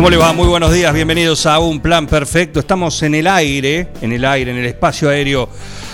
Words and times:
¿Cómo 0.00 0.08
le 0.08 0.16
va? 0.16 0.32
Muy 0.32 0.48
buenos 0.48 0.72
días, 0.72 0.94
bienvenidos 0.94 1.44
a 1.44 1.58
Un 1.58 1.78
Plan 1.78 2.06
Perfecto. 2.06 2.58
Estamos 2.58 3.02
en 3.02 3.14
el 3.14 3.26
aire, 3.26 3.88
en 4.00 4.12
el 4.12 4.24
aire, 4.24 4.50
en 4.50 4.56
el 4.56 4.64
espacio 4.64 5.10
aéreo 5.10 5.46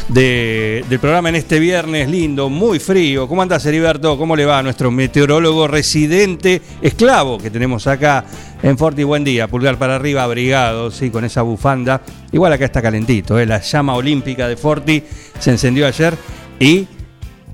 de- 0.06 0.84
del 0.88 1.00
programa 1.00 1.28
en 1.30 1.34
este 1.34 1.58
viernes 1.58 2.08
lindo, 2.08 2.48
muy 2.48 2.78
frío. 2.78 3.26
¿Cómo 3.26 3.42
andas, 3.42 3.66
Heriberto? 3.66 4.16
¿Cómo 4.16 4.36
le 4.36 4.44
va 4.44 4.60
a 4.60 4.62
nuestro 4.62 4.92
meteorólogo 4.92 5.66
residente 5.66 6.62
esclavo 6.82 7.38
que 7.38 7.50
tenemos 7.50 7.88
acá 7.88 8.24
en 8.62 8.78
Forti? 8.78 9.02
Buen 9.02 9.24
día, 9.24 9.48
pulgar 9.48 9.76
para 9.76 9.96
arriba, 9.96 10.22
abrigado, 10.22 10.92
sí, 10.92 11.10
con 11.10 11.24
esa 11.24 11.42
bufanda. 11.42 12.00
Igual 12.30 12.52
acá 12.52 12.64
está 12.66 12.80
calentito, 12.80 13.40
¿eh? 13.40 13.44
la 13.44 13.60
llama 13.60 13.96
olímpica 13.96 14.46
de 14.46 14.56
Forti 14.56 15.02
se 15.40 15.50
encendió 15.50 15.84
ayer 15.84 16.14
y 16.60 16.86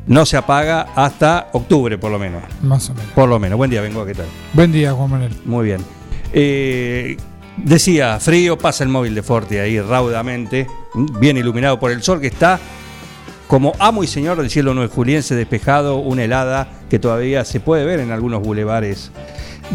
no 0.07 0.27
se 0.27 0.37
apaga 0.37 0.89
hasta 0.97 1.48
octubre, 1.53 1.97
por 1.97 2.11
lo 2.13 2.19
menos. 2.19 2.43
Más 2.61 2.91
o 2.91 2.95
menos. 2.95 3.11
Por 3.15 3.27
lo 3.31 3.39
menos. 3.39 3.57
Buen 3.57 3.71
día, 3.71 3.81
vengo, 3.81 4.05
¿qué 4.05 4.15
tal? 4.15 4.27
Buen 4.53 4.71
día, 4.71 4.93
Juan 4.93 5.11
Manuel. 5.11 5.33
Muy 5.47 5.65
bien. 5.65 6.02
Eh, 6.33 7.17
decía, 7.57 8.19
frío, 8.21 8.57
pasa 8.59 8.85
el 8.85 8.91
móvil 8.91 9.15
de 9.15 9.23
Forti 9.23 9.57
ahí 9.57 9.81
raudamente, 9.81 10.67
bien 11.21 11.37
iluminado 11.37 11.79
por 11.79 11.91
el 11.91 12.03
sol 12.03 12.21
que 12.21 12.29
está 12.29 12.59
como 13.53 13.75
amo 13.79 14.03
y 14.03 14.07
señor 14.07 14.39
del 14.39 14.49
cielo 14.49 14.73
nueve 14.73 14.91
juliense 14.91 15.35
despejado, 15.35 15.99
una 15.99 16.25
helada 16.25 16.69
que 16.89 16.99
todavía 16.99 17.45
se 17.45 17.61
puede 17.61 17.85
ver 17.85 18.01
en 18.01 18.11
algunos 18.11 18.41
bulevares 18.41 19.11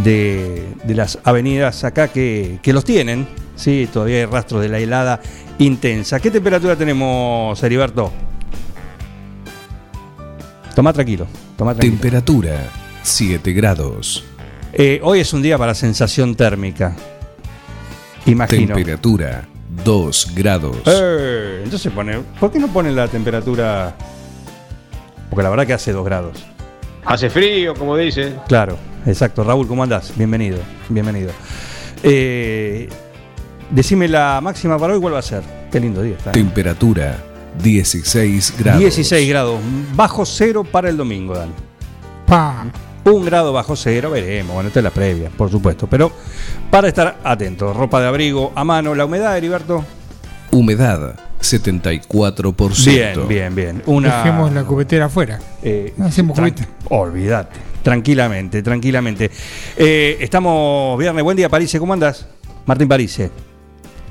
de, 0.04 0.66
las 0.88 1.20
avenidas 1.24 1.84
acá 1.84 2.08
que, 2.08 2.58
que 2.64 2.74
los 2.74 2.84
tienen. 2.84 3.28
Sí, 3.56 3.88
todavía 3.94 4.18
hay 4.18 4.26
rastros 4.26 4.64
de 4.64 4.70
la 4.70 4.80
helada 4.80 5.22
intensa. 5.60 6.20
¿Qué 6.20 6.32
temperatura 6.32 6.76
tenemos, 6.76 7.62
Heriberto? 7.62 8.12
Toma 10.74 10.92
tranquilo, 10.92 11.28
toma 11.56 11.76
tranquilo. 11.76 11.94
Temperatura 11.94 12.70
7 13.04 13.54
grados. 13.54 14.24
Eh, 14.80 15.00
hoy 15.02 15.22
es 15.22 15.34
un 15.34 15.42
día 15.42 15.58
para 15.58 15.74
sensación 15.74 16.36
térmica. 16.36 16.96
Imagino. 18.28 18.76
Temperatura 18.76 19.48
2 19.84 20.34
grados. 20.36 20.78
Eh, 20.86 21.62
entonces 21.64 21.92
pone. 21.92 22.20
¿Por 22.40 22.52
qué 22.52 22.60
no 22.60 22.68
pone 22.68 22.92
la 22.92 23.08
temperatura? 23.08 23.96
Porque 25.32 25.42
la 25.42 25.50
verdad 25.50 25.66
que 25.66 25.74
hace 25.74 25.92
2 25.92 26.06
grados. 26.06 26.46
Hace 27.06 27.32
frío, 27.32 27.74
como 27.74 27.98
dice. 27.98 28.36
Claro, 28.48 28.78
exacto. 29.08 29.44
Raúl, 29.44 29.68
¿cómo 29.68 29.82
andás? 29.82 30.14
Bienvenido, 30.16 30.60
bienvenido. 30.90 31.32
Eh, 32.04 32.88
decime 33.72 34.08
la 34.08 34.40
máxima 34.44 34.78
para 34.78 34.94
hoy, 34.94 35.00
¿cuál 35.00 35.16
va 35.16 35.20
a 35.20 35.24
ser? 35.24 35.42
Qué 35.72 35.80
lindo 35.80 36.04
día 36.04 36.18
está. 36.18 36.30
¿eh? 36.30 36.34
Temperatura 36.34 37.18
16 37.64 38.54
grados. 38.60 38.80
16 38.80 39.28
grados, 39.28 39.60
bajo 39.96 40.24
cero 40.24 40.64
para 40.64 40.88
el 40.88 40.98
domingo, 40.98 41.34
Dan. 41.36 41.50
Pa. 42.28 42.66
Un 43.08 43.24
grado 43.24 43.54
bajo 43.54 43.76
cero, 43.78 44.12
veremos. 44.12 44.54
Bueno, 44.54 44.68
esta 44.68 44.82
es 44.82 44.84
la 44.84 44.92
previa, 44.92 45.30
por 45.30 45.50
supuesto. 45.50 45.88
Pero 45.88 46.12
para 46.70 46.90
estar 46.90 47.20
atentos, 47.24 47.76
ropa 47.76 48.02
de 48.02 48.08
abrigo 48.08 48.52
a 48.54 48.66
mano, 48.66 48.94
la 48.96 49.06
humedad, 49.06 49.38
Heriberto. 49.38 49.86
Humedad 50.52 51.16
74%. 51.40 52.86
Bien, 52.86 53.28
bien, 53.28 53.56
bien. 53.56 53.84
Una, 53.86 54.18
Dejemos 54.18 54.52
la 54.52 54.66
cubetera 54.66 55.06
afuera. 55.06 55.40
Eh, 55.64 55.94
Hacemos 56.02 56.38
cubeta. 56.38 56.68
Olvídate. 56.90 57.60
Tranquilamente, 57.82 58.62
tranquilamente. 58.62 59.32
Eh, 59.78 60.18
estamos 60.20 61.00
viernes. 61.00 61.24
Buen 61.24 61.38
día, 61.38 61.48
Parise. 61.48 61.80
¿Cómo 61.80 61.94
andas? 61.94 62.28
Martín 62.66 62.90
Parise. 62.90 63.32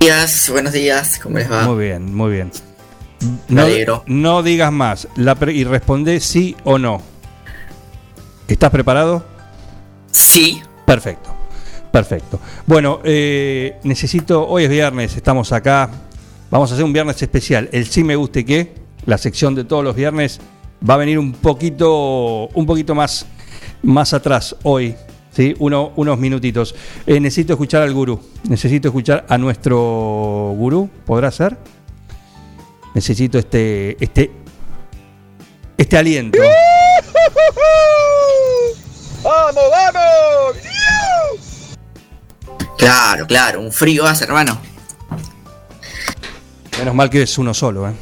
días, 0.01 0.49
buenos 0.51 0.73
días, 0.73 1.19
¿cómo 1.23 1.37
les 1.37 1.53
va? 1.53 1.65
Muy 1.67 1.85
bien, 1.85 2.15
muy 2.15 2.33
bien. 2.33 2.51
Alegro. 3.51 4.05
no 4.07 4.43
digas 4.43 4.73
más 4.73 5.09
la 5.17 5.37
y 5.49 5.65
responde 5.65 6.21
sí 6.21 6.57
o 6.65 6.79
no. 6.79 7.16
¿Estás 8.49 8.71
preparado? 8.71 9.25
Sí, 10.11 10.63
Perfecto, 10.87 11.31
perfecto. 11.91 12.39
Bueno, 12.65 13.01
eh, 13.03 13.77
necesito, 13.83 14.47
hoy 14.47 14.65
es 14.65 14.71
viernes, 14.71 15.17
estamos 15.17 15.51
acá, 15.51 15.91
vamos 16.49 16.71
a 16.71 16.75
hacer 16.75 16.85
un 16.85 16.93
viernes 16.93 17.21
especial. 17.21 17.69
El 17.73 17.87
sí 17.87 18.05
me 18.05 18.15
guste 18.15 18.45
qué, 18.45 18.73
la 19.05 19.19
sección 19.19 19.57
de 19.57 19.65
todos 19.65 19.83
los 19.83 19.97
viernes, 19.97 20.39
va 20.89 20.95
a 20.95 20.99
venir 20.99 21.19
un 21.19 21.33
poquito, 21.33 22.47
un 22.55 22.67
poquito 22.67 22.95
más, 22.95 23.27
más 23.83 24.15
atrás 24.15 24.55
hoy. 24.63 24.95
¿sí? 25.33 25.57
Uno- 25.59 25.91
unos 25.97 26.19
minutitos. 26.21 26.73
Eh, 27.05 27.19
necesito 27.19 27.55
escuchar 27.55 27.83
al 27.83 27.93
gurú. 27.93 28.21
Necesito 28.49 28.87
escuchar 28.87 29.27
a 29.29 29.37
nuestro 29.37 30.55
gurú. 30.57 30.89
¿Podrá 31.05 31.33
ser? 31.33 31.59
Necesito 32.95 33.39
este. 33.39 33.97
este. 34.03 34.31
Este 35.77 35.97
aliento. 35.97 36.39
¡Vamos, 39.23 39.65
vamos! 39.71 40.57
claro, 42.79 43.27
claro, 43.27 43.61
un 43.61 43.73
frío 43.73 44.07
hace, 44.07 44.25
hermano. 44.25 44.61
Menos 46.79 46.95
mal 46.95 47.11
que 47.11 47.23
es 47.23 47.39
uno 47.39 47.53
solo, 47.55 47.89
¿eh? 47.89 47.95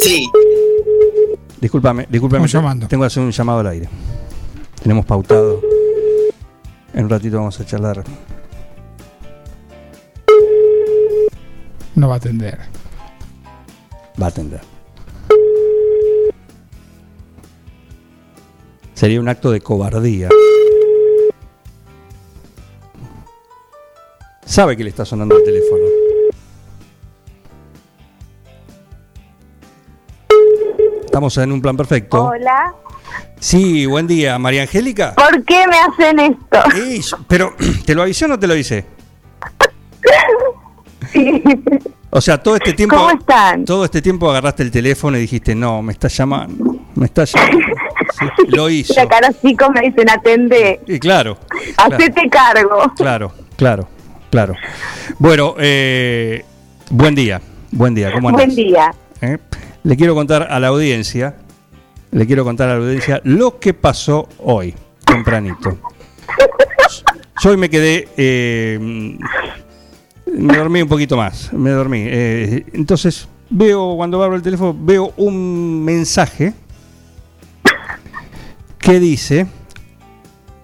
Sí, 0.00 0.28
Discúlpame, 1.62 2.06
discúlpame. 2.10 2.44
Estamos 2.46 2.52
llamando. 2.52 2.88
Tengo 2.88 3.02
que 3.02 3.06
hacer 3.06 3.22
un 3.22 3.30
llamado 3.30 3.60
al 3.60 3.68
aire. 3.68 3.88
Tenemos 4.82 5.06
pautado. 5.06 5.60
En 6.92 7.04
un 7.04 7.08
ratito 7.08 7.36
vamos 7.36 7.60
a 7.60 7.64
charlar. 7.64 8.02
No 11.94 12.08
va 12.08 12.14
a 12.14 12.16
atender. 12.16 12.58
Va 14.20 14.26
a 14.26 14.28
atender. 14.30 14.71
Sería 19.02 19.18
un 19.18 19.28
acto 19.28 19.50
de 19.50 19.60
cobardía. 19.60 20.28
Sabe 24.44 24.76
que 24.76 24.84
le 24.84 24.90
está 24.90 25.04
sonando 25.04 25.36
el 25.38 25.42
teléfono. 25.42 25.82
Estamos 31.04 31.36
en 31.38 31.50
un 31.50 31.60
plan 31.60 31.76
perfecto. 31.76 32.26
Hola. 32.26 32.76
Sí, 33.40 33.86
buen 33.86 34.06
día, 34.06 34.38
María 34.38 34.62
Angélica. 34.62 35.16
¿Por 35.16 35.42
qué 35.46 35.66
me 35.66 35.80
hacen 35.80 36.20
esto? 36.20 36.60
Ey, 36.76 37.00
pero, 37.26 37.56
¿te 37.84 37.96
lo 37.96 38.02
avisé 38.02 38.26
o 38.26 38.28
no 38.28 38.38
te 38.38 38.46
lo 38.46 38.52
avisé? 38.52 38.86
O 42.14 42.20
sea, 42.20 42.42
todo 42.42 42.56
este 42.56 42.74
tiempo. 42.74 42.94
¿Cómo 42.94 43.10
están? 43.10 43.64
Todo 43.64 43.86
este 43.86 44.02
tiempo 44.02 44.30
agarraste 44.30 44.62
el 44.62 44.70
teléfono 44.70 45.16
y 45.16 45.22
dijiste, 45.22 45.54
no, 45.54 45.80
me 45.80 45.94
está 45.94 46.08
llamando. 46.08 46.76
Me 46.94 47.06
está 47.06 47.24
llamando. 47.24 47.66
Lo 48.48 48.68
hizo. 48.70 48.94
La 48.94 49.08
cara 49.08 49.32
chicos 49.40 49.68
me 49.74 49.80
dicen 49.82 50.10
atende, 50.10 50.80
Y 50.86 50.98
claro. 50.98 51.38
Claro, 51.76 51.96
hacete 51.96 52.28
cargo. 52.28 52.92
claro, 52.96 53.32
claro. 53.56 53.88
claro. 54.30 54.54
Bueno, 55.18 55.54
eh, 55.58 56.44
buen 56.90 57.14
día. 57.14 57.40
Buen 57.70 57.94
día, 57.94 58.12
¿cómo 58.12 58.28
andás? 58.28 58.46
Buen 58.46 58.56
día. 58.56 58.94
¿Eh? 59.22 59.38
Le 59.84 59.96
quiero 59.96 60.14
contar 60.14 60.48
a 60.50 60.60
la 60.60 60.68
audiencia, 60.68 61.36
le 62.10 62.26
quiero 62.26 62.44
contar 62.44 62.68
a 62.68 62.74
la 62.78 62.84
audiencia 62.84 63.20
lo 63.24 63.58
que 63.58 63.72
pasó 63.72 64.28
hoy, 64.38 64.74
tempranito. 65.06 65.78
Yo 67.42 67.50
hoy 67.50 67.56
me 67.56 67.70
quedé, 67.70 68.08
eh, 68.16 68.78
me 70.26 70.56
dormí 70.56 70.82
un 70.82 70.88
poquito 70.88 71.16
más, 71.16 71.52
me 71.52 71.70
dormí. 71.70 72.04
eh, 72.06 72.64
entonces 72.74 73.26
veo, 73.52 73.96
cuando 73.96 74.22
abro 74.22 74.36
el 74.36 74.42
teléfono, 74.42 74.76
veo 74.78 75.12
un 75.16 75.84
mensaje 75.84 76.52
que 78.82 79.00
dice, 79.00 79.46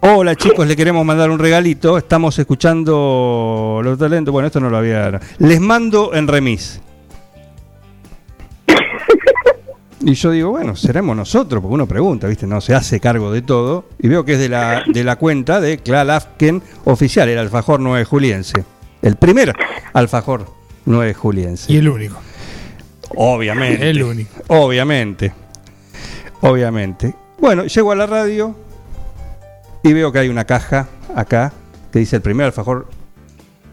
Hola 0.01 0.35
chicos, 0.35 0.67
le 0.67 0.75
queremos 0.75 1.05
mandar 1.05 1.29
un 1.29 1.39
regalito. 1.39 1.97
Estamos 1.97 2.37
escuchando 2.37 3.81
los 3.83 3.97
talentos. 3.97 4.31
Bueno, 4.31 4.47
esto 4.47 4.59
no 4.59 4.69
lo 4.69 4.77
había. 4.77 5.19
Les 5.39 5.59
mando 5.59 6.13
en 6.13 6.27
remis. 6.27 6.79
Y 10.01 10.13
yo 10.13 10.31
digo, 10.31 10.51
bueno, 10.51 10.77
seremos 10.77 11.15
nosotros, 11.15 11.61
porque 11.61 11.73
uno 11.73 11.85
pregunta, 11.85 12.27
¿viste? 12.27 12.47
No 12.47 12.61
se 12.61 12.73
hace 12.73 13.01
cargo 13.01 13.31
de 13.31 13.41
todo. 13.41 13.89
Y 13.99 14.07
veo 14.07 14.23
que 14.23 14.33
es 14.33 14.39
de 14.39 14.47
la, 14.47 14.83
de 14.87 15.03
la 15.03 15.17
cuenta 15.17 15.59
de 15.59 15.79
Klal 15.79 16.09
Afken 16.09 16.61
oficial, 16.85 17.27
el 17.27 17.37
alfajor 17.37 17.79
9 17.81 18.05
juliense. 18.05 18.63
El 19.01 19.17
primer 19.17 19.53
alfajor 19.93 20.45
9 20.85 21.13
juliense. 21.13 21.71
Y 21.71 21.77
el 21.77 21.89
único. 21.89 22.17
Obviamente. 23.15 23.89
El 23.89 24.03
único. 24.03 24.31
Obviamente. 24.47 25.33
Obviamente. 26.41 27.13
Bueno, 27.39 27.65
llego 27.65 27.91
a 27.91 27.95
la 27.95 28.05
radio 28.05 28.55
y 29.83 29.93
veo 29.93 30.11
que 30.11 30.19
hay 30.19 30.29
una 30.29 30.45
caja 30.45 30.87
acá 31.15 31.53
que 31.91 31.99
dice 31.99 32.17
el 32.17 32.21
primer 32.21 32.45
alfajor 32.47 32.87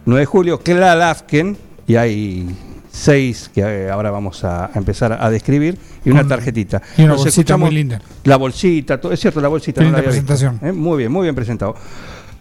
9 0.05 0.21
de 0.21 0.27
julio, 0.27 0.61
Afken, 1.03 1.57
y 1.87 1.97
hay 1.97 2.49
seis 2.93 3.51
que 3.53 3.61
eh, 3.61 3.91
ahora 3.91 4.11
vamos 4.11 4.45
a, 4.45 4.71
empezar 4.75 5.19
a 5.21 5.29
describir, 5.31 5.79
y 6.05 6.11
una 6.11 6.27
tarjetita. 6.27 6.81
y 6.97 7.03
una 7.03 7.15
Nos 7.15 7.25
bolsita 7.25 7.57
muy 7.57 7.73
linda. 7.73 8.01
La 8.25 8.37
bolsita, 8.37 9.01
todo, 9.01 9.13
es 9.13 9.21
cierto, 9.21 9.41
la 9.41 9.49
bolsita. 9.49 9.83
Linda 9.83 9.99
la 9.99 10.03
visto. 10.03 10.27
presentación. 10.27 10.61
Eh, 10.63 10.73
Muy 10.73 10.99
bien, 10.99 11.11
muy 11.13 11.25
bien 11.25 11.35
presentado. 11.35 11.75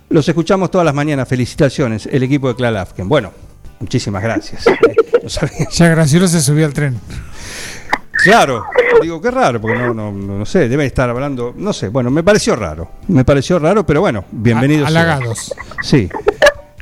Los 0.10 0.30
escuchamos 0.30 0.70
todas 0.70 0.86
las 0.86 0.94
mañanas. 0.94 1.28
Felicitaciones, 1.28 2.08
el 2.12 2.22
equipo 2.22 2.48
de 2.48 2.56
Klal 2.56 2.78
Afken. 2.78 3.10
Bueno, 3.10 3.32
muchísimas 3.80 4.22
gracias. 4.22 4.68
Eh, 4.68 4.96
no 5.24 5.70
Ya 5.72 5.90
Graciolo 5.90 6.28
se 6.28 6.40
subió 6.40 6.68
al 6.68 6.74
tren. 6.74 7.00
Claro, 8.26 8.66
digo 9.04 9.22
qué 9.22 9.30
raro, 9.30 9.62
porque 9.62 9.78
no, 9.78 9.94
no, 9.94 10.12
no, 10.12 10.40
no 10.40 10.46
sé, 10.48 10.68
debe 10.68 10.88
estar 10.88 11.08
hablando, 11.08 11.54
no 11.56 11.72
sé, 11.74 11.90
bueno, 11.90 12.10
me 12.10 12.24
pareció 12.24 12.56
raro, 12.56 12.90
me 13.08 13.24
pareció 13.24 13.60
raro, 13.60 13.86
pero 13.86 14.02
bueno, 14.02 14.26
bienvenidos. 14.32 14.88
Halagados. 14.88 15.54
Sí, 15.84 16.10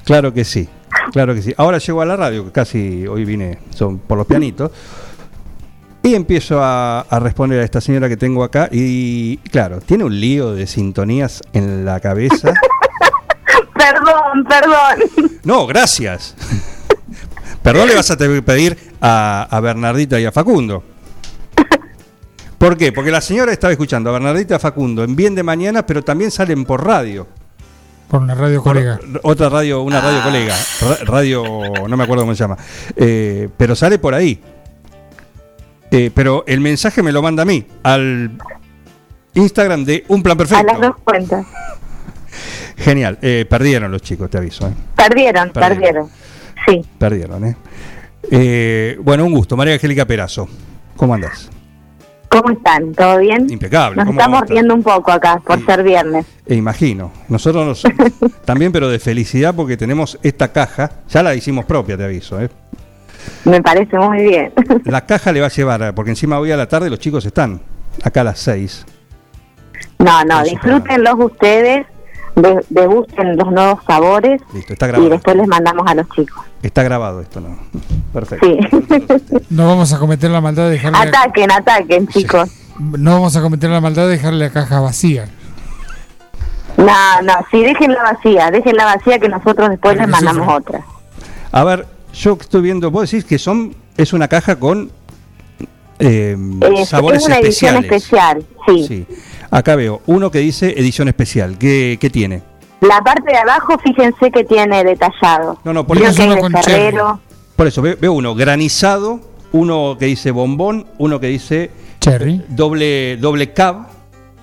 claro 0.05 0.33
que 0.33 0.45
sí, 0.45 0.69
claro 1.11 1.35
que 1.35 1.41
sí. 1.41 1.53
Ahora 1.57 1.79
llego 1.79 2.01
a 2.01 2.05
la 2.05 2.15
radio, 2.15 2.45
que 2.45 2.51
casi 2.53 3.05
hoy 3.07 3.25
vine 3.25 3.59
son 3.71 3.99
por 3.99 4.17
los 4.17 4.25
pianitos, 4.25 4.71
y 6.01 6.15
empiezo 6.15 6.63
a, 6.63 7.01
a 7.01 7.19
responder 7.19 7.59
a 7.59 7.65
esta 7.65 7.81
señora 7.81 8.07
que 8.07 8.15
tengo 8.15 8.45
acá, 8.45 8.69
y 8.71 9.35
claro, 9.51 9.81
tiene 9.81 10.05
un 10.05 10.17
lío 10.17 10.53
de 10.53 10.65
sintonías 10.65 11.41
en 11.51 11.83
la 11.83 11.99
cabeza. 11.99 12.53
Perdón, 13.75 14.45
perdón. 14.47 15.39
No, 15.43 15.67
gracias. 15.67 16.35
Perdón, 17.61 17.89
le 17.89 17.95
vas 17.95 18.09
a 18.11 18.15
tener 18.15 18.37
que 18.37 18.41
pedir 18.41 18.77
a, 19.01 19.45
a 19.51 19.59
Bernardita 19.59 20.21
y 20.21 20.25
a 20.25 20.31
Facundo. 20.31 20.92
¿Por 22.63 22.77
qué? 22.77 22.93
Porque 22.93 23.11
la 23.11 23.19
señora 23.19 23.51
estaba 23.51 23.71
escuchando 23.73 24.09
a 24.09 24.13
Bernardita 24.13 24.53
y 24.53 24.55
a 24.55 24.59
Facundo 24.59 25.03
en 25.03 25.17
Bien 25.17 25.35
de 25.35 25.43
Mañana, 25.43 25.85
pero 25.85 26.01
también 26.01 26.31
salen 26.31 26.63
por 26.63 26.85
radio. 26.85 27.27
Por 28.07 28.21
una 28.21 28.35
radio 28.35 28.63
Por 28.63 28.73
colega. 28.75 28.99
otra 29.23 29.49
radio, 29.49 29.81
una 29.81 29.99
radio 29.99 30.21
colega. 30.23 30.55
Ra- 30.79 30.97
Radio, 31.03 31.43
no 31.89 31.97
me 31.97 32.03
acuerdo 32.05 32.23
cómo 32.23 32.33
se 32.33 32.39
llama. 32.41 32.57
Eh, 32.95 33.49
pero 33.57 33.75
sale 33.75 33.99
por 33.99 34.13
ahí. 34.13 34.39
Eh, 35.91 36.09
pero 36.15 36.45
el 36.47 36.61
mensaje 36.61 37.03
me 37.03 37.11
lo 37.11 37.21
manda 37.21 37.43
a 37.43 37.45
mí, 37.45 37.65
al 37.83 38.31
Instagram 39.33 39.83
de 39.83 40.05
Un 40.07 40.23
Plan 40.23 40.37
A 40.39 40.43
las 40.43 40.49
Perfecto. 40.49 40.79
dos 40.81 40.95
cuentas. 41.03 41.45
Genial. 42.77 43.19
Eh, 43.21 43.45
perdieron 43.49 43.91
los 43.91 44.01
chicos, 44.01 44.29
te 44.29 44.37
aviso. 44.37 44.67
¿eh? 44.69 44.73
Perdieron, 44.95 45.49
Perdieron. 45.51 45.77
perdieron. 45.79 46.09
Sí. 46.65 46.81
Perdieron, 46.97 47.45
¿eh? 47.45 47.57
Eh, 48.31 48.97
bueno, 49.01 49.25
un 49.25 49.33
gusto. 49.33 49.57
María 49.57 49.73
Angélica 49.73 50.05
Perazo. 50.05 50.47
¿Cómo 50.95 51.13
andás? 51.13 51.49
¿Cómo 52.41 52.49
están? 52.51 52.93
¿Todo 52.93 53.19
bien? 53.19 53.47
Impecable. 53.49 53.95
Nos 53.97 54.05
¿Cómo 54.07 54.19
estamos 54.19 54.49
riendo 54.49 54.73
un 54.73 54.83
poco 54.83 55.11
acá 55.11 55.39
por 55.45 55.59
Sí. 55.59 55.65
ser 55.65 55.83
viernes. 55.83 56.25
E 56.45 56.55
imagino. 56.55 57.11
Nosotros 57.29 57.65
nos- 57.65 57.83
también, 58.45 58.71
pero 58.71 58.89
de 58.89 58.99
felicidad 58.99 59.53
porque 59.55 59.77
tenemos 59.77 60.17
esta 60.23 60.51
caja. 60.51 60.89
Ya 61.09 61.21
la 61.23 61.35
hicimos 61.35 61.65
propia, 61.65 61.95
te 61.97 62.03
aviso. 62.05 62.41
¿eh? 62.41 62.49
Me 63.45 63.61
parece 63.61 63.97
muy 63.97 64.23
bien. 64.23 64.51
La 64.85 65.05
caja 65.05 65.31
le 65.31 65.39
va 65.41 65.45
a 65.45 65.49
llevar, 65.49 65.81
eh, 65.81 65.93
porque 65.93 66.09
encima 66.11 66.39
hoy 66.39 66.51
a 66.51 66.57
la 66.57 66.67
tarde 66.67 66.89
los 66.89 66.99
chicos 66.99 67.25
están 67.25 67.61
acá 68.03 68.21
a 68.21 68.23
las 68.25 68.39
6. 68.39 68.85
No, 69.99 70.23
no, 70.25 70.43
disfrútenlos 70.43 71.15
ustedes, 71.19 71.85
de- 71.85 71.92
degusten 72.35 73.37
los 73.37 73.51
nuevos 73.51 73.79
sabores 73.85 74.41
Listo, 74.53 74.73
está 74.73 74.89
y 74.99 75.09
después 75.09 75.35
les 75.35 75.47
mandamos 75.47 75.85
a 75.87 75.95
los 75.95 76.09
chicos. 76.09 76.43
Está 76.61 76.81
grabado 76.83 77.21
esto, 77.21 77.41
¿no? 77.41 77.57
Perfecto. 78.11 78.45
Sí. 78.47 78.57
No 79.49 79.67
vamos 79.67 79.93
a 79.93 79.99
cometer 79.99 80.31
la 80.31 80.41
maldad 80.41 80.65
de 80.65 80.71
dejarle. 80.71 80.97
ataquen, 80.97 81.51
ataquen, 81.51 82.07
chicos. 82.07 82.49
No 82.79 83.13
vamos 83.13 83.35
a 83.35 83.41
cometer 83.41 83.69
la 83.69 83.81
maldad 83.81 84.03
de 84.03 84.11
dejarle 84.11 84.45
la 84.45 84.51
caja 84.51 84.79
vacía. 84.79 85.27
No, 86.77 87.21
no, 87.21 87.33
sí, 87.51 87.61
déjenla 87.61 88.01
vacía, 88.01 88.49
déjenla 88.49 88.85
vacía 88.85 89.19
que 89.19 89.29
nosotros 89.29 89.69
después 89.69 89.95
les 89.97 90.07
mandamos 90.07 90.47
otra. 90.47 90.83
A 91.51 91.63
ver, 91.63 91.85
yo 92.13 92.35
estoy 92.39 92.61
viendo, 92.61 92.89
vos 92.89 93.09
decís 93.09 93.25
que 93.25 93.37
son 93.37 93.75
es 93.95 94.11
una 94.13 94.27
caja 94.27 94.55
con 94.55 94.91
eh, 95.99 96.35
Es, 96.77 96.89
sabores 96.89 97.21
es 97.21 97.27
una 97.27 97.37
edición 97.37 97.75
especiales. 97.83 98.43
especial, 98.43 98.87
sí. 98.87 99.05
Sí. 99.07 99.07
Acá 99.53 99.75
veo 99.75 100.01
uno 100.07 100.31
que 100.31 100.39
dice 100.39 100.73
edición 100.79 101.07
especial. 101.09 101.59
¿Qué, 101.59 101.99
qué 102.01 102.09
tiene? 102.09 102.41
La 102.81 102.99
parte 103.01 103.31
de 103.31 103.37
abajo, 103.37 103.77
fíjense 103.77 104.31
que 104.31 104.43
tiene 104.43 104.83
detallado. 104.83 105.59
No, 105.63 105.73
no, 105.73 105.85
por 105.85 105.95
eso, 105.99 106.23
uno 106.25 106.37
con 106.37 106.51
por 107.55 107.67
eso 107.67 107.83
veo, 107.83 107.95
veo 108.01 108.13
uno 108.13 108.33
granizado, 108.33 109.19
uno 109.51 109.95
que 109.99 110.07
dice 110.07 110.31
bombón, 110.31 110.87
uno 110.97 111.19
que 111.19 111.27
dice 111.27 111.69
Cherry. 111.99 112.41
doble 112.49 113.15
doble 113.17 113.53
cab, 113.53 113.89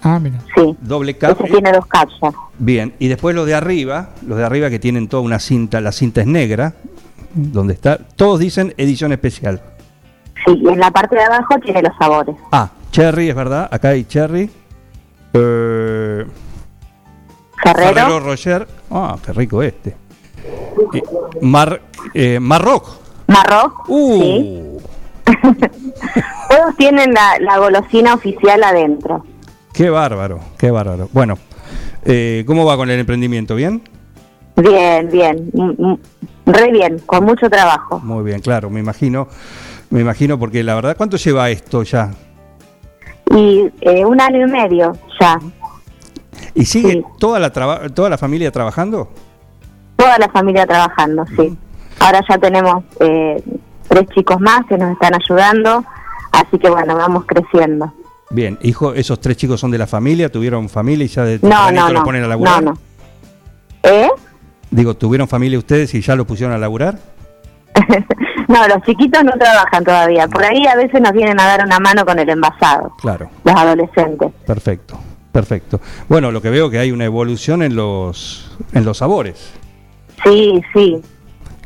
Ah, 0.01 0.21
mira. 0.21 0.39
Sí, 0.57 0.77
doble 0.81 1.19
cab. 1.19 1.33
ese 1.39 1.51
tiene 1.51 1.73
dos 1.73 1.87
cápsulas. 1.87 2.33
Bien, 2.61 2.95
y 3.01 3.09
después 3.09 3.35
los 3.35 3.47
de 3.47 3.55
arriba, 3.55 4.11
los 4.25 4.39
de 4.39 4.45
arriba 4.45 4.71
que 4.71 4.79
tienen 4.79 5.09
toda 5.09 5.25
una 5.25 5.41
cinta, 5.41 5.81
la 5.81 5.91
cinta 5.91 6.21
es 6.21 6.29
negra, 6.29 6.75
donde 7.35 7.75
está, 7.75 7.99
todos 7.99 8.39
dicen 8.39 8.75
edición 8.77 9.11
especial. 9.13 9.61
Sí, 10.47 10.55
y 10.63 10.69
en 10.69 10.79
la 10.79 10.93
parte 10.93 11.17
de 11.17 11.25
abajo 11.25 11.57
tiene 11.59 11.83
los 11.83 11.93
sabores. 11.99 12.37
Ah, 12.53 12.71
cherry, 12.93 13.29
es 13.29 13.35
verdad, 13.35 13.69
acá 13.73 13.89
hay 13.89 14.05
cherry. 14.05 14.49
Eh, 15.33 16.27
Ferrero, 17.63 17.95
Ferrero 17.95 18.21
Rocher. 18.21 18.67
Ah, 18.91 19.17
qué 19.25 19.33
rico 19.33 19.63
este. 19.63 19.95
Mar, 21.43 21.81
eh, 22.15 22.41
Marroc. 22.41 22.89
Marroc, 23.27 23.87
sí. 23.87 23.93
Uh, 23.93 24.81
Todos 26.51 26.77
tienen 26.77 27.13
la, 27.13 27.39
la 27.41 27.59
golosina 27.59 28.15
oficial 28.15 28.63
adentro. 28.65 29.25
qué 29.73 29.91
bárbaro, 29.91 30.41
qué 30.59 30.71
bárbaro. 30.71 31.09
Bueno, 31.13 31.39
eh, 32.05 32.43
¿cómo 32.47 32.65
va 32.65 32.77
con 32.77 32.91
el 32.91 32.99
emprendimiento? 32.99 33.55
¿Bien? 33.55 33.83
Bien, 34.57 35.09
bien, 35.11 35.51
mm, 35.53 35.87
mm, 35.87 35.99
re 36.47 36.73
bien, 36.73 36.99
con 37.07 37.25
mucho 37.25 37.49
trabajo. 37.49 38.01
Muy 38.01 38.25
bien, 38.25 38.41
claro, 38.41 38.69
me 38.71 38.81
imagino. 38.81 39.29
Me 39.91 40.01
imagino 40.01 40.39
porque 40.39 40.63
la 40.63 40.75
verdad, 40.75 40.97
¿cuánto 40.97 41.17
lleva 41.17 41.51
esto 41.51 41.83
ya? 41.83 42.11
Y 43.35 43.71
eh, 43.81 44.05
un 44.05 44.21
año 44.21 44.47
y 44.47 44.51
medio 44.51 44.93
ya. 45.21 45.39
¿Y 46.55 46.65
sigue 46.65 46.93
Sí. 46.93 47.05
toda 47.19 47.39
la 47.39 47.53
traba- 47.53 47.89
toda 47.91 48.09
la 48.11 48.19
familia 48.19 48.51
trabajando? 48.51 49.09
Toda 49.97 50.19
la 50.19 50.29
familia 50.31 50.67
trabajando, 50.67 51.25
sí. 51.37 51.57
Ahora 52.01 52.21
ya 52.29 52.39
tenemos 52.39 52.83
eh, 53.01 53.43
tres 53.89 54.09
chicos 54.15 54.41
más 54.41 54.65
que 54.67 54.77
nos 54.79 54.93
están 54.93 55.13
ayudando, 55.15 55.85
así 56.33 56.59
que 56.59 56.71
bueno, 56.71 56.97
vamos 56.97 57.25
creciendo. 57.27 57.93
Bien, 58.31 58.59
hijo, 58.63 58.95
esos 58.95 59.21
tres 59.21 59.37
chicos 59.37 59.61
son 59.61 59.71
de 59.71 59.79
la 59.79 59.87
familia, 59.87 60.31
tuvieron 60.31 60.69
familia 60.69 61.05
y 61.05 61.09
ya 61.09 61.25
de 61.25 61.39
No, 61.43 61.71
no, 61.71 61.91
no. 61.91 62.03
ponen 62.05 62.23
a 62.23 62.25
No, 62.27 62.29
laburar. 62.31 62.63
no. 62.63 62.79
¿Eh? 63.83 64.09
Digo, 64.71 64.95
¿tuvieron 64.95 65.27
familia 65.29 65.59
ustedes 65.59 65.93
y 65.95 66.01
ya 66.01 66.15
los 66.17 66.27
pusieron 66.27 66.55
a 66.55 66.59
laburar? 66.59 66.99
no, 68.49 68.67
los 68.69 68.83
chiquitos 68.85 69.25
no 69.25 69.33
trabajan 69.33 69.85
todavía. 69.85 70.27
Por 70.29 70.45
ahí 70.45 70.67
a 70.67 70.77
veces 70.77 71.01
nos 71.01 71.13
vienen 71.13 71.39
a 71.41 71.47
dar 71.47 71.65
una 71.65 71.79
mano 71.79 72.05
con 72.05 72.19
el 72.19 72.29
envasado, 72.29 72.93
Claro, 73.01 73.31
los 73.45 73.55
adolescentes. 73.55 74.31
perfecto, 74.47 74.99
perfecto. 75.33 75.81
Bueno, 76.09 76.31
lo 76.31 76.41
que 76.43 76.51
veo 76.51 76.71
que 76.71 76.79
hay 76.79 76.93
una 76.93 77.05
evolución 77.05 77.63
en 77.63 77.77
los 77.77 78.57
en 78.73 78.85
los 78.85 78.99
sabores. 78.99 79.53
Sí, 80.25 80.61
sí. 80.75 81.01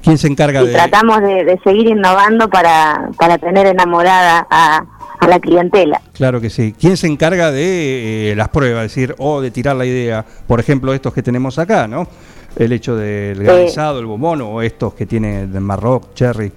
¿Quién 0.02 0.18
se 0.18 0.26
encarga 0.28 0.62
Y 0.62 0.66
de 0.66 0.72
tratamos 0.74 1.22
de, 1.22 1.44
de 1.44 1.58
seguir 1.64 1.88
innovando 1.88 2.48
para, 2.50 3.08
para 3.18 3.38
tener 3.38 3.66
enamorada 3.66 4.46
a, 4.50 4.84
a 5.18 5.26
la 5.26 5.40
clientela. 5.40 5.98
Claro 6.12 6.42
que 6.42 6.50
sí. 6.50 6.74
¿Quién 6.78 6.98
se 6.98 7.06
encarga 7.06 7.50
de 7.50 8.32
eh, 8.32 8.36
las 8.36 8.48
pruebas, 8.50 8.84
es 8.84 8.94
decir, 8.94 9.14
o 9.18 9.40
de 9.40 9.50
tirar 9.50 9.76
la 9.76 9.86
idea? 9.86 10.22
Por 10.46 10.60
ejemplo, 10.60 10.92
estos 10.92 11.14
que 11.14 11.22
tenemos 11.22 11.58
acá, 11.58 11.88
¿no? 11.88 12.06
El 12.54 12.72
hecho 12.72 12.94
del 12.96 13.42
granizado, 13.42 13.98
el 13.98 14.04
bombón, 14.04 14.42
o 14.42 14.60
estos 14.60 14.92
que 14.92 15.06
tiene 15.06 15.46
de 15.46 15.58
Marroc, 15.60 16.12
Cherry, 16.14 16.52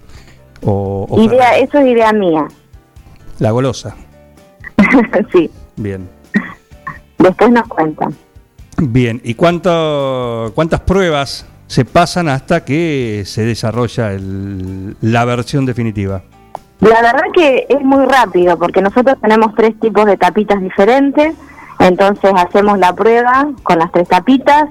o, 0.63 1.05
o 1.09 1.21
Idea, 1.21 1.57
eso 1.57 1.77
es 1.79 1.87
idea 1.87 2.11
mía. 2.13 2.47
la 3.39 3.51
golosa. 3.51 3.95
sí, 5.31 5.49
Bien. 5.75 6.07
después 7.19 7.51
nos 7.51 7.67
cuentan. 7.67 8.15
Bien, 8.79 9.19
¿y 9.23 9.33
cuánto, 9.33 10.51
cuántas 10.55 10.81
pruebas 10.81 11.45
se 11.67 11.83
pasan 11.83 12.29
hasta 12.29 12.63
que 12.63 13.23
se 13.25 13.43
desarrolla 13.43 14.13
el- 14.13 14.95
la 15.01 15.25
versión 15.25 15.65
definitiva? 15.65 16.21
La 16.79 17.01
verdad 17.01 17.23
que 17.33 17.65
es 17.67 17.81
muy 17.81 18.05
rápido 18.05 18.57
porque 18.57 18.81
nosotros 18.81 19.17
tenemos 19.19 19.55
tres 19.55 19.79
tipos 19.79 20.05
de 20.05 20.15
tapitas 20.15 20.61
diferentes 20.61 21.33
Entonces 21.79 22.31
hacemos 22.35 22.77
la 22.79 22.93
prueba 22.93 23.49
con 23.63 23.77
las 23.79 23.91
tres 23.91 24.07
tapitas, 24.07 24.65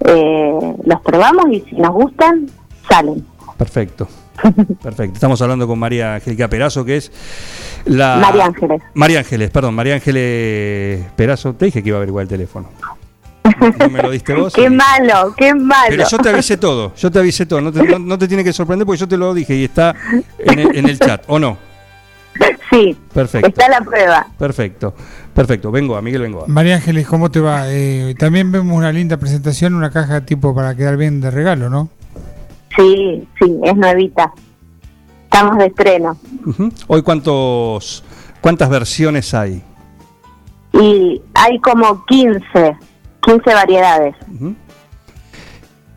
eh, 0.00 0.74
los 0.84 1.00
probamos 1.02 1.46
y 1.50 1.60
si 1.62 1.76
nos 1.76 1.92
gustan, 1.92 2.50
salen. 2.88 3.26
Perfecto. 3.56 4.06
Perfecto. 4.82 5.14
Estamos 5.14 5.40
hablando 5.42 5.66
con 5.66 5.78
María 5.78 6.16
Angélica 6.16 6.48
Perazo, 6.48 6.84
que 6.84 6.96
es 6.96 7.12
la. 7.84 8.16
María 8.16 8.46
Ángeles. 8.46 8.82
María 8.94 9.18
Ángeles, 9.20 9.50
perdón, 9.50 9.74
María 9.74 9.94
Ángeles 9.94 11.04
Perazo. 11.16 11.54
Te 11.54 11.66
dije 11.66 11.82
que 11.82 11.88
iba 11.90 11.96
a 11.96 12.00
averiguar 12.00 12.22
el 12.22 12.28
teléfono. 12.28 12.68
No 13.78 13.90
me 13.90 14.02
lo 14.02 14.10
diste 14.10 14.34
vos. 14.34 14.52
qué 14.54 14.64
y- 14.64 14.70
malo, 14.70 15.34
qué 15.36 15.54
malo. 15.54 15.86
Pero 15.88 16.04
yo 16.08 16.18
te 16.18 16.28
avisé 16.30 16.56
todo, 16.56 16.92
yo 16.96 17.10
te 17.10 17.18
avisé 17.18 17.46
todo. 17.46 17.60
No 17.60 17.72
te, 17.72 17.82
no- 17.82 17.98
no 17.98 18.18
te 18.18 18.26
tiene 18.26 18.42
que 18.42 18.52
sorprender 18.52 18.86
porque 18.86 19.00
yo 19.00 19.08
te 19.08 19.16
lo 19.16 19.32
dije 19.34 19.54
y 19.54 19.64
está 19.64 19.94
en 20.38 20.58
el, 20.58 20.76
en 20.76 20.88
el 20.88 20.98
chat, 20.98 21.22
¿o 21.28 21.38
no? 21.38 21.56
Sí, 22.70 22.96
Perfecto. 23.12 23.46
está 23.46 23.68
la 23.68 23.80
prueba. 23.82 24.26
Perfecto. 24.36 24.94
Perfecto. 25.32 25.70
Vengo 25.70 25.96
a 25.96 26.02
Miguel 26.02 26.22
Vengo. 26.22 26.44
María 26.48 26.76
Ángeles, 26.76 27.06
¿cómo 27.06 27.30
te 27.30 27.38
va? 27.38 27.66
Eh, 27.68 28.14
también 28.18 28.50
vemos 28.50 28.76
una 28.76 28.90
linda 28.90 29.16
presentación, 29.18 29.74
una 29.74 29.90
caja 29.90 30.22
tipo 30.22 30.52
para 30.54 30.74
quedar 30.74 30.96
bien 30.96 31.20
de 31.20 31.30
regalo, 31.30 31.70
¿no? 31.70 31.88
Sí, 32.76 33.28
sí, 33.40 33.58
es 33.62 33.76
nuevita. 33.76 34.32
Estamos 35.24 35.58
de 35.58 35.66
estreno. 35.66 36.16
Hoy 36.86 37.02
cuántos 37.02 38.04
cuántas 38.40 38.68
versiones 38.68 39.32
hay. 39.34 39.62
Y 40.72 41.22
hay 41.34 41.58
como 41.60 42.04
15, 42.04 42.76
15 43.20 43.54
variedades. 43.54 44.14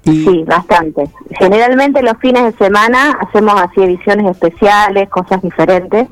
Y 0.06 0.24
Sí, 0.24 0.44
bastante. 0.48 1.10
Generalmente 1.38 2.02
los 2.02 2.18
fines 2.20 2.44
de 2.44 2.66
semana 2.66 3.18
hacemos 3.20 3.60
así 3.60 3.82
ediciones 3.82 4.32
especiales, 4.32 5.10
cosas 5.10 5.42
diferentes, 5.42 6.08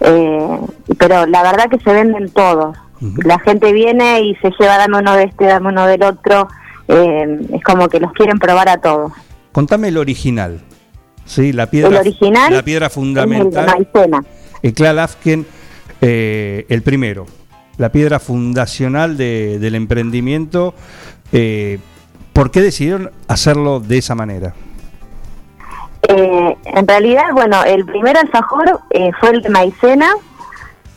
eh, 0.00 0.58
pero 0.98 1.24
la 1.26 1.42
verdad 1.42 1.70
que 1.70 1.78
se 1.78 1.92
venden 1.92 2.30
todos. 2.30 2.76
La 3.24 3.38
gente 3.40 3.72
viene 3.72 4.20
y 4.20 4.34
se 4.36 4.50
lleva 4.60 4.76
dame 4.78 4.98
uno 4.98 5.14
de 5.14 5.24
este, 5.24 5.46
dame 5.46 5.70
uno 5.70 5.86
del 5.86 6.02
otro, 6.04 6.48
eh, 6.86 7.40
es 7.52 7.64
como 7.64 7.88
que 7.88 7.98
los 7.98 8.12
quieren 8.12 8.38
probar 8.38 8.68
a 8.68 8.76
todos. 8.76 9.12
Contame 9.52 9.88
el 9.88 9.98
original. 9.98 10.60
Sí, 11.24 11.52
la 11.52 11.66
piedra 11.70 11.88
El 11.90 11.96
original 11.98 12.52
la 12.52 12.62
piedra 12.62 12.86
Es 12.86 12.96
el 12.96 13.02
de 13.02 13.08
fundamental. 13.08 13.66
maicena. 13.66 14.24
Afken, 15.04 15.46
eh, 16.00 16.66
el 16.68 16.82
primero, 16.82 17.26
la 17.78 17.90
piedra 17.92 18.18
fundacional 18.18 19.16
de- 19.16 19.58
del 19.58 19.74
emprendimiento. 19.76 20.74
eh, 21.32 21.78
¿Por 22.32 22.50
qué 22.50 22.60
decidieron 22.62 23.10
hacerlo 23.28 23.78
de 23.80 23.98
esa 23.98 24.14
manera? 24.14 24.54
Eh, 26.08 26.56
en 26.64 26.88
realidad, 26.88 27.24
bueno, 27.32 27.62
el 27.64 27.84
primer 27.86 28.16
alfajor 28.16 28.80
eh, 28.90 29.10
fue 29.20 29.30
el 29.30 29.42
de 29.42 29.48
maicena. 29.50 30.08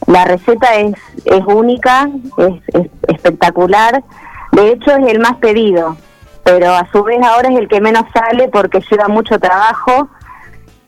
La 0.07 0.25
receta 0.25 0.75
es, 0.75 0.93
es 1.25 1.41
única, 1.45 2.09
es, 2.37 2.53
es 2.73 2.87
espectacular. 3.07 4.03
De 4.51 4.71
hecho, 4.71 4.91
es 4.91 5.07
el 5.11 5.19
más 5.19 5.35
pedido, 5.37 5.97
pero 6.45 6.69
a 6.73 6.87
su 6.91 7.03
vez 7.03 7.17
ahora 7.25 7.49
es 7.49 7.57
el 7.57 7.67
que 7.67 7.81
menos 7.81 8.03
sale 8.13 8.47
porque 8.49 8.79
lleva 8.89 9.07
mucho 9.09 9.37
trabajo 9.39 10.07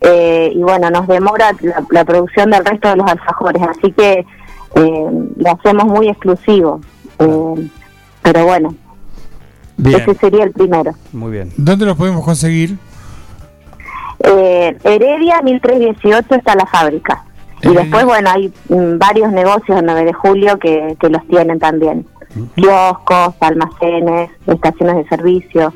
eh, 0.02 0.52
y 0.54 0.62
bueno, 0.62 0.90
nos 0.92 1.08
demora 1.08 1.52
la, 1.62 1.84
la 1.90 2.06
producción 2.06 2.52
del 2.52 2.64
resto 2.64 2.88
de 2.90 2.96
los 2.98 3.10
alfajores. 3.10 3.62
Así 3.64 3.92
que 3.92 4.26
eh, 4.76 5.06
lo 5.36 5.52
hacemos 5.52 5.86
muy 5.86 6.10
exclusivo. 6.10 6.80
Eh, 7.20 7.70
pero 8.22 8.46
bueno, 8.46 8.76
Bien, 9.78 10.02
ese 10.02 10.14
sería 10.16 10.44
el 10.44 10.52
primero. 10.52 10.92
muy 11.12 11.32
bien. 11.32 11.52
¿Dónde 11.58 11.86
los 11.86 11.98
podemos 11.98 12.24
conseguir? 12.24 12.78
Eh, 14.20 14.78
Heredia 14.84 15.42
1318 15.42 16.36
está 16.36 16.56
la 16.56 16.66
fábrica. 16.68 17.24
Y 17.64 17.74
después, 17.74 18.06
bueno, 18.06 18.30
hay 18.30 18.54
mm, 18.70 19.00
varios 19.00 19.32
negocios 19.32 19.80
en 19.80 19.86
9 19.88 20.06
de 20.06 20.14
julio 20.14 20.60
que, 20.60 20.96
que 21.00 21.10
los 21.10 21.26
tienen 21.28 21.58
también. 21.58 22.06
Kioscos, 22.56 23.36
almacenes, 23.40 24.30
estaciones 24.48 24.96
de 24.98 25.08
servicio. 25.10 25.74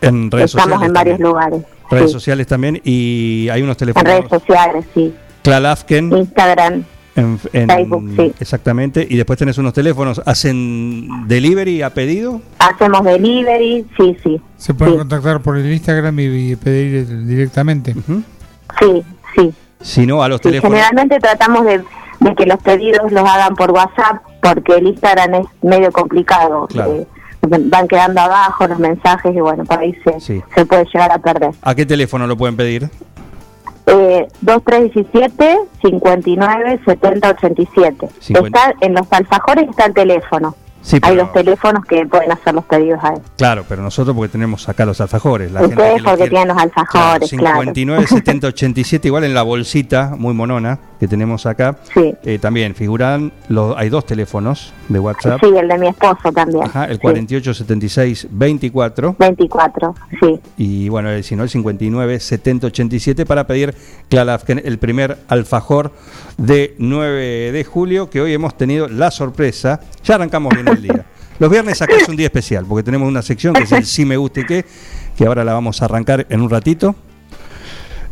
En 0.00 0.30
redes 0.30 0.50
Estamos 0.54 0.64
sociales. 0.80 0.86
en 0.88 0.92
varios 0.94 1.18
también. 1.18 1.28
lugares. 1.32 1.62
Redes 1.90 2.06
sí. 2.06 2.12
sociales 2.12 2.46
también 2.46 2.80
y 2.84 3.48
hay 3.50 3.62
unos 3.62 3.74
En 3.74 3.78
teléfonos. 3.78 4.12
redes 4.12 4.28
sociales, 4.28 4.84
sí. 4.94 5.14
Klal 5.42 5.66
Afken, 5.66 6.12
Instagram. 6.16 6.84
en, 7.16 7.40
en- 7.52 7.68
Facebook, 7.68 8.10
sí. 8.16 8.32
Exactamente. 8.38 9.06
Y 9.08 9.16
después 9.16 9.38
tenés 9.38 9.56
unos 9.58 9.72
teléfonos. 9.72 10.20
¿Hacen 10.24 11.26
delivery 11.26 11.82
a 11.82 11.90
pedido? 11.90 12.40
Hacemos 12.58 13.02
delivery, 13.04 13.86
sí, 13.96 14.16
sí. 14.22 14.40
Se 14.56 14.74
pueden 14.74 14.94
Sí. 14.94 14.98
contactar 14.98 15.40
por 15.40 15.56
el 15.56 15.72
Instagram 15.72 16.18
y, 16.20 16.52
y 16.52 16.56
pedir 16.56 17.26
directamente. 17.26 17.92
Ujú. 17.96 18.22
Sí, 18.78 19.02
sí. 19.34 19.52
Si 19.80 20.06
no, 20.06 20.22
a 20.22 20.28
los 20.28 20.38
Sí, 20.38 20.44
teléfonos. 20.44 20.76
generalmente 20.78 21.18
tratamos 21.18 21.64
de, 21.64 21.82
de 22.20 22.34
que 22.34 22.46
los 22.46 22.58
pedidos 22.62 23.10
los 23.10 23.24
hagan 23.28 23.54
por 23.56 23.70
WhatsApp 23.70 24.22
porque 24.42 24.74
el 24.76 24.86
Instagram 24.88 25.34
es 25.34 25.46
medio 25.62 25.90
complicado. 25.92 26.66
Claro. 26.68 26.92
Eh, 26.92 27.06
van 27.42 27.86
quedando 27.88 28.20
abajo 28.20 28.66
los 28.66 28.78
mensajes 28.78 29.34
y 29.34 29.40
bueno, 29.40 29.64
por 29.64 29.78
ahí 29.78 29.94
se, 30.04 30.20
Sí. 30.20 30.42
se 30.54 30.66
puede 30.66 30.84
llegar 30.86 31.10
a 31.12 31.18
perder. 31.18 31.52
¿A 31.62 31.74
qué 31.74 31.86
teléfono 31.86 32.26
lo 32.26 32.36
pueden 32.36 32.56
pedir? 32.56 32.90
Eh, 33.86 34.28
2317 34.42 35.58
59 35.82 36.80
70 36.84 37.30
87. 37.30 38.08
Cincuenta. 38.20 38.70
Está, 38.70 38.86
en 38.86 38.94
los 38.94 39.06
alfajores 39.10 39.68
está 39.68 39.86
el 39.86 39.94
teléfono. 39.94 40.54
Sí, 40.80 40.98
Hay 41.02 41.16
los 41.16 41.32
teléfonos 41.32 41.84
que 41.84 42.06
pueden 42.06 42.30
hacer 42.32 42.54
los 42.54 42.64
pedidos 42.64 43.00
ahí. 43.02 43.16
Claro, 43.36 43.64
pero 43.68 43.82
nosotros 43.82 44.14
porque 44.16 44.30
tenemos 44.32 44.68
acá 44.68 44.86
los 44.86 45.00
alfajores. 45.00 45.50
La 45.50 45.62
Ustedes 45.62 45.78
gente 45.84 46.02
que 46.02 46.08
porque 46.08 46.28
tienen 46.30 46.48
los 46.48 46.56
alfajores, 46.56 47.30
claro. 47.30 47.56
59, 47.60 48.06
70, 48.06 48.46
87, 48.46 49.08
igual 49.08 49.24
en 49.24 49.34
la 49.34 49.42
bolsita 49.42 50.14
muy 50.16 50.34
monona 50.34 50.78
que 50.98 51.08
tenemos 51.08 51.46
acá. 51.46 51.76
Sí. 51.94 52.14
eh, 52.24 52.38
también 52.38 52.74
figuran, 52.74 53.32
los, 53.48 53.76
hay 53.76 53.88
dos 53.88 54.04
teléfonos 54.06 54.72
de 54.88 54.98
WhatsApp. 54.98 55.40
Sí, 55.42 55.50
el 55.56 55.68
de 55.68 55.78
mi 55.78 55.88
esposo 55.88 56.32
también. 56.34 56.64
Ajá, 56.64 56.84
el 56.86 56.94
Sí. 56.96 57.00
48 57.00 57.54
76 57.54 58.26
24 58.30 59.16
24, 59.18 59.94
sí. 60.20 60.40
y 60.56 60.88
bueno, 60.88 61.10
el, 61.10 61.22
si 61.24 61.36
no, 61.36 61.44
el 61.44 61.48
59 61.48 62.18
70 62.20 62.66
87 62.66 63.26
para 63.26 63.46
pedir 63.46 63.74
Afken, 64.28 64.60
el 64.64 64.78
primer 64.78 65.18
alfajor 65.28 65.92
de 66.36 66.74
9 66.78 67.52
de 67.52 67.64
julio 67.64 68.10
que 68.10 68.20
hoy 68.20 68.32
hemos 68.34 68.56
tenido 68.56 68.88
la 68.88 69.10
sorpresa. 69.10 69.80
Ya 70.04 70.16
arrancamos 70.16 70.52
bien 70.54 70.68
el 70.68 70.82
día. 70.82 71.04
Los 71.38 71.50
viernes 71.50 71.80
acá 71.80 71.94
es 71.96 72.08
un 72.08 72.16
día 72.16 72.26
especial 72.26 72.66
porque 72.68 72.82
tenemos 72.82 73.06
una 73.06 73.22
sección 73.22 73.54
que 73.54 73.62
es 73.62 73.70
el 73.72 73.86
sí 73.86 74.04
me 74.04 74.16
gusta 74.16 74.40
y 74.40 74.44
qué, 74.44 74.64
que 75.16 75.24
ahora 75.24 75.44
la 75.44 75.52
vamos 75.52 75.80
a 75.80 75.84
arrancar 75.84 76.26
en 76.28 76.40
un 76.40 76.50
ratito. 76.50 76.96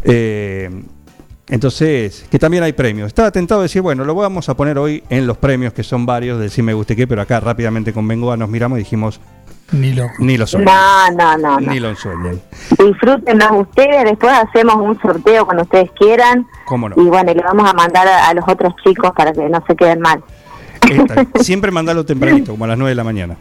Eh, 0.04 0.70
entonces, 1.48 2.26
que 2.30 2.38
también 2.38 2.62
hay 2.64 2.72
premios. 2.72 3.06
Estaba 3.08 3.30
tentado 3.30 3.60
de 3.60 3.66
decir, 3.66 3.82
bueno, 3.82 4.04
lo 4.04 4.14
vamos 4.14 4.48
a 4.48 4.56
poner 4.56 4.78
hoy 4.78 5.02
en 5.10 5.26
los 5.26 5.36
premios, 5.36 5.72
que 5.72 5.82
son 5.82 6.04
varios 6.06 6.40
del 6.40 6.50
sí 6.50 6.62
me 6.62 6.74
gusta 6.74 6.92
y 6.94 6.96
qué, 6.96 7.06
pero 7.06 7.22
acá 7.22 7.40
rápidamente 7.40 7.92
con 7.92 8.06
Bengoa 8.08 8.36
nos 8.36 8.48
miramos 8.48 8.78
y 8.78 8.82
dijimos, 8.82 9.20
Ni 9.72 9.92
loco. 9.92 10.12
ni 10.18 10.36
lo 10.38 10.46
sueñen. 10.46 10.66
No, 10.66 11.10
no, 11.12 11.38
no, 11.38 11.60
no. 11.60 11.72
Ni 11.72 11.78
lo 11.80 11.94
sueñen. 11.94 12.40
Disfrútenlos 12.78 13.50
ustedes, 13.52 14.04
después 14.04 14.32
hacemos 14.32 14.76
un 14.76 15.00
sorteo 15.00 15.44
cuando 15.44 15.62
ustedes 15.62 15.90
quieran. 15.92 16.46
¿Cómo 16.66 16.88
no? 16.88 16.96
Y 17.00 17.06
bueno, 17.06 17.30
y 17.30 17.34
le 17.34 17.42
vamos 17.42 17.68
a 17.68 17.72
mandar 17.74 18.06
a, 18.08 18.28
a 18.28 18.34
los 18.34 18.44
otros 18.48 18.74
chicos 18.84 19.12
para 19.16 19.32
que 19.32 19.48
no 19.48 19.62
se 19.66 19.76
queden 19.76 20.00
mal. 20.00 20.22
Siempre 21.40 21.70
mandalo 21.70 22.04
tempranito, 22.04 22.52
como 22.52 22.64
a 22.64 22.68
las 22.68 22.78
9 22.78 22.90
de 22.90 22.94
la 22.94 23.04
mañana. 23.04 23.36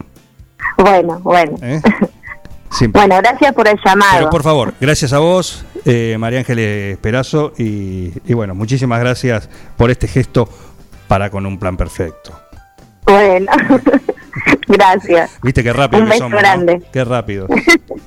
Bueno, 0.78 1.20
bueno. 1.24 1.58
¿eh? 1.62 1.82
Bueno, 2.92 3.16
gracias 3.18 3.54
por 3.54 3.68
el 3.68 3.80
llamado. 3.86 4.12
Pero 4.18 4.30
por 4.30 4.44
favor, 4.44 4.74
gracias 4.82 5.14
a 5.14 5.20
vos, 5.20 5.64
eh, 5.86 6.18
María 6.20 6.40
Ángeles 6.40 6.98
Perazo, 6.98 7.54
y, 7.58 8.12
y 8.26 8.34
bueno, 8.34 8.56
muchísimas 8.56 9.00
gracias 9.00 9.50
por 9.78 9.92
este 9.92 10.08
gesto 10.08 10.50
para 11.08 11.30
con 11.30 11.46
un 11.46 11.58
plan 11.60 11.78
perfecto. 11.78 12.38
Bueno, 13.06 13.52
gracias. 14.68 15.32
Viste 15.44 15.64
qué 15.64 15.72
rápido 15.74 16.02
Un 16.04 16.10
que 16.10 16.14
beso 16.16 16.30
grande. 16.30 16.82
Qué 16.92 17.04
rápido. 17.04 17.48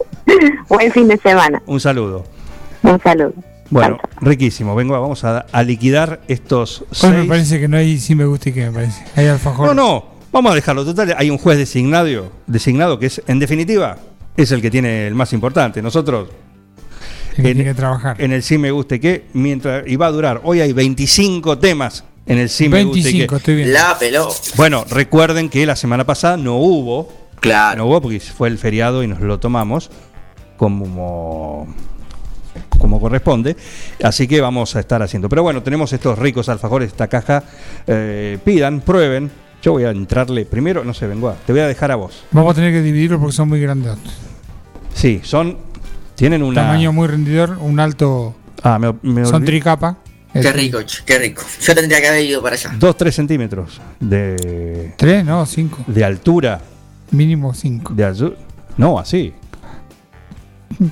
Buen 0.68 0.92
fin 0.92 1.08
de 1.08 1.16
semana. 1.18 1.62
Un 1.66 1.80
saludo. 1.80 2.24
Un 2.82 3.00
saludo. 3.00 3.32
Bueno, 3.70 3.98
riquísimo. 4.20 4.74
Vengo, 4.74 4.98
vamos 5.00 5.24
a, 5.24 5.40
a 5.52 5.62
liquidar 5.62 6.20
estos 6.26 6.80
Hoy 7.02 7.10
me 7.10 7.16
seis. 7.18 7.28
parece 7.28 7.60
que 7.60 7.68
no 7.68 7.76
hay 7.76 7.98
sí 7.98 8.14
me 8.14 8.24
gusta 8.24 8.48
y 8.48 8.52
que 8.52 8.66
me 8.66 8.72
parece. 8.72 9.04
Hay 9.14 9.26
alfajor. 9.26 9.68
No, 9.68 9.74
no, 9.74 10.04
vamos 10.32 10.52
a 10.52 10.54
dejarlo. 10.54 10.84
Total, 10.84 11.14
hay 11.18 11.30
un 11.30 11.38
juez 11.38 11.58
designado, 11.58 12.32
designado 12.46 12.98
que 12.98 13.06
es, 13.06 13.22
en 13.26 13.38
definitiva, 13.38 13.98
es 14.36 14.52
el 14.52 14.62
que 14.62 14.70
tiene 14.70 15.06
el 15.06 15.14
más 15.14 15.32
importante. 15.32 15.82
Nosotros 15.82 16.28
en- 17.42 17.44
tiene 17.44 17.64
que 17.64 17.74
trabajar. 17.74 18.20
en 18.20 18.32
el 18.32 18.42
sí 18.42 18.58
me 18.58 18.70
guste 18.70 19.00
que 19.00 19.24
mientras 19.32 19.84
y 19.86 19.96
va 19.96 20.06
a 20.06 20.10
durar 20.10 20.40
hoy 20.44 20.60
hay 20.60 20.72
25 20.72 21.58
temas 21.58 22.04
en 22.26 22.38
el 22.38 22.48
sí 22.48 22.68
me 22.68 22.84
guste 22.84 23.02
25, 23.04 23.30
que 23.30 23.36
estoy 23.36 23.54
bien. 23.56 23.72
La 23.72 23.96
peló. 23.98 24.28
bueno 24.56 24.84
recuerden 24.88 25.48
que 25.48 25.64
la 25.66 25.76
semana 25.76 26.04
pasada 26.04 26.36
no 26.36 26.56
hubo 26.56 27.12
Claro. 27.40 27.78
no 27.78 27.86
hubo 27.86 28.00
porque 28.02 28.20
fue 28.20 28.48
el 28.48 28.58
feriado 28.58 29.02
y 29.02 29.06
nos 29.06 29.20
lo 29.20 29.38
tomamos 29.38 29.90
como 30.56 31.66
como 32.78 33.00
corresponde 33.00 33.56
así 34.02 34.26
que 34.28 34.40
vamos 34.40 34.74
a 34.76 34.80
estar 34.80 35.02
haciendo 35.02 35.28
pero 35.28 35.42
bueno 35.42 35.62
tenemos 35.62 35.92
estos 35.92 36.18
ricos 36.18 36.48
alfajores 36.48 36.88
esta 36.88 37.06
caja 37.08 37.44
eh, 37.86 38.38
pidan 38.44 38.80
prueben 38.80 39.30
yo 39.62 39.72
voy 39.72 39.84
a 39.84 39.90
entrarle 39.90 40.44
primero 40.46 40.84
no 40.84 40.94
sé 40.94 41.06
vengo 41.06 41.34
te 41.46 41.52
voy 41.52 41.60
a 41.62 41.66
dejar 41.66 41.90
a 41.92 41.96
vos 41.96 42.24
Vamos 42.32 42.52
a 42.52 42.54
tener 42.54 42.72
que 42.72 42.82
dividirlo 42.82 43.18
porque 43.18 43.34
son 43.34 43.48
muy 43.48 43.60
grandes. 43.60 43.92
sí 44.94 45.20
son 45.22 45.56
tienen 46.18 46.42
una 46.42 46.62
Tamaño 46.62 46.92
muy 46.92 47.06
rendidor, 47.06 47.58
un 47.60 47.78
alto. 47.78 48.34
ah 48.62 48.78
me, 48.78 48.92
me 49.02 49.24
Son 49.24 49.44
tricapa. 49.44 49.98
Qué 50.32 50.52
rico, 50.52 50.78
qué 51.06 51.18
rico. 51.18 51.42
Yo 51.62 51.74
tendría 51.74 52.00
que 52.00 52.08
haber 52.08 52.24
ido 52.24 52.42
para 52.42 52.54
allá. 52.56 52.70
2-3 52.78 53.10
centímetros 53.12 53.80
de, 53.98 54.92
¿Tres? 54.96 55.24
No, 55.24 55.46
cinco. 55.46 55.78
de 55.86 56.04
altura. 56.04 56.60
Mínimo 57.12 57.54
cinco. 57.54 57.94
De 57.94 58.32
no, 58.76 58.98
así. 58.98 59.32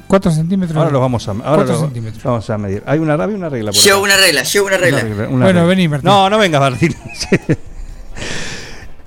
Cuatro 0.06 0.30
centímetros. 0.30 0.76
Ahora 0.76 0.90
lo 0.90 1.00
vamos 1.00 1.28
a, 1.28 1.32
ahora 1.44 1.76
centímetros. 1.76 2.22
vamos 2.24 2.48
a 2.48 2.58
medir. 2.58 2.82
Hay 2.86 2.98
una, 2.98 3.14
había 3.14 3.36
una 3.36 3.48
regla 3.48 3.72
por 3.72 3.80
Llevo 3.80 3.98
acá. 3.98 4.14
una 4.14 4.16
regla, 4.16 4.42
llevo 4.42 4.66
una 4.66 4.76
regla. 4.78 4.98
Una 5.00 5.08
regla, 5.08 5.28
una 5.28 5.44
Bueno, 5.44 5.60
regla. 5.60 5.64
vení, 5.64 5.88
Martín. 5.88 6.08
No, 6.08 6.30
no 6.30 6.38
vengas, 6.38 6.60
Martín. 6.60 6.94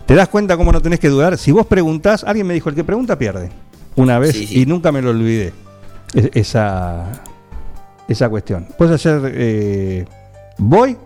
¿Te 0.06 0.16
das 0.16 0.28
cuenta 0.30 0.58
cómo 0.58 0.72
no 0.72 0.82
tenés 0.82 1.00
que 1.00 1.10
dudar? 1.10 1.38
Si 1.38 1.52
vos 1.52 1.66
preguntás, 1.68 2.24
alguien 2.24 2.48
me 2.48 2.54
dijo, 2.54 2.70
el 2.70 2.76
que 2.76 2.84
pregunta 2.84 3.18
pierde. 3.18 3.50
Una 3.96 4.18
vez 4.20 4.34
Sí, 4.36 4.48
sí. 4.48 4.62
y 4.62 4.66
nunca 4.66 4.92
me 4.92 5.02
lo 5.02 5.10
olvidé. 5.12 5.54
Es- 6.13 6.30
Esa, 6.34 7.22
esa 8.08 8.30
cuestión. 8.30 8.68
Puedes 8.78 8.96
hacer, 8.96 9.32
eh, 9.36 10.06
¿voy? 10.58 10.98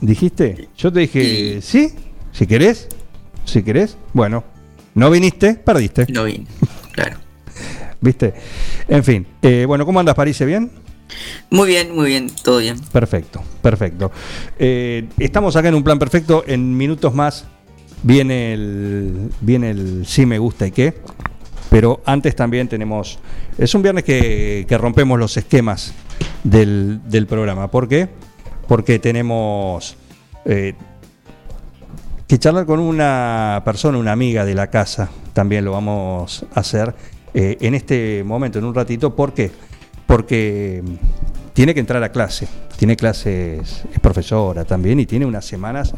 ¿Dijiste? 0.00 0.68
Yo 0.78 0.92
te 0.92 1.00
dije, 1.00 1.60
sí, 1.60 1.92
si 2.32 2.46
querés, 2.46 2.88
si 3.44 3.62
querés. 3.62 3.96
Bueno, 4.14 4.44
no 4.94 5.10
viniste, 5.10 5.54
perdiste. 5.54 6.06
No 6.10 6.24
vine, 6.24 6.46
claro. 6.92 7.18
¿Viste? 8.00 8.32
En 8.88 9.04
fin. 9.04 9.26
Eh, 9.42 9.64
bueno, 9.66 9.84
¿cómo 9.84 10.00
andas, 10.00 10.14
París? 10.14 10.42
¿Bien? 10.44 10.70
Muy 11.50 11.68
bien, 11.68 11.94
muy 11.94 12.06
bien, 12.06 12.30
todo 12.42 12.58
bien. 12.58 12.78
Perfecto, 12.92 13.42
perfecto. 13.60 14.10
Eh, 14.58 15.06
estamos 15.18 15.54
acá 15.56 15.68
en 15.68 15.74
un 15.74 15.82
plan 15.84 15.98
perfecto. 15.98 16.44
En 16.46 16.76
minutos 16.76 17.12
más 17.12 17.44
viene 18.02 18.54
el, 18.54 19.30
viene 19.42 19.70
el 19.70 20.06
sí 20.06 20.24
me 20.24 20.38
gusta 20.38 20.66
y 20.66 20.70
qué. 20.70 20.94
Pero 21.70 22.02
antes 22.04 22.36
también 22.36 22.68
tenemos. 22.68 23.18
Es 23.56 23.74
un 23.74 23.82
viernes 23.82 24.04
que, 24.04 24.66
rompemos 24.78 25.18
los 25.18 25.36
esquemas 25.36 25.94
del, 26.44 27.00
del 27.08 27.26
programa. 27.26 27.70
¿Por 27.70 27.88
qué? 27.88 28.08
Porque 28.66 28.98
tenemos 28.98 29.96
eh, 30.44 30.74
que 32.26 32.38
charlar 32.38 32.66
con 32.66 32.80
una 32.80 33.62
persona, 33.64 33.98
una 33.98 34.12
amiga 34.12 34.44
de 34.44 34.54
la 34.54 34.68
casa. 34.68 35.08
También 35.32 35.64
lo 35.64 35.72
vamos 35.72 36.44
a 36.54 36.60
hacer 36.60 36.94
eh, 37.34 37.56
en 37.60 37.74
este 37.74 38.24
momento, 38.24 38.58
en 38.58 38.64
un 38.64 38.74
ratito. 38.74 39.14
¿Por 39.14 39.32
qué? 39.32 39.50
Porque 40.06 40.82
tiene 41.52 41.74
que 41.74 41.80
entrar 41.80 42.02
a 42.02 42.10
clase. 42.10 42.48
Tiene 42.80 42.96
clases, 42.96 43.84
es 43.92 44.00
profesora 44.00 44.64
también 44.64 44.98
y 45.00 45.04
tiene 45.04 45.26
unas 45.26 45.44
semanas 45.44 45.92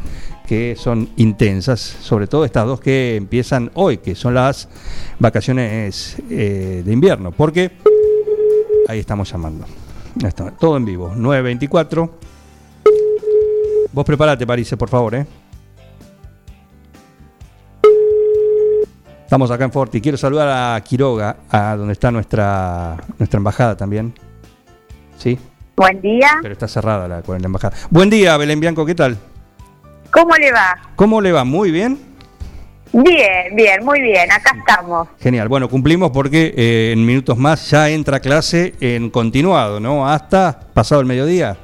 que 0.45 0.75
son 0.77 1.11
intensas, 1.15 1.79
sobre 1.79 2.27
todo 2.27 2.43
estas 2.43 2.65
dos 2.65 2.81
que 2.81 3.15
empiezan 3.15 3.71
hoy, 3.75 3.99
que 3.99 4.15
son 4.15 4.33
las 4.33 4.67
vacaciones 5.17 6.17
eh, 6.29 6.83
de 6.85 6.91
invierno. 6.91 7.31
Porque 7.31 7.71
ahí 8.89 8.99
estamos 8.99 9.31
llamando. 9.31 9.65
Todo 10.59 10.75
en 10.75 10.83
vivo, 10.83 11.13
9.24. 11.15 12.09
Vos 13.93 14.05
prepárate, 14.05 14.45
París, 14.45 14.75
por 14.77 14.89
favor, 14.89 15.15
¿eh? 15.15 15.25
Estamos 19.23 19.49
acá 19.51 19.63
en 19.63 19.71
Forti. 19.71 20.01
Quiero 20.01 20.17
saludar 20.17 20.75
a 20.75 20.81
Quiroga, 20.81 21.37
a 21.49 21.77
donde 21.77 21.93
está 21.93 22.11
nuestra, 22.11 22.97
nuestra 23.17 23.37
embajada 23.37 23.77
también. 23.77 24.13
Sí, 25.17 25.39
Buen 25.75 26.01
día. 26.01 26.29
pero 26.41 26.53
está 26.53 26.67
cerrada 26.67 27.07
la, 27.07 27.23
la 27.25 27.45
embajada. 27.45 27.75
Buen 27.89 28.09
día, 28.09 28.37
Belén 28.37 28.59
Bianco, 28.59 28.85
¿qué 28.85 28.93
tal? 28.95 29.17
¿Cómo 30.11 30.35
le 30.35 30.51
va? 30.51 30.77
¿Cómo 30.95 31.19
le 31.19 31.31
va? 31.31 31.43
¿Muy 31.43 31.71
bien? 31.71 31.97
Bien, 32.91 33.55
bien, 33.55 33.83
muy 33.83 33.99
bien. 34.01 34.31
Acá 34.31 34.55
estamos. 34.55 35.07
Genial. 35.19 35.47
Bueno, 35.47 35.67
cumplimos 35.67 36.11
porque 36.11 36.53
eh, 36.55 36.91
en 36.93 37.03
minutos 37.03 37.39
más 37.39 37.71
ya 37.71 37.89
entra 37.89 38.19
clase 38.19 38.75
en 38.81 39.09
continuado, 39.09 39.79
¿no? 39.79 40.07
Hasta 40.07 40.59
pasado 40.75 41.01
el 41.01 41.07
mediodía. 41.07 41.57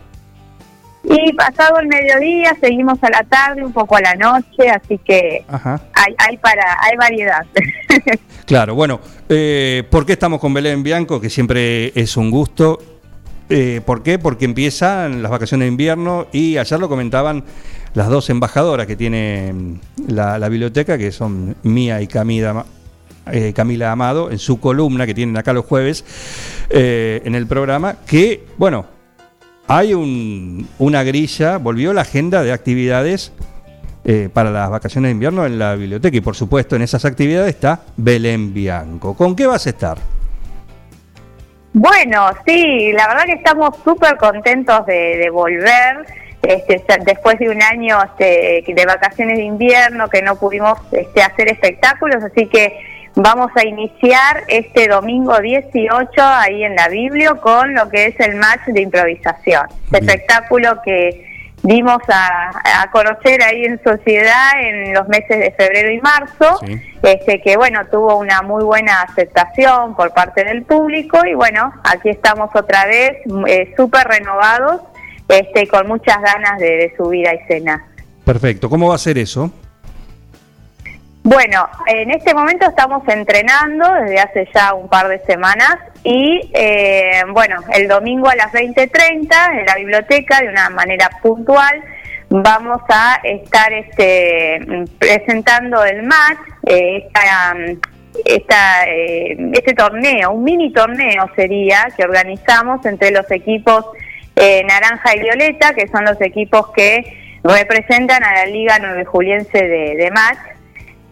Y 1.04 1.32
pasado 1.34 1.78
el 1.80 1.88
mediodía, 1.88 2.58
seguimos 2.60 2.98
a 3.04 3.10
la 3.12 3.24
tarde, 3.24 3.64
un 3.64 3.72
poco 3.72 3.96
a 3.96 4.02
la 4.02 4.16
noche, 4.16 4.70
así 4.70 4.98
que 4.98 5.46
Ajá. 5.48 5.80
hay, 5.94 6.16
hay 6.18 6.38
para, 6.38 6.78
hay 6.82 6.98
variedad. 6.98 7.46
Claro, 8.46 8.74
bueno, 8.74 9.00
eh, 9.30 9.84
¿por 9.92 10.08
qué 10.08 10.14
estamos 10.14 10.40
con 10.40 10.52
Belén 10.56 10.82
Bianco? 10.82 11.22
Que 11.22 11.30
siempre 11.30 11.92
es 11.94 12.18
un 12.18 12.32
gusto. 12.32 12.80
Eh, 13.52 13.82
¿Por 13.84 14.04
qué? 14.04 14.20
Porque 14.20 14.46
empiezan 14.46 15.24
las 15.24 15.32
vacaciones 15.32 15.66
de 15.66 15.72
invierno 15.72 16.28
y 16.32 16.58
ayer 16.58 16.80
lo 16.80 16.88
comentaban 16.88 17.44
las 17.96 18.08
dos 18.08 18.30
embajadoras 18.30 18.86
que 18.86 18.96
tiene 18.96 19.52
mm, 19.52 19.74
la, 20.10 20.50
biblioteca, 20.50 20.98
que 21.00 21.12
son 21.12 21.56
Mía 21.64 22.00
y 22.00 22.06
Camila, 22.06 22.64
eh, 23.32 23.52
Camila 23.56 23.92
Amado, 23.92 24.30
en 24.30 24.38
su 24.38 24.60
columna 24.60 25.08
que 25.08 25.16
tienen 25.16 25.36
acá 25.36 25.52
los 25.52 25.66
jueves 25.66 26.06
eh, 26.70 27.22
en 27.26 27.34
el 27.34 27.48
programa, 27.48 27.96
que, 28.06 28.46
bueno, 28.58 28.86
hay 29.68 29.96
un- 29.96 30.68
una 30.78 31.02
grilla, 31.04 31.58
volvió 31.58 31.92
la 31.92 32.02
agenda 32.02 32.44
de 32.44 32.52
actividades 32.52 33.32
para 34.34 34.50
las 34.50 34.72
vacaciones 34.72 35.10
de 35.10 35.12
invierno 35.12 35.46
en 35.46 35.60
la 35.60 35.76
biblioteca 35.76 36.18
y 36.18 36.22
por 36.22 36.36
supuesto 36.36 36.76
en 36.76 36.82
esas 36.82 37.06
actividades 37.06 37.50
está 37.54 37.82
Belén 37.96 38.56
Bianco. 38.56 39.14
¿Con 39.14 39.36
qué 39.36 39.46
vas 39.46 39.68
a 39.68 39.70
estar? 39.70 40.00
Bueno, 41.74 42.30
sí, 42.46 42.92
la 42.94 43.08
verdad 43.08 43.26
que 43.26 43.34
estamos 43.34 43.78
súper 43.84 44.18
contentos 44.18 44.86
de, 44.86 45.18
de 45.18 45.30
volver. 45.30 46.06
Este, 46.42 46.82
después 47.06 47.38
de 47.38 47.50
un 47.50 47.62
año 47.62 48.00
este, 48.02 48.64
de 48.66 48.86
vacaciones 48.86 49.38
de 49.38 49.44
invierno 49.44 50.10
que 50.10 50.22
no 50.22 50.38
pudimos 50.38 50.80
este, 50.94 51.22
hacer 51.22 51.52
espectáculos, 51.52 52.24
así 52.24 52.48
que 52.48 52.80
vamos 53.16 53.52
a 53.56 53.68
iniciar 53.68 54.44
este 54.48 54.88
domingo 54.88 55.38
18 55.38 56.10
ahí 56.18 56.64
en 56.64 56.76
la 56.76 56.88
Biblio 56.88 57.42
con 57.42 57.74
lo 57.76 57.90
que 57.90 58.06
es 58.06 58.20
el 58.22 58.36
match 58.36 58.62
de 58.68 58.82
improvisación. 58.82 59.68
Este 59.92 59.98
espectáculo 59.98 60.82
que 60.84 61.29
dimos 61.64 61.98
a, 62.08 62.82
a 62.84 62.92
conocer 62.92 63.44
ahí 63.44 63.66
en 63.66 63.82
sociedad 63.84 64.52
en 64.62 64.94
los 64.94 65.08
meses 65.08 65.40
de 65.40 65.52
febrero 65.52 65.92
y 65.92 66.00
marzo 66.02 66.58
Sí. 66.66 66.82
este 67.04 67.42
que 67.42 67.58
bueno 67.58 67.82
tuvo 67.92 68.18
una 68.18 68.42
muy 68.42 68.64
buena 68.64 69.02
aceptación 69.02 69.96
por 69.96 70.14
parte 70.14 70.44
del 70.46 70.64
público 70.64 71.26
y 71.26 71.34
bueno 71.34 71.74
aquí 71.84 72.10
estamos 72.10 72.50
otra 72.56 72.86
vez 72.86 73.18
eh, 73.48 73.74
súper 73.76 74.08
renovados 74.08 74.82
este 75.28 75.68
con 75.68 75.88
muchas 75.88 76.22
ganas 76.22 76.60
de, 76.60 76.66
de 76.78 76.94
subir 76.98 77.28
a 77.28 77.32
escena 77.34 77.86
Perfecto, 78.26 78.70
¿cómo 78.70 78.90
va 78.90 78.96
a 78.96 79.00
ser 79.00 79.18
eso? 79.18 79.52
Bueno 81.30 81.70
en 81.86 82.10
este 82.10 82.34
momento 82.34 82.68
estamos 82.68 83.08
entrenando 83.08 83.86
desde 83.94 84.20
hace 84.20 84.48
ya 84.54 84.74
un 84.74 84.90
par 84.90 85.08
de 85.08 85.20
semanas 85.26 85.78
y 86.04 86.50
eh, 86.54 87.24
bueno 87.32 87.58
el 87.74 87.88
domingo 87.88 88.30
a 88.30 88.36
las 88.36 88.52
20:30 88.52 89.60
en 89.60 89.66
la 89.66 89.76
biblioteca 89.76 90.42
de 90.42 90.50
una 90.50 90.70
manera 90.72 91.10
puntual 91.22 91.84
vamos 92.30 92.82
a 92.90 93.20
estar 93.24 93.72
este 93.74 94.60
presentando 94.98 95.84
el 95.84 96.02
match 96.02 96.40
eh, 96.66 97.06
esta, 97.06 97.56
esta, 98.26 98.88
eh, 98.88 99.38
este 99.54 99.74
torneo, 99.74 100.32
un 100.32 100.44
mini 100.44 100.74
torneo 100.74 101.30
sería 101.36 101.88
que 101.96 102.04
organizamos 102.04 102.86
entre 102.86 103.12
los 103.12 103.30
equipos 103.32 103.86
eh, 104.36 104.64
Naranja 104.66 105.16
y 105.16 105.20
Violeta, 105.20 105.74
que 105.74 105.88
son 105.88 106.06
los 106.06 106.20
equipos 106.22 106.72
que 106.76 107.40
representan 107.44 108.24
a 108.24 108.34
la 108.34 108.46
Liga 108.46 108.78
Nueve 108.80 109.06
Juliense 109.06 109.58
de, 109.58 109.96
de 109.96 110.12
match. 110.12 110.59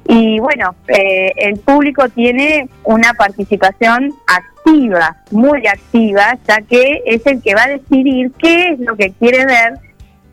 Y 0.10 0.40
bueno, 0.40 0.74
eh, 0.88 1.32
el 1.36 1.60
público 1.60 2.08
tiene 2.10 2.70
una 2.86 3.14
participación 3.14 4.14
activa, 4.26 5.18
muy 5.32 5.68
activa, 5.68 6.38
ya 6.48 6.62
que 6.62 7.02
es 7.06 7.26
el 7.26 7.42
que 7.42 7.54
va 7.56 7.64
a 7.64 7.68
decidir 7.68 8.32
qué 8.40 8.70
es 8.70 8.80
lo 8.80 8.96
que 8.96 9.12
quiere 9.20 9.46
ver 9.46 9.74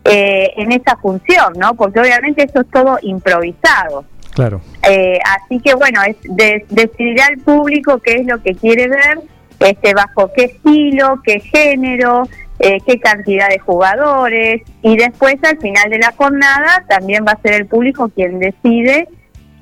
eh, 0.05 0.53
en 0.57 0.71
esa 0.71 0.95
función, 0.97 1.53
¿no? 1.57 1.73
Porque 1.73 1.99
obviamente 1.99 2.43
eso 2.43 2.61
es 2.61 2.67
todo 2.71 2.97
improvisado. 3.01 4.05
Claro. 4.33 4.61
Eh, 4.89 5.19
así 5.37 5.59
que 5.59 5.73
bueno, 5.75 6.01
es 6.03 6.15
de- 6.23 6.65
decidirá 6.69 7.27
el 7.27 7.39
público 7.39 7.99
qué 7.99 8.15
es 8.15 8.25
lo 8.27 8.41
que 8.41 8.53
quiere 8.55 8.87
ver, 8.87 9.19
este, 9.59 9.93
bajo 9.93 10.31
qué 10.35 10.45
estilo, 10.45 11.21
qué 11.23 11.39
género, 11.39 12.23
eh, 12.59 12.77
qué 12.85 12.99
cantidad 12.99 13.49
de 13.49 13.59
jugadores 13.59 14.61
y 14.81 14.95
después 14.97 15.35
al 15.43 15.57
final 15.59 15.89
de 15.89 15.99
la 15.99 16.13
jornada 16.15 16.83
también 16.87 17.25
va 17.27 17.31
a 17.33 17.41
ser 17.41 17.53
el 17.53 17.65
público 17.65 18.09
quien 18.15 18.39
decide 18.39 19.07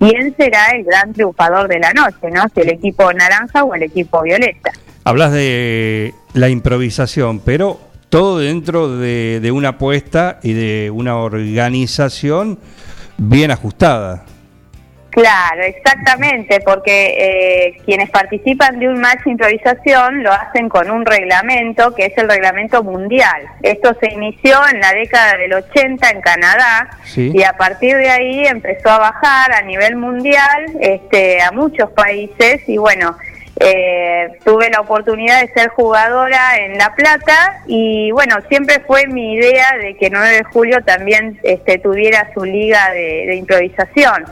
quién 0.03 0.35
será 0.35 0.71
el 0.75 0.83
gran 0.83 1.13
triunfador 1.13 1.67
de 1.67 1.79
la 1.79 1.93
noche, 1.93 2.29
¿no? 2.31 2.43
Si 2.53 2.61
el 2.61 2.69
equipo 2.69 3.11
naranja 3.13 3.63
o 3.63 3.73
el 3.73 3.83
equipo 3.83 4.21
violeta. 4.21 4.71
Hablas 5.03 5.31
de 5.31 6.13
la 6.33 6.49
improvisación, 6.49 7.39
pero 7.39 7.79
todo 8.09 8.39
dentro 8.39 8.97
de, 8.97 9.39
de 9.41 9.51
una 9.51 9.69
apuesta 9.69 10.39
y 10.43 10.53
de 10.53 10.91
una 10.91 11.17
organización 11.17 12.59
bien 13.17 13.51
ajustada. 13.51 14.25
Claro, 15.13 15.61
exactamente, 15.61 16.59
porque 16.61 17.13
eh, 17.75 17.81
quienes 17.85 18.09
participan 18.09 18.79
de 18.79 18.87
un 18.87 18.99
match 18.99 19.23
de 19.25 19.31
improvisación 19.31 20.23
lo 20.23 20.31
hacen 20.33 20.69
con 20.69 20.89
un 20.89 21.05
reglamento 21.05 21.93
que 21.93 22.05
es 22.07 22.17
el 22.17 22.27
reglamento 22.27 22.83
mundial. 22.83 23.43
Esto 23.61 23.95
se 23.99 24.11
inició 24.11 24.57
en 24.71 24.79
la 24.79 24.91
década 24.91 25.37
del 25.37 25.53
80 25.53 26.09
en 26.09 26.21
Canadá 26.21 26.89
Sí. 27.03 27.31
y 27.31 27.43
a 27.43 27.53
partir 27.53 27.95
de 27.95 28.09
ahí 28.09 28.47
empezó 28.47 28.89
a 28.89 28.97
bajar 28.97 29.51
a 29.53 29.61
nivel 29.61 29.97
mundial 29.97 30.65
este, 30.79 31.41
a 31.43 31.51
muchos 31.51 31.91
países 31.91 32.67
y 32.67 32.77
bueno, 32.77 33.15
Eh, 33.59 34.39
tuve 34.43 34.69
la 34.71 34.81
oportunidad 34.81 35.41
de 35.41 35.53
ser 35.53 35.69
jugadora 35.69 36.57
en 36.57 36.77
La 36.77 36.93
Plata 36.95 37.61
y 37.67 38.11
bueno, 38.11 38.37
siempre 38.49 38.79
fue 38.85 39.05
mi 39.07 39.35
idea 39.35 39.77
de 39.79 39.95
que 39.95 40.09
9 40.09 40.27
de 40.27 40.43
julio 40.43 40.83
también 40.83 41.39
este, 41.43 41.77
tuviera 41.77 42.31
su 42.33 42.43
liga 42.43 42.89
de, 42.91 43.25
de 43.27 43.35
improvisación. 43.35 44.25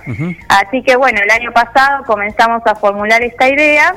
Así 0.50 0.82
que 0.82 0.96
bueno, 0.96 1.20
el 1.24 1.30
año 1.30 1.52
pasado 1.52 2.04
comenzamos 2.06 2.64
a 2.66 2.76
formular 2.76 3.22
esta 3.22 3.48
idea 3.48 3.94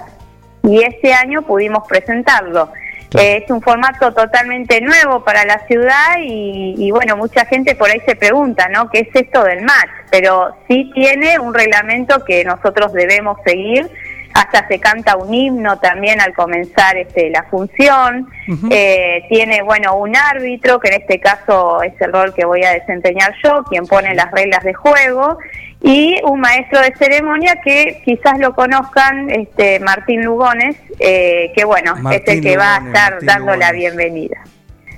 y 0.62 0.82
este 0.82 1.12
año 1.14 1.42
pudimos 1.42 1.86
presentarlo. 1.88 2.70
Eh, 3.18 3.42
es 3.44 3.50
un 3.50 3.62
formato 3.62 4.12
totalmente 4.12 4.80
nuevo 4.80 5.22
para 5.22 5.44
la 5.44 5.60
ciudad 5.66 6.18
y, 6.20 6.74
y, 6.76 6.90
bueno, 6.90 7.16
mucha 7.16 7.44
gente 7.46 7.76
por 7.76 7.88
ahí 7.88 8.00
se 8.06 8.16
pregunta, 8.16 8.68
¿no? 8.68 8.90
¿Qué 8.90 9.00
es 9.00 9.08
esto 9.14 9.44
del 9.44 9.62
match? 9.62 9.90
Pero 10.10 10.56
sí 10.68 10.90
tiene 10.94 11.38
un 11.38 11.54
reglamento 11.54 12.24
que 12.24 12.44
nosotros 12.44 12.92
debemos 12.92 13.38
seguir. 13.44 13.88
Hasta 14.34 14.66
se 14.66 14.80
canta 14.80 15.16
un 15.16 15.32
himno 15.32 15.78
también 15.78 16.20
al 16.20 16.34
comenzar 16.34 16.96
este, 16.96 17.30
la 17.30 17.44
función. 17.44 18.28
Eh, 18.68 19.22
tiene, 19.28 19.62
bueno, 19.62 19.96
un 19.96 20.16
árbitro, 20.16 20.80
que 20.80 20.88
en 20.88 21.00
este 21.02 21.20
caso 21.20 21.82
es 21.82 21.94
el 22.00 22.12
rol 22.12 22.34
que 22.34 22.44
voy 22.44 22.64
a 22.64 22.70
desempeñar 22.72 23.32
yo, 23.44 23.62
quien 23.64 23.86
pone 23.86 24.12
las 24.14 24.30
reglas 24.32 24.64
de 24.64 24.74
juego 24.74 25.38
y 25.80 26.16
un 26.24 26.40
maestro 26.40 26.80
de 26.80 26.92
ceremonia 26.96 27.60
que 27.62 28.02
quizás 28.04 28.38
lo 28.40 28.54
conozcan, 28.54 29.30
este 29.30 29.78
Martín 29.80 30.24
Lugones, 30.24 30.76
eh, 30.98 31.52
que 31.54 31.64
bueno, 31.64 31.94
Martín 31.96 32.22
es 32.26 32.34
el 32.34 32.40
que 32.42 32.56
va 32.56 32.74
a 32.76 32.78
estar 32.78 33.10
Martín 33.12 33.26
dando 33.28 33.54
la 33.56 33.70
bienvenida. 33.70 34.38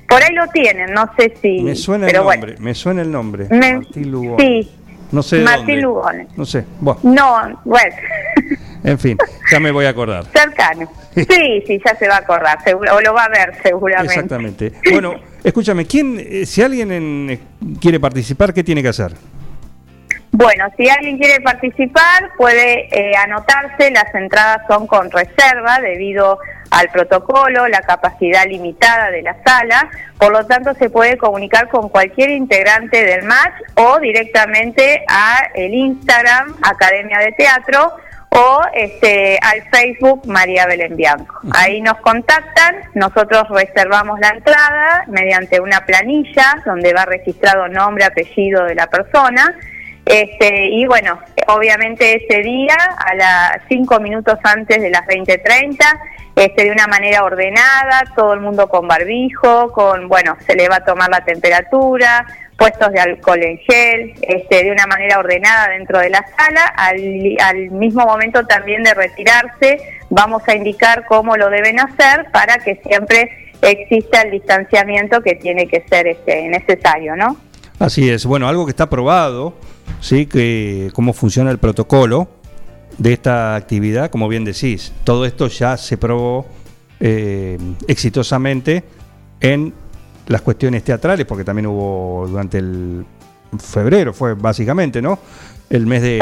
Por 0.09 0.23
ahí 0.23 0.33
lo 0.33 0.47
tienen, 0.47 0.93
no 0.95 1.11
sé 1.19 1.35
si... 1.43 1.61
Me 1.63 1.75
suena 1.75 2.07
el 2.07 2.13
nombre, 2.15 2.39
bueno. 2.39 2.55
me 2.61 2.75
suena 2.75 3.03
el 3.03 3.11
nombre. 3.11 3.49
Me- 3.51 3.75
Martín 3.79 4.11
Lugones. 4.13 4.67
Sí, 4.67 4.73
No 5.11 5.23
sé 5.23 5.41
Martín 5.41 5.67
dónde. 5.67 5.83
Lugones. 5.83 6.29
No 6.39 6.45
sé. 6.47 6.65
Bueno, 6.81 7.01
no, 7.03 7.61
bueno, 7.65 7.95
en 8.87 8.99
fin, 8.99 9.19
ya 9.51 9.61
me 9.61 9.71
voy 9.71 9.85
a 9.85 9.91
acordar. 9.91 10.25
cercano. 10.33 10.91
Sí, 11.15 11.63
sí, 11.67 11.81
ya 11.85 11.95
se 11.97 12.09
va 12.09 12.17
a 12.17 12.19
acordar, 12.19 12.63
seguro, 12.63 12.95
o 12.97 13.01
lo 13.01 13.13
va 13.15 13.25
a 13.25 13.29
ver 13.29 13.55
seguramente. 13.63 14.15
Exactamente. 14.15 14.73
Bueno, 14.93 15.15
escúchame, 15.43 15.87
¿quién, 15.87 16.19
eh, 16.19 16.47
si 16.47 16.63
alguien 16.63 16.93
en- 16.93 17.31
eh, 17.31 17.39
quiere 17.81 17.99
participar, 18.01 18.53
qué 18.55 18.63
tiene 18.65 18.83
que 18.83 18.89
hacer? 18.89 19.13
Bueno, 20.33 20.67
si 20.77 20.87
alguien 20.91 21.17
quiere 21.17 21.41
participar, 21.41 22.31
puede 22.37 22.89
eh, 22.95 23.17
anotarse. 23.17 23.91
Las 23.91 24.15
entradas 24.15 24.59
son 24.69 24.87
con 24.87 25.11
reserva 25.11 25.79
debido 25.81 26.39
al 26.71 26.89
protocolo, 26.91 27.67
la 27.69 27.81
capacidad 27.81 28.45
limitada 28.47 29.11
de 29.11 29.23
la 29.23 29.37
sala. 29.47 29.89
Por 30.19 30.33
lo 30.33 30.45
tanto, 30.45 30.75
se 30.75 30.91
puede 30.91 31.17
comunicar 31.17 31.69
con 31.71 31.89
cualquier 31.89 32.31
integrante 32.31 33.03
del 33.07 33.23
match 33.25 33.55
o 33.77 33.99
directamente 33.99 35.05
a 35.09 35.39
el 35.55 35.73
Instagram 35.73 36.55
Academia 36.61 37.19
de 37.21 37.33
Teatro 37.33 37.93
o 38.37 38.61
este 38.75 39.39
al 39.41 39.63
Facebook 39.71 40.27
María 40.27 40.67
Belén 40.67 40.97
Bianco. 40.97 41.41
Ahí 41.53 41.81
nos 41.81 41.97
contactan, 41.99 42.77
nosotros 42.95 43.49
reservamos 43.49 44.21
la 44.21 44.29
entrada 44.29 45.05
mediante 45.09 45.61
una 45.61 45.85
planilla 45.87 46.63
donde 46.65 46.93
va 46.93 47.05
registrado 47.07 47.69
nombre, 47.69 48.05
apellido 48.05 48.65
de 48.65 48.75
la 48.75 48.87
persona. 48.89 49.55
Este, 50.05 50.69
y 50.69 50.87
bueno, 50.87 51.19
obviamente 51.49 52.25
ese 52.25 52.41
día, 52.41 52.77
a 52.99 53.15
las 53.17 53.63
cinco 53.69 53.99
minutos 53.99 54.39
antes 54.45 54.81
de 54.81 54.91
las 54.91 55.03
20.30, 55.03 55.77
este, 56.37 56.65
de 56.65 56.71
una 56.71 56.87
manera 56.87 57.25
ordenada, 57.25 58.05
todo 58.15 58.35
el 58.35 58.41
mundo 58.41 58.69
con 58.69 58.87
barbijo, 58.87 59.73
con, 59.73 60.09
bueno, 60.09 60.37
se 60.47 60.55
le 60.55 60.69
va 60.69 60.77
a 60.77 60.85
tomar 60.85 61.11
la 61.11 61.25
temperatura, 61.25 62.25
puestos 62.57 62.91
de 62.93 63.01
alcohol 63.01 63.43
en 63.43 63.59
gel, 63.59 64.15
este, 64.23 64.65
de 64.65 64.73
una 64.73 64.87
manera 64.87 65.19
ordenada 65.19 65.69
dentro 65.69 65.99
de 65.99 66.11
la 66.11 66.25
sala. 66.37 66.65
Al, 66.77 67.37
al 67.41 67.71
mismo 67.71 68.05
momento 68.05 68.47
también 68.47 68.83
de 68.83 68.95
retirarse, 68.95 69.81
vamos 70.11 70.43
a 70.47 70.55
indicar 70.55 71.05
cómo 71.07 71.37
lo 71.37 71.51
deben 71.51 71.79
hacer 71.81 72.27
para 72.33 72.59
que 72.59 72.81
siempre 72.87 73.31
exista 73.63 74.23
el 74.23 74.31
distanciamiento 74.31 75.23
que 75.23 75.35
tiene 75.35 75.67
que 75.69 75.85
ser 75.89 76.07
este, 76.07 76.49
necesario, 76.49 77.17
¿no? 77.17 77.37
Así 77.79 78.09
es. 78.09 78.25
Bueno, 78.25 78.49
algo 78.49 78.65
que 78.65 78.71
está 78.71 78.89
probado, 78.89 79.55
sí, 80.01 80.27
que 80.27 80.91
cómo 80.95 81.13
funciona 81.13 81.51
el 81.51 81.59
protocolo 81.59 82.29
de 82.99 83.13
esta 83.13 83.55
actividad, 83.55 84.11
como 84.11 84.29
bien 84.29 84.45
decís. 84.45 84.93
Todo 85.05 85.27
esto 85.27 85.49
ya 85.49 85.77
se 85.77 85.99
probó 85.99 86.47
eh, 87.01 87.59
exitosamente 87.89 88.85
en 89.41 89.75
las 90.27 90.43
cuestiones 90.43 90.83
teatrales, 90.85 91.27
porque 91.27 91.45
también 91.45 91.67
hubo 91.67 92.27
durante 92.29 92.59
el 92.59 93.05
febrero, 93.59 94.13
fue 94.13 94.35
básicamente, 94.35 95.01
¿no? 95.01 95.19
El 95.71 95.87
mes 95.87 96.03
de, 96.03 96.21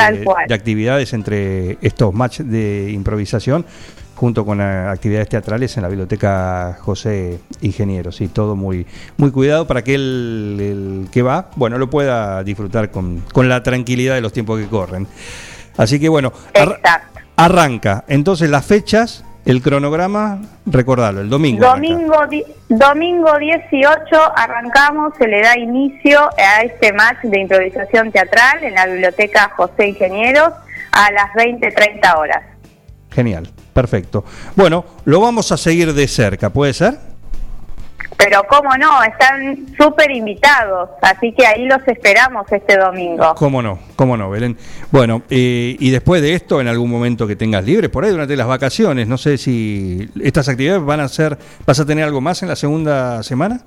de 0.48 0.54
actividades 0.54 1.12
entre 1.12 1.78
estos 1.82 2.14
matches 2.14 2.50
de 2.50 2.90
improvisación 2.92 3.64
junto 4.14 4.46
con 4.46 4.60
actividades 4.60 5.28
teatrales 5.28 5.76
en 5.76 5.82
la 5.82 5.88
biblioteca 5.88 6.78
José 6.80 7.40
Ingeniero, 7.62 8.12
sí, 8.12 8.28
todo 8.28 8.54
muy, 8.56 8.86
muy 9.16 9.30
cuidado 9.32 9.66
para 9.66 9.82
que 9.82 9.96
el, 9.96 10.56
el 10.60 11.08
que 11.10 11.22
va, 11.22 11.50
bueno, 11.56 11.78
lo 11.78 11.90
pueda 11.90 12.42
disfrutar 12.44 12.90
con, 12.90 13.22
con 13.32 13.48
la 13.48 13.62
tranquilidad 13.62 14.14
de 14.14 14.20
los 14.20 14.32
tiempos 14.32 14.60
que 14.60 14.66
corren. 14.66 15.06
Así 15.76 15.98
que 15.98 16.08
bueno, 16.08 16.32
ar- 16.54 16.80
arranca. 17.36 18.04
Entonces 18.06 18.48
las 18.48 18.64
fechas, 18.64 19.24
el 19.44 19.62
cronograma, 19.62 20.40
recordarlo, 20.66 21.20
el 21.20 21.28
domingo. 21.28 21.66
Domingo, 21.66 22.16
domingo 22.68 23.38
18 23.38 23.98
arrancamos, 24.36 25.12
se 25.18 25.28
le 25.28 25.42
da 25.42 25.58
inicio 25.58 26.20
a 26.38 26.62
este 26.62 26.92
match 26.92 27.18
de 27.22 27.40
improvisación 27.40 28.10
teatral 28.10 28.64
en 28.64 28.74
la 28.74 28.86
biblioteca 28.86 29.52
José 29.56 29.88
Ingenieros 29.88 30.52
a 30.92 31.10
las 31.12 31.30
20-30 31.32 32.16
horas. 32.16 32.42
Genial, 33.10 33.48
perfecto. 33.72 34.24
Bueno, 34.56 34.84
lo 35.04 35.20
vamos 35.20 35.52
a 35.52 35.56
seguir 35.56 35.92
de 35.92 36.08
cerca, 36.08 36.50
¿puede 36.50 36.72
ser? 36.72 36.98
Pero 38.16 38.42
cómo 38.48 38.70
no, 38.76 39.02
están 39.02 39.66
súper 39.76 40.10
invitados, 40.10 40.90
así 41.02 41.32
que 41.32 41.46
ahí 41.46 41.66
los 41.66 41.86
esperamos 41.86 42.50
este 42.50 42.76
domingo. 42.76 43.34
¿Cómo 43.34 43.60
no? 43.60 43.78
¿Cómo 43.96 44.16
no, 44.16 44.30
Belén? 44.30 44.56
Bueno, 44.90 45.22
eh, 45.30 45.76
y 45.78 45.90
después 45.90 46.22
de 46.22 46.34
esto, 46.34 46.60
en 46.60 46.68
algún 46.68 46.90
momento 46.90 47.26
que 47.26 47.36
tengas 47.36 47.64
libre, 47.64 47.88
por 47.88 48.04
ahí 48.04 48.10
durante 48.10 48.36
las 48.36 48.46
vacaciones, 48.46 49.06
no 49.08 49.18
sé 49.18 49.38
si 49.38 50.08
estas 50.22 50.48
actividades 50.48 50.84
van 50.84 51.00
a 51.00 51.08
ser, 51.08 51.38
¿vas 51.66 51.80
a 51.80 51.86
tener 51.86 52.04
algo 52.04 52.20
más 52.20 52.42
en 52.42 52.48
la 52.48 52.56
segunda 52.56 53.22
semana? 53.22 53.62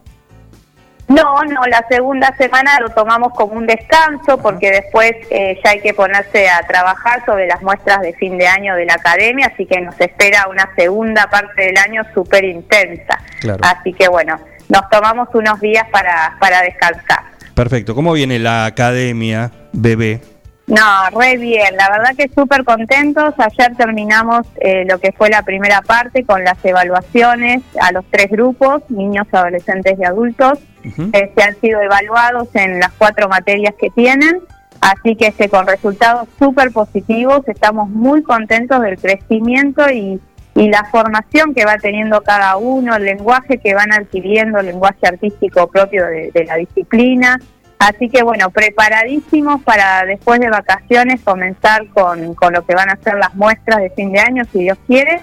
No, 1.08 1.42
no, 1.46 1.62
la 1.68 1.86
segunda 1.90 2.36
semana 2.36 2.80
lo 2.82 2.90
tomamos 2.90 3.32
como 3.34 3.54
un 3.54 3.66
descanso 3.66 4.38
porque 4.40 4.72
después 4.72 5.14
eh, 5.30 5.58
ya 5.64 5.72
hay 5.72 5.80
que 5.80 5.94
ponerse 5.94 6.50
a 6.50 6.60
trabajar 6.68 7.24
sobre 7.26 7.48
las 7.48 7.62
muestras 7.62 8.02
de 8.02 8.14
fin 8.14 8.38
de 8.38 8.46
año 8.46 8.76
de 8.76 8.86
la 8.86 8.96
academia, 8.96 9.50
así 9.54 9.66
que 9.66 9.80
nos 9.80 10.00
espera 10.02 10.48
una 10.50 10.70
segunda 10.76 11.30
parte 11.30 11.68
del 11.68 11.78
año 11.78 12.04
súper 12.14 12.44
intensa. 12.44 13.20
Claro. 13.40 13.62
Así 13.64 13.94
que 13.94 14.10
bueno, 14.10 14.38
nos 14.68 14.90
tomamos 14.90 15.30
unos 15.34 15.62
días 15.62 15.88
para, 15.92 16.36
para 16.42 16.62
descansar. 16.62 17.24
Perfecto. 17.54 17.96
¿Cómo 17.96 18.12
viene 18.12 18.38
la 18.38 18.66
academia 18.66 19.52
bebé? 19.72 20.20
No, 20.68 21.10
re 21.18 21.38
bien, 21.38 21.78
la 21.78 21.90
verdad 21.90 22.14
que 22.18 22.28
súper 22.28 22.66
contentos. 22.66 23.34
Ayer 23.38 23.74
terminamos 23.78 24.46
eh, 24.60 24.84
lo 24.86 25.00
que 25.00 25.14
fue 25.14 25.30
la 25.30 25.42
primera 25.42 25.82
parte 25.82 26.26
con 26.26 26.44
las 26.44 26.64
evaluaciones 26.66 27.64
a 27.80 27.94
los 27.94 28.04
tres 28.12 28.30
grupos, 28.30 28.84
niños, 28.90 29.28
adolescentes 29.32 29.98
y 29.98 30.04
adultos. 30.04 30.60
Ujú. 30.88 31.10
Eh, 31.14 31.32
se 31.36 31.44
han 31.44 31.60
sido 31.60 31.82
evaluados 31.82 32.48
en 32.54 32.80
las 32.80 32.92
cuatro 32.98 33.28
materias 33.28 33.74
que 33.80 33.90
tienen, 33.90 34.42
así 34.82 35.16
que 35.16 35.28
este, 35.28 35.50
con 35.50 35.68
resultados 35.68 36.28
súper 36.40 36.72
positivos, 36.72 37.48
estamos 37.48 37.90
muy 37.90 38.24
contentos 38.24 38.82
del 38.82 38.98
crecimiento 38.98 39.90
y, 39.90 40.20
la 40.56 40.86
formación 40.86 41.54
que 41.54 41.66
va 41.66 41.78
teniendo 41.78 42.22
cada 42.22 42.58
uno, 42.58 42.96
el 42.96 43.04
lenguaje 43.04 43.60
que 43.60 43.76
van 43.76 43.94
adquiriendo, 43.94 44.58
el 44.58 44.66
lenguaje 44.66 45.06
artístico 45.06 45.68
propio 45.68 46.08
de, 46.08 46.46
la 46.48 46.56
disciplina. 46.56 47.40
Así 47.78 48.10
que 48.10 48.24
bueno, 48.24 48.50
preparadísimos 48.50 49.62
para 49.62 50.04
después 50.06 50.40
de 50.40 50.50
vacaciones 50.50 51.22
comenzar 51.22 51.86
con, 51.90 52.34
con 52.34 52.54
lo 52.54 52.66
que 52.66 52.74
van 52.74 52.90
a 52.90 52.96
ser 52.96 53.20
las 53.20 53.36
muestras 53.36 53.82
de 53.82 53.92
fin 53.92 54.12
de 54.12 54.20
año, 54.20 54.46
si 54.52 54.64
Dios 54.64 54.80
quiere. 54.88 55.22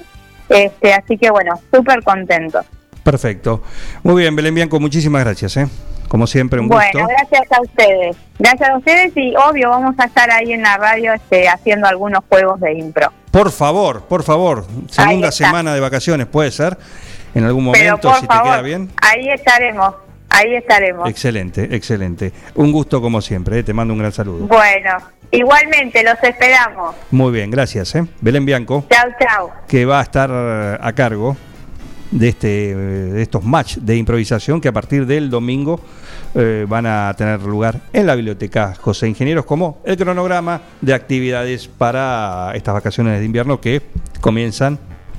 Este, 0.48 0.94
así 0.94 1.18
que 1.18 1.32
bueno, 1.32 1.58
súper 1.72 2.04
contentos. 2.04 2.64
Perfecto. 3.04 3.62
Muy 4.02 4.22
bien, 4.22 4.34
Belén 4.34 4.54
Bianco, 4.54 4.80
muchísimas 4.80 5.22
gracias. 5.24 5.56
¿eh? 5.58 5.68
Como 6.08 6.26
siempre, 6.26 6.58
un 6.60 6.68
Bueno, 6.68 6.90
gusto. 6.92 7.06
gracias 7.08 7.52
a 7.58 7.60
ustedes. 7.62 8.16
Gracias 8.38 8.70
a 8.70 8.76
ustedes 8.78 9.12
y 9.16 9.34
obvio 9.36 9.68
vamos 9.70 9.94
a 9.98 10.04
estar 10.06 10.30
ahí 10.30 10.52
en 10.52 10.62
la 10.62 10.76
radio 10.76 11.12
este, 11.12 11.48
haciendo 11.48 11.86
algunos 11.86 12.20
juegos 12.28 12.58
de 12.60 12.72
impro. 12.72 13.12
Por 13.30 13.50
favor, 13.52 14.02
por 14.06 14.22
favor, 14.22 14.66
segunda 14.90 15.30
semana 15.32 15.74
de 15.74 15.80
vacaciones, 15.80 16.26
¿puede 16.26 16.50
ser? 16.50 16.76
En 17.34 17.44
algún 17.44 17.70
Pero 17.72 17.84
momento, 17.96 18.08
por 18.10 18.20
si 18.20 18.26
favor, 18.26 18.42
te 18.44 18.48
queda 18.50 18.62
bien. 18.62 18.90
ahí 19.02 19.28
estaremos, 19.28 19.94
ahí 20.30 20.54
estaremos. 20.54 21.08
Excelente, 21.10 21.68
excelente. 21.74 22.32
Un 22.54 22.70
gusto 22.70 23.00
como 23.02 23.20
siempre, 23.20 23.58
¿eh? 23.58 23.62
te 23.64 23.72
mando 23.74 23.92
un 23.92 23.98
gran 23.98 24.12
saludo. 24.12 24.46
Bueno, 24.46 24.96
igualmente 25.32 26.04
los 26.04 26.14
esperamos. 26.22 26.94
Muy 27.10 27.32
bien, 27.32 27.50
gracias. 27.50 27.92
¿eh? 27.96 28.06
Belén 28.20 28.44
Bianco, 28.46 28.86
Chau, 28.88 29.10
chau. 29.20 29.50
que 29.66 29.84
va 29.84 29.98
a 29.98 30.02
estar 30.02 30.30
a 30.80 30.92
cargo 30.92 31.36
de, 32.10 32.28
este, 32.28 32.76
de 32.76 33.22
estos 33.22 33.44
match 33.44 33.76
de 33.78 33.96
improvisación 33.96 34.60
que 34.60 34.68
a 34.68 34.72
partir 34.72 35.06
del 35.06 35.30
domingo 35.30 35.80
eh, 36.34 36.66
van 36.68 36.86
a 36.86 37.14
tener 37.16 37.40
lugar 37.42 37.80
en 37.92 38.06
la 38.06 38.14
biblioteca 38.14 38.74
José 38.80 39.08
Ingenieros 39.08 39.44
como 39.44 39.80
el 39.84 39.96
cronograma 39.96 40.60
de 40.80 40.94
actividades 40.94 41.68
para 41.68 42.52
estas 42.54 42.74
vacaciones 42.74 43.18
de 43.18 43.24
invierno 43.24 43.60
que 43.60 43.82
comienzan 44.20 44.78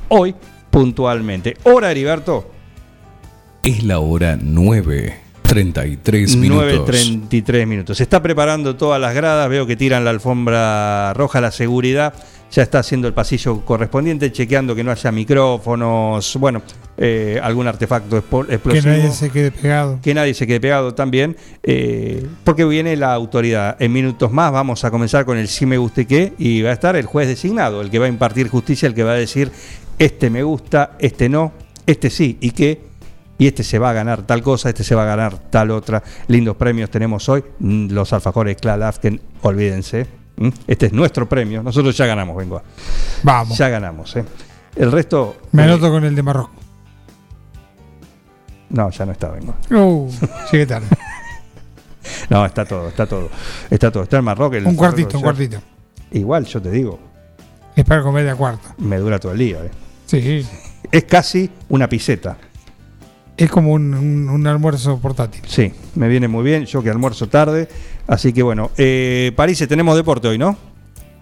hoy 0.09 0.35
puntualmente. 0.69 1.55
Hora, 1.63 1.91
Heriberto. 1.91 2.51
Es 3.63 3.83
la 3.83 3.99
hora 3.99 4.37
9, 4.39 5.15
33 5.41 6.35
minutos. 6.35 6.89
9.33 6.89 7.65
minutos. 7.65 7.97
Se 7.97 8.03
está 8.03 8.21
preparando 8.21 8.75
todas 8.75 8.99
las 8.99 9.15
gradas, 9.15 9.49
veo 9.49 9.65
que 9.65 9.75
tiran 9.75 10.03
la 10.03 10.11
alfombra 10.11 11.13
roja, 11.13 11.39
la 11.41 11.51
seguridad 11.51 12.13
ya 12.51 12.63
está 12.63 12.79
haciendo 12.79 13.07
el 13.07 13.13
pasillo 13.13 13.61
correspondiente, 13.61 14.31
chequeando 14.31 14.75
que 14.75 14.83
no 14.83 14.91
haya 14.91 15.11
micrófonos, 15.11 16.37
bueno, 16.39 16.61
eh, 16.97 17.39
algún 17.43 17.67
artefacto 17.67 18.17
explosivo. 18.17 18.71
Que 18.71 18.81
nadie 18.81 19.11
se 19.11 19.29
quede 19.29 19.51
pegado. 19.51 19.99
que 20.01 20.13
nadie 20.13 20.33
se 20.33 20.47
quede 20.47 20.59
pegado 20.59 20.93
también, 20.93 21.35
eh, 21.63 22.25
porque 22.43 22.63
viene 22.65 22.95
la 22.95 23.13
autoridad. 23.13 23.75
En 23.79 23.91
minutos 23.91 24.31
más 24.31 24.51
vamos 24.51 24.83
a 24.85 24.91
comenzar 24.91 25.25
con 25.25 25.37
el 25.37 25.47
sí 25.47 25.65
me 25.65 25.77
guste 25.77 26.05
qué 26.05 26.33
y 26.37 26.61
va 26.61 26.69
a 26.69 26.73
estar 26.73 26.95
el 26.95 27.05
juez 27.05 27.27
designado, 27.27 27.81
el 27.81 27.89
que 27.89 27.99
va 27.99 28.05
a 28.05 28.09
impartir 28.09 28.47
justicia, 28.47 28.87
el 28.87 28.93
que 28.93 29.03
va 29.03 29.11
a 29.11 29.15
decir 29.15 29.51
este 29.99 30.29
me 30.29 30.43
gusta, 30.43 30.95
este 30.99 31.29
no, 31.29 31.51
este 31.85 32.09
sí 32.09 32.37
y 32.41 32.51
qué. 32.51 32.95
Y 33.37 33.47
este 33.47 33.63
se 33.63 33.79
va 33.79 33.89
a 33.89 33.93
ganar 33.93 34.21
tal 34.21 34.41
cosa, 34.41 34.69
este 34.69 34.85
se 34.85 34.95
va 34.95 35.03
a 35.03 35.07
ganar 35.07 35.37
tal 35.49 35.71
otra. 35.71 36.01
Lindos 36.27 36.55
premios 36.55 36.89
tenemos 36.89 37.27
hoy. 37.27 37.43
Mm, 37.59 37.91
Los 37.91 38.13
alfajores 38.13 38.55
Klalafken, 38.55 39.19
olvídense. 39.41 40.24
¿M? 40.37 40.51
Este 40.67 40.87
es 40.87 40.93
nuestro 40.93 41.27
premio. 41.27 41.61
Nosotros 41.63 41.95
ya 41.97 42.05
ganamos, 42.05 42.35
vengo. 42.37 42.61
Vamos. 43.23 43.57
Ya 43.57 43.69
ganamos. 43.69 44.15
¿eh? 44.15 44.25
El 44.75 44.91
resto. 44.91 45.35
Me 45.51 45.63
eh, 45.63 45.65
anoto 45.65 45.89
con 45.89 46.03
el 46.03 46.15
de 46.15 46.23
Marruecos. 46.23 46.51
No, 48.69 48.89
ya 48.89 49.05
no 49.05 49.11
está, 49.11 49.29
vengo. 49.29 49.55
Uh, 49.71 50.09
llegué 50.51 50.65
tarde. 50.65 50.87
No, 52.29 52.45
está 52.45 52.65
todo, 52.65 52.87
está 52.89 53.07
todo. 53.07 53.29
Está 53.69 53.91
todo. 53.91 54.03
Está 54.03 54.17
el 54.17 54.23
Marroquí. 54.23 54.57
el 54.57 54.67
un 54.67 54.75
cuartito, 54.75 55.17
un 55.17 55.23
cuartito. 55.23 55.59
Igual, 56.11 56.45
yo 56.45 56.61
te 56.61 56.69
digo, 56.69 56.99
Es 57.75 57.83
para 57.83 58.03
comer 58.03 58.23
de 58.25 58.29
a 58.31 58.35
cuarto. 58.35 58.69
me 58.77 58.97
dura 58.97 59.19
todo 59.19 59.31
el 59.31 59.39
día. 59.39 59.57
¿eh? 59.65 59.71
Sí. 60.05 60.45
Es 60.91 61.03
casi 61.05 61.49
una 61.69 61.89
piseta. 61.89 62.37
Es 63.37 63.49
como 63.49 63.71
un, 63.73 63.93
un- 63.95 64.29
un 64.29 64.47
almuerzo 64.47 64.99
portátil. 64.99 65.41
Sí, 65.47 65.73
me 65.95 66.07
viene 66.07 66.27
muy 66.27 66.43
bien. 66.43 66.65
Yo 66.65 66.83
que 66.83 66.91
almuerzo 66.91 67.27
tarde. 67.27 67.67
Así 68.07 68.33
que 68.33 68.43
bueno, 68.43 68.71
eh, 68.77 69.31
París, 69.35 69.63
tenemos 69.67 69.95
deporte 69.95 70.27
hoy, 70.27 70.37
¿no? 70.37 70.57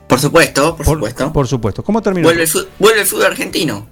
Por 0.07 0.19
supuesto, 0.19 0.75
por, 0.75 0.85
supuesto. 0.85 1.33
Por 1.33 1.47
supuesto. 1.47 1.83
¿Cómo 1.83 2.01
terminó? 2.01 2.27
Vuelve 2.27 2.43
el, 2.43 2.47
fu- 2.47 2.65
vuelve 2.77 3.01
el 3.01 3.07
fútbol 3.07 3.25
argentino. 3.27 3.87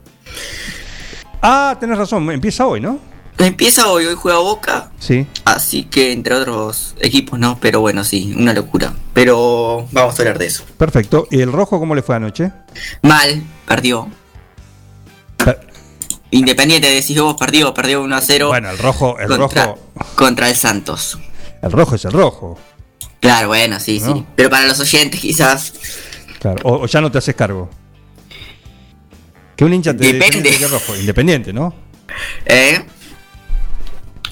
Ah, 1.41 1.77
tenés 1.79 1.97
razón, 1.97 2.29
empieza 2.31 2.67
hoy, 2.67 2.81
¿no? 2.81 2.99
Empieza 3.37 3.87
hoy, 3.87 4.05
hoy 4.05 4.13
juega 4.15 4.37
Boca, 4.39 4.91
Sí. 4.99 5.25
así 5.45 5.85
que 5.85 6.11
entre 6.11 6.35
otros 6.35 6.95
equipos 6.99 7.39
no, 7.39 7.57
pero 7.59 7.79
bueno, 7.79 8.03
sí, 8.03 8.35
una 8.37 8.53
locura. 8.53 8.93
Pero 9.13 9.87
vamos 9.91 10.19
a 10.19 10.21
hablar 10.21 10.37
de 10.37 10.45
eso. 10.45 10.63
Perfecto. 10.77 11.27
¿Y 11.31 11.39
el 11.41 11.51
rojo 11.51 11.79
cómo 11.79 11.95
le 11.95 12.03
fue 12.03 12.15
anoche? 12.17 12.51
Mal, 13.01 13.41
perdió. 13.67 14.09
Per- 15.37 15.59
Independiente, 16.29 16.87
decís 16.89 17.19
vos, 17.19 17.35
perdió, 17.39 17.73
perdió 17.73 18.03
1 18.03 18.15
a 18.15 18.21
0 18.21 18.47
Bueno, 18.49 18.69
el 18.69 18.77
rojo, 18.77 19.17
el 19.17 19.27
contra, 19.27 19.65
rojo, 19.65 19.79
contra 20.15 20.49
el 20.49 20.55
Santos. 20.55 21.17
el 21.63 21.71
rojo 21.71 21.95
es 21.95 22.05
el 22.05 22.11
rojo. 22.11 22.59
Claro, 23.21 23.47
bueno, 23.49 23.79
sí, 23.79 23.99
No. 24.01 24.13
sí. 24.15 24.25
Pero 24.35 24.49
para 24.49 24.65
los 24.67 24.79
oyentes 24.81 25.19
quizás 25.21 25.73
Claro. 26.39 26.59
O, 26.63 26.81
o 26.83 26.87
ya 26.87 26.99
no 27.01 27.09
te 27.11 27.19
haces 27.19 27.35
cargo. 27.35 27.69
Que 29.55 29.63
un 29.63 29.73
hincha 29.73 29.95
te 29.95 30.11
Depende. 30.11 30.51
de 30.57 30.67
rojo, 30.67 30.95
independiente, 30.97 31.53
¿no? 31.53 31.73
¿Eh? 32.45 32.83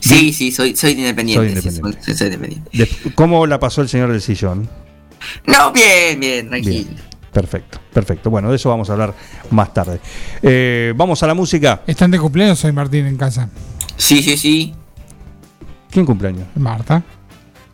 Sí, 0.01 0.33
sí, 0.33 0.51
soy, 0.51 0.75
soy 0.75 0.93
independiente. 0.93 1.51
Soy 1.51 1.61
sí, 1.61 1.67
independiente. 1.69 2.03
soy- 2.03 2.15
soy 2.17 2.27
independiente. 2.27 2.69
De- 2.77 3.13
¿Cómo 3.13 3.45
la 3.45 3.59
pasó 3.59 3.81
el 3.81 3.89
señor 3.89 4.11
del 4.11 4.21
sillón? 4.21 4.67
No, 5.45 5.71
bien, 5.71 6.19
bien, 6.19 6.49
tranquilo. 6.49 6.73
Bien. 6.89 7.09
Perfecto, 7.31 7.79
perfecto. 7.93 8.29
Bueno, 8.31 8.49
de 8.49 8.55
eso 8.55 8.69
vamos 8.69 8.89
a 8.89 8.93
hablar 8.93 9.13
más 9.51 9.71
tarde. 9.71 9.99
Eh, 10.41 10.93
vamos 10.95 11.21
a 11.21 11.27
la 11.27 11.35
música. 11.35 11.83
¿Están 11.85 12.09
de 12.09 12.17
cumpleaños 12.17 12.63
hoy, 12.65 12.71
Martín, 12.71 13.05
en 13.05 13.17
casa? 13.17 13.49
Sí, 13.97 14.23
sí, 14.23 14.35
sí. 14.35 14.73
¿Quién 15.91 16.07
cumpleaños? 16.07 16.47
Marta. 16.55 17.03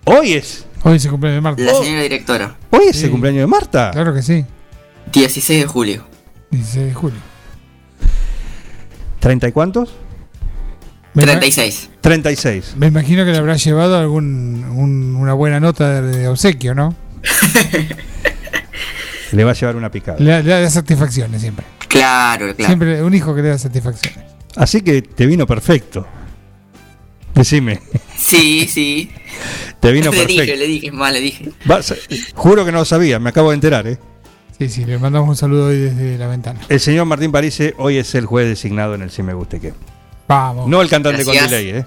Hoy 0.04 0.34
es. 0.34 0.66
Hoy 0.88 0.98
es 0.98 1.06
el 1.06 1.12
cumpleaños 1.12 1.38
de 1.38 1.42
Marta. 1.42 1.64
La 1.64 1.74
Oh. 1.74 1.84
señora 1.84 2.02
directora. 2.04 2.56
Hoy 2.70 2.84
es 2.90 2.98
Sí. 2.98 3.06
el 3.06 3.12
cumpleaños 3.12 3.42
de 3.42 3.48
Marta. 3.48 3.90
Claro 3.92 4.14
que 4.14 4.22
sí. 4.22 4.46
16 5.12 5.62
de 5.62 5.66
julio. 5.68 6.06
16 6.52 6.86
de 6.86 6.94
julio. 6.94 7.20
¿30 9.20 9.50
y 9.50 9.52
cuántos? 9.52 9.96
Me, 11.16 11.24
ima- 11.24 11.32
36. 11.32 11.90
36. 12.02 12.74
me 12.78 12.88
imagino 12.88 13.26
que 13.26 13.32
le 13.32 13.38
habrá 13.40 13.56
llevado 13.56 13.98
algún, 13.98 14.64
un- 14.76 15.16
una 15.16 15.34
buena 15.34 15.60
nota 15.60 16.02
de, 16.04 16.28
obsequio, 16.28 16.76
¿no? 16.76 16.94
Le 19.32 19.44
va 19.44 19.52
a 19.52 19.54
llevar 19.56 19.76
una 19.78 19.90
picada. 19.90 20.20
Le, 20.20 20.30
da- 20.30 20.42
le 20.42 20.62
da 20.62 20.70
satisfacciones 20.70 21.42
siempre. 21.42 21.66
Claro, 21.88 22.54
claro. 22.56 22.68
Siempre 22.68 23.02
un 23.02 23.14
hijo 23.16 23.34
que 23.34 23.42
le 23.42 23.50
da 23.50 23.58
satisfacciones. 23.58 24.20
Así 24.56 24.82
que 24.82 25.02
te 25.02 25.26
vino 25.26 25.48
perfecto. 25.48 26.06
Decime, 27.36 27.82
Sí, 28.18 28.68
sí. 28.68 29.12
te 29.80 29.92
vino 29.92 30.10
le 30.12 30.26
dije, 30.26 30.40
perfecto. 30.40 30.60
le 30.60 30.68
dije, 30.68 30.92
más 30.92 31.12
le 31.14 31.20
dije. 31.22 31.50
Vas- 31.66 31.94
juro 32.34 32.66
que 32.66 32.72
no 32.72 32.80
lo 32.80 32.86
sabía, 32.86 33.20
me 33.20 33.30
acabo 33.30 33.50
de 33.50 33.56
enterar. 33.56 33.86
¿eh? 33.88 34.00
Sí, 34.58 34.70
sí, 34.70 34.86
le 34.86 34.98
mandamos 34.98 35.28
un 35.30 35.36
saludo 35.36 35.68
hoy 35.68 35.78
desde 35.78 36.18
la 36.18 36.28
ventana. 36.28 36.62
El 36.70 36.80
señor 36.80 37.06
Martín 37.06 37.32
Parise 37.32 37.74
hoy 37.78 37.98
es 37.98 38.16
el 38.16 38.26
juez 38.26 38.48
designado 38.48 38.96
en 38.96 39.02
el 39.02 39.12
Si 39.12 39.22
Me 39.22 39.34
Guste 39.34 39.60
Qué. 39.60 39.74
Vamos. 40.28 40.68
No 40.70 40.82
el 40.82 40.90
cantante 40.90 41.26
con 41.26 41.34
delay, 41.36 41.70
¿eh? 41.70 41.86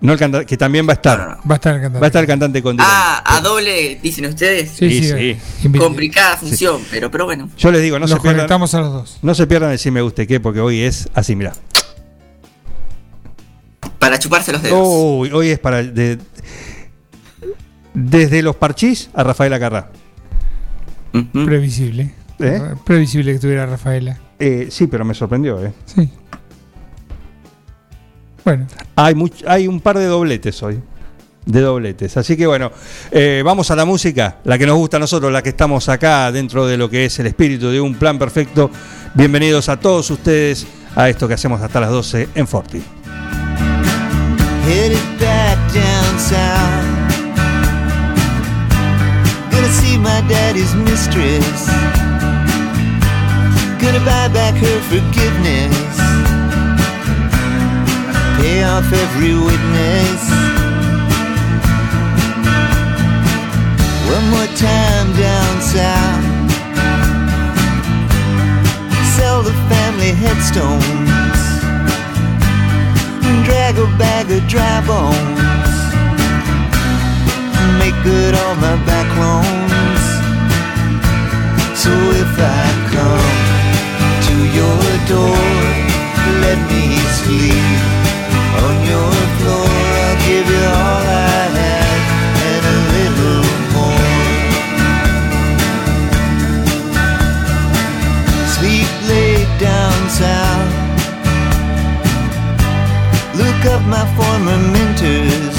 No 0.00 0.12
el 0.12 0.18
cantante, 0.18 0.46
que 0.46 0.56
también 0.56 0.86
va 0.86 0.92
a 0.92 0.94
estar. 0.94 1.18
No, 1.18 1.24
no, 1.26 1.30
no. 1.34 1.40
Va 1.48 1.54
a 1.54 1.56
estar 1.56 1.72
cantando. 1.74 2.00
Va 2.00 2.06
a 2.06 2.08
estar 2.08 2.22
el 2.22 2.26
cantante 2.28 2.62
con 2.62 2.76
delay. 2.76 2.90
Ah, 2.90 3.22
a 3.26 3.40
doble, 3.42 3.98
dicen 4.02 4.24
ustedes. 4.26 4.70
Sí, 4.70 4.88
Sí, 4.90 5.02
sí. 5.04 5.36
sí. 5.60 5.68
invi- 5.68 5.78
Complicada 5.78 6.36
función, 6.38 6.80
pero, 6.90 7.10
pero 7.10 7.26
bueno. 7.26 7.50
Yo 7.58 7.70
les 7.72 7.82
digo, 7.82 7.98
no 7.98 8.06
se 8.08 8.14
pierdan. 8.14 8.34
conectamos 8.36 8.72
a 8.74 8.80
los 8.80 8.92
dos. 8.92 9.18
No 9.22 9.34
se 9.34 9.46
pierdan 9.46 9.72
el 9.72 9.78
Si 9.78 9.90
Me 9.90 10.00
Guste 10.00 10.26
Qué, 10.26 10.40
porque 10.40 10.60
hoy 10.60 10.80
es 10.80 11.08
así, 11.14 11.36
mira. 11.36 11.52
Para 13.98 14.18
chuparse 14.18 14.52
los 14.52 14.62
dedos. 14.62 14.78
Hoy, 14.80 15.30
hoy 15.32 15.48
es 15.50 15.58
para. 15.58 15.82
de- 15.82 16.18
desde 17.94 18.42
los 18.42 18.54
parchís 18.56 19.10
a 19.14 19.24
Rafaela 19.24 19.58
Carrá. 19.58 19.90
Previsible. 21.32 22.14
¿Eh? 22.38 22.60
Previsible 22.84 23.32
que 23.32 23.38
tuviera 23.40 23.66
Rafaela. 23.66 24.16
Eh, 24.38 24.68
sí, 24.70 24.86
pero 24.86 25.04
me 25.04 25.14
sorprendió, 25.14 25.64
¿eh? 25.64 25.72
Sí. 25.84 26.08
Bueno, 28.44 28.66
Hay, 28.94 29.14
much- 29.14 29.44
hay 29.48 29.66
un 29.66 29.80
par 29.80 29.98
de 29.98 30.06
dobletes 30.06 30.62
hoy. 30.62 30.80
De 31.44 31.60
dobletes. 31.60 32.16
Así 32.16 32.36
que 32.36 32.46
bueno, 32.46 32.70
eh, 33.10 33.42
vamos 33.44 33.70
a 33.70 33.76
la 33.76 33.84
música, 33.84 34.36
la 34.44 34.58
que 34.58 34.66
nos 34.66 34.76
gusta 34.76 34.98
a 34.98 35.00
nosotros, 35.00 35.32
la 35.32 35.42
que 35.42 35.48
estamos 35.48 35.88
acá 35.88 36.30
dentro 36.30 36.66
de 36.66 36.76
lo 36.76 36.88
que 36.88 37.06
es 37.06 37.18
el 37.18 37.26
espíritu 37.26 37.68
de 37.70 37.80
un 37.80 37.94
plan 37.96 38.18
perfecto. 38.18 38.70
Bienvenidos 39.14 39.68
a 39.68 39.80
todos 39.80 40.08
ustedes 40.10 40.66
a 40.94 41.08
esto 41.08 41.26
que 41.26 41.34
hacemos 41.34 41.60
hasta 41.62 41.80
las 41.80 41.90
12 41.90 42.28
en 42.34 42.46
Forti. 42.46 42.82
Headed 44.68 45.06
back 45.18 45.56
down 45.72 46.18
south. 46.18 46.88
Gonna 49.50 49.72
see 49.80 49.96
my 49.96 50.20
daddy's 50.28 50.74
mistress. 50.74 51.60
Gonna 53.80 54.04
buy 54.04 54.28
back 54.28 54.54
her 54.64 54.78
forgiveness. 54.92 55.96
Pay 58.36 58.62
off 58.64 58.88
every 59.04 59.34
witness. 59.48 60.22
One 64.14 64.26
more 64.34 64.50
time 64.68 65.08
down 65.16 65.54
south. 65.74 66.24
Sell 69.16 69.42
the 69.42 69.56
family 69.72 70.12
headstones 73.28 73.46
drag 73.46 73.78
a 73.78 73.86
bag 73.98 74.30
of 74.30 74.46
dry 74.48 74.80
bones. 74.86 75.74
Make 77.78 77.96
good 78.02 78.34
all 78.34 78.54
my 78.56 78.76
back 78.86 79.08
loans. 79.16 80.04
So 81.78 81.90
if 81.90 82.38
I 82.38 82.64
come 82.94 83.36
to 84.28 84.36
your 84.58 84.82
door, 85.06 85.38
let 86.44 86.58
me 86.70 86.96
sleep 87.20 87.80
on 88.64 88.74
your 88.92 89.12
floor. 89.38 89.68
I'll 90.04 90.18
give 90.26 90.46
you 90.48 90.64
all 90.66 91.04
I 91.06 91.48
have 91.58 92.04
and 92.50 92.64
a 92.66 92.78
little 92.94 93.44
more. 93.74 94.08
Sleep 98.54 98.90
late 99.08 99.52
down 99.60 100.10
south. 100.10 100.47
Look 103.58 103.72
up 103.72 103.86
my 103.88 104.06
former 104.14 104.56
mentors. 104.70 105.56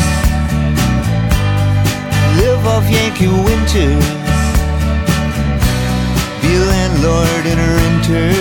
Live 2.40 2.66
off 2.66 2.90
Yankee 2.90 3.28
winters. 3.28 4.06
Be 6.42 6.56
a 6.56 6.64
landlord 6.72 7.44
and 7.52 7.60
a 7.60 7.70
renter. 7.80 8.32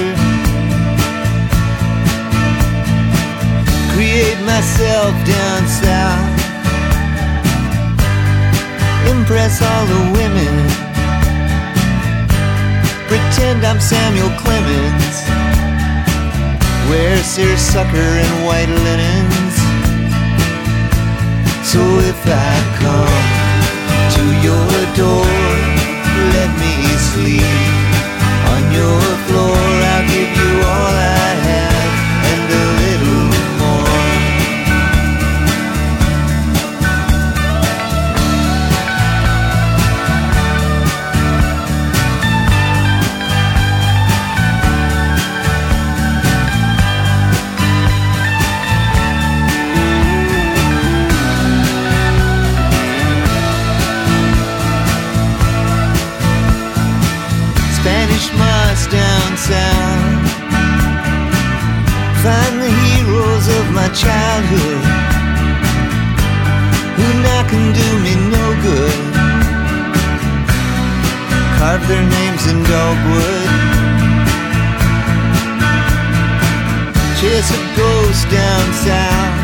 Create 3.95 4.39
myself 4.47 5.13
down 5.27 5.67
south. 5.67 6.39
Impress 9.11 9.61
all 9.61 9.87
the 9.87 10.03
women. 10.19 10.55
Pretend 13.09 13.67
I'm 13.67 13.81
Samuel 13.81 14.31
Clemens 14.39 15.39
wear 16.89 17.17
seersucker 17.19 17.99
and 17.99 18.47
white 18.47 18.69
linens. 18.85 19.48
So 21.73 21.81
if 21.81 22.23
I 22.25 22.55
come 22.81 23.25
to 24.17 24.25
your 24.47 24.71
door, 24.97 25.29
let 26.35 26.51
me 26.63 26.75
sleep 27.11 27.45
on 28.53 28.63
your 28.73 29.01
floor. 29.27 29.61
I'll 29.93 30.07
give 30.09 30.33
you 30.41 30.53
all 30.65 30.95
I 30.97 31.08
south. 59.49 60.29
Find 62.25 62.55
the 62.61 62.73
heroes 62.85 63.47
of 63.59 63.65
my 63.79 63.89
childhood 64.05 64.83
who 66.97 67.09
now 67.29 67.43
can 67.49 67.65
do 67.81 67.89
me 68.05 68.15
no 68.37 68.45
good. 68.67 68.99
Carve 71.57 71.85
their 71.89 72.07
names 72.17 72.43
in 72.51 72.59
dogwood. 72.73 73.51
Chase 77.19 77.51
a 77.59 77.61
ghost 77.81 78.25
down 78.39 78.67
south. 78.85 79.37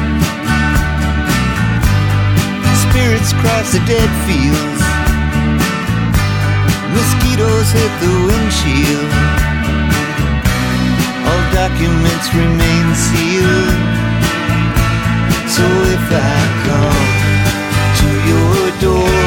Spirits 2.84 3.32
cross 3.40 3.72
the 3.72 3.82
dead 3.92 4.10
fields. 4.26 4.82
Mosquitoes 6.94 7.68
hit 7.78 7.92
the 8.04 8.12
windshield. 8.28 9.53
All 11.34 11.50
documents 11.50 12.26
remain 12.32 12.86
sealed. 12.94 13.74
So 15.50 15.64
if 15.96 16.06
I 16.30 16.36
come 16.68 17.08
to 18.00 18.08
your 18.30 18.60
door, 18.86 19.18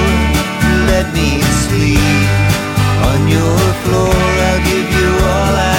let 0.88 1.06
me 1.14 1.42
sleep 1.64 2.28
on 3.12 3.28
your 3.28 3.60
floor. 3.84 4.16
I'll 4.48 4.64
give 4.72 4.88
you 5.00 5.10
all 5.34 5.56
I 5.74 5.77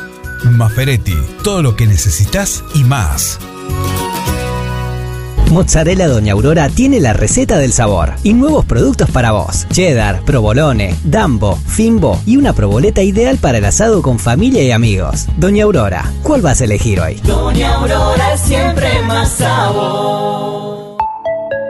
Maferetti, 0.44 1.16
todo 1.42 1.62
lo 1.62 1.74
que 1.76 1.86
necesitas 1.86 2.62
y 2.74 2.84
más. 2.84 3.38
Mozzarella 5.50 6.06
Doña 6.06 6.34
Aurora 6.34 6.68
tiene 6.68 7.00
la 7.00 7.12
receta 7.12 7.58
del 7.58 7.72
sabor 7.72 8.12
y 8.22 8.34
nuevos 8.34 8.64
productos 8.64 9.10
para 9.10 9.32
vos. 9.32 9.66
Cheddar, 9.70 10.24
provolone, 10.24 10.94
dambo, 11.02 11.58
fimbo 11.66 12.20
y 12.24 12.36
una 12.36 12.52
proboleta 12.52 13.02
ideal 13.02 13.38
para 13.38 13.58
el 13.58 13.64
asado 13.64 14.00
con 14.00 14.20
familia 14.20 14.62
y 14.62 14.70
amigos. 14.70 15.26
Doña 15.36 15.64
Aurora, 15.64 16.12
¿cuál 16.22 16.40
vas 16.40 16.60
a 16.60 16.64
elegir 16.64 17.00
hoy? 17.00 17.16
Doña 17.24 17.74
Aurora 17.74 18.34
es 18.34 18.40
siempre 18.42 19.02
más 19.02 19.32
sabor. 19.32 20.69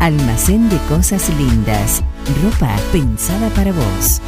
Almacén 0.00 0.70
de 0.70 0.78
Cosas 0.88 1.28
Lindas. 1.36 2.02
Ropa 2.42 2.74
pensada 2.90 3.50
para 3.50 3.70
vos. 3.70 4.22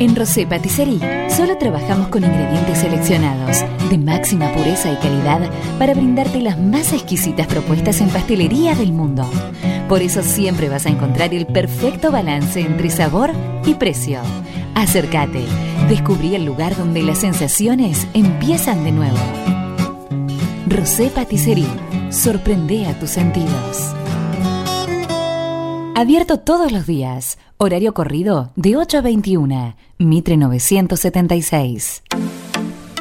En 0.00 0.16
Rosé 0.16 0.44
Patisserie 0.44 1.30
solo 1.30 1.56
trabajamos 1.56 2.08
con 2.08 2.24
ingredientes 2.24 2.78
seleccionados 2.78 3.64
de 3.90 3.98
máxima 3.98 4.52
pureza 4.52 4.90
y 4.90 4.96
calidad 4.96 5.48
para 5.78 5.94
brindarte 5.94 6.40
las 6.40 6.58
más 6.58 6.92
exquisitas 6.92 7.46
propuestas 7.46 8.00
en 8.00 8.08
pastelería 8.08 8.74
del 8.74 8.92
mundo. 8.92 9.30
Por 9.88 10.02
eso 10.02 10.24
siempre 10.24 10.68
vas 10.68 10.86
a 10.86 10.90
encontrar 10.90 11.32
el 11.32 11.46
perfecto 11.46 12.10
balance 12.10 12.60
entre 12.60 12.90
sabor 12.90 13.30
y 13.64 13.74
precio. 13.74 14.18
Acércate, 14.74 15.44
descubrí 15.88 16.34
el 16.34 16.44
lugar 16.44 16.76
donde 16.76 17.04
las 17.04 17.18
sensaciones 17.18 18.08
empiezan 18.14 18.82
de 18.82 18.90
nuevo. 18.90 19.51
Rosé 20.72 21.10
Patisserie, 21.10 21.68
sorprende 22.10 22.86
a 22.86 22.98
tus 22.98 23.10
sentidos. 23.10 23.92
Abierto 25.94 26.38
todos 26.38 26.72
los 26.72 26.86
días. 26.86 27.36
Horario 27.58 27.92
corrido 27.92 28.52
de 28.56 28.78
8 28.78 28.98
a 28.98 29.00
21. 29.02 29.76
Mitre 29.98 30.38
976. 30.38 32.04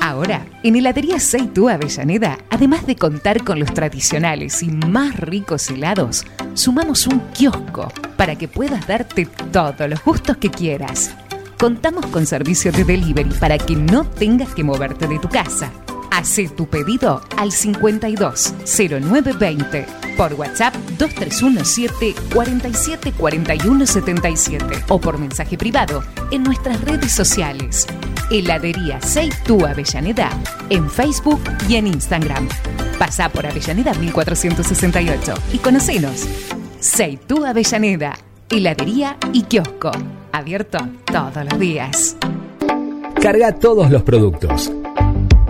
Ahora, 0.01 0.45
en 0.63 0.75
Heladería 0.75 1.17
Seitú 1.21 1.69
Avellaneda, 1.69 2.39
además 2.49 2.85
de 2.85 2.97
contar 2.97 3.45
con 3.45 3.57
los 3.57 3.73
tradicionales 3.73 4.61
y 4.63 4.67
más 4.67 5.15
ricos 5.15 5.69
helados, 5.69 6.25
sumamos 6.55 7.07
un 7.07 7.21
kiosco 7.33 7.87
para 8.17 8.35
que 8.35 8.49
puedas 8.49 8.85
darte 8.85 9.27
todos 9.53 9.89
los 9.89 10.03
gustos 10.03 10.35
que 10.35 10.49
quieras. 10.49 11.15
Contamos 11.57 12.05
con 12.07 12.25
servicio 12.25 12.73
de 12.73 12.83
delivery 12.83 13.31
para 13.39 13.57
que 13.57 13.77
no 13.77 14.03
tengas 14.03 14.53
que 14.53 14.65
moverte 14.65 15.07
de 15.07 15.19
tu 15.19 15.29
casa. 15.29 15.71
Hacé 16.11 16.49
tu 16.49 16.67
pedido 16.67 17.23
al 17.37 17.51
520920 17.51 19.87
por 20.17 20.33
WhatsApp 20.33 20.75
2317 20.97 22.15
47 22.33 23.13
41 23.13 23.87
77 23.87 24.65
o 24.89 24.99
por 24.99 25.17
mensaje 25.17 25.57
privado 25.57 26.03
en 26.31 26.43
nuestras 26.43 26.81
redes 26.81 27.13
sociales. 27.13 27.87
Heladería 28.29 28.99
Seitú 29.01 29.65
Avellaneda 29.65 30.29
en 30.69 30.89
Facebook 30.89 31.39
y 31.67 31.77
en 31.77 31.87
Instagram. 31.87 32.47
Pasá 32.99 33.29
por 33.29 33.45
Avellaneda 33.45 33.93
1468 33.93 35.33
y 35.53 35.59
conocenos. 35.59 36.27
Seitú 36.79 37.45
Avellaneda, 37.45 38.17
heladería 38.49 39.15
y 39.33 39.43
kiosco. 39.43 39.91
Abierto 40.33 40.79
todos 41.05 41.45
los 41.49 41.57
días. 41.59 42.17
Carga 43.21 43.53
todos 43.53 43.89
los 43.89 44.03
productos. 44.03 44.73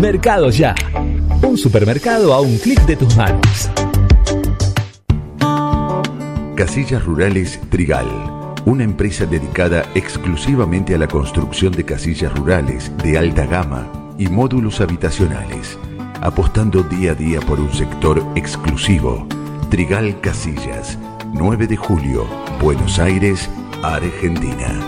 Mercado 0.00 0.50
Ya. 0.50 0.74
Un 1.42 1.56
supermercado 1.56 2.32
a 2.32 2.40
un 2.40 2.56
clic 2.58 2.80
de 2.86 2.96
tus 2.96 3.16
manos. 3.16 3.70
Casillas 6.56 7.04
Rurales 7.04 7.60
Trigal, 7.70 8.06
una 8.64 8.84
empresa 8.84 9.26
dedicada 9.26 9.84
exclusivamente 9.94 10.94
a 10.94 10.98
la 10.98 11.08
construcción 11.08 11.72
de 11.72 11.84
casillas 11.84 12.32
rurales 12.36 12.90
de 12.98 13.18
alta 13.18 13.46
gama 13.46 14.14
y 14.18 14.28
módulos 14.28 14.80
habitacionales, 14.80 15.78
apostando 16.20 16.82
día 16.82 17.12
a 17.12 17.14
día 17.14 17.40
por 17.40 17.60
un 17.60 17.72
sector 17.72 18.24
exclusivo. 18.34 19.26
Trigal 19.70 20.20
Casillas, 20.20 20.98
9 21.32 21.66
de 21.66 21.76
julio, 21.76 22.26
Buenos 22.60 22.98
Aires, 22.98 23.48
Argentina. 23.82 24.80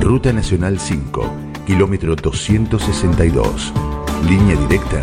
Ruta 0.00 0.32
Nacional 0.32 0.78
5, 0.78 1.30
kilómetro 1.66 2.14
262. 2.16 3.72
Línea 4.26 4.56
directa 4.56 5.00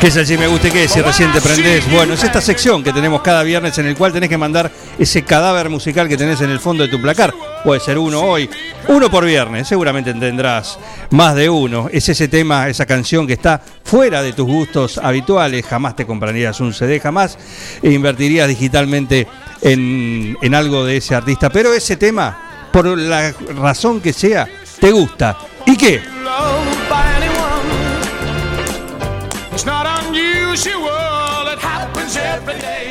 ¿Qué 0.00 0.08
es 0.08 0.16
el 0.16 0.26
Si 0.26 0.36
Me 0.36 0.46
Guste 0.46 0.70
Que? 0.70 0.86
Si 0.88 1.00
recién 1.00 1.32
te 1.32 1.40
prendés. 1.40 1.90
Bueno, 1.90 2.14
es 2.14 2.22
esta 2.22 2.40
sección 2.42 2.84
que 2.84 2.92
tenemos 2.92 3.22
cada 3.22 3.42
viernes 3.42 3.78
en 3.78 3.86
el 3.86 3.96
cual 3.96 4.12
tenés 4.12 4.28
que 4.28 4.36
mandar 4.36 4.70
ese 4.98 5.22
cadáver 5.22 5.70
musical 5.70 6.06
que 6.06 6.18
tenés 6.18 6.40
en 6.42 6.50
el 6.50 6.60
fondo 6.60 6.82
de 6.82 6.90
tu 6.90 7.00
placar. 7.00 7.32
Puede 7.64 7.80
ser 7.80 7.96
uno 7.96 8.20
hoy, 8.20 8.48
uno 8.88 9.10
por 9.10 9.24
viernes, 9.24 9.66
seguramente 9.66 10.12
tendrás 10.12 10.78
más 11.10 11.34
de 11.34 11.48
uno. 11.48 11.88
Es 11.90 12.08
ese 12.10 12.28
tema, 12.28 12.68
esa 12.68 12.84
canción 12.84 13.26
que 13.26 13.32
está 13.32 13.62
fuera 13.84 14.22
de 14.22 14.34
tus 14.34 14.46
gustos 14.46 14.98
habituales. 14.98 15.64
Jamás 15.64 15.96
te 15.96 16.04
comprarías 16.04 16.60
un 16.60 16.74
CD, 16.74 17.00
jamás 17.00 17.38
invertirías 17.82 18.48
digitalmente 18.48 19.26
en, 19.62 20.36
en 20.42 20.54
algo 20.54 20.84
de 20.84 20.98
ese 20.98 21.14
artista. 21.14 21.48
Pero 21.48 21.72
ese 21.72 21.96
tema, 21.96 22.68
por 22.70 22.86
la 22.98 23.32
razón 23.58 24.02
que 24.02 24.12
sea, 24.12 24.46
te 24.78 24.92
gusta. 24.92 25.38
¿Y 25.64 25.76
qué? 25.76 26.02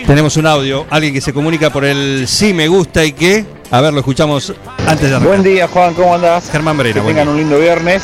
Tenemos 0.05 0.37
un 0.37 0.45
audio, 0.45 0.85
alguien 0.89 1.13
que 1.13 1.21
se 1.21 1.33
comunica 1.33 1.71
por 1.71 1.83
el 1.83 2.27
sí 2.27 2.53
me 2.53 2.67
gusta 2.67 3.03
y 3.03 3.11
que, 3.13 3.43
a 3.71 3.81
ver, 3.81 3.91
lo 3.91 3.99
escuchamos 3.99 4.53
antes 4.85 5.01
de 5.09 5.15
arrancar. 5.15 5.27
Buen 5.27 5.43
día, 5.43 5.67
Juan, 5.67 5.93
¿cómo 5.95 6.13
andás? 6.13 6.49
Germán 6.51 6.77
Brena, 6.77 6.93
Que 7.01 7.07
tengan 7.07 7.25
día. 7.25 7.31
un 7.31 7.37
lindo 7.37 7.57
viernes. 7.59 8.03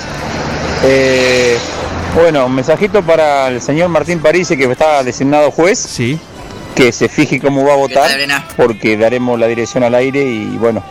Eh, 0.83 1.57
bueno, 2.15 2.47
un 2.47 2.55
mensajito 2.55 3.03
para 3.03 3.49
el 3.49 3.61
señor 3.61 3.89
Martín 3.89 4.19
Parisi, 4.19 4.57
que 4.57 4.63
está 4.71 5.03
designado 5.03 5.51
juez. 5.51 5.77
Sí. 5.77 6.17
Que 6.75 6.91
se 6.91 7.07
fije 7.07 7.39
cómo 7.39 7.63
va 7.65 7.73
a 7.73 7.77
votar, 7.77 8.09
porque 8.57 8.97
daremos 8.97 9.39
la 9.39 9.45
dirección 9.47 9.83
al 9.83 9.93
aire 9.93 10.23
y 10.23 10.57
bueno, 10.57 10.81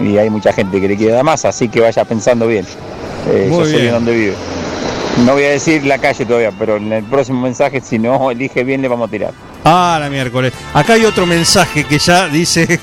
y 0.00 0.18
hay 0.18 0.30
mucha 0.30 0.52
gente 0.52 0.80
que 0.80 0.86
le 0.86 0.96
quiere 0.96 1.14
dar 1.14 1.24
más, 1.24 1.44
así 1.46 1.68
que 1.68 1.80
vaya 1.80 2.04
pensando 2.04 2.46
bien. 2.46 2.64
Eh, 3.32 3.46
Muy 3.50 3.60
yo 3.60 3.64
sé 3.64 3.72
bien. 3.72 3.84
de 3.86 3.90
dónde 3.90 4.12
vive. 4.14 4.34
No 5.18 5.34
voy 5.34 5.44
a 5.44 5.50
decir 5.50 5.84
la 5.84 5.98
calle 5.98 6.26
todavía, 6.26 6.50
pero 6.58 6.76
en 6.76 6.92
el 6.92 7.04
próximo 7.04 7.40
mensaje, 7.40 7.80
si 7.80 7.98
no 7.98 8.30
elige 8.30 8.64
bien, 8.64 8.82
le 8.82 8.88
vamos 8.88 9.08
a 9.08 9.10
tirar. 9.10 9.32
Ah, 9.64 9.98
la 10.00 10.10
miércoles. 10.10 10.52
Acá 10.74 10.94
hay 10.94 11.04
otro 11.04 11.24
mensaje 11.24 11.84
que 11.84 11.98
ya 11.98 12.28
dice. 12.28 12.80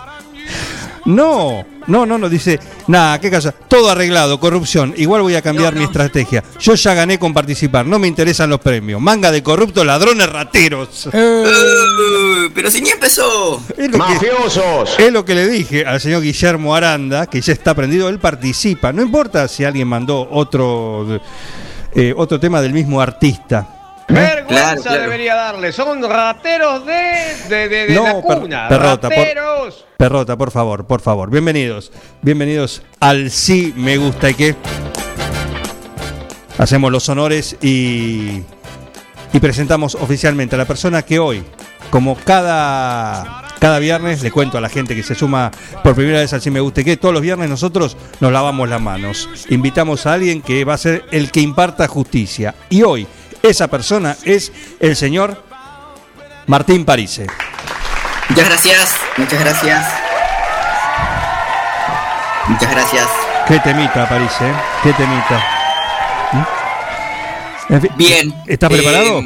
no, 1.04 1.64
no, 1.90 2.06
no, 2.06 2.16
no, 2.16 2.28
dice. 2.28 2.58
Nada, 2.86 3.20
qué 3.20 3.30
casa. 3.30 3.52
Todo 3.52 3.90
arreglado, 3.90 4.40
corrupción. 4.40 4.94
Igual 4.96 5.22
voy 5.22 5.34
a 5.34 5.42
cambiar 5.42 5.74
mi 5.74 5.84
estrategia. 5.84 6.42
Yo 6.58 6.74
ya 6.74 6.94
gané 6.94 7.18
con 7.18 7.34
participar, 7.34 7.84
no 7.86 7.98
me 7.98 8.08
interesan 8.08 8.48
los 8.48 8.60
premios. 8.60 9.00
Manga 9.00 9.30
de 9.30 9.42
corruptos, 9.42 9.84
ladrones, 9.84 10.28
rateros. 10.30 11.08
Uh, 11.20 12.50
pero 12.54 12.70
si 12.70 12.80
ni 12.80 12.90
empezó. 12.90 13.60
Es 13.76 13.88
que- 14.06 14.26
es 14.98 15.12
lo 15.12 15.24
que 15.24 15.34
le 15.34 15.48
dije 15.48 15.84
al 15.84 16.00
señor 16.00 16.22
Guillermo 16.22 16.74
Aranda, 16.74 17.26
que 17.26 17.40
ya 17.40 17.52
está 17.52 17.74
prendido, 17.74 18.08
él 18.08 18.18
participa. 18.18 18.92
No 18.92 19.02
importa 19.02 19.48
si 19.48 19.64
alguien 19.64 19.88
mandó 19.88 20.28
otro, 20.30 21.20
eh, 21.94 22.14
otro 22.16 22.38
tema 22.40 22.60
del 22.62 22.72
mismo 22.72 23.00
artista. 23.00 23.79
Vergüenza 24.12 24.92
debería 24.96 25.34
darle. 25.34 25.72
Son 25.72 26.02
rateros 26.02 26.84
de, 26.86 26.92
de, 27.48 27.68
de, 27.68 27.86
de 27.86 27.94
No, 27.94 28.04
la 28.04 28.22
per- 28.26 28.40
cuna. 28.40 28.68
perrota, 28.68 29.08
por- 29.08 29.16
rateros. 29.18 29.84
Perrota, 29.96 30.36
por 30.36 30.50
favor, 30.50 30.86
por 30.86 31.00
favor. 31.00 31.30
Bienvenidos. 31.30 31.92
Bienvenidos 32.22 32.82
al 33.00 33.30
Sí 33.30 33.72
Me 33.76 33.96
Gusta 33.98 34.30
y 34.30 34.34
que 34.34 34.56
hacemos 36.58 36.90
los 36.92 37.08
honores 37.08 37.56
y, 37.62 38.42
y 39.32 39.40
presentamos 39.40 39.94
oficialmente 39.94 40.54
a 40.54 40.58
la 40.58 40.64
persona 40.64 41.02
que 41.02 41.18
hoy, 41.18 41.42
como 41.90 42.16
cada, 42.16 43.44
cada 43.58 43.78
viernes, 43.78 44.22
le 44.22 44.30
cuento 44.30 44.58
a 44.58 44.60
la 44.60 44.68
gente 44.68 44.94
que 44.96 45.02
se 45.02 45.14
suma 45.14 45.50
por 45.82 45.94
primera 45.94 46.20
vez 46.20 46.32
al 46.32 46.40
Sí 46.40 46.50
Me 46.50 46.60
Gusta 46.60 46.80
y 46.80 46.84
que 46.84 46.96
todos 46.96 47.12
los 47.14 47.22
viernes 47.22 47.48
nosotros 47.50 47.96
nos 48.20 48.32
lavamos 48.32 48.68
las 48.68 48.80
manos. 48.80 49.28
Invitamos 49.50 50.06
a 50.06 50.14
alguien 50.14 50.42
que 50.42 50.64
va 50.64 50.74
a 50.74 50.78
ser 50.78 51.04
el 51.10 51.30
que 51.30 51.40
imparta 51.40 51.86
justicia. 51.88 52.54
Y 52.68 52.82
hoy 52.82 53.06
esa 53.42 53.68
persona 53.68 54.16
es 54.24 54.52
el 54.80 54.96
señor 54.96 55.42
Martín 56.46 56.84
Parise. 56.84 57.26
Muchas 58.28 58.48
gracias, 58.48 58.94
muchas 59.16 59.40
gracias. 59.40 59.86
Muchas 62.48 62.70
gracias. 62.70 63.08
Qué 63.46 63.58
temita, 63.60 64.08
París, 64.08 64.30
¿eh? 64.40 64.52
Qué 64.82 64.92
temita. 64.92 65.44
¿Mm? 66.32 67.72
En 67.74 67.80
fin, 67.80 67.90
Bien. 67.96 68.34
¿Estás 68.46 68.70
eh, 68.70 68.74
preparado? 68.76 69.22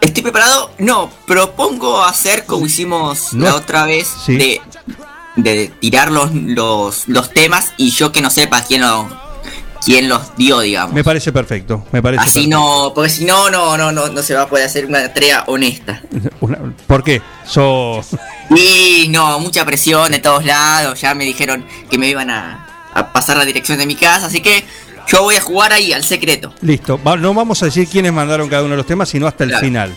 Estoy 0.00 0.22
preparado. 0.22 0.70
No, 0.78 1.10
propongo 1.26 2.02
hacer 2.04 2.46
como 2.46 2.66
hicimos 2.66 3.32
No. 3.32 3.46
la 3.46 3.54
otra 3.56 3.84
vez 3.84 4.08
Sí. 4.24 4.36
de, 4.36 4.60
de 5.36 5.68
tirar 5.80 6.10
los, 6.10 6.32
los, 6.32 7.08
los 7.08 7.30
temas 7.32 7.72
y 7.76 7.90
yo 7.90 8.12
que 8.12 8.20
no 8.20 8.30
sepa 8.30 8.62
quién, 8.62 8.80
lo, 8.82 9.08
quién 9.84 10.08
los 10.08 10.36
dio, 10.36 10.60
digamos. 10.60 10.94
Me 10.94 11.02
parece 11.04 11.32
perfecto. 11.32 11.84
Me 11.92 12.02
parece 12.02 12.22
Así 12.24 12.46
no, 12.46 12.92
porque 12.94 13.10
si 13.10 13.24
no, 13.24 13.50
no, 13.50 13.76
no, 13.76 13.90
no, 13.92 14.08
no 14.08 14.22
se 14.22 14.34
va 14.34 14.42
a 14.42 14.48
poder 14.48 14.66
hacer 14.66 14.86
una 14.86 15.12
tarea 15.12 15.44
honesta. 15.46 16.00
Una- 16.40 16.58
¿Por 16.86 17.02
qué? 17.02 17.20
So... 17.46 18.00
Y 18.52 19.06
no, 19.10 19.38
mucha 19.38 19.64
presión 19.64 20.10
de 20.10 20.18
todos 20.18 20.44
lados. 20.44 21.00
Ya 21.00 21.14
me 21.14 21.24
dijeron 21.24 21.64
que 21.88 21.96
me 21.98 22.08
iban 22.08 22.30
a, 22.30 22.66
a 22.92 23.12
pasar 23.12 23.36
la 23.36 23.44
dirección 23.44 23.78
de 23.78 23.86
mi 23.86 23.94
casa, 23.94 24.26
así 24.26 24.40
que 24.40 24.64
yo 25.06 25.22
voy 25.22 25.36
a 25.36 25.40
jugar 25.40 25.72
ahí 25.72 25.92
al 25.92 26.02
secreto. 26.02 26.52
Listo. 26.60 26.98
No 27.20 27.32
vamos 27.32 27.62
a 27.62 27.66
decir 27.66 27.86
quiénes 27.86 28.12
mandaron 28.12 28.48
cada 28.48 28.62
uno 28.62 28.72
de 28.72 28.78
los 28.78 28.86
temas, 28.86 29.08
sino 29.08 29.28
hasta 29.28 29.44
el 29.44 29.50
Claro. 29.50 29.64
final. 29.64 29.94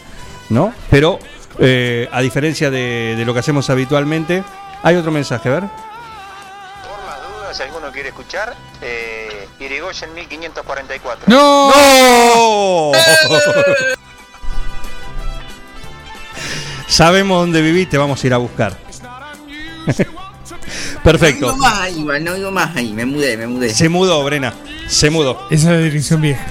¿No? 0.49 0.71
Pero, 0.91 1.17
eh, 1.57 2.07
a 2.11 2.21
diferencia 2.21 2.69
de, 2.69 3.15
de 3.17 3.25
lo 3.25 3.33
que 3.33 3.39
hacemos 3.39 3.67
habitualmente, 3.71 4.43
hay 4.83 4.97
otro 4.97 5.11
mensaje, 5.11 5.49
a 5.49 5.51
ver. 5.53 5.63
Si 7.53 7.61
alguno 7.61 7.91
quiere 7.91 8.09
escuchar, 8.09 8.55
eh, 8.81 9.47
Irigoyen 9.59 10.11
1544. 10.13 11.25
¡No! 11.27 12.91
Sabemos 16.87 17.41
dónde 17.41 17.61
viviste, 17.61 17.97
vamos 17.97 18.23
a 18.23 18.27
ir 18.27 18.33
a 18.33 18.37
buscar. 18.37 18.75
Perfecto. 21.03 21.47
No 21.47 21.53
vivo 21.53 21.63
más 21.63 21.81
ahí, 21.81 21.99
igual, 21.99 22.23
no 22.23 22.33
vivo 22.33 22.51
más 22.51 22.75
ahí. 22.75 22.91
Me 22.93 23.05
mudé, 23.05 23.37
me 23.37 23.45
mudé. 23.45 23.73
Se 23.73 23.87
mudó, 23.87 24.23
Brena. 24.23 24.53
Se 24.87 25.11
mudó. 25.11 25.45
Esa 25.51 25.71
es 25.71 25.77
la 25.77 25.83
dirección 25.83 26.21
vieja. 26.21 26.45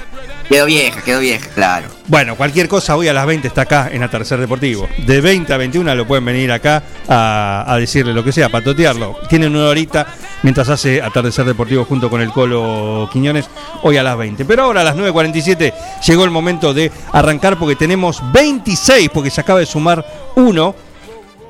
Quedó 0.52 0.66
vieja, 0.66 1.00
quedó 1.00 1.20
vieja, 1.20 1.48
claro. 1.54 1.88
Bueno, 2.08 2.36
cualquier 2.36 2.68
cosa 2.68 2.94
hoy 2.94 3.08
a 3.08 3.14
las 3.14 3.24
20 3.24 3.48
está 3.48 3.62
acá 3.62 3.88
en 3.90 4.02
Atardecer 4.02 4.38
Deportivo. 4.38 4.86
De 5.06 5.22
20 5.22 5.50
a 5.50 5.56
21 5.56 5.94
lo 5.94 6.06
pueden 6.06 6.26
venir 6.26 6.52
acá 6.52 6.82
a, 7.08 7.64
a 7.66 7.78
decirle 7.78 8.12
lo 8.12 8.22
que 8.22 8.32
sea, 8.32 8.50
para 8.50 8.62
totearlo. 8.62 9.16
Tienen 9.30 9.56
una 9.56 9.68
horita 9.68 10.06
mientras 10.42 10.68
hace 10.68 11.00
Atardecer 11.00 11.46
Deportivo 11.46 11.86
junto 11.86 12.10
con 12.10 12.20
el 12.20 12.30
Colo 12.32 13.08
Quiñones 13.10 13.48
hoy 13.82 13.96
a 13.96 14.02
las 14.02 14.18
20. 14.18 14.44
Pero 14.44 14.64
ahora 14.64 14.82
a 14.82 14.84
las 14.84 14.94
9.47 14.94 15.72
llegó 16.06 16.24
el 16.24 16.30
momento 16.30 16.74
de 16.74 16.92
arrancar 17.12 17.58
porque 17.58 17.74
tenemos 17.76 18.20
26, 18.34 19.08
porque 19.08 19.30
se 19.30 19.40
acaba 19.40 19.58
de 19.58 19.64
sumar 19.64 20.04
uno. 20.36 20.74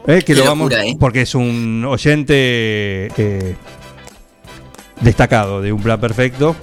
eh, 0.06 0.18
que 0.18 0.26
Qué 0.26 0.36
lo 0.36 0.44
vamos, 0.44 0.70
locura, 0.70 0.86
eh. 0.86 0.96
porque 1.00 1.22
es 1.22 1.34
un 1.34 1.84
oyente 1.88 2.34
eh, 3.16 3.56
destacado 5.00 5.60
de 5.60 5.72
un 5.72 5.82
plan 5.82 6.00
perfecto. 6.00 6.54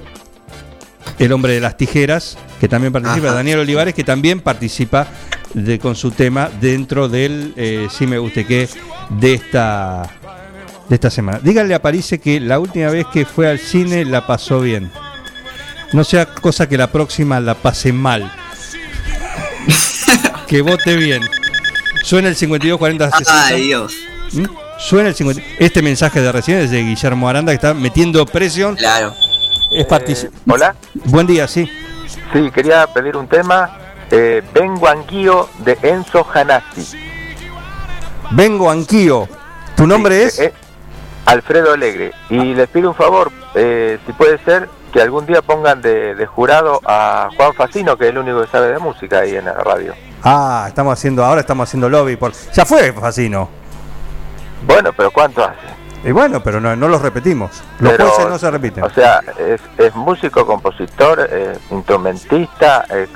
El 1.18 1.32
hombre 1.32 1.54
de 1.54 1.60
las 1.60 1.78
tijeras, 1.78 2.38
que 2.60 2.68
también 2.68 2.93
participa, 2.93 3.28
Ajá. 3.28 3.36
Daniel 3.36 3.60
Olivares, 3.60 3.93
que 3.93 4.04
también 4.04 4.39
participa 4.41 5.08
de, 5.54 5.80
con 5.80 5.95
su 5.95 6.12
tema 6.12 6.50
dentro 6.62 7.10
del 7.10 7.54
eh, 7.58 7.88
Sí 7.91 8.08
me 8.08 8.18
guste 8.18 8.45
que 8.45 8.70
de 9.10 9.34
esta, 9.34 10.04
de 10.88 10.95
esta 10.95 11.10
semana. 11.10 11.39
Díganle 11.41 11.74
a 11.74 11.82
París 11.82 12.14
que 12.22 12.39
la 12.39 12.60
última 12.60 12.89
vez 12.89 13.06
que 13.12 13.26
fue 13.26 13.50
al 13.50 13.60
cine 13.60 14.06
la 14.06 14.28
pasó 14.28 14.62
bien. 14.62 14.91
No 15.93 16.04
sea 16.04 16.26
cosa 16.28 16.70
que 16.70 16.78
la 16.78 16.91
próxima 16.91 17.39
la 17.39 17.56
pase 17.56 17.91
mal. 17.91 18.32
que 20.47 20.62
vote 20.62 20.95
bien. 20.95 21.24
Suena 22.04 22.30
el 22.30 22.36
5240 22.36 23.18
60. 23.18 23.45
Ay, 23.45 23.64
Dios. 23.64 23.93
¿Mm? 24.34 24.45
Suena 24.80 25.10
el 25.10 25.16
50. 25.16 25.41
Este 25.60 25.82
mensaje 25.82 26.22
de 26.22 26.32
recién 26.32 26.60
es 26.60 26.72
de 26.72 26.84
Guillermo 26.84 27.28
Aranda 27.28 27.52
que 27.52 27.56
está 27.56 27.74
metiendo 27.74 28.26
presión. 28.26 28.76
Claro. 28.76 29.16
Es 29.72 29.88
partici- 29.88 30.30
Hola. 30.50 30.76
Buen 31.06 31.28
día, 31.28 31.48
sí. 31.48 31.70
Sí, 32.34 32.52
quería 32.52 32.88
pedir 32.88 33.16
un 33.16 33.28
tema. 33.28 33.70
Eh, 34.12 34.42
Vengo 34.54 34.88
Anguio 34.88 35.48
de 35.60 35.78
Enzo 35.84 36.26
Hanassi. 36.34 36.98
Vengo 38.32 38.70
Anquío. 38.70 39.28
¿Tu 39.76 39.86
nombre 39.86 40.24
es? 40.24 40.40
Eh, 40.40 40.54
Alfredo 41.26 41.74
Alegre. 41.74 42.12
Y 42.30 42.54
les 42.56 42.68
pido 42.70 42.90
un 42.90 42.96
favor, 42.96 43.32
eh, 43.54 44.00
si 44.06 44.14
puede 44.14 44.40
ser, 44.44 44.68
que 44.92 45.02
algún 45.02 45.28
día 45.28 45.42
pongan 45.44 45.82
de, 45.82 46.16
de 46.16 46.26
jurado 46.26 46.82
a 46.86 47.30
Juan 47.38 47.54
Facino, 47.54 47.96
que 47.98 48.06
es 48.06 48.10
el 48.10 48.18
único 48.18 48.42
que 48.42 48.48
sabe 48.48 48.70
de 48.74 48.80
música 48.80 49.20
ahí 49.20 49.36
en 49.36 49.46
la 49.46 49.54
radio. 49.54 49.94
Ah, 50.24 50.66
estamos 50.68 50.94
haciendo, 50.94 51.24
ahora 51.24 51.42
estamos 51.42 51.70
haciendo 51.70 51.88
lobby. 51.90 52.16
Por... 52.16 52.32
Ya 52.54 52.66
fue 52.66 52.92
Facino. 52.94 53.48
Bueno, 54.66 54.92
pero 54.98 55.12
¿cuánto 55.12 55.44
hace? 55.44 55.79
Y 56.04 56.12
bueno, 56.12 56.41
pero 56.41 56.62
no, 56.62 56.76
no 56.76 56.88
los 56.88 57.02
repetimos. 57.02 57.52
Los 57.80 57.91
Pero, 57.91 58.08
jueces 58.10 58.30
no 58.30 58.39
se 58.39 58.50
repiten. 58.52 58.84
O 58.84 58.89
sea, 58.89 59.22
es, 59.38 59.60
es 59.78 59.93
músico, 59.95 60.45
compositor, 60.45 61.28
eh, 61.30 61.58
instrumentista. 61.72 62.86
eh, 62.89 63.08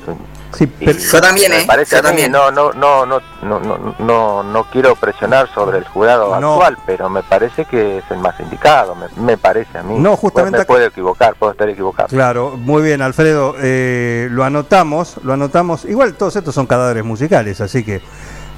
Sí, 0.53 0.67
pero- 0.67 0.91
Yo 0.99 1.19
también, 1.19 1.49
me 1.51 1.61
¿eh? 1.61 1.65
Parece 1.65 1.95
Yo 1.95 1.99
a 1.99 2.01
mí, 2.03 2.07
también. 2.09 2.31
no, 2.31 2.51
no, 2.51 2.71
no, 2.73 3.07
no, 3.07 3.19
no, 3.41 3.59
no, 3.59 3.95
no, 3.97 4.43
no 4.43 4.63
quiero 4.65 4.95
presionar 4.95 5.49
sobre 5.51 5.79
el 5.79 5.84
jurado 5.88 6.39
No. 6.39 6.53
actual, 6.53 6.77
pero 6.86 7.09
me 7.09 7.23
parece 7.23 7.65
que 7.65 7.97
es 7.97 8.03
el 8.11 8.19
más 8.19 8.39
indicado, 8.39 8.93
me, 8.93 9.07
me 9.19 9.36
parece 9.38 9.79
a 9.79 9.81
mí. 9.81 9.97
No, 9.97 10.15
justamente 10.15 10.57
Me 10.57 10.61
acá- 10.61 10.67
puedo 10.67 10.86
equivocar, 10.86 11.34
puedo 11.39 11.53
estar 11.53 11.67
equivocado. 11.69 12.07
Claro, 12.09 12.51
muy 12.55 12.84
bien, 12.84 13.01
Alfredo. 13.01 13.55
eh, 13.63 14.27
lo 14.29 14.43
anotamos, 14.43 15.17
lo 15.23 15.34
anotamos. 15.34 15.86
Igual 15.86 16.13
todos 16.13 16.36
estos 16.36 16.53
son 16.53 16.67
cadáveres 16.67 17.03
musicales, 17.03 17.59
así 17.59 17.84
que. 17.84 17.97
Sí, 17.99 18.03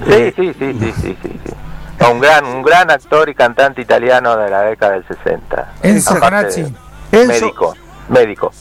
eh, 0.10 0.34
sí, 0.36 0.54
sí, 0.60 0.74
sí, 0.78 0.94
sí, 1.02 1.18
sí, 1.24 1.40
Un 2.12 2.20
gran, 2.20 2.46
un 2.46 2.62
gran 2.64 2.90
actor 2.92 3.30
y 3.30 3.36
cantante 3.36 3.82
italiano 3.82 4.38
de 4.38 4.50
la 4.50 4.62
década 4.62 4.94
del 4.94 5.06
60. 5.08 5.74
Enzo 5.84 6.20
Canazzi. 6.20 6.66
Médico, 7.12 7.76
médico. 8.10 8.52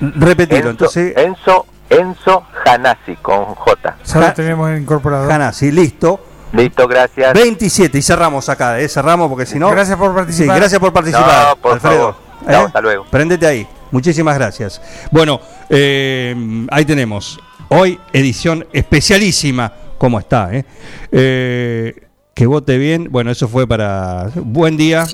Repetilo, 0.00 0.56
Enzo, 0.58 0.70
entonces. 0.70 1.16
Enzo, 1.16 1.66
Enzo 1.90 2.44
Hanassi 2.64 3.16
con 3.16 3.44
J. 3.54 3.96
Ya 4.04 4.20
lo 4.20 4.32
tenemos 4.32 4.78
incorporado. 4.78 5.52
Sí, 5.52 5.70
listo. 5.70 6.20
Listo, 6.52 6.88
gracias. 6.88 7.34
27 7.34 7.98
y 7.98 8.02
cerramos 8.02 8.48
acá, 8.48 8.80
¿eh? 8.80 8.88
cerramos 8.88 9.28
porque 9.28 9.44
si 9.46 9.58
no. 9.58 9.70
Gracias 9.70 9.98
por 9.98 10.14
participar. 10.14 10.54
Sí, 10.56 10.60
gracias 10.60 10.80
por 10.80 10.92
participar, 10.92 11.48
No, 11.48 11.56
por 11.56 11.72
Alfredo. 11.74 11.96
favor. 11.96 12.14
No, 12.46 12.66
hasta 12.66 12.80
luego. 12.80 13.04
Prendete 13.10 13.46
ahí. 13.46 13.68
Muchísimas 13.90 14.36
gracias. 14.36 14.80
Bueno, 15.10 15.40
eh, 15.68 16.66
ahí 16.70 16.84
tenemos. 16.84 17.38
Hoy 17.68 18.00
edición 18.12 18.66
especialísima. 18.72 19.72
¿Cómo 19.98 20.18
está? 20.18 20.54
Eh? 20.54 20.64
Eh, 21.10 22.07
que 22.38 22.46
vote 22.46 22.78
bien. 22.78 23.08
Bueno, 23.10 23.32
eso 23.32 23.48
fue 23.48 23.66
para. 23.66 24.30
Buen 24.36 24.76
día. 24.76 25.08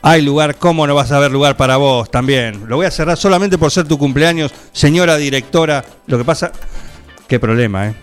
Hay 0.00 0.22
lugar, 0.22 0.54
¿cómo 0.56 0.86
no 0.86 0.94
vas 0.94 1.10
a 1.10 1.16
haber 1.16 1.32
lugar 1.32 1.56
para 1.56 1.76
vos 1.76 2.08
también? 2.08 2.68
Lo 2.68 2.76
voy 2.76 2.86
a 2.86 2.90
cerrar 2.92 3.16
solamente 3.16 3.58
por 3.58 3.72
ser 3.72 3.88
tu 3.88 3.98
cumpleaños, 3.98 4.52
señora 4.72 5.16
directora. 5.16 5.84
Lo 6.06 6.16
que 6.16 6.24
pasa. 6.24 6.52
Qué 7.26 7.40
problema, 7.40 7.88
¿eh? 7.88 7.94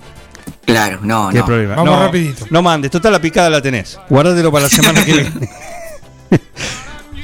Claro, 0.65 0.99
no, 1.01 1.29
¿Qué 1.29 1.39
no. 1.39 1.45
problema? 1.45 1.75
Vamos 1.75 1.93
no, 1.95 2.03
rapidito. 2.03 2.45
No 2.49 2.61
mandes, 2.61 2.91
total 2.91 3.13
la 3.13 3.21
picada 3.21 3.49
la 3.49 3.61
tenés. 3.61 3.97
Guárdatelo 4.09 4.51
para 4.51 4.63
la 4.63 4.69
semana 4.69 5.05
que 5.05 5.13
viene. 5.13 5.31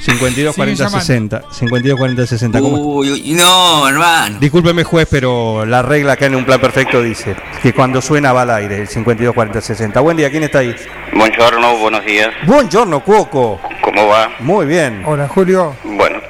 52 0.04 0.54
40 0.54 0.84
llamando. 0.84 1.00
60. 1.00 1.42
52 1.50 1.98
40 1.98 2.26
60. 2.26 2.60
¿Cómo? 2.60 2.76
Uy, 2.76 3.10
uy, 3.10 3.32
no, 3.32 3.88
hermano. 3.88 4.38
Discúlpeme, 4.38 4.84
juez, 4.84 5.08
pero 5.10 5.64
la 5.64 5.80
regla 5.82 6.12
acá 6.12 6.26
en 6.26 6.34
un 6.34 6.44
plan 6.44 6.60
perfecto 6.60 7.00
dice 7.00 7.34
que 7.62 7.72
cuando 7.72 8.02
suena 8.02 8.32
va 8.32 8.42
al 8.42 8.50
aire 8.50 8.82
el 8.82 8.88
52 8.88 9.34
40 9.34 9.60
60. 9.62 10.00
Buen 10.00 10.16
día, 10.16 10.30
¿quién 10.30 10.42
está 10.42 10.58
ahí? 10.58 10.74
Buongiorno, 11.12 11.78
buenos 11.78 12.04
días. 12.04 12.28
Buongiorno, 12.44 13.00
Cuoco. 13.00 13.60
¿Cómo 13.80 14.06
va? 14.08 14.30
Muy 14.40 14.66
bien. 14.66 15.02
Hola, 15.06 15.26
Julio. 15.26 15.74
Bueno, 15.84 16.20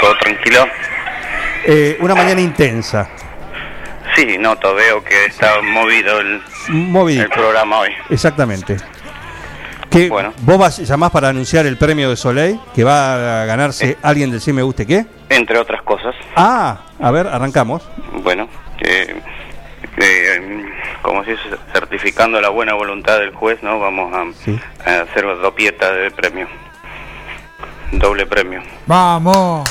todo 0.00 0.14
tranquilo. 0.20 0.66
Eh, 1.64 1.96
una 2.00 2.14
mañana 2.14 2.40
intensa. 2.40 3.08
Sí, 4.14 4.36
noto, 4.38 4.74
veo 4.74 5.02
que 5.02 5.24
está 5.24 5.62
movido 5.62 6.20
el, 6.20 6.42
Movidito. 6.68 7.24
el 7.24 7.30
programa 7.30 7.78
hoy. 7.78 7.90
Exactamente. 8.10 8.76
¿Qué, 9.92 10.08
Bueno. 10.08 10.32
¿Vos 10.42 10.58
vas, 10.58 10.78
llamás 10.78 11.10
para 11.10 11.28
anunciar 11.28 11.66
el 11.66 11.76
premio 11.76 12.08
de 12.10 12.16
Soleil? 12.16 12.58
¿Que 12.74 12.82
va 12.84 13.42
a 13.42 13.44
ganarse 13.44 13.98
alguien 14.02 14.30
del 14.30 14.40
Sí 14.40 14.52
Me 14.52 14.62
Guste 14.62 14.86
qué? 14.86 15.04
Entre 15.28 15.58
otras 15.58 15.82
cosas, 15.82 16.14
Ah, 16.36 16.78
a 17.00 17.10
ver, 17.10 17.26
arrancamos. 17.26 17.82
bueno, 18.22 18.48
que, 18.78 19.14
que, 19.96 20.72
como 21.02 21.22
dice, 21.22 21.40
certificando 21.72 22.40
la 22.40 22.48
buena 22.48 22.74
voluntad 22.74 23.18
del 23.18 23.32
juez, 23.34 23.62
¿no? 23.62 23.78
Vamos 23.80 24.12
a, 24.14 24.24
Sí. 24.44 24.58
a 24.86 25.02
hacer 25.02 25.24
dopieta 25.40 25.92
de 25.92 26.10
premio. 26.10 26.48
Doble 27.92 28.24
premio. 28.26 28.62
Vamos. 28.86 29.68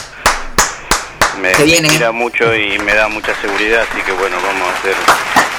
Me 1.39 1.53
Se 1.55 1.63
viene. 1.63 1.87
inspira 1.87 2.11
mucho 2.11 2.55
y 2.55 2.77
me 2.79 2.93
da 2.93 3.07
mucha 3.07 3.33
seguridad, 3.41 3.83
así 3.89 4.01
que 4.03 4.11
bueno, 4.11 4.37
vamos 4.45 4.67
a 4.69 4.73
hacer 4.79 4.93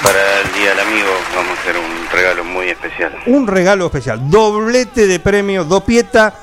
para 0.03 0.39
el 0.41 0.53
Día 0.53 0.69
del 0.71 0.79
Amigo, 0.81 1.09
vamos 1.35 1.57
a 1.57 1.61
hacer 1.61 1.75
un 1.77 2.09
regalo 2.11 2.43
muy 2.43 2.67
especial. 2.69 3.13
Un 3.25 3.47
regalo 3.47 3.85
especial. 3.87 4.29
Doblete 4.29 5.07
de 5.07 5.19
premio, 5.19 5.63
dopieta 5.63 6.33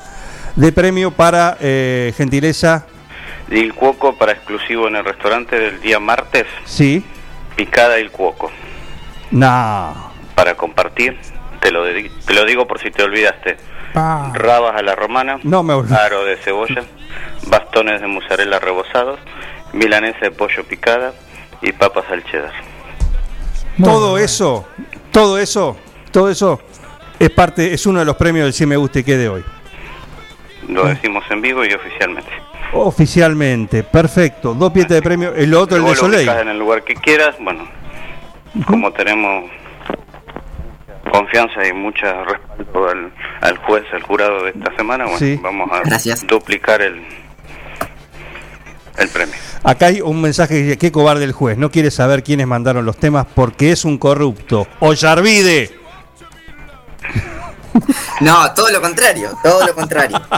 de 0.57 0.73
premio 0.73 1.11
para 1.11 1.57
eh, 1.61 2.13
gentileza. 2.17 2.87
Il 3.51 3.75
cuoco 3.75 4.17
para 4.17 4.33
exclusivo 4.33 4.89
en 4.89 4.97
el 4.97 5.05
restaurante 5.05 5.59
del 5.59 5.81
día 5.81 5.99
martes, 6.01 6.47
Sí. 6.65 7.05
picada 7.57 7.99
il 7.99 8.11
cuoco. 8.11 8.51
No. 9.31 10.11
Para 10.35 10.55
compartir, 10.57 11.19
te 11.61 11.71
lo, 11.71 11.87
dedi- 11.87 12.11
te 12.27 12.35
lo 12.35 12.45
digo 12.45 12.67
por 12.67 12.81
si 12.81 12.91
te 12.91 13.03
olvidaste. 13.03 13.57
Rabas 13.95 14.77
a 14.77 14.83
la 14.83 14.95
romana, 14.95 15.39
No 15.43 15.63
me 15.63 15.75
olvidé. 15.75 15.97
aro 15.97 16.25
de 16.25 16.37
cebolla, 16.39 16.83
bastones 17.47 18.01
de 18.01 18.07
mozzarella 18.07 18.59
rebozados, 18.59 19.19
milanesa 19.73 20.19
de 20.21 20.31
pollo 20.31 20.65
picada 20.65 21.13
y 21.63 21.73
papas 21.73 22.05
al 22.11 22.25
cheddar. 22.25 22.53
Todo 23.83 24.19
eso, 24.19 24.67
todo 25.11 25.39
eso, 25.39 25.77
todo 26.11 26.31
eso 26.31 26.61
es 27.19 27.31
parte, 27.31 27.73
es 27.73 27.87
uno 27.87 28.01
de 28.01 28.05
los 28.05 28.17
premios 28.17 28.45
del 28.45 28.53
Sí 28.53 28.67
Me 28.67 28.77
Guste 28.77 29.05
que 29.05 29.17
de 29.17 29.29
hoy. 29.29 29.45
Lo 30.69 30.85
decimos 30.87 31.25
en 31.31 31.41
vivo 31.41 31.65
y 31.65 31.73
oficialmente. 31.73 32.31
Oficialmente, 32.73 33.83
perfecto. 33.83 34.55
Dos 34.55 34.73
pietas 34.73 34.93
de 34.93 35.03
premio. 35.03 35.35
El 35.35 35.53
otro, 35.55 35.77
el 35.79 35.85
de 35.85 35.97
Soleil. 35.97 36.29
en 36.29 36.49
el 36.49 36.59
lugar 36.59 36.85
que 36.85 36.95
quieras, 36.95 37.35
bueno, 37.41 37.67
como 38.67 38.93
tenemos 38.93 39.51
confianza 41.11 41.67
y 41.67 41.73
mucho 41.73 42.07
respaldo 42.25 42.89
al, 42.89 43.13
al 43.41 43.57
juez, 43.59 43.85
al 43.93 44.03
jurado 44.03 44.45
de 44.45 44.51
esta 44.51 44.75
semana, 44.77 45.05
bueno, 45.05 45.19
Sí. 45.19 45.39
vamos 45.43 45.69
a 45.73 45.81
Gracias. 45.81 46.25
duplicar 46.27 46.83
el, 46.83 47.03
el 48.99 49.09
premio. 49.09 49.35
Acá 49.63 49.87
hay 49.87 50.01
un 50.01 50.21
mensaje 50.21 50.55
que 50.55 50.63
dice, 50.63 50.79
qué 50.79 50.91
cobarde 50.93 51.25
el 51.25 51.33
juez, 51.33 51.59
no 51.59 51.71
quiere 51.71 51.91
saber 51.91 52.23
quiénes 52.23 52.47
mandaron 52.47 52.85
los 52.87 52.97
temas 52.97 53.27
porque 53.35 53.73
es 53.73 53.85
un 53.85 53.99
corrupto. 53.99 54.67
Ollarvide. 54.81 55.71
No, 58.21 58.53
todo 58.53 58.69
lo 58.71 58.81
contrario, 58.83 59.31
todo 59.43 59.67
lo 59.67 59.75
contrario. 59.75 60.21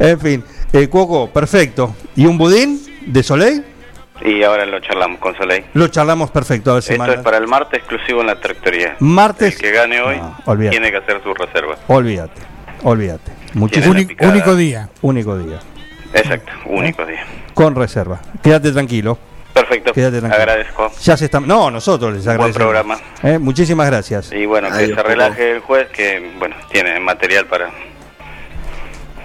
En 0.00 0.18
fin, 0.20 0.44
eh, 0.72 0.88
Cuoco, 0.88 1.28
perfecto. 1.30 1.94
¿Y 2.16 2.26
un 2.26 2.38
budín 2.38 2.80
de 3.06 3.22
Soleil? 3.22 3.64
Y 4.24 4.42
ahora 4.42 4.64
lo 4.64 4.80
charlamos 4.80 5.18
con 5.20 5.36
Soleil. 5.36 5.64
Lo 5.74 5.88
charlamos 5.88 6.30
perfecto, 6.30 6.70
a 6.70 6.74
ver 6.74 6.82
si 6.82 6.92
Esto 6.94 7.12
es 7.12 7.20
para 7.20 7.36
el 7.38 7.46
martes 7.46 7.80
exclusivo 7.80 8.20
en 8.20 8.28
la 8.28 8.40
tractoría. 8.40 8.96
Martes. 9.00 9.54
El 9.56 9.60
que 9.60 9.70
gane 9.72 10.00
hoy 10.00 10.16
No, 10.18 10.36
olvídate. 10.46 10.76
tiene 10.76 10.90
que 10.92 10.98
hacer 10.98 11.20
su 11.22 11.34
reserva. 11.34 11.76
Olvídate, 11.88 12.40
olvídate. 12.82 13.32
Muchísimo. 13.54 13.94
único 14.20 14.54
día. 14.56 14.88
Único 15.02 15.36
día. 15.36 15.58
Exacto, 16.12 16.52
único 16.66 17.04
día. 17.06 17.24
Con 17.54 17.74
reserva. 17.74 18.20
Quédate 18.42 18.72
tranquilo. 18.72 19.18
Perfecto, 19.52 19.92
Quédate 19.92 20.18
tranquilo. 20.20 20.42
agradezco. 20.42 20.92
Ya 21.02 21.16
se 21.16 21.24
está. 21.26 21.40
No, 21.40 21.70
nosotros 21.70 22.14
les 22.14 22.26
agradecemos. 22.26 22.56
programa. 22.56 22.98
Eh, 23.22 23.38
Muchísimas 23.38 23.86
gracias. 23.88 24.32
Y 24.32 24.46
bueno, 24.46 24.68
que 24.68 24.74
Adiós, 24.74 24.96
se 24.96 25.02
relaje 25.02 25.50
el 25.52 25.60
juez, 25.60 25.88
que 25.90 26.32
bueno, 26.38 26.54
tiene 26.70 26.98
material 27.00 27.46
para... 27.46 27.70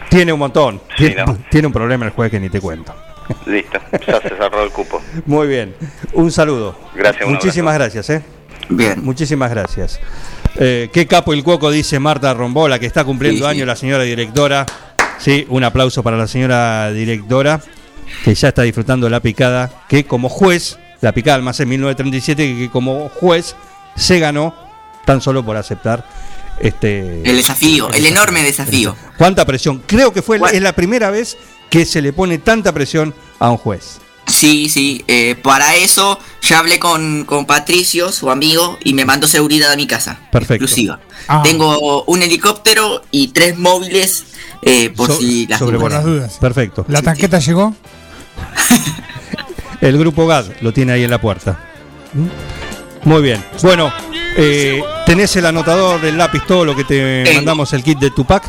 Tiene 0.10 0.34
un 0.34 0.40
montón. 0.40 0.82
Sí, 0.98 1.08
tiene, 1.08 1.24
¿no? 1.26 1.38
tiene 1.50 1.68
un 1.68 1.74
problema 1.74 2.06
el 2.06 2.12
juez 2.12 2.30
que 2.32 2.40
ni 2.40 2.50
te 2.50 2.60
cuento. 2.60 2.94
Listo, 3.46 3.80
ya 4.06 4.20
se 4.22 4.30
cerró 4.30 4.64
el 4.64 4.70
cupo. 4.72 5.02
Muy 5.26 5.48
bien. 5.48 5.76
Un 6.14 6.32
saludo. 6.32 6.76
Gracias, 6.96 7.26
un 7.26 7.34
Muchísimas 7.34 7.74
gracias, 7.76 8.10
¿eh? 8.10 8.22
Bien. 8.70 9.04
Muchísimas 9.04 9.50
gracias. 9.52 10.00
Eh, 10.56 10.90
qué 10.94 11.08
capo 11.08 11.34
el 11.34 11.44
cuoco, 11.44 11.72
dice 11.72 12.00
Marta 12.00 12.34
Rombola, 12.34 12.80
que 12.80 12.86
está 12.86 13.04
cumpliendo 13.04 13.40
Sí, 13.40 13.44
sí. 13.44 13.50
años 13.50 13.68
la 13.68 13.76
señora 13.76 14.04
directora. 14.04 14.66
Sí, 15.20 15.46
un 15.50 15.64
aplauso 15.64 16.04
para 16.04 16.18
la 16.18 16.28
señora 16.28 16.92
directora, 16.92 17.62
que 18.24 18.36
ya 18.36 18.50
está 18.50 18.64
disfrutando 18.64 19.10
la 19.10 19.20
picada, 19.20 19.86
que 19.88 20.06
como 20.06 20.30
juez, 20.30 20.78
la 21.02 21.14
picada 21.14 21.36
Almacén 21.36 21.70
1937, 21.70 22.58
que 22.58 22.70
como 22.70 23.10
juez 23.10 23.56
se 23.96 24.20
ganó 24.20 24.54
tan 25.06 25.22
solo 25.22 25.44
por 25.44 25.58
aceptar 25.58 26.06
este 26.60 27.22
El 27.30 27.38
desafío, 27.38 27.92
el 27.92 28.06
enorme 28.06 28.44
desafío. 28.44 28.96
¿Cuánta 29.18 29.46
presión? 29.46 29.82
Creo 29.86 30.14
que 30.14 30.22
fue 30.22 30.40
es 30.52 30.62
la 30.62 30.74
primera 30.74 31.10
vez 31.10 31.38
que 31.70 31.86
se 31.86 32.02
le 32.02 32.14
pone 32.14 32.38
tanta 32.38 32.72
presión 32.72 33.14
a 33.40 33.50
un 33.50 33.58
juez. 33.58 34.00
Sí, 34.44 34.68
sí, 34.68 35.06
eh, 35.08 35.36
para 35.42 35.76
eso 35.78 36.20
ya 36.42 36.60
hablé 36.60 36.78
con, 36.78 37.24
con 37.24 37.46
Patricio, 37.46 38.12
su 38.12 38.30
amigo, 38.30 38.78
y 38.84 38.94
me 38.94 39.06
mandó 39.06 39.26
seguridad 39.26 39.72
a 39.72 39.78
mi 39.78 39.88
casa. 39.88 40.20
Perfecto. 40.34 40.66
Exclusiva. 40.66 41.00
Ah. 41.30 41.42
Tengo 41.46 42.04
un 42.04 42.22
helicóptero 42.24 43.04
y 43.10 43.30
tres 43.30 43.58
móviles 43.58 44.26
eh, 44.62 44.90
por 44.90 45.08
So- 45.08 45.20
si 45.20 45.48
las 45.48 45.60
sobre- 45.60 45.78
dudas. 45.78 45.82
Por 45.82 45.92
las 45.94 46.04
dudas. 46.04 46.38
Perfecto. 46.42 46.86
¿La 46.90 47.02
tanqueta 47.02 47.40
llegó? 47.40 47.74
El 49.80 49.98
grupo 49.98 50.28
GAD 50.28 50.48
lo 50.60 50.74
tiene 50.74 50.92
ahí 50.92 51.06
en 51.06 51.12
la 51.12 51.22
puerta. 51.22 51.58
Muy 53.06 53.22
bien. 53.22 53.42
Bueno, 53.62 53.94
eh, 54.36 54.84
¿tenés 55.06 55.34
el 55.38 55.46
anotador 55.46 56.02
del 56.02 56.18
lápiz, 56.18 56.42
todo 56.46 56.66
lo 56.66 56.76
que 56.76 56.84
te 56.84 57.24
Tengo. 57.24 57.38
mandamos 57.38 57.72
el 57.72 57.82
kit 57.82 57.98
de 57.98 58.12
Tupac? 58.12 58.44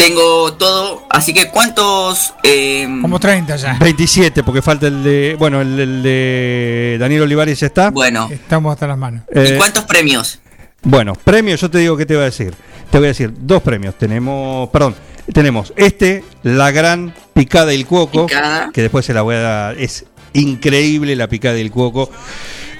Tengo 0.00 0.54
todo, 0.54 1.06
así 1.10 1.34
que 1.34 1.48
¿cuántos? 1.50 2.32
eh, 2.42 2.88
Como 3.02 3.20
30 3.20 3.56
ya. 3.56 3.76
27, 3.78 4.42
porque 4.42 4.62
falta 4.62 4.86
el 4.86 5.02
de. 5.04 5.36
Bueno, 5.38 5.60
el, 5.60 5.78
el 5.78 6.02
de 6.02 6.96
Daniel 6.98 7.22
Olivares 7.22 7.62
está. 7.62 7.90
Bueno, 7.90 8.26
Estamos 8.32 8.72
hasta 8.72 8.86
las 8.86 8.96
manos. 8.96 9.24
Eh, 9.30 9.50
¿y 9.52 9.58
cuántos 9.58 9.84
premios? 9.84 10.38
Bueno, 10.82 11.12
premios, 11.14 11.60
yo 11.60 11.70
te 11.70 11.76
digo 11.78 11.98
qué 11.98 12.06
te 12.06 12.14
voy 12.14 12.22
a 12.22 12.26
decir. 12.26 12.54
Te 12.90 12.96
voy 12.96 13.08
a 13.08 13.08
decir 13.08 13.30
dos 13.40 13.60
premios. 13.62 13.94
Tenemos, 13.98 14.70
perdón, 14.70 14.96
tenemos 15.34 15.74
este, 15.76 16.24
la 16.44 16.70
gran 16.70 17.14
picada 17.34 17.66
del 17.66 17.84
cuoco, 17.84 18.26
Picada. 18.26 18.70
que 18.72 18.80
después 18.80 19.04
se 19.04 19.12
la 19.12 19.20
voy 19.20 19.34
a 19.34 19.40
dar. 19.40 19.78
Es 19.78 20.06
increíble 20.32 21.14
la 21.14 21.28
picada 21.28 21.54
del 21.56 21.70
cuoco. 21.70 22.10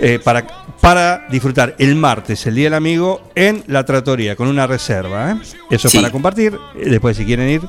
Eh, 0.02 0.18
para, 0.22 0.46
para 0.80 1.26
disfrutar 1.30 1.74
el 1.78 1.94
martes, 1.94 2.46
el 2.46 2.54
Día 2.54 2.64
del 2.66 2.74
Amigo, 2.74 3.20
en 3.34 3.62
la 3.66 3.84
tratoría, 3.84 4.34
con 4.36 4.48
una 4.48 4.66
reserva. 4.66 5.32
¿eh? 5.32 5.36
Eso 5.70 5.88
Sí. 5.88 5.98
para 5.98 6.10
compartir. 6.10 6.58
eh, 6.76 6.88
Después, 6.90 7.16
si 7.16 7.24
quieren 7.24 7.48
ir. 7.48 7.62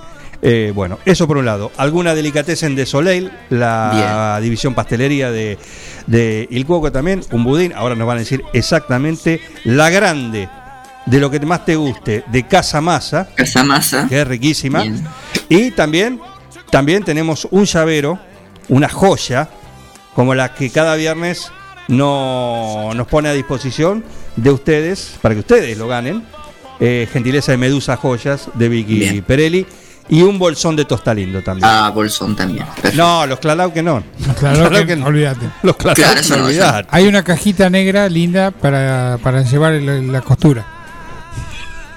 eh, 0.43 0.71
bueno, 0.73 0.97
eso 1.05 1.27
por 1.27 1.37
un 1.37 1.45
lado. 1.45 1.71
Alguna 1.77 2.15
delicatessen 2.15 2.73
de 2.75 2.85
Soleil, 2.87 3.31
la 3.49 4.39
división 4.41 4.73
pastelería 4.73 5.29
de, 5.31 5.59
de 6.07 6.47
Il 6.49 6.65
Cuoco 6.65 6.91
también, 6.91 7.21
un 7.31 7.43
budín. 7.43 7.73
Ahora 7.75 7.93
nos 7.95 8.07
van 8.07 8.17
a 8.17 8.21
decir 8.21 8.41
exactamente 8.53 9.39
la 9.65 9.89
grande 9.91 10.49
de 11.05 11.19
lo 11.19 11.29
que 11.29 11.39
más 11.41 11.63
te 11.65 11.75
guste 11.75 12.23
de 12.31 12.47
Casa 12.47 12.79
Masa, 12.81 13.27
Casa 13.35 13.63
Masa. 13.63 14.07
que 14.07 14.21
es 14.21 14.27
riquísima. 14.27 14.81
Bien. 14.81 15.03
Y 15.49 15.71
también, 15.71 16.19
también 16.71 17.03
tenemos 17.03 17.47
un 17.51 17.65
llavero, 17.65 18.17
una 18.69 18.87
joya, 18.89 19.49
como 20.15 20.33
la 20.33 20.53
que 20.55 20.69
cada 20.71 20.95
viernes 20.95 21.51
no, 21.91 22.91
nos 22.95 23.07
pone 23.07 23.29
a 23.29 23.33
disposición 23.33 24.03
de 24.35 24.49
ustedes, 24.49 25.13
para 25.21 25.35
que 25.35 25.39
ustedes 25.41 25.77
lo 25.77 25.87
ganen. 25.87 26.23
Eh, 26.79 27.07
gentileza 27.13 27.51
de 27.51 27.59
Medusa 27.59 27.95
Joyas 27.95 28.49
de 28.55 28.67
Vicky 28.69 28.95
Bien. 28.99 29.23
Perelli. 29.23 29.65
Y 30.09 30.23
un 30.23 30.39
bolsón 30.39 30.75
de 30.75 30.83
Tostalindo 30.83 31.41
también. 31.41 31.69
Ah, 31.71 31.91
Bolsón 31.93 32.35
también. 32.35 32.65
no, 32.95 33.25
los 33.27 33.39
Clalau 33.39 33.71
que 33.71 33.81
no. 33.83 34.03
Claro 34.39 34.67
Claro 34.69 34.85
que, 34.87 34.95
que- 34.97 35.03
olvídate. 35.03 35.45
Los 35.63 35.75
Clalau 35.77 35.95
Claro, 35.95 36.13
que 36.15 36.19
eso 36.21 36.35
no 36.37 36.49
no. 36.49 36.87
Hay 36.89 37.07
una 37.07 37.23
cajita 37.23 37.69
negra 37.69 38.09
linda 38.09 38.51
para, 38.51 39.19
para 39.23 39.43
llevar 39.43 39.73
la 39.73 40.21
costura. 40.21 40.65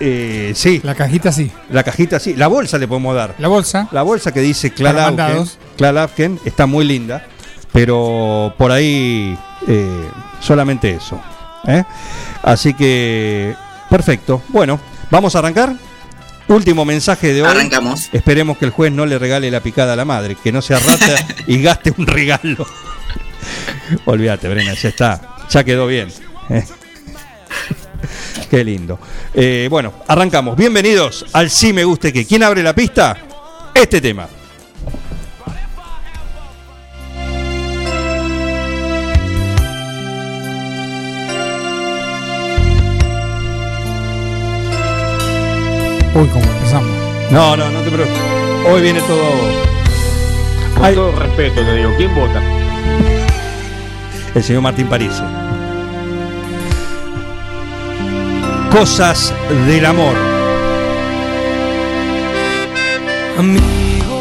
Eh, 0.00 0.52
sí, 0.54 0.80
La 0.84 0.94
cajita 0.94 1.32
sí. 1.32 1.50
la 1.70 1.82
cajita 1.82 2.20
sí. 2.20 2.34
La 2.34 2.46
bolsa 2.48 2.78
le 2.78 2.86
podemos 2.86 3.14
dar. 3.16 3.34
La 3.38 3.48
bolsa. 3.48 3.88
La 3.90 4.02
bolsa 4.02 4.32
que 4.32 4.40
dice 4.40 4.72
mandados. 4.78 5.58
Klalauken 5.76 6.40
está 6.44 6.66
muy 6.66 6.84
linda, 6.84 7.26
pero 7.74 8.54
por 8.56 8.70
ahí 8.70 9.36
eh, 9.66 10.08
solamente 10.38 10.90
eso. 10.92 11.20
¿eh? 11.66 11.82
Así 12.44 12.72
que, 12.72 13.56
perfecto. 13.90 14.42
Bueno, 14.50 14.78
vamos 15.10 15.34
a 15.34 15.40
arrancar. 15.40 15.74
Último 16.46 16.84
mensaje 16.84 17.32
de 17.32 17.42
hoy. 17.42 17.48
Arrancamos. 17.48 18.10
Esperemos 18.12 18.58
que 18.58 18.66
el 18.66 18.70
juez 18.70 18.92
no 18.92 19.06
le 19.06 19.18
regale 19.18 19.50
la 19.50 19.58
picada 19.58 19.94
a 19.94 19.96
la 19.96 20.04
madre, 20.04 20.36
que 20.36 20.52
no 20.52 20.62
sea 20.62 20.78
rata 20.78 21.16
y 21.48 21.60
gaste 21.60 21.92
un 21.98 22.06
regalo. 22.06 22.64
Olvídate, 24.04 24.48
Brena, 24.48 24.74
ya 24.74 24.90
está. 24.90 25.38
Ya 25.50 25.64
quedó 25.64 25.88
bien. 25.88 26.12
¿eh? 26.50 26.64
Qué 28.50 28.62
lindo. 28.62 29.00
Eh, 29.34 29.66
bueno, 29.68 29.94
arrancamos. 30.06 30.56
Bienvenidos 30.56 31.26
al 31.32 31.50
Sí 31.50 31.72
Me 31.72 31.82
Guste 31.82 32.12
Que. 32.12 32.24
¿Quién 32.24 32.44
abre 32.44 32.62
la 32.62 32.72
pista? 32.72 33.16
Este 33.74 34.00
tema. 34.00 34.28
Uy, 46.14 46.28
como 46.28 46.44
empezamos. 46.44 46.90
No, 47.30 47.56
no, 47.56 47.68
no 47.70 47.80
te 47.80 47.90
preocupes. 47.90 48.20
Hoy 48.70 48.82
viene 48.82 49.00
todo. 49.00 49.24
Con 50.76 50.84
Ay. 50.84 50.94
todo 50.94 51.12
respeto 51.12 51.60
te 51.64 51.74
digo, 51.74 51.90
¿quién 51.96 52.14
vota? 52.14 52.40
El 54.34 54.42
señor 54.42 54.62
Martín 54.62 54.86
París. 54.88 55.12
Cosas 58.70 59.32
del 59.66 59.86
amor. 59.86 60.14
Amigo, 63.38 64.20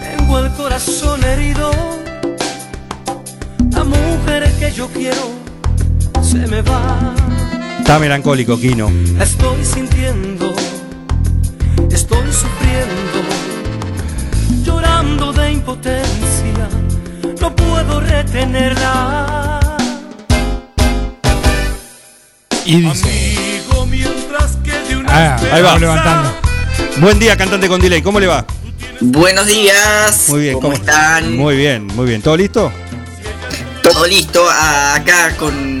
tengo 0.00 0.38
el 0.38 0.52
corazón 0.52 1.24
herido. 1.24 1.70
La 3.72 3.84
mujer 3.84 4.52
que 4.58 4.70
yo 4.72 4.88
quiero 4.88 5.30
se 6.22 6.38
me 6.46 6.62
va. 6.62 7.19
Está 7.90 7.98
melancólico, 7.98 8.56
Kino. 8.56 8.88
La 9.16 9.24
estoy 9.24 9.64
sintiendo, 9.64 10.54
estoy 11.90 12.32
sufriendo, 12.32 13.20
llorando 14.64 15.32
de 15.32 15.50
impotencia. 15.50 16.68
No 17.40 17.56
puedo 17.56 17.98
retenerla. 17.98 19.58
Y 22.64 22.80
dice. 22.80 23.36
Amigo, 23.66 23.86
mientras 23.86 24.56
que 24.62 24.70
de 24.70 24.96
una 24.96 25.08
Ah, 25.10 25.36
Ahí 25.52 25.60
va. 25.60 25.70
vamos 25.70 25.80
levantando. 25.80 26.32
Buen 26.98 27.18
día, 27.18 27.36
cantante 27.36 27.66
con 27.66 27.80
delay. 27.80 28.02
¿Cómo 28.02 28.20
le 28.20 28.28
va? 28.28 28.46
Buenos 29.00 29.48
días. 29.48 30.26
Muy 30.28 30.42
bien. 30.42 30.60
¿Cómo, 30.60 30.74
están? 30.74 31.36
Muy 31.36 31.56
bien, 31.56 31.88
muy 31.88 32.06
bien. 32.06 32.22
¿Todo 32.22 32.36
listo? 32.36 32.70
Todo 33.82 34.06
listo. 34.06 34.48
Acá 34.48 35.34
con, 35.36 35.79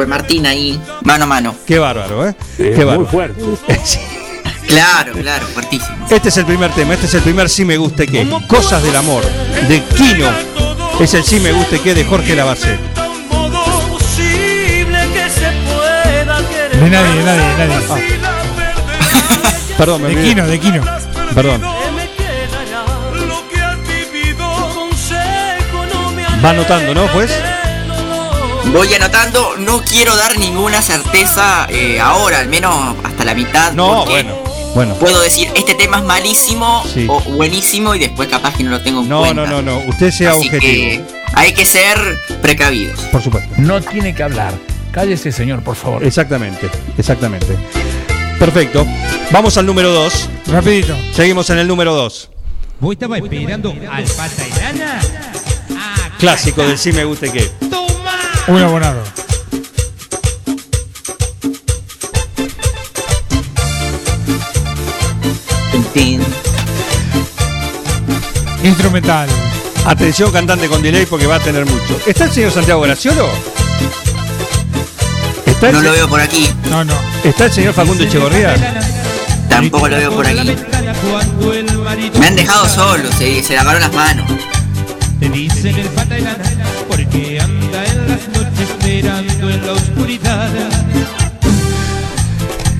con 0.00 0.08
Martín 0.08 0.46
ahí, 0.46 0.80
mano 1.02 1.24
a 1.24 1.26
mano. 1.26 1.54
Qué 1.66 1.78
bárbaro, 1.78 2.26
¿eh? 2.26 2.34
Qué 2.56 2.70
muy 2.70 2.84
bárbaro. 2.84 3.06
fuerte. 3.06 3.42
Claro, 4.66 5.14
claro, 5.14 5.46
fuertísimo. 5.48 6.06
Este 6.08 6.28
es 6.28 6.36
el 6.36 6.44
primer 6.46 6.70
tema, 6.70 6.94
este 6.94 7.06
es 7.06 7.14
el 7.14 7.22
primer 7.22 7.50
Sí 7.50 7.64
Me 7.64 7.76
Guste 7.76 8.06
Que. 8.06 8.24
Cosas 8.46 8.80
del 8.84 8.94
amor, 8.94 9.24
de 9.68 9.82
Kino. 9.82 10.28
Es 11.00 11.12
el 11.14 11.24
Sí 11.24 11.40
Me 11.40 11.50
Guste 11.50 11.80
Que 11.80 11.92
de 11.92 12.04
Jorge 12.04 12.36
Lavacé. 12.36 12.78
De 16.80 16.88
nadie, 16.88 17.14
de 17.16 17.24
nadie, 17.24 17.46
de 17.48 17.66
nadie. 17.66 18.18
Perdón, 19.76 20.02
me 20.02 20.08
De 20.10 20.14
olvidé. 20.14 20.28
Kino, 20.28 20.46
de 20.46 20.60
Kino. 20.60 20.82
Perdón. 21.34 21.62
Va 26.44 26.50
anotando, 26.50 26.94
¿no, 26.94 27.08
juez? 27.08 27.30
Voy 28.66 28.92
anotando, 28.94 29.56
no 29.58 29.82
quiero 29.82 30.14
dar 30.16 30.38
ninguna 30.38 30.80
certeza 30.82 31.66
eh, 31.70 31.98
ahora, 32.00 32.38
al 32.40 32.48
menos 32.48 32.94
hasta 33.02 33.24
la 33.24 33.34
mitad. 33.34 33.72
No, 33.72 34.04
bueno. 34.06 34.34
Bueno. 34.74 34.94
Puedo 34.94 35.20
decir, 35.20 35.48
este 35.56 35.74
tema 35.74 35.98
es 35.98 36.04
malísimo 36.04 36.84
Sí. 36.92 37.06
o 37.08 37.20
buenísimo 37.20 37.94
y 37.96 37.98
después 37.98 38.28
capaz 38.28 38.54
que 38.56 38.62
no 38.62 38.70
lo 38.70 38.80
tengo 38.80 39.00
en 39.02 39.08
No, 39.08 39.20
cuenta. 39.20 39.46
no, 39.46 39.60
no, 39.60 39.62
no. 39.62 39.78
Usted 39.88 40.12
sea 40.12 40.30
Así 40.32 40.46
objetivo. 40.46 40.60
que 40.60 41.04
hay 41.34 41.52
que 41.52 41.64
ser 41.66 41.98
precavidos. 42.40 43.00
Por 43.10 43.20
supuesto. 43.22 43.50
No 43.58 43.80
tiene 43.80 44.14
que 44.14 44.22
hablar. 44.22 44.54
Cállese, 44.92 45.32
señor, 45.32 45.62
por 45.64 45.74
favor. 45.74 46.04
Exactamente, 46.04 46.70
exactamente. 46.96 47.56
Perfecto. 48.38 48.86
Vamos 49.32 49.56
al 49.58 49.66
número 49.66 49.90
2. 49.92 50.28
Rapidito. 50.46 50.96
Seguimos 51.14 51.50
en 51.50 51.58
el 51.58 51.66
número 51.66 51.92
2. 51.94 52.30
¿Vos 52.78 52.92
estabas 52.92 53.20
esperando 53.20 53.74
al 53.90 54.04
pata 54.04 54.46
y 54.46 54.60
lana? 54.60 55.00
Clásico 56.18 56.62
del 56.62 56.78
sí 56.78 56.92
me 56.92 57.04
guste 57.04 57.30
que. 57.32 57.50
Un 58.50 58.58
abonado. 58.62 59.02
Instrumental. 68.62 69.28
Atención, 69.86 70.30
cantante 70.30 70.68
con 70.68 70.82
delay 70.82 71.06
porque 71.06 71.26
va 71.26 71.36
a 71.36 71.40
tener 71.40 71.64
mucho. 71.64 71.98
¿Está 72.06 72.24
el 72.24 72.30
señor 72.32 72.52
Santiago 72.52 72.82
Graciolo? 72.82 73.28
¿Está 75.46 75.68
el 75.68 75.72
No 75.74 75.80
se- 75.80 75.86
lo 75.86 75.92
veo 75.92 76.08
por 76.08 76.20
aquí. 76.20 76.48
No, 76.70 76.84
no. 76.84 76.94
¿Está 77.24 77.46
el 77.46 77.52
señor 77.52 77.72
Facundo 77.74 78.04
Echegorría? 78.04 78.54
Tampoco 79.48 79.88
lo 79.88 79.96
veo 79.96 80.12
por 80.12 80.26
aquí. 80.26 80.54
Me 82.18 82.26
han 82.26 82.36
dejado 82.36 82.68
solo, 82.68 83.10
se, 83.12 83.42
se 83.42 83.54
lavaron 83.56 83.80
las 83.80 83.92
manos. 83.94 84.30
Te 85.18 85.28
dicen 85.28 85.74
el 85.76 85.88
pata 85.88 86.16
oscuridad. 90.30 90.70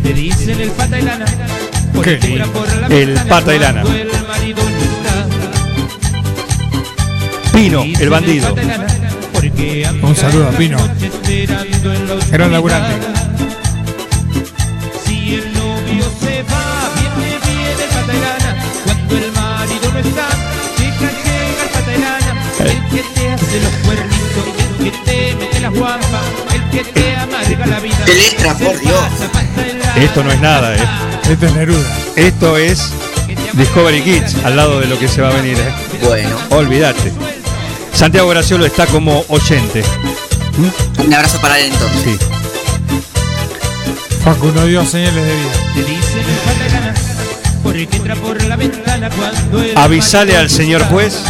Te 0.03 0.12
dicen 0.14 0.61
el 0.61 0.70
pata 0.70 0.98
y 0.98 1.03
lana 1.03 1.26
porque 1.94 2.18
¿Qué? 2.18 2.36
la 2.36 2.86
El 2.88 3.14
pata 3.28 3.55
y 3.55 3.59
lana. 3.59 3.82
el. 3.82 4.11
Pino, 7.53 7.82
el 7.82 8.09
bandido. 8.11 8.55
Un 10.03 10.16
saludo 10.16 10.48
a 10.48 10.51
Pino. 10.53 10.78
esperando 10.78 11.92
en 11.92 12.09
la 12.09 12.14
Gran 12.30 12.53
laburante. 12.53 13.07
Si 15.05 15.34
el 15.34 15.53
novio 15.53 16.05
se 16.20 16.42
va, 16.44 16.90
viene, 16.94 17.38
viene 17.44 17.82
el 17.84 17.90
pata 17.90 18.14
y 18.14 18.20
lana. 18.20 18.57
Cuando 18.84 19.16
el 19.16 19.32
marido 19.32 19.92
no 19.92 19.98
está, 19.98 20.28
llega, 20.78 21.11
llega 21.24 21.62
el 21.64 21.70
pata 21.70 21.94
y 21.94 22.01
lana. 22.01 22.42
El 22.61 22.80
que 22.88 23.03
te 23.14 23.28
hace 23.32 23.61
los 23.61 23.72
cuernitos, 23.84 24.44
el 24.78 24.84
que 24.84 24.90
te 25.05 25.36
mete 25.36 25.61
las 25.61 25.72
guampas, 25.74 26.24
el 26.55 26.62
que 26.70 26.84
te 26.84 27.01
la 27.12 27.19
vida. 27.19 27.19
¡Qué 27.57 28.14
letra, 28.14 28.55
por 28.55 28.78
Dios! 28.78 29.05
Esto 29.96 30.22
no 30.22 30.30
es 30.30 30.40
nada, 30.40 30.76
¿eh? 30.76 30.88
Esto 31.28 31.46
es 31.46 31.53
Neruda. 31.55 31.98
Esto 32.16 32.57
es 32.57 32.90
Discovery 33.55 34.03
Kids, 34.03 34.36
al 34.44 34.57
lado 34.57 34.80
de 34.80 34.86
lo 34.86 34.98
que 34.98 35.09
se 35.09 35.20
va 35.20 35.28
a 35.30 35.32
venir, 35.32 35.59
¿eh? 35.59 35.72
Bueno. 36.03 36.36
Olvídate. 36.51 37.12
Santiago 37.92 38.28
Graciolo 38.28 38.66
está 38.66 38.86
como 38.86 39.24
oyente. 39.28 39.82
Un 40.98 41.12
abrazo 41.12 41.40
para 41.40 41.59
él 41.59 41.72
entonces. 41.72 42.03
Sí. 42.03 42.18
Facu 44.24 44.53
no 44.53 44.66
dio 44.66 44.84
señales 44.84 45.24
de 45.24 45.34
vida. 45.34 45.51
Avisale 49.76 50.36
al 50.36 50.51
señor 50.51 50.84
juez. 50.84 51.22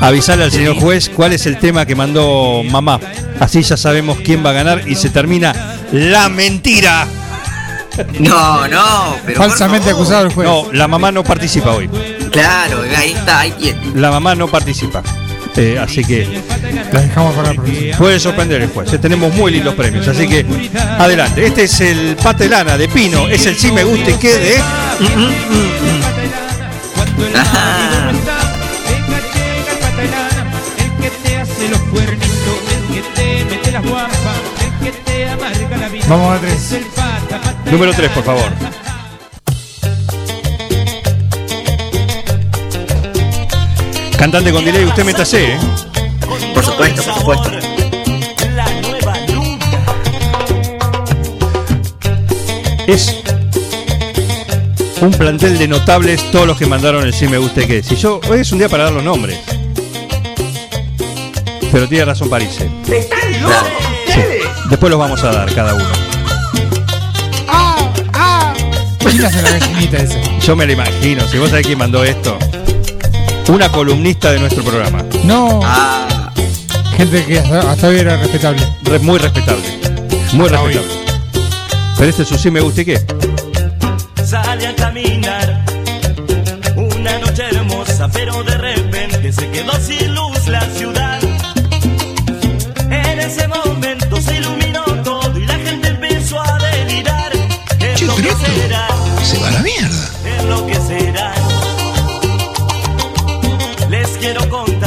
Avisale 0.00 0.44
al 0.44 0.52
señor 0.52 0.76
juez 0.76 1.10
cuál 1.14 1.32
es 1.32 1.46
el 1.46 1.58
tema 1.58 1.86
que 1.86 1.94
mandó 1.94 2.62
mamá. 2.64 3.00
Así 3.40 3.62
ya 3.62 3.76
sabemos 3.76 4.18
quién 4.24 4.44
va 4.44 4.50
a 4.50 4.54
ganar 4.54 4.82
y 4.88 4.94
se 4.94 5.10
termina 5.10 5.76
la 5.92 6.28
mentira. 6.28 7.06
No, 8.18 8.66
no, 8.66 9.16
pero 9.24 9.38
por 9.38 9.48
Falsamente 9.48 9.86
favor. 9.90 10.02
acusado 10.02 10.26
el 10.26 10.32
juez. 10.32 10.48
No, 10.48 10.66
la 10.72 10.88
mamá 10.88 11.12
no 11.12 11.22
participa 11.22 11.70
hoy. 11.72 11.88
Claro, 12.30 12.82
ahí 12.96 13.12
está, 13.12 13.40
ahí 13.40 13.52
tiene. 13.52 13.92
La 13.94 14.10
mamá 14.10 14.34
no 14.34 14.48
participa. 14.48 15.02
Eh, 15.56 15.78
así 15.80 16.04
que 16.04 16.42
La 16.92 17.00
dejamos 17.02 17.32
para 17.36 17.50
la 17.50 17.54
próxima. 17.54 17.96
puede 17.96 18.18
sorprender 18.18 18.62
el 18.62 18.68
juez. 18.70 19.00
Tenemos 19.00 19.32
muy 19.34 19.52
lindos 19.52 19.74
premios. 19.76 20.08
Así 20.08 20.26
que 20.26 20.44
adelante. 20.98 21.46
Este 21.46 21.64
es 21.64 21.80
el 21.80 22.16
patelana 22.20 22.76
de 22.76 22.88
Pino. 22.88 23.28
Es 23.28 23.46
el 23.46 23.54
sí 23.56 23.70
me 23.70 23.84
guste 23.84 24.10
y 24.10 24.14
quede. 24.14 24.60
Cuando 26.96 27.24
las 33.74 33.90
guampas, 33.90 34.36
el 34.62 34.84
que 34.84 34.92
te 34.98 35.28
amarga 35.28 35.76
la 35.76 35.88
vida. 35.88 36.04
Vamos 36.08 36.36
a 36.36 36.40
tres. 36.40 36.80
Número 37.72 37.92
3, 37.92 38.10
por 38.10 38.22
favor. 38.22 38.52
Cantante 44.16 44.52
con 44.52 44.64
delay, 44.64 44.84
usted 44.84 45.04
métase, 45.04 45.54
¿eh? 45.54 45.58
Por 46.54 46.64
supuesto, 46.64 47.02
por 47.02 47.14
supuesto. 47.14 47.50
Es 52.86 53.16
un 55.00 55.10
plantel 55.10 55.58
de 55.58 55.66
notables, 55.66 56.30
todos 56.30 56.46
los 56.46 56.56
que 56.56 56.66
mandaron 56.66 57.02
el 57.02 57.12
sí 57.12 57.26
me 57.26 57.38
guste 57.38 57.66
que. 57.66 57.82
Si 57.82 57.96
yo, 57.96 58.20
hoy 58.30 58.40
es 58.40 58.52
un 58.52 58.58
día 58.58 58.68
para 58.68 58.84
dar 58.84 58.92
los 58.92 59.02
nombres. 59.02 59.53
Pero 61.74 61.88
tiene 61.88 62.04
razón 62.04 62.30
París. 62.30 62.56
¿eh? 62.60 63.08
Claro. 63.42 63.66
Sí. 64.06 64.20
Después 64.70 64.90
los 64.90 64.98
vamos 65.00 65.20
a 65.24 65.32
dar 65.32 65.52
cada 65.52 65.74
uno. 65.74 65.84
Yo 70.40 70.54
me 70.54 70.66
lo 70.66 70.72
imagino, 70.72 71.26
si 71.26 71.38
vos 71.38 71.50
sabés 71.50 71.66
quién 71.66 71.78
mandó 71.78 72.04
esto. 72.04 72.38
Una 73.48 73.70
columnista 73.72 74.30
de 74.30 74.38
nuestro 74.38 74.62
programa. 74.62 75.04
No. 75.24 75.58
Ah, 75.64 76.30
Gente 76.96 77.24
que 77.26 77.40
hasta, 77.40 77.72
hasta 77.72 77.88
hoy 77.88 77.98
era 77.98 78.16
respetable. 78.18 78.62
Re- 78.84 79.00
muy 79.00 79.18
respetable. 79.18 79.64
Muy 80.32 80.46
Hasta 80.46 80.60
hoy. 80.62 80.74
respetable. 80.74 81.04
Pero 81.98 82.10
este 82.10 82.22
es 82.22 82.28
su 82.28 82.38
sí 82.38 82.50
me 82.52 82.60
guste 82.60 82.84
qué. 82.84 83.00
Sale 84.24 84.68
a 84.68 84.76
caminar 84.76 85.64
una 86.76 87.18
noche 87.18 87.42
hermosa, 87.50 88.08
pero 88.12 88.44
de 88.44 88.56
repente 88.58 89.32
se 89.32 89.50
quedó 89.50 89.72
sin 89.80 90.13
mierda. 99.88 100.10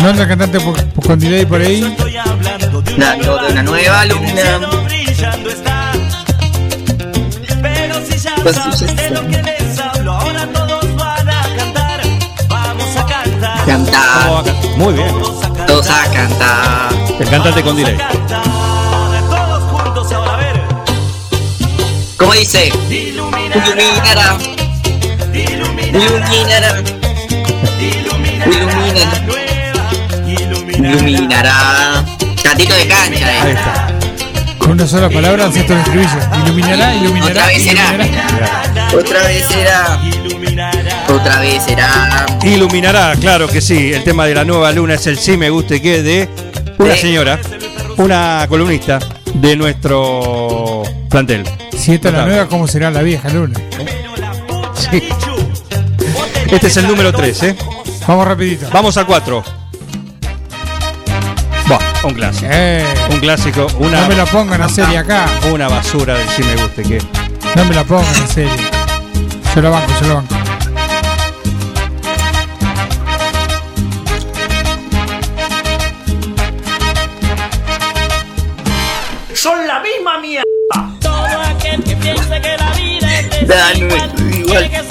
No 0.02 0.10
anda 0.10 0.28
cantante 0.28 0.60
por- 0.60 0.84
por- 0.90 1.06
con 1.08 1.20
delay 1.20 1.46
por 1.46 1.62
ahí. 1.62 1.82
Hablando 2.26 2.82
de 2.82 2.94
una 2.96 3.06
Dando 3.08 3.38
de 3.38 3.52
una 3.52 3.64
nueva 3.64 4.06
está. 5.50 5.92
Pero 7.62 7.96
si 8.08 8.18
ya 8.18 8.36
Pues 8.44 8.56
ya 8.56 8.86
de 8.96 9.10
lo 9.10 9.22
que 9.28 9.42
les 9.44 9.80
hablo, 9.80 10.14
ahora 10.14 10.48
todos 10.54 10.96
van 10.96 11.30
a 11.30 11.42
cantar. 11.58 12.02
Vamos 12.48 12.98
a 12.98 13.06
cantar. 13.06 13.66
¿Cómo 13.66 13.78
va 13.78 13.96
cantar. 13.96 14.40
a 14.40 14.44
cantar? 14.44 14.78
Muy 14.78 14.94
bien. 14.94 15.16
Todos 15.68 15.90
a 15.90 16.04
cantar. 16.12 16.94
El 17.20 17.30
cantante 17.30 17.64
con 17.64 17.76
delay. 17.76 17.98
Todos 19.30 19.64
juntos 19.72 20.12
ahora 20.12 20.34
a 20.34 20.38
ver. 20.38 20.62
¿Cómo 22.18 22.34
dice? 22.34 22.72
Iluminará. 22.90 24.38
Iluminará. 25.98 26.82
Iluminará. 27.80 28.48
Iluminará. 28.48 29.20
Nueva. 29.26 30.94
Iluminará. 30.94 32.06
Cantito 32.44 32.74
de 32.76 32.88
cancha, 32.88 33.28
Ahí 33.28 33.50
eh. 33.50 33.52
está. 33.54 33.88
Con 34.60 34.72
una 34.72 34.88
sola 34.88 35.10
palabra 35.10 35.46
hace 35.46 35.64
todo 35.64 35.74
el 35.74 35.80
estribillo. 35.80 36.20
Iluminará, 36.46 36.96
iluminará, 36.96 37.32
Otra 37.32 37.48
vez 37.48 37.64
será. 37.64 37.94
iluminará. 37.94 38.64
Otra 38.94 39.24
vez 39.24 39.46
será. 39.48 40.00
Otra 41.10 41.40
vez 41.40 41.64
será. 41.64 42.26
Iluminará, 42.44 43.16
claro 43.20 43.48
que 43.48 43.62
sí. 43.62 43.94
El 43.94 44.04
tema 44.04 44.26
de 44.26 44.36
la 44.36 44.44
nueva 44.46 44.72
luna 44.72 44.96
es 44.96 45.08
el 45.08 45.18
sí 45.18 45.38
me 45.38 45.50
guste 45.50 45.82
que 45.82 46.04
de 46.04 46.30
una 46.78 46.94
Sí. 46.96 47.02
señora, 47.02 47.40
una 47.98 48.46
columnista 48.50 49.00
de 49.34 49.56
nuestro 49.56 50.84
plantel. 51.10 51.44
Si 51.78 51.94
esta 51.94 52.10
es 52.10 52.14
la 52.16 52.26
nueva, 52.26 52.48
¿cómo 52.48 52.68
será 52.68 52.92
la 52.92 53.02
vieja 53.02 53.30
luna? 53.30 53.60
Sí. 54.92 55.04
Este 56.50 56.68
es 56.68 56.78
el 56.78 56.88
número 56.88 57.12
3, 57.12 57.44
¿eh? 57.44 57.56
Vamos 58.08 58.28
rapidito. 58.28 58.68
Vamos 58.72 58.96
al 58.98 59.06
4. 59.06 59.44
Buah, 61.68 61.80
un 62.04 62.14
clásico. 62.14 62.48
Eh, 62.50 62.86
Un 63.12 63.20
clásico, 63.20 63.68
una, 63.80 64.02
no 64.02 64.08
me 64.08 64.16
la 64.16 64.26
pongan 64.26 64.62
a 64.62 64.70
serie 64.70 64.98
acá. 64.98 65.26
una 65.52 65.68
basura 65.68 66.18
del 66.18 66.28
sí 66.30 66.44
me 66.44 66.56
guste 66.56 66.84
que. 66.84 67.02
No 67.56 67.66
me 67.66 67.76
la 67.76 67.84
pongan 67.84 68.16
en 68.16 68.28
serio. 68.28 68.52
Yo 69.54 69.62
la 69.62 69.70
banco, 69.70 69.92
yo 70.02 70.08
la 70.08 70.14
banco. 70.16 70.36
Son 79.34 79.68
la 79.68 79.82
misma 79.82 80.20
mierda. 80.20 80.44
Todo 81.02 81.42
aquel 81.42 81.84
que 81.84 81.96
piense 81.98 82.42
que 82.42 82.58
la 82.58 82.72
vida 82.72 83.20
es 83.20 83.30
tiene 83.30 83.88
igual. 83.88 84.87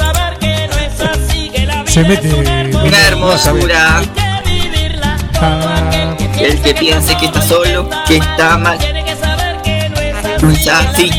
Se 1.97 2.05
mete. 2.05 2.28
Una 2.76 3.07
hermosura. 3.09 4.03
Ah, 5.40 6.14
El 6.38 6.61
que 6.61 6.74
piense 6.74 7.16
que 7.16 7.24
está 7.24 7.40
solo, 7.40 7.88
que 8.07 8.18
está 8.18 8.59
mal. 8.59 8.78
No 10.42 10.51
es 10.51 10.68
así. 10.68 11.11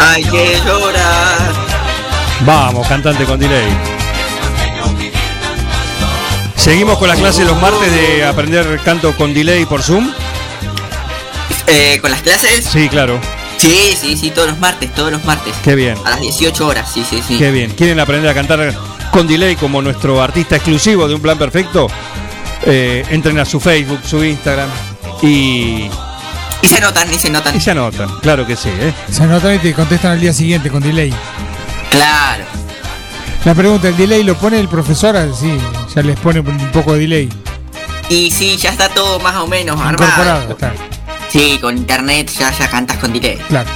Hay 0.00 0.24
que 0.24 0.60
llorar. 0.66 1.52
Vamos, 2.40 2.88
cantante 2.88 3.22
con 3.22 3.38
delay. 3.38 3.68
Seguimos 6.56 6.98
con 6.98 7.06
la 7.06 7.14
clase 7.14 7.44
los 7.44 7.60
martes 7.62 7.92
de 7.92 8.24
aprender 8.24 8.80
canto 8.84 9.16
con 9.16 9.32
delay 9.32 9.64
por 9.64 9.80
Zoom. 9.80 10.10
Eh, 11.68 12.00
¿Con 12.02 12.10
las 12.10 12.22
clases? 12.22 12.64
Sí, 12.64 12.88
claro. 12.88 13.20
Sí, 13.62 13.94
sí, 13.96 14.16
sí, 14.16 14.30
todos 14.30 14.48
los 14.48 14.58
martes, 14.58 14.92
todos 14.92 15.12
los 15.12 15.24
martes. 15.24 15.54
Qué 15.62 15.76
bien. 15.76 15.96
A 16.04 16.10
las 16.10 16.20
18 16.20 16.66
horas, 16.66 16.90
sí, 16.92 17.04
sí, 17.08 17.22
sí. 17.26 17.38
Qué 17.38 17.52
bien. 17.52 17.70
¿Quieren 17.70 18.00
aprender 18.00 18.28
a 18.28 18.34
cantar 18.34 18.74
con 19.12 19.28
delay 19.28 19.54
como 19.54 19.80
nuestro 19.80 20.20
artista 20.20 20.56
exclusivo 20.56 21.06
de 21.06 21.14
un 21.14 21.22
plan 21.22 21.38
perfecto? 21.38 21.86
Eh, 22.66 23.04
entren 23.10 23.38
a 23.38 23.44
su 23.44 23.60
Facebook, 23.60 24.00
su 24.04 24.24
Instagram 24.24 24.68
y. 25.22 25.88
Y 26.60 26.66
se 26.68 26.78
anotan, 26.78 27.08
y 27.14 27.18
se 27.20 27.28
anotan. 27.28 27.56
Y 27.56 27.60
se 27.60 27.70
anotan, 27.70 28.08
claro 28.20 28.44
que 28.44 28.56
sí, 28.56 28.68
¿eh? 28.68 28.92
Se 29.12 29.22
anotan 29.22 29.54
y 29.54 29.58
te 29.60 29.72
contestan 29.74 30.10
al 30.12 30.20
día 30.20 30.32
siguiente 30.32 30.68
con 30.68 30.82
delay. 30.82 31.14
Claro. 31.92 32.44
La 33.44 33.54
pregunta, 33.54 33.86
¿el 33.88 33.96
delay 33.96 34.24
lo 34.24 34.34
pone 34.36 34.58
el 34.58 34.66
profesor? 34.68 35.16
Ah, 35.16 35.26
Sí, 35.38 35.56
ya 35.94 36.02
les 36.02 36.18
pone 36.18 36.40
un 36.40 36.70
poco 36.72 36.94
de 36.94 37.00
delay. 37.00 37.28
Y 38.08 38.28
sí, 38.32 38.56
ya 38.56 38.70
está 38.70 38.88
todo 38.88 39.20
más 39.20 39.36
o 39.36 39.46
menos 39.46 39.76
Incorporado, 39.76 40.22
armado. 40.22 40.50
está. 40.50 40.72
Sí, 41.32 41.58
con 41.62 41.78
internet 41.78 42.30
ya, 42.38 42.52
ya 42.52 42.68
cantas 42.68 42.98
con 42.98 43.10
delay. 43.12 43.38
Claro. 43.48 43.70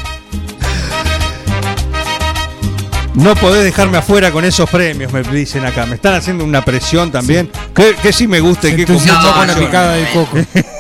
No 3.15 3.35
podés 3.35 3.65
dejarme 3.65 3.97
afuera 3.97 4.31
con 4.31 4.45
esos 4.45 4.69
premios, 4.69 5.11
me 5.11 5.23
dicen 5.23 5.65
acá. 5.65 5.87
Me 5.87 5.95
están 5.95 6.13
haciendo 6.15 6.45
una 6.45 6.63
presión 6.63 7.11
también. 7.11 7.51
Que, 7.75 7.95
que 7.95 8.13
sí 8.13 8.29
me 8.29 8.41
gusta 8.41 8.69
y 8.69 8.77
que 8.77 8.85
con 8.85 8.97
mucha 8.97 9.23
pasión. 9.35 9.59
picada 9.59 9.93
de 9.95 10.07
coco. 10.11 10.39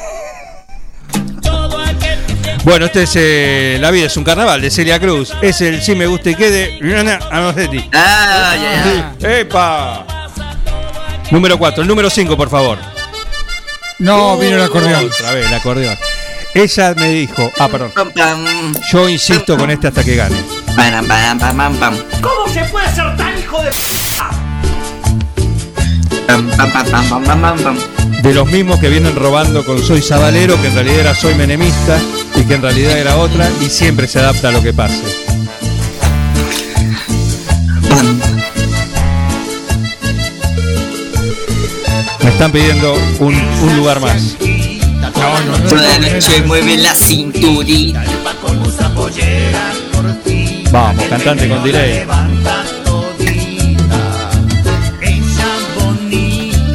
Bueno, 2.65 2.87
este 2.87 3.05
es 3.05 3.13
eh, 3.15 3.79
La 3.81 3.93
vida 3.93 4.07
es 4.07 4.17
un 4.17 4.25
carnaval 4.25 4.61
de 4.61 4.73
Celia 4.73 4.99
Cruz. 4.99 5.33
Es 5.41 5.61
el 5.61 5.81
sí 5.81 5.95
me 5.95 6.09
gusta 6.09 6.31
y 6.31 6.35
quede. 6.35 6.81
Ana 6.99 7.21
Anosetti. 7.31 7.89
Ah, 7.95 8.57
ya, 8.61 9.15
Sí. 9.21 9.25
¡Epa! 9.25 10.05
Número 11.31 11.57
4, 11.59 11.83
el 11.83 11.89
número 11.89 12.11
5, 12.11 12.37
por 12.37 12.51
favor. 12.51 12.77
No, 14.01 14.37
vino 14.37 14.57
el 14.57 14.63
acordeón. 14.63 15.07
Otra 15.07 15.31
vez, 15.31 15.47
el 15.47 15.55
acordeón. 15.55 15.97
Ella 16.57 16.95
me 16.97 17.11
dijo. 17.11 17.53
Ah, 17.59 17.69
perdón. 17.69 17.93
Yo 18.91 19.11
insisto 19.11 19.59
con 19.59 19.71
este 19.71 19.89
hasta 19.89 20.03
que 20.03 20.17
gane. 20.17 20.37
¿Cómo 22.23 22.49
se 22.51 22.65
puede 22.65 22.95
ser 22.95 23.15
tan 23.15 23.39
hijo 23.39 23.63
de. 23.63 23.71
De 28.23 28.33
los 28.33 28.51
mismos 28.51 28.81
que 28.81 28.89
vienen 28.89 29.15
robando 29.15 29.67
con 29.67 29.83
Soy 29.83 30.01
Sabalero, 30.01 30.59
que 30.63 30.69
en 30.69 30.75
realidad 30.75 31.01
era 31.01 31.15
Soy 31.15 31.35
Menemista 31.35 31.99
y 32.35 32.45
que 32.45 32.55
en 32.55 32.63
realidad 32.63 32.99
era 32.99 33.17
otra 33.17 33.51
y 33.61 33.69
siempre 33.69 34.09
se 34.09 34.21
adapta 34.21 34.49
a 34.49 34.53
lo 34.53 34.63
que 34.63 34.73
pase. 34.73 35.03
Me 42.23 42.31
están 42.31 42.51
pidiendo 42.51 42.95
un, 43.21 43.35
un 43.35 43.77
lugar 43.77 44.01
más. 44.01 44.37
Toda 45.17 45.99
la 45.99 45.99
noche 45.99 46.43
mueve 46.43 46.77
la 46.77 46.95
cinturita. 46.95 48.05
Vamos, 50.71 51.05
cantante 51.05 51.49
con 51.49 51.65
delay. 51.65 52.05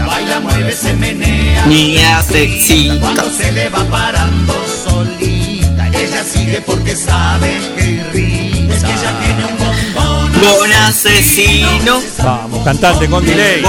Baila, 0.05 0.39
mueve, 0.39 0.71
se 0.75 0.93
menea. 0.93 1.65
Niña 1.67 2.23
sexy. 2.23 2.97
Cuando 2.99 3.29
se 3.29 3.51
le 3.51 3.69
va 3.69 3.83
parando 3.85 4.53
solita, 4.83 5.87
ella 5.87 6.23
sigue 6.23 6.61
porque 6.65 6.95
sabe 6.95 7.59
que 7.77 8.03
risa. 8.11 8.73
Es 8.75 8.83
que 8.83 8.91
ella 8.91 9.19
tiene 9.19 9.45
un 9.45 9.57
bombón. 9.93 10.41
Bon 10.41 10.73
asesino. 10.87 12.01
Vamos, 12.23 12.63
cantante 12.63 13.07
con 13.07 13.23
delay. 13.23 13.61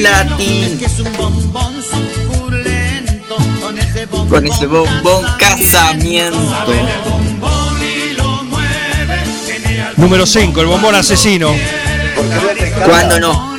Latín. 0.00 0.78
Es 0.82 1.00
un 1.00 1.12
bombón. 1.18 1.75
Con 4.28 4.46
ese 4.46 4.66
bombón. 4.66 5.24
Casamiento. 5.38 6.38
Número 9.96 10.26
5, 10.26 10.60
el 10.60 10.66
bombón 10.66 10.94
asesino. 10.94 11.54
¿Cuándo 12.84 13.18
no? 13.20 13.56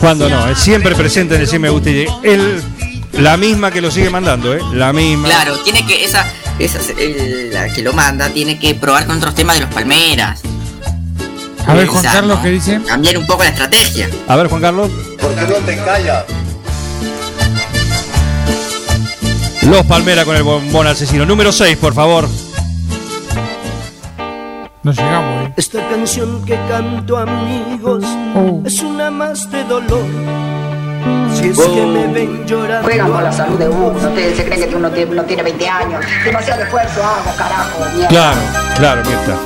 Cuando 0.00 0.28
no, 0.28 0.48
es 0.48 0.58
siempre 0.58 0.94
presente 0.94 1.34
en 1.34 1.64
el 1.64 1.70
Gusta 1.72 1.90
y 1.90 2.06
él, 2.22 2.62
la 3.12 3.36
misma 3.36 3.70
que 3.70 3.80
lo 3.80 3.90
sigue 3.90 4.10
mandando, 4.10 4.54
¿eh? 4.54 4.60
La 4.72 4.92
misma. 4.92 5.28
Claro, 5.28 5.58
tiene 5.60 5.84
que, 5.86 6.04
esa, 6.04 6.24
esa 6.58 6.78
el- 6.98 7.52
la 7.52 7.68
que 7.72 7.82
lo 7.82 7.92
manda, 7.92 8.28
tiene 8.28 8.58
que 8.58 8.74
probar 8.74 9.06
con 9.06 9.16
otros 9.18 9.34
temas 9.34 9.56
de 9.56 9.62
los 9.62 9.74
palmeras. 9.74 10.40
A 11.66 11.74
ver, 11.74 11.86
Juan 11.86 12.02
Carlos. 12.02 12.38
¿qué 12.42 12.48
dice? 12.50 12.80
Cambiar 12.86 13.18
un 13.18 13.26
poco 13.26 13.42
la 13.42 13.50
estrategia. 13.50 14.08
A 14.28 14.36
ver, 14.36 14.46
Juan 14.48 14.62
Carlos. 14.62 14.90
¿Por 15.20 15.34
qué 15.34 15.42
no 15.42 15.54
te 15.66 15.76
callas? 15.76 16.24
Los 19.70 19.84
Palmera 19.86 20.24
con 20.24 20.36
el 20.36 20.42
bombón 20.42 20.86
asesino. 20.86 21.26
Número 21.26 21.52
6, 21.52 21.76
por 21.76 21.92
favor. 21.94 22.28
No 24.82 24.92
llegamos, 24.92 25.46
¿eh? 25.48 25.52
Esta 25.56 25.86
canción 25.88 26.44
que 26.44 26.54
canto 26.68 27.18
amigos 27.18 28.04
es 28.64 28.80
una 28.80 29.10
más 29.10 29.50
de 29.50 29.64
dolor. 29.64 30.04
Si 31.34 31.48
es 31.48 31.58
que 31.58 31.86
me 31.86 32.06
ven 32.06 32.46
llorando. 32.46 32.88
Juegan 32.88 33.12
con 33.12 33.24
la 33.24 33.32
salud 33.32 33.58
de 33.58 33.68
uno. 33.68 33.88
Ustedes 33.88 34.36
se 34.36 34.44
creen 34.44 34.68
que 34.70 34.76
uno 34.76 34.90
tiene, 34.90 35.10
uno 35.12 35.22
tiene 35.24 35.42
20 35.42 35.68
años. 35.68 36.04
Demasiado 36.24 36.62
esfuerzo 36.62 37.02
hago, 37.04 37.36
carajo, 37.36 37.84
mierda. 37.94 38.08
Claro, 38.08 38.40
claro, 38.76 39.02
Mirta. 39.04 39.36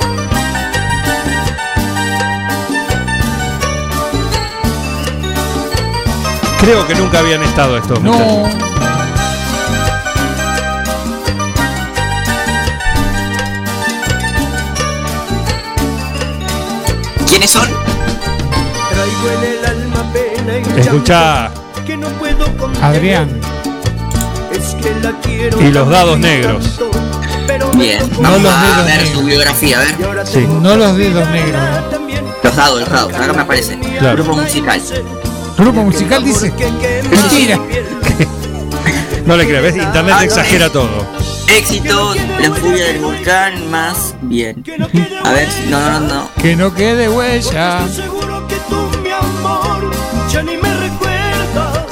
Creo 6.59 6.87
que 6.87 6.95
nunca 6.95 7.19
habían 7.19 7.43
estado 7.43 7.77
estos 7.77 8.01
No. 8.01 8.13
muchachos. 8.13 8.72
¿Quiénes 17.33 17.49
son? 17.49 17.67
Traigo 17.67 19.29
en 19.41 19.57
el 19.57 19.65
alma 19.65 20.03
pena 20.13 20.59
y 20.59 20.79
Escuchá. 20.79 21.49
llanto 21.51 21.83
que 21.83 21.97
no 21.97 22.07
puedo 22.09 22.45
contener. 22.57 22.83
Adrián. 22.85 23.41
Es 24.51 24.75
que 24.75 24.93
la 25.01 25.19
quiero 25.19 25.59
Y 25.59 25.71
los 25.71 25.89
dados 25.89 26.19
negros. 26.19 26.79
Pero 27.47 27.71
Bien, 27.71 27.99
No 28.19 28.21
vamos 28.33 28.43
los 28.43 28.53
a 28.53 28.83
ver 28.83 28.85
negros. 28.85 29.09
su 29.09 29.23
biografía, 29.23 29.77
a 29.77 29.81
ver. 29.81 30.27
Sí. 30.27 30.45
No 30.61 30.75
los 30.75 30.95
dedos 30.95 31.27
negros. 31.29 31.61
Los 32.43 32.55
dados, 32.55 32.79
los 32.81 32.89
dados, 32.91 33.13
acá 33.15 33.33
me 33.33 33.41
aparece. 33.41 33.79
Claro. 33.79 34.23
Grupo 34.23 34.39
musical. 34.39 34.79
Grupo 35.57 35.81
musical 35.81 36.23
dice. 36.23 36.53
Mentira. 37.09 37.59
No 39.25 39.37
le 39.37 39.47
crees, 39.47 39.63
¿ves? 39.63 39.75
Internet 39.77 40.13
Ah, 40.15 40.19
no, 40.19 40.21
exagera 40.25 40.69
todo. 40.69 41.07
Éxito, 41.47 42.15
la 42.39 42.51
furia 42.53 42.85
del 42.87 42.99
volcán, 42.99 43.69
más 43.69 44.15
bien. 44.21 44.63
A 45.23 45.31
ver, 45.31 45.47
no, 45.69 45.91
no, 45.91 45.99
no. 45.99 46.29
Que 46.41 46.55
no 46.55 46.73
quede 46.73 47.09
huella. 47.09 47.81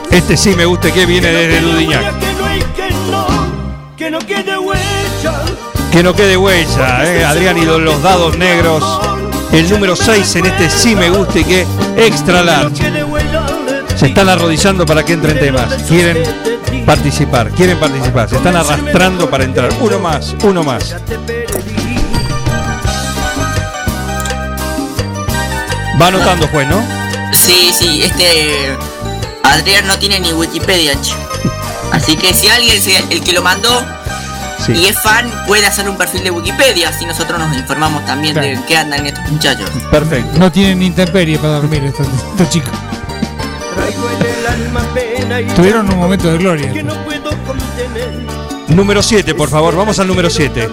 Este 0.09 0.35
sí 0.37 0.55
me 0.55 0.65
gusta 0.65 0.91
que 0.91 1.05
viene 1.05 1.27
desde 1.31 1.65
huella. 1.65 2.13
Que 3.97 4.09
no 6.03 6.13
quede 6.13 6.37
huella, 6.37 7.05
¿eh? 7.05 7.23
Adrián 7.23 7.57
y 7.57 7.65
los 7.65 8.01
dados 8.01 8.37
negros. 8.37 8.83
El 9.51 9.69
número 9.69 9.95
6 9.95 10.35
en 10.37 10.45
este 10.45 10.69
sí 10.69 10.95
me 10.95 11.09
gusta 11.09 11.39
y 11.39 11.43
que 11.43 11.67
extra 11.97 12.43
large. 12.43 12.83
Se 13.97 14.07
están 14.07 14.29
arrodillando 14.29 14.85
para 14.85 15.03
que 15.03 15.13
entren 15.13 15.37
temas. 15.37 15.83
Quieren 15.83 16.23
participar, 16.95 17.49
quieren 17.51 17.79
participar. 17.79 18.27
Se 18.27 18.35
están 18.35 18.53
arrastrando 18.57 19.29
para 19.29 19.45
entrar. 19.45 19.69
Uno 19.79 19.97
más, 19.99 20.35
uno 20.43 20.61
más. 20.61 20.93
Va 26.01 26.07
anotando, 26.07 26.47
pues, 26.49 26.67
¿no? 26.67 26.83
Sí, 27.31 27.71
sí, 27.73 28.03
este. 28.03 28.75
Adrián 29.43 29.87
no 29.87 29.97
tiene 29.99 30.19
ni 30.19 30.33
Wikipedia, 30.33 30.99
che. 31.01 31.13
Así 31.93 32.17
que 32.17 32.33
si 32.33 32.49
alguien, 32.49 32.77
el 33.09 33.23
que 33.23 33.31
lo 33.31 33.41
mandó 33.41 33.85
Sí. 34.65 34.73
y 34.73 34.85
es 34.87 34.99
fan, 34.99 35.31
puede 35.47 35.65
hacer 35.65 35.87
un 35.87 35.95
perfil 35.97 36.25
de 36.25 36.31
Wikipedia. 36.31 36.89
Así 36.89 37.05
nosotros 37.05 37.39
nos 37.39 37.55
informamos 37.55 38.05
también 38.05 38.35
de 38.35 38.59
qué 38.67 38.75
andan 38.75 39.05
estos 39.05 39.31
muchachos. 39.31 39.69
Perfecto. 39.89 40.37
No 40.37 40.51
tienen 40.51 40.79
ni 40.79 40.87
intemperie 40.87 41.39
para 41.39 41.53
dormir 41.53 41.85
estos, 41.85 42.05
estos 42.31 42.49
chicos. 42.49 42.73
Traigo 43.75 44.09
el 44.09 44.45
alma 44.45 44.81
Tuvieron 45.55 45.89
un 45.91 45.99
momento 45.99 46.31
de 46.31 46.37
gloria. 46.37 46.73
Número 48.69 49.03
7, 49.03 49.35
por 49.35 49.49
favor. 49.49 49.75
Vamos 49.75 49.99
al 49.99 50.07
número 50.07 50.29
7. 50.29 50.69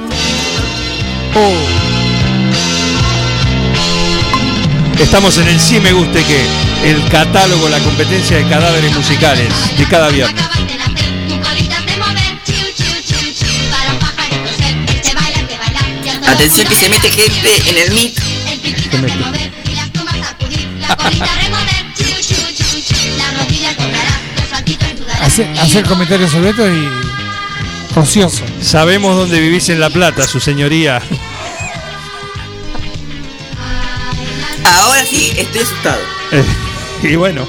Estamos 5.00 5.38
en 5.38 5.48
el 5.48 5.60
Sí 5.60 5.80
Me 5.80 5.92
Guste 5.92 6.22
Que, 6.24 6.44
el 6.84 7.08
catálogo, 7.08 7.68
la 7.68 7.78
competencia 7.78 8.36
de 8.36 8.48
cadáveres 8.48 8.94
musicales 8.94 9.48
de 9.76 9.84
cada 9.86 10.08
viernes. 10.08 10.42
Atención 16.26 16.68
que 16.68 16.74
se 16.76 16.88
mete 16.88 17.10
gente 17.10 17.70
en 17.70 17.78
el 17.78 17.92
mic. 17.94 18.20
Hace, 20.88 21.18
hacer 25.44 25.84
comentarios 25.84 26.30
sobre 26.30 26.50
esto 26.50 26.68
y. 26.68 26.88
ocioso. 27.96 28.44
Sabemos 28.60 29.16
dónde 29.16 29.40
vivís 29.40 29.68
en 29.68 29.80
La 29.80 29.90
Plata, 29.90 30.26
su 30.26 30.40
señoría. 30.40 31.02
Ahora 34.64 35.04
sí 35.04 35.32
estoy 35.36 35.62
asustado. 35.62 36.00
Eh, 36.32 36.44
y 37.02 37.16
bueno, 37.16 37.46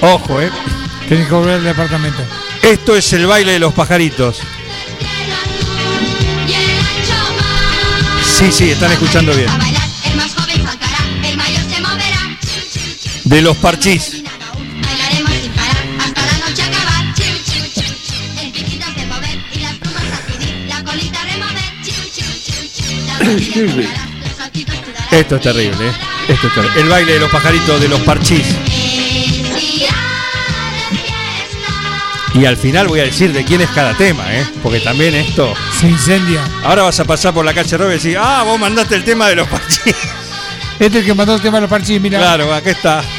ojo, 0.00 0.40
¿eh? 0.40 0.50
Tenés 1.08 1.28
que 1.28 1.34
volver 1.34 1.54
al 1.54 1.64
departamento. 1.64 2.22
Esto 2.62 2.96
es 2.96 3.12
el 3.12 3.26
baile 3.26 3.52
de 3.52 3.58
los 3.58 3.72
pajaritos. 3.72 4.40
Sí, 8.38 8.52
sí, 8.52 8.70
están 8.70 8.92
escuchando 8.92 9.32
bien. 9.34 9.48
De 13.24 13.42
los 13.42 13.56
parchís. 13.56 14.15
Esto 25.10 25.36
es 25.36 25.42
terrible, 25.42 25.88
¿eh? 25.88 25.92
Esto 26.28 26.46
es 26.46 26.54
terrible. 26.54 26.80
El 26.80 26.88
baile 26.88 27.14
de 27.14 27.20
los 27.20 27.30
pajaritos 27.30 27.80
de 27.80 27.88
los 27.88 28.00
parchís. 28.00 28.46
Y 32.34 32.44
al 32.44 32.56
final 32.56 32.86
voy 32.86 33.00
a 33.00 33.04
decir 33.04 33.32
de 33.32 33.44
quién 33.44 33.62
es 33.62 33.70
cada 33.70 33.94
tema, 33.94 34.32
¿eh? 34.32 34.46
Porque 34.62 34.78
también 34.80 35.14
esto. 35.14 35.54
Se 35.80 35.88
incendia. 35.88 36.44
Ahora 36.62 36.82
vas 36.82 37.00
a 37.00 37.04
pasar 37.04 37.34
por 37.34 37.44
la 37.44 37.52
calle 37.52 37.76
Robe 37.76 37.92
y 37.92 37.94
decir, 37.94 38.16
ah, 38.20 38.42
vos 38.44 38.60
mandaste 38.60 38.94
el 38.94 39.04
tema 39.04 39.28
de 39.28 39.36
los 39.36 39.48
parchís. 39.48 39.80
Este 40.78 40.98
es 40.98 41.04
el 41.04 41.06
que 41.06 41.14
mandó 41.14 41.34
el 41.34 41.40
tema 41.40 41.56
de 41.56 41.62
los 41.62 41.70
parchís, 41.70 41.98
mira. 41.98 42.18
Claro, 42.18 42.52
aquí 42.52 42.68
está. 42.68 43.02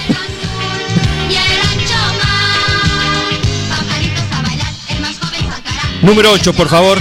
Número 6.04 6.32
8, 6.32 6.54
por 6.54 6.70
favor. 6.70 7.00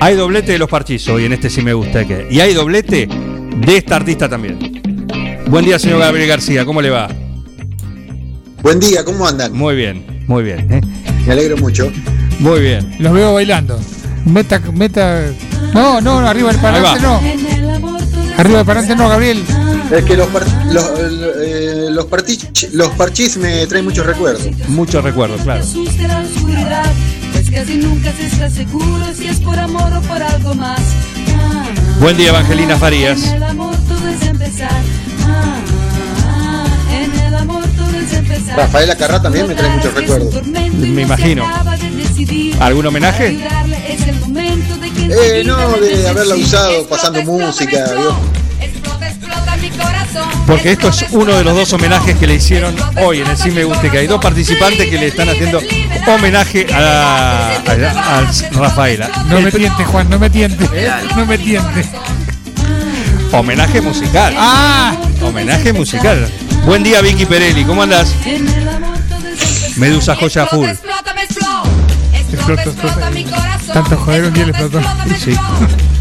Hay 0.00 0.14
doblete 0.16 0.52
de 0.52 0.58
los 0.58 0.68
parchís 0.68 1.06
hoy 1.08 1.24
en 1.26 1.32
este 1.32 1.50
sí 1.50 1.62
me 1.62 1.74
gusta 1.74 2.04
que. 2.06 2.26
Y 2.30 2.40
hay 2.40 2.54
doblete 2.54 3.06
de 3.06 3.76
esta 3.76 3.96
artista 3.96 4.28
también. 4.28 4.58
Buen 5.48 5.64
día, 5.64 5.78
señor 5.78 5.98
Gabriel 6.00 6.28
García, 6.28 6.64
¿cómo 6.64 6.80
le 6.80 6.90
va? 6.90 7.08
Buen 8.62 8.80
día, 8.80 9.04
¿cómo 9.04 9.26
andan? 9.26 9.52
Muy 9.52 9.74
bien, 9.74 10.24
muy 10.26 10.42
bien. 10.42 10.72
¿eh? 10.72 10.80
Me 11.26 11.32
alegro 11.32 11.56
mucho. 11.58 11.90
Muy 12.38 12.60
bien. 12.60 12.96
Los 12.98 13.12
veo 13.12 13.34
bailando. 13.34 13.78
Meta, 14.24 14.60
meta. 14.72 15.24
No, 15.74 16.00
no, 16.00 16.18
arriba 16.20 16.50
del 16.52 16.60
parante 16.60 17.00
no. 17.02 17.20
Arriba 18.38 18.56
del 18.58 18.66
parante 18.66 18.96
no, 18.96 19.08
Gabriel. 19.08 19.42
Es 19.94 20.04
que 20.04 20.16
los, 20.16 20.28
par- 20.28 20.46
los, 20.72 20.84
eh, 21.42 21.88
los, 21.90 22.06
partich- 22.08 22.70
los 22.72 22.88
parchís 22.90 23.36
me 23.36 23.66
traen 23.66 23.84
muchos 23.84 24.06
recuerdos. 24.06 24.48
Muchos 24.68 25.02
recuerdos, 25.02 25.40
claro. 25.42 25.64
Casi 27.52 27.76
nunca 27.76 28.12
se 28.12 28.26
está 28.26 28.48
seguro 28.50 29.04
si 29.14 29.26
es 29.28 29.40
por 29.40 29.58
amor 29.58 29.92
o 29.92 30.00
por 30.02 30.22
algo 30.22 30.54
más. 30.54 30.80
Ah, 31.36 31.66
Buen 32.00 32.16
día, 32.16 32.30
Evangelina 32.30 32.76
Farías. 32.76 33.24
En 33.24 33.34
el 33.34 33.42
amor 33.42 33.74
todo 33.88 34.08
es 34.08 34.22
empezar. 34.22 34.70
Ah, 35.26 35.56
ah, 36.26 36.66
en 36.92 37.20
el 37.20 37.34
amor 37.34 37.64
todo 37.76 37.98
es 37.98 38.12
empezar. 38.12 38.56
Rafaela 38.56 38.96
Carrá 38.96 39.20
también 39.20 39.48
me 39.48 39.54
trae 39.54 39.70
muchos 39.70 39.94
recuerdos. 39.94 40.46
Me 40.46 41.02
imagino. 41.02 41.44
¿Algún 42.60 42.86
homenaje? 42.86 43.38
Eh, 45.12 45.42
no, 45.44 45.76
de 45.78 46.08
haberla 46.08 46.36
usado 46.36 46.86
pasando 46.86 47.22
música. 47.22 47.84
Porque 50.46 50.72
esto 50.72 50.88
es 50.88 51.06
uno 51.10 51.34
de 51.34 51.44
los 51.44 51.54
dos 51.54 51.72
homenajes 51.72 52.16
que 52.16 52.26
le 52.26 52.34
hicieron 52.34 52.74
hoy 53.02 53.20
en 53.20 53.26
el 53.28 53.52
Me 53.52 53.64
Guste, 53.64 53.90
que 53.90 53.98
hay 53.98 54.06
dos 54.06 54.20
participantes 54.20 54.88
que 54.88 54.98
le 54.98 55.08
están 55.08 55.28
haciendo 55.28 55.60
homenaje 56.06 56.66
a, 56.72 57.50
a- 57.66 58.18
a 58.18 58.32
Rafaela. 58.52 59.10
No 59.28 59.40
me 59.40 59.50
tientes, 59.52 59.86
Juan, 59.86 60.08
no 60.10 60.18
me 60.18 60.28
tientes. 60.30 60.68
No 61.16 61.26
me 61.26 61.38
tientes. 61.38 61.86
Homenaje 63.32 63.80
musical. 63.80 64.34
Ah, 64.36 64.96
Homenaje 65.22 65.72
musical. 65.72 66.28
Buen 66.66 66.82
día, 66.82 67.00
Vicky 67.00 67.26
Perelli, 67.26 67.64
¿cómo 67.64 67.82
andas? 67.82 68.14
Medusa 69.76 70.16
Joya 70.16 70.46
Full. 70.46 70.68
Explota, 70.68 71.14
me 71.14 71.22
explota. 71.22 73.10
Tanto 73.72 73.96
joder 73.96 74.24
un 74.24 74.32
día 74.34 74.44
le 74.46 74.50
explotó. 74.50 74.80
Sí. 75.22 75.30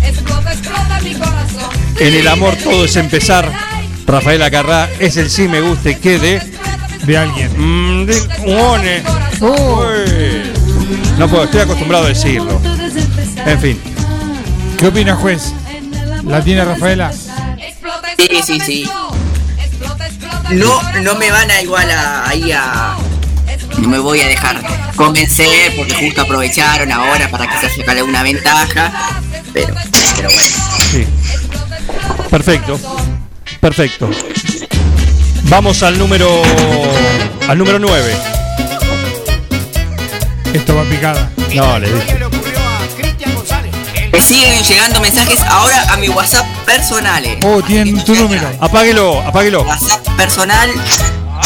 Explota, 0.03 0.51
explota 0.53 0.99
mi 1.03 1.14
corazón. 1.14 1.70
En 1.99 2.14
el 2.16 2.28
amor 2.28 2.55
todo 2.55 2.86
es 2.86 2.95
empezar. 2.95 3.51
Rafaela 4.10 4.49
Carrá 4.49 4.89
es 4.99 5.18
el 5.18 5.30
sí 5.30 5.47
me 5.47 5.62
guste 5.62 5.99
que 5.99 6.18
de. 6.18 6.41
De 7.03 7.18
alguien. 7.18 7.51
Mm, 7.55 8.05
de 8.05 8.18
One. 8.55 9.03
Uy. 9.39 10.51
No 11.18 11.30
puedo, 11.30 11.43
estoy 11.43 11.62
acostumbrado 11.62 12.05
a 12.05 12.07
decirlo. 12.10 12.60
En 13.45 13.62
fin. 13.62 13.80
¿Qué 14.80 14.88
opina, 14.88 15.16
juez? 15.16 15.53
¿La 16.26 16.43
tiene 16.43 16.66
Rafaela? 16.66 17.12
Sí, 17.12 18.41
sí, 18.43 18.60
sí. 18.60 18.89
No, 20.51 20.82
no 21.03 21.16
me 21.16 21.30
van 21.30 21.51
a 21.51 21.62
igual 21.62 21.89
a, 21.91 22.28
ahí 22.28 22.51
a. 22.51 22.97
No 23.78 23.88
me 23.89 23.99
voy 23.99 24.22
a 24.22 24.28
dejar 24.28 24.60
convencer 24.95 25.76
porque 25.78 25.93
justo 25.93 26.22
aprovecharon 26.24 26.91
ahora 26.91 27.30
para 27.30 27.45
que 27.47 27.68
se 27.68 27.76
saque 27.76 27.91
alguna 27.91 28.24
ventaja. 28.24 28.91
Pero, 29.53 29.76
pero 30.16 30.30
bueno. 30.30 30.55
Sí. 30.91 31.05
Perfecto. 32.30 32.80
Perfecto. 33.60 34.10
Vamos 35.43 35.84
al 35.84 35.97
número. 35.97 36.41
Al 37.47 37.57
número 37.57 37.80
9. 37.80 38.16
Esto 40.53 40.76
va 40.76 40.84
picada. 40.84 41.30
No, 41.55 41.80
le 41.80 41.91
dije. 41.91 42.20
Me 44.12 44.22
siguen 44.22 44.64
llegando 44.64 44.99
mensajes 45.01 45.41
ahora 45.43 45.93
a 45.93 45.97
mi 45.97 46.10
WhatsApp 46.10 46.45
personales. 46.66 47.38
Oh, 47.45 47.62
tienen 47.62 48.03
tu 48.03 48.16
número. 48.16 48.47
Apáguelo, 48.60 49.22
apáguelo. 49.22 49.62
WhatsApp 49.64 50.07
personal. 50.18 50.70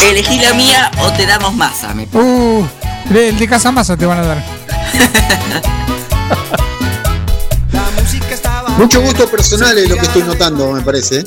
Elegí 0.02 0.38
la 0.40 0.54
mía 0.54 0.90
o 0.98 1.10
te 1.12 1.26
damos 1.26 1.54
masa. 1.54 1.94
Me 1.94 2.06
Uh, 2.12 2.66
de- 3.10 3.28
el 3.30 3.38
de 3.38 3.48
Casa 3.48 3.70
Masa 3.70 3.96
te 3.96 4.06
van 4.06 4.18
a 4.18 4.22
dar. 4.22 4.44
Mucho 8.76 9.00
gusto 9.00 9.28
personal 9.28 9.76
es 9.78 9.88
lo 9.88 9.94
que 9.96 10.02
estoy 10.06 10.22
notando, 10.22 10.72
me 10.72 10.80
parece. 10.82 11.22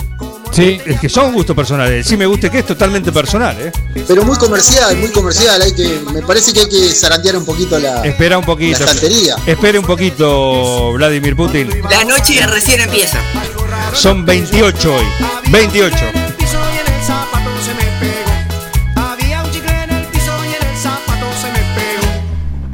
Sí, 0.58 0.82
es 0.88 1.00
que 1.00 1.08
son 1.08 1.34
gustos 1.34 1.56
personales. 1.56 2.08
Sí 2.08 2.18
me 2.18 2.26
guste 2.26 2.50
que 2.50 2.58
es 2.58 2.66
totalmente 2.66 3.12
personal, 3.12 3.56
¿eh? 3.62 3.72
Pero 4.08 4.26
muy 4.26 4.36
comercial, 4.38 4.98
muy 4.98 5.10
comercial. 5.10 5.62
Hay 5.62 5.72
que, 5.72 6.00
me 6.12 6.24
parece 6.24 6.52
que 6.52 6.62
hay 6.62 6.68
que 6.68 6.90
zarandear 6.96 7.38
un 7.38 7.46
poquito 7.46 7.78
la, 7.78 8.02
Espera 8.04 8.40
un 8.40 8.44
poquito. 8.44 8.80
la 8.80 8.86
estantería. 8.86 9.36
Espere 9.46 9.78
un 9.78 9.86
poquito, 9.86 10.94
Vladimir 10.94 11.36
Putin. 11.36 11.70
La 11.92 12.04
noche 12.06 12.44
recién 12.48 12.82
empieza. 12.82 13.20
Son 13.94 14.26
28 14.26 14.96
hoy. 14.96 15.06
28. 15.52 15.96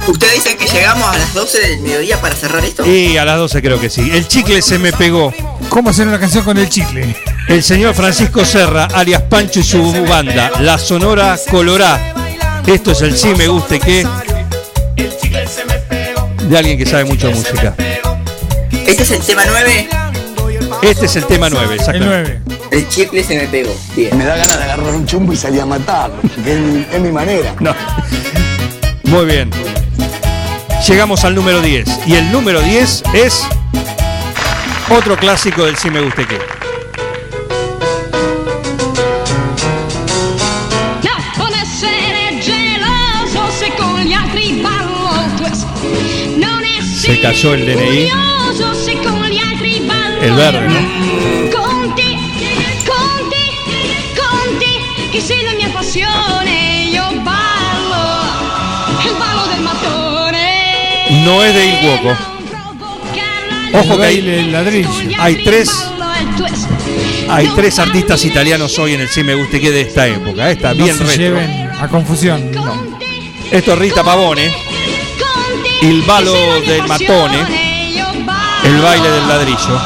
Ustedes 0.08 0.34
dicen 0.36 0.56
que 0.56 0.66
llegamos 0.68 1.06
a 1.06 1.18
las 1.18 1.34
12 1.34 1.60
del 1.60 1.80
mediodía 1.80 2.18
para 2.18 2.34
cerrar 2.34 2.64
esto. 2.64 2.86
Y 2.86 3.18
a 3.18 3.26
las 3.26 3.36
12 3.36 3.60
creo 3.60 3.78
que 3.78 3.90
sí. 3.90 4.10
El 4.10 4.26
chicle 4.26 4.62
se 4.62 4.78
me 4.78 4.90
pegó. 4.90 5.34
¿Cómo 5.68 5.90
hacer 5.90 6.08
una 6.08 6.18
canción 6.18 6.44
con 6.44 6.56
el 6.56 6.70
chicle? 6.70 7.14
El 7.48 7.62
señor 7.62 7.94
Francisco 7.94 8.44
Serra, 8.44 8.88
alias 8.92 9.22
Pancho 9.22 9.60
y 9.60 9.62
su 9.62 10.04
banda, 10.06 10.50
La 10.60 10.78
Sonora 10.78 11.38
Colorá. 11.50 12.14
Esto 12.66 12.92
es 12.92 13.02
el 13.02 13.16
sí 13.16 13.34
me 13.36 13.48
guste 13.48 13.78
que 13.78 14.06
de 16.48 16.58
alguien 16.58 16.78
que 16.78 16.86
sabe 16.86 17.04
mucho 17.04 17.28
de 17.28 17.34
música. 17.34 17.74
Este 18.86 19.02
es 19.02 19.10
el 19.10 19.20
tema 19.20 19.42
9. 19.46 19.88
Este 20.82 21.06
es 21.06 21.16
el 21.16 21.24
tema 21.24 21.50
9, 21.50 21.74
exactamente. 21.74 22.40
El 22.70 22.88
chicle 22.88 23.22
se 23.22 23.36
me 23.36 23.46
pegó. 23.48 23.74
Bien. 23.94 24.16
Me 24.16 24.24
da 24.24 24.36
ganas 24.36 24.58
de 24.58 24.64
agarrar 24.64 24.94
un 24.94 25.06
chumbo 25.06 25.32
y 25.32 25.36
salir 25.36 25.60
a 25.60 25.66
matarlo. 25.66 26.16
Es 26.44 26.58
mi, 26.58 26.86
es 26.92 27.00
mi 27.00 27.10
manera. 27.10 27.54
No. 27.60 27.74
Muy 29.04 29.26
bien. 29.26 29.50
Llegamos 30.86 31.24
al 31.24 31.34
número 31.34 31.60
10. 31.60 31.88
Y 32.06 32.14
el 32.16 32.30
número 32.32 32.60
10 32.60 33.02
es 33.14 33.42
otro 34.90 35.16
clásico 35.16 35.64
del 35.64 35.76
sí 35.76 35.90
me 35.90 36.00
guste 36.00 36.26
que. 36.26 36.53
Se 47.04 47.20
cayó 47.20 47.54
el 47.54 47.66
DNI. 47.66 48.08
El 50.22 50.34
verde, 50.34 50.68
¿no? 50.68 51.50
Conti, 51.50 52.16
conti, 52.86 53.46
conti, 54.16 55.10
che 55.12 55.20
sei 55.20 55.42
la 55.44 55.52
mia 55.54 55.68
passione. 55.68 56.88
Io 56.90 57.02
ballo, 57.22 59.02
il 59.04 59.14
ballo 59.18 59.46
del 59.52 59.62
mattone. 59.62 61.24
No 61.24 61.42
es 61.42 61.54
de 61.54 61.66
Il 61.66 61.78
Cuoco. 61.80 62.16
Ojo 63.74 63.96
que 63.98 64.04
hay, 64.04 64.50
ladrillo. 64.50 64.88
hay 65.18 65.42
tres 65.44 65.68
hay 67.28 67.48
tres 67.56 67.78
artistas 67.80 68.24
italianos 68.24 68.78
hoy 68.78 68.94
en 68.94 69.00
el 69.00 69.08
Sí 69.08 69.24
Me 69.24 69.34
Guste 69.34 69.60
Que 69.60 69.70
de 69.72 69.80
esta 69.82 70.06
época. 70.06 70.50
Está 70.50 70.72
No 70.74 70.84
bien 70.84 70.96
se 70.96 71.04
retro. 71.04 71.18
lleven 71.22 71.70
a 71.80 71.88
confusión. 71.88 72.50
Esto 73.50 73.72
es 73.72 73.78
Rita 73.78 74.02
Pavone, 74.02 74.50
Il 75.82 76.02
Balo 76.02 76.32
del 76.66 76.82
Matone, 76.86 77.40
el 78.64 78.80
baile 78.80 79.10
del 79.10 79.28
ladrillo. 79.28 79.80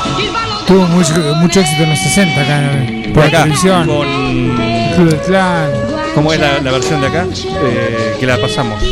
Tuvo 0.66 0.86
mucho, 0.86 1.12
mucho 1.36 1.60
éxito 1.60 1.82
en 1.82 1.90
los 1.90 1.98
60 1.98 2.40
acá 2.40 2.58
en- 2.72 3.12
por 3.12 3.22
Acá, 3.24 3.38
la 3.38 3.44
televisión. 3.44 3.86
con- 3.86 4.94
Club 4.94 5.08
del 5.10 5.20
Clan. 5.22 5.70
¿Cómo 6.14 6.32
es 6.32 6.40
la, 6.40 6.60
la 6.60 6.72
versión 6.72 7.00
de 7.00 7.06
acá? 7.06 7.26
Eh, 7.64 8.16
que 8.20 8.26
la 8.26 8.36
pasamos. 8.38 8.82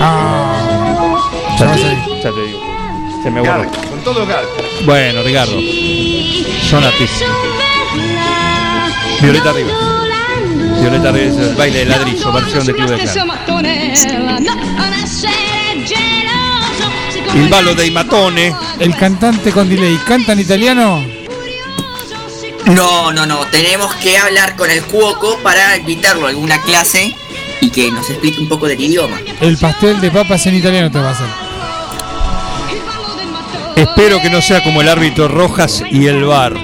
Ah, 0.00 0.56
Ya 1.58 1.72
te, 1.72 1.80
ya 2.22 2.30
te 2.30 2.40
digo. 2.46 2.60
Se 3.22 3.30
me 3.30 3.40
borró. 3.40 3.70
Con 3.70 4.00
todo 4.04 4.26
gal. 4.26 4.44
Bueno, 4.84 5.22
Ricardo. 5.22 5.58
Son 6.68 6.82
artistas. 6.84 7.28
Violeta 9.20 9.52
Rivas. 9.52 9.72
Violeta 10.80 11.12
Rivas, 11.12 11.36
el 11.36 11.54
baile 11.54 11.78
del 11.80 11.88
ladrillo, 11.90 12.32
versión 12.32 12.66
de 12.66 12.74
Club 12.74 12.88
de 12.90 12.96
Clan. 12.98 13.28
Il 17.40 17.48
ballo 17.48 17.74
dei 17.74 17.90
Matone. 17.90 18.54
El 18.78 18.94
cantante 18.94 19.50
con 19.50 19.68
delay, 19.68 19.96
¿canta 20.06 20.32
en 20.32 20.40
italiano? 20.40 21.02
No, 22.66 23.12
no, 23.12 23.24
no. 23.24 23.46
Tenemos 23.46 23.94
que 23.96 24.18
hablar 24.18 24.56
con 24.56 24.70
el 24.70 24.82
cuoco 24.84 25.38
para 25.42 25.76
invitarlo 25.76 26.26
a 26.26 26.28
alguna 26.30 26.60
clase 26.60 27.16
y 27.60 27.70
que 27.70 27.90
nos 27.90 28.08
explique 28.10 28.40
un 28.40 28.48
poco 28.48 28.68
del 28.68 28.80
idioma. 28.80 29.18
El 29.40 29.56
pastel 29.56 30.00
de 30.00 30.10
papas 30.10 30.46
en 30.46 30.56
italiano 30.56 30.90
te 30.90 30.98
va 30.98 31.08
a 31.08 31.12
hacer. 31.12 31.26
Espero 33.76 34.20
que 34.20 34.28
no 34.28 34.42
sea 34.42 34.62
como 34.62 34.82
el 34.82 34.88
árbitro 34.88 35.26
Rojas 35.26 35.82
y 35.90 36.06
el 36.06 36.24
VAR. 36.24 36.54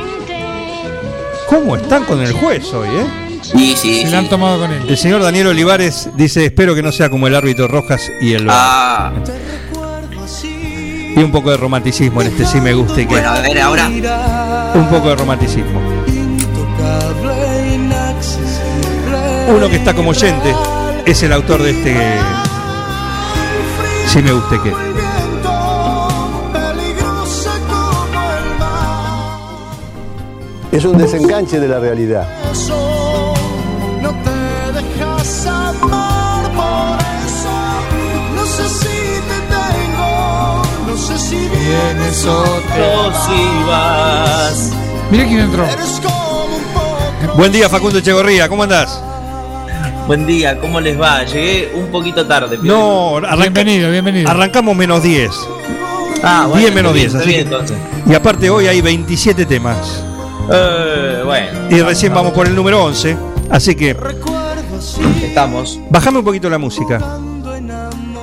¿Cómo 1.49 1.77
están 1.77 2.05
con 2.05 2.21
el 2.21 2.33
juez 2.33 2.73
hoy, 2.75 2.89
eh? 2.89 3.07
Sí, 3.41 3.75
sí. 3.77 4.03
Se 4.03 4.11
la 4.11 4.19
han 4.19 4.29
tomado 4.29 4.59
con 4.59 4.73
él. 4.73 4.83
El 4.89 4.99
señor 4.99 5.23
Daniel 5.23 5.47
Olivares 5.47 6.11
dice, 6.17 6.45
espero 6.45 6.75
que 6.75 6.83
no 6.83 6.93
sea 6.93 7.09
como 7.09 7.27
el 7.27 7.35
árbitro 7.35 7.67
Rojas 7.69 8.11
y 8.21 8.35
el 8.35 8.45
VAR. 8.45 8.57
Ah, 8.59 9.13
Y 11.17 11.23
un 11.23 11.33
poco 11.33 11.51
de 11.51 11.57
romanticismo 11.57 12.21
en 12.21 12.29
este 12.29 12.45
sí 12.45 12.61
me 12.61 12.75
gusta 12.75 13.01
y 13.01 13.07
que... 13.07 13.15
bueno, 13.15 13.31
a 13.31 13.41
ver 13.41 13.59
ahora. 13.59 13.89
Un 14.75 14.87
poco 14.91 15.09
de 15.09 15.17
romanticismo. 15.17 15.81
Uno 19.49 19.69
que 19.71 19.77
está 19.77 19.95
como 19.95 20.11
oyente 20.11 20.55
es 21.07 21.23
el 21.23 21.33
autor 21.33 21.63
de 21.63 21.71
este... 21.71 21.97
Sí 24.09 24.21
me 24.21 24.33
gusta 24.33 24.57
y 24.57 24.59
que... 24.59 24.73
Es 30.77 30.85
un 30.85 30.99
desenganche 30.99 31.59
de 31.59 31.69
la 31.69 31.81
realidad. 31.81 32.29
No 40.97 41.03
sé 41.03 41.19
si 41.19 41.37
vienes 41.37 42.25
Otro 42.25 43.13
si 43.27 43.67
vas. 43.69 44.73
Mira 45.11 45.25
quién 45.27 45.41
entró. 45.41 45.67
Buen 47.37 47.53
día 47.53 47.69
Facundo 47.69 47.99
Echegorría, 47.99 48.49
¿cómo 48.49 48.63
andás? 48.63 49.03
Buen 50.07 50.27
día, 50.27 50.59
¿cómo 50.59 50.81
les 50.81 50.99
va? 50.99 51.23
Llegué 51.25 51.73
un 51.75 51.89
poquito 51.91 52.27
tarde. 52.27 52.59
No, 52.63 53.17
arranca- 53.19 53.37
Bienvenido, 53.43 53.91
bienvenido. 53.91 54.31
arrancamos 54.31 54.75
menos 54.75 55.03
10. 55.03 55.31
Ah, 56.23 56.47
bueno, 56.49 56.61
10 56.63 56.75
menos 56.75 56.97
está 56.97 57.19
10, 57.19 57.27
bien, 57.49 57.61
así 57.61 57.75
que-. 57.75 58.13
Y 58.13 58.15
aparte 58.15 58.49
hoy 58.49 58.67
hay 58.67 58.81
27 58.81 59.45
temas. 59.45 60.03
Eh, 60.51 61.23
bueno, 61.25 61.59
Y 61.71 61.83
recién 61.83 62.15
vamos 62.15 62.33
por 62.33 62.47
el 62.47 62.55
número 62.55 62.83
11. 62.85 63.17
Así 63.51 63.75
que 63.75 63.95
estamos. 65.23 65.79
bajame 65.91 66.21
un 66.21 66.25
poquito 66.25 66.49
la 66.49 66.59
música. 66.59 67.01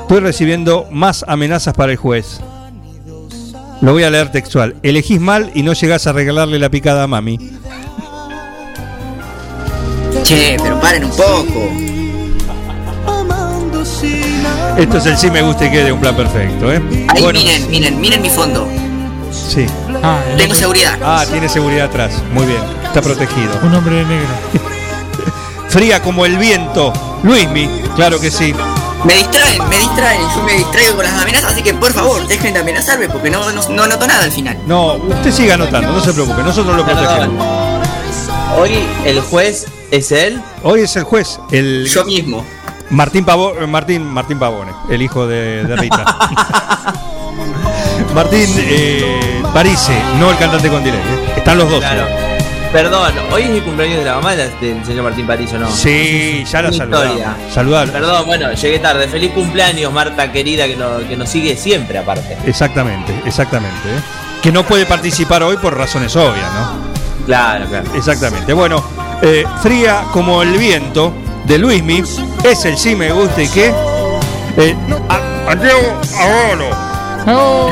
Estoy 0.02 0.20
recibiendo 0.22 0.88
más 0.90 1.24
amenazas 1.28 1.74
para 1.76 1.92
el 1.92 1.98
juez. 1.98 2.40
Lo 3.84 3.92
voy 3.92 4.04
a 4.06 4.10
leer 4.10 4.32
textual. 4.32 4.78
Elegís 4.82 5.20
mal 5.20 5.52
y 5.54 5.62
no 5.62 5.74
llegás 5.74 6.08
a 6.08 6.14
regalarle 6.14 6.58
la 6.58 6.70
picada 6.70 7.04
a 7.04 7.08
mami. 7.08 7.38
Che, 10.24 10.56
pero 10.64 10.80
paren 10.80 11.04
un 11.04 11.12
poco. 11.12 11.70
Esto 14.78 14.98
es 15.00 15.06
el 15.06 15.18
sí 15.18 15.30
me 15.30 15.42
gusta 15.42 15.66
y 15.66 15.72
que 15.72 15.84
de 15.84 15.92
un 15.92 16.00
plan 16.00 16.16
perfecto, 16.16 16.72
¿eh? 16.72 16.82
Ahí 17.10 17.22
Bueno, 17.22 17.40
miren, 17.40 17.70
miren, 17.70 18.00
miren 18.00 18.22
mi 18.22 18.30
fondo. 18.30 18.66
sí. 19.32 19.66
Ah, 20.02 20.20
Tengo 20.38 20.56
seguridad. 20.56 20.98
Ah, 21.04 21.26
tiene 21.30 21.50
seguridad 21.50 21.88
atrás. 21.88 22.14
Muy 22.34 22.46
bien. 22.46 22.62
Está 22.86 23.02
protegido. 23.02 23.52
Un 23.64 23.76
hombre 23.76 23.96
de 23.98 24.06
negro. 24.06 24.28
Fría 25.68 26.02
como 26.02 26.26
el 26.26 26.38
viento. 26.38 26.94
Luismi, 27.24 27.68
claro 27.98 28.18
que 28.20 28.32
sí. 28.32 28.54
Me 29.06 29.16
distraen, 29.16 29.68
me 29.70 29.78
distraen. 29.78 30.22
Yo 30.36 30.44
me 30.44 30.54
distraigo 30.54 30.96
con 30.96 31.04
las 31.06 31.14
amenazas, 31.22 31.52
así 31.54 31.62
que 31.64 31.74
por 31.74 31.92
favor, 31.92 32.26
dejen 32.28 32.54
de 32.54 32.60
amenazarme 32.62 33.10
porque 33.10 33.30
no, 33.30 33.52
no, 33.52 33.62
no 33.70 33.88
noto 33.88 34.08
nada 34.08 34.24
al 34.24 34.32
final. 34.32 34.58
No, 34.66 34.94
usted 34.94 35.32
siga 35.32 35.56
anotando, 35.56 35.92
no 35.92 36.00
se 36.02 36.14
preocupe. 36.14 36.42
Nosotros 36.44 36.76
lo 36.78 36.84
No, 36.86 36.94
no, 36.94 37.02
no. 37.02 37.08
protegemos. 37.08 37.48
Hoy 38.58 38.72
el 39.06 39.20
juez 39.22 39.66
es 39.92 40.12
él. 40.12 40.42
Hoy 40.62 40.82
es 40.82 40.96
el 40.96 41.04
juez, 41.04 41.40
el 41.52 41.86
Yo 41.88 42.06
mismo. 42.06 42.46
Martín 42.92 43.26
Pavo, 43.26 43.54
eh, 43.60 43.66
Martín, 43.66 44.04
Martín 44.06 44.38
Pavone, 44.40 44.72
el 44.90 45.02
hijo 45.02 45.26
de, 45.26 45.64
de 45.64 45.76
Rita. 45.76 46.06
Martín 48.14 48.48
eh, 48.58 49.42
Parise, 49.54 49.98
no 50.20 50.30
el 50.32 50.38
cantante 50.38 50.70
con 50.70 50.84
delay. 50.84 51.00
¿eh? 51.00 51.34
Están 51.38 51.58
los 51.58 51.70
dos. 51.70 51.80
Claro. 51.80 52.06
Perdón, 52.74 53.14
hoy 53.32 53.44
es 53.44 53.50
el 53.52 53.64
cumpleaños 53.64 54.00
de 54.00 54.06
la 54.06 54.16
mamá 54.16 54.34
del 54.36 54.52
señor 54.84 55.04
Martín 55.04 55.28
París, 55.28 55.52
¿o 55.54 55.60
no? 55.60 55.70
Sí, 55.72 56.44
ya 56.52 56.64
la 56.64 56.70
Una 56.70 56.78
saludamos. 56.78 57.22
Saludar. 57.54 57.90
Perdón, 57.92 58.26
bueno, 58.26 58.52
llegué 58.52 58.80
tarde. 58.80 59.08
Feliz 59.08 59.32
cumpleaños, 59.32 59.94
Marta 59.94 60.32
querida, 60.32 60.66
que, 60.66 60.76
no- 60.76 60.98
que 61.08 61.16
nos 61.16 61.30
sigue 61.30 61.56
siempre 61.56 62.00
aparte. 62.00 62.36
Exactamente, 62.48 63.14
exactamente. 63.26 63.78
¿eh? 63.90 64.00
Que 64.42 64.52
no 64.52 64.64
puede 64.64 64.88
participar 64.88 65.44
hoy 65.44 65.58
por 65.58 65.78
razones 65.78 66.16
obvias, 66.16 66.52
¿no? 66.52 67.26
Claro, 67.28 67.68
claro. 67.68 67.92
Exactamente. 67.96 68.52
Bueno, 68.54 68.84
eh, 69.22 69.46
fría 69.62 70.06
como 70.12 70.42
el 70.42 70.58
viento 70.58 71.14
de 71.46 71.60
Luismi 71.60 72.02
es 72.44 72.66
el 72.66 72.76
sí 72.76 72.96
me 72.96 73.12
gusta 73.12 73.40
y 73.44 73.48
que. 73.50 73.68
Eh, 74.58 74.76
a- 75.10 75.52
Andreu 75.52 75.78
Aolo. 76.20 76.66
No. 77.26 77.70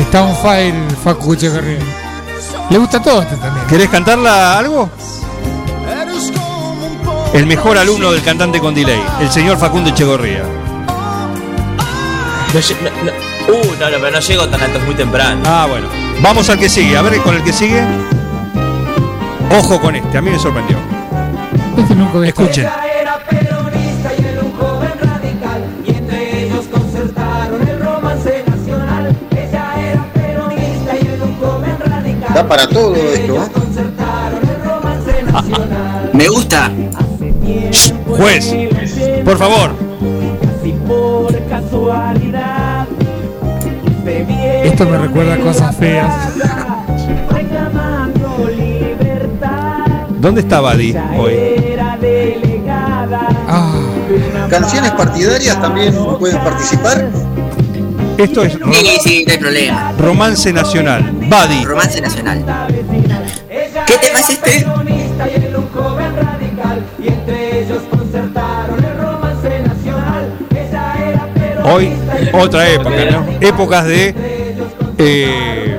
Está 0.00 0.22
on 0.22 0.34
fire 0.36 0.74
Facu 1.04 1.34
Echeverría. 1.34 1.78
Le 2.70 2.78
gusta 2.78 3.00
todo 3.00 3.22
este 3.22 3.36
también. 3.36 3.66
¿Querés 3.66 3.88
cantarla 3.88 4.58
algo? 4.58 4.88
El 7.32 7.46
mejor 7.46 7.76
alumno 7.78 8.12
del 8.12 8.22
cantante 8.22 8.60
con 8.60 8.74
delay, 8.74 9.02
el 9.20 9.30
señor 9.30 9.58
Facundo 9.58 9.90
Echegorría. 9.90 10.42
No 12.54 12.60
lle- 12.60 12.76
no- 12.80 12.90
no- 13.04 13.58
uh, 13.58 13.64
no, 13.80 13.90
no, 13.90 13.96
pero 13.98 14.10
no 14.12 14.20
llego 14.20 14.48
tan 14.48 14.60
alto, 14.62 14.78
es 14.78 14.84
muy 14.84 14.94
temprano. 14.94 15.42
Ah, 15.44 15.66
bueno. 15.68 15.88
Vamos 16.22 16.48
al 16.48 16.58
que 16.58 16.68
sigue. 16.68 16.96
A 16.96 17.02
ver 17.02 17.20
con 17.22 17.34
el 17.34 17.42
que 17.42 17.52
sigue. 17.52 17.82
Ojo 19.58 19.80
con 19.80 19.96
este, 19.96 20.16
a 20.18 20.22
mí 20.22 20.30
me 20.30 20.38
sorprendió. 20.38 20.76
Este 21.76 21.94
nunca 21.96 22.24
Escuchen. 22.26 22.68
Da 32.34 32.46
para 32.48 32.66
todo 32.68 32.96
esto. 32.96 33.48
Me 36.12 36.28
gusta. 36.28 36.70
Juez, 38.08 38.54
por 39.24 39.38
favor. 39.38 39.70
Esto 44.64 44.86
me 44.86 44.98
recuerda 44.98 45.34
a 45.34 45.38
cosas 45.38 45.76
feas. 45.76 46.12
¿Dónde 50.18 50.40
está 50.40 50.60
Badi 50.60 50.96
hoy? 51.18 51.34
Ah, 53.46 53.80
Canciones 54.48 54.90
partidarias 54.92 55.60
también 55.60 55.94
pueden 56.18 56.38
participar. 56.38 57.10
Esto 58.18 58.44
es 58.44 58.52
Sí, 58.52 58.98
sí, 59.02 59.24
no 59.26 59.32
hay 59.32 59.38
problema. 59.38 59.92
Romance 59.98 60.52
Nacional. 60.52 61.10
Badi. 61.28 61.64
Romance 61.64 62.00
nacional. 62.00 62.44
¿Qué 63.86 63.98
tema 63.98 64.20
es 64.20 64.30
este? 64.30 64.64
Hoy, 71.64 71.90
otra 72.32 72.68
época, 72.68 72.90
¿no? 73.10 73.24
Épocas 73.40 73.86
de. 73.86 74.14
eh, 74.98 75.78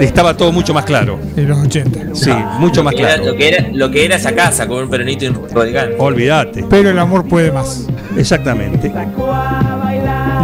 estaba 0.00 0.34
todo 0.36 0.52
mucho 0.52 0.72
más 0.72 0.84
claro. 0.84 1.18
de 1.34 1.42
los 1.42 1.58
80. 1.58 2.14
Sí, 2.14 2.30
mucho 2.58 2.82
más 2.82 2.94
era- 2.94 3.14
claro. 3.16 3.24
lo, 3.26 3.36
que 3.36 3.48
era, 3.48 3.66
lo 3.72 3.90
que 3.90 4.04
era 4.04 4.16
esa 4.16 4.32
casa 4.34 4.66
con 4.66 4.84
un 4.84 4.88
peronito 4.90 5.24
y 5.24 5.28
un 5.28 5.48
radical. 5.52 5.94
Olvídate. 5.98 6.64
Pero 6.70 6.90
el 6.90 6.98
amor 6.98 7.26
puede 7.26 7.52
más. 7.52 7.86
Exactamente. 8.16 8.90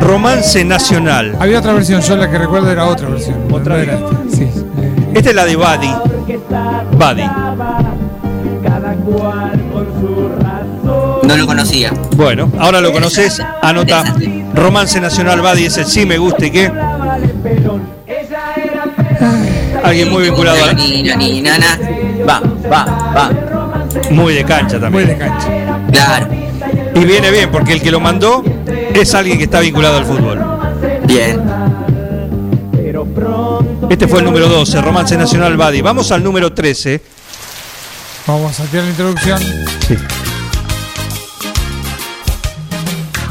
Romance 0.01 0.65
Nacional. 0.65 1.37
Había 1.41 1.59
otra 1.59 1.73
versión, 1.73 2.01
yo 2.01 2.17
la 2.17 2.31
que 2.31 2.39
recuerdo 2.39 2.71
era 2.71 2.87
otra 2.87 3.09
versión. 3.09 3.37
¿Otra? 3.51 3.77
No 3.77 3.83
era 3.83 3.95
esta. 3.95 4.37
Sí. 4.37 4.49
Esta 5.15 5.31
es 5.31 5.37
la 5.37 5.45
de 5.45 5.57
Buddy. 5.57 5.95
Buddy. 6.93 7.31
No 11.23 11.37
lo 11.37 11.47
conocía. 11.47 11.93
Bueno, 12.17 12.51
ahora 12.59 12.81
lo 12.81 12.93
conoces. 12.93 13.41
Anota. 13.63 14.05
Romance 14.55 15.01
Nacional 15.01 15.41
Buddy 15.41 15.67
es 15.67 15.77
el 15.79 15.87
sí 15.87 16.05
me 16.07 16.19
gusta 16.19 16.47
y 16.47 16.51
qué. 16.51 16.73
Alguien 19.83 20.11
muy 20.11 20.25
vinculado 20.25 20.65
a. 20.65 20.73
Va, 22.27 22.43
va, 22.71 22.85
va. 23.17 23.31
Muy 24.11 24.35
de 24.35 24.45
cancha 24.45 24.81
también. 24.81 25.07
Muy 25.07 25.15
de 25.15 25.19
cancha. 25.19 25.49
Claro. 25.93 26.44
Y 26.95 27.05
viene 27.05 27.31
bien 27.31 27.51
porque 27.51 27.73
el 27.73 27.83
que 27.83 27.91
lo 27.91 28.01
mandó 28.01 28.43
es 28.95 29.15
alguien 29.15 29.39
que 29.39 29.45
está 29.45 29.61
vinculado 29.61 29.99
al 29.99 30.05
fútbol. 30.07 30.41
Bien. 31.07 31.43
Este 33.91 34.09
fue 34.09 34.21
el 34.21 34.25
número 34.25 34.49
12, 34.49 34.81
Romance 34.81 35.17
Nacional 35.17 35.57
Buddy. 35.57 35.81
Vamos 35.81 36.11
al 36.13 36.23
número 36.23 36.53
13. 36.53 37.01
Vamos 38.27 38.59
a 38.59 38.65
tirar 38.65 38.85
la 38.85 38.91
introducción. 38.91 39.41
Sí. 39.87 39.97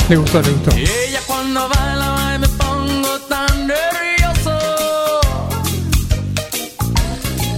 Le 0.09 0.15
gustó, 0.17 0.41
le 0.41 0.49
gustó. 0.51 0.71
Ella 0.75 1.21
cuando 1.25 1.67
baila, 1.69 2.37
me 2.39 2.47
pongo 2.49 3.19
tan 3.29 3.67
nervioso. 3.67 4.59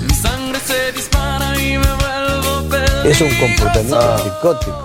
Mi 0.07 0.13
sangre 0.13 0.59
se 0.65 0.91
dispara 0.93 1.59
y 1.59 1.77
me 1.77 1.87
vuelvo. 1.87 2.75
Es 3.03 3.19
un 3.21 3.29
comportamiento 3.35 4.17
psicótico. 4.19 4.84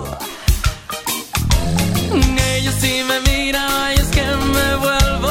Me 2.81 3.19
mira 3.21 3.93
y 3.95 3.99
es 3.99 4.07
que 4.07 4.23
me 4.23 4.75
vuelvo 4.75 5.29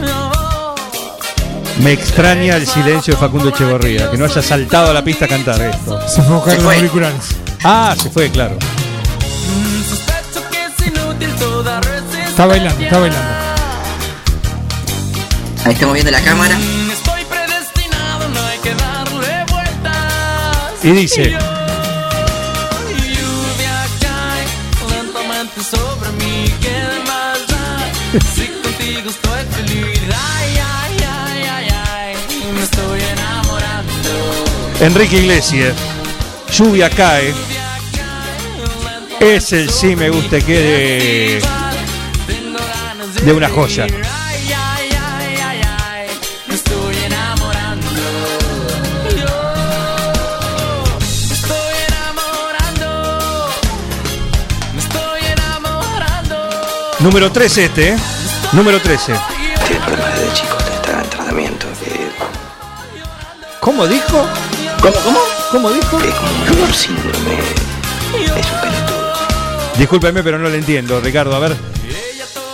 loco. 0.00 0.74
Me 1.78 1.92
extraña 1.92 2.56
el 2.56 2.66
silencio 2.66 3.14
de 3.14 3.20
Facundo 3.20 3.50
Echeverría, 3.50 4.10
que 4.10 4.16
no 4.16 4.24
haya 4.24 4.42
saltado 4.42 4.90
a 4.90 4.94
la 4.94 5.04
pista 5.04 5.26
a 5.26 5.28
cantar 5.28 5.62
esto. 5.62 6.00
Se 6.08 6.22
fue 6.22 6.34
a 6.34 6.38
buscar 6.38 6.60
los 6.60 6.74
auriculares. 6.74 7.36
Ah, 7.62 7.94
se 7.96 8.10
fue, 8.10 8.30
claro. 8.30 8.58
Está 12.28 12.46
bailando, 12.46 12.82
está 12.82 12.98
bailando. 12.98 13.30
Ahí 15.66 15.72
está 15.74 15.86
moviendo 15.86 16.10
la 16.10 16.20
cámara. 16.22 16.58
Estoy 16.92 17.24
predestinado, 17.26 18.28
no 18.28 18.42
hay 18.42 18.58
que 18.58 18.74
darle 18.74 19.44
vueltas. 19.52 20.84
Y 20.84 20.90
dice, 20.90 21.38
Enrique 34.80 35.18
Iglesias, 35.18 35.74
lluvia 36.50 36.88
cae. 36.88 37.34
Es 39.20 39.52
el 39.52 39.68
sí 39.68 39.94
me 39.94 40.08
gusta 40.08 40.40
que 40.40 41.40
de, 42.26 43.22
de 43.22 43.32
una 43.32 43.50
joya. 43.50 43.86
Número 57.00 57.30
13 57.32 57.64
este, 57.64 57.88
¿eh? 57.90 57.96
Número 58.52 58.80
13. 58.80 59.14
Tiene 59.66 59.84
problemas 59.84 60.20
desde 60.20 60.32
chico, 60.34 60.56
está 60.58 61.02
en 61.02 61.10
tratamiento. 61.10 61.66
¿Cómo 63.60 63.86
dijo? 63.86 64.26
¿Cómo, 64.80 64.94
cómo? 65.04 65.18
¿Cómo 65.52 65.70
dijo? 65.70 65.98
Es 66.00 66.14
como 66.14 66.62
un 66.64 66.72
síndrome. 66.74 67.38
Es 68.18 68.30
un 68.30 68.60
pelotudo. 68.60 69.12
Discúlpeme, 69.76 70.22
pero 70.22 70.38
no 70.38 70.48
le 70.48 70.56
entiendo, 70.58 71.00
Ricardo. 71.00 71.34
A 71.34 71.38
ver. 71.38 71.56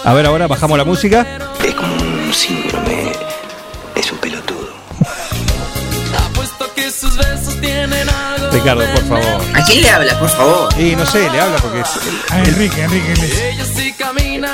A 0.04 0.12
ver, 0.12 0.26
ahora 0.26 0.46
bajamos 0.46 0.78
la 0.78 0.84
música. 0.84 1.26
Es 1.64 1.74
como 1.74 1.94
un 1.94 2.32
síndrome. 2.32 3.12
Es 3.94 4.10
un 4.12 4.18
pelotudo. 4.18 4.70
Apuesto 6.30 6.72
que 6.74 6.90
sus 6.90 7.16
besos 7.16 7.60
tienen 7.60 8.08
algo. 8.08 8.50
Ricardo, 8.50 8.84
por 8.92 9.04
favor. 9.20 9.42
¿A 9.54 9.64
quién 9.64 9.82
le 9.82 9.90
habla, 9.90 10.18
por 10.18 10.28
favor? 10.28 10.68
Y 10.80 10.96
no 10.96 11.06
sé, 11.06 11.30
le 11.30 11.40
habla 11.40 11.56
porque 11.58 11.80
es 11.80 11.88
A 12.30 12.38
Enrique, 12.40 12.82
Enrique 12.82 13.14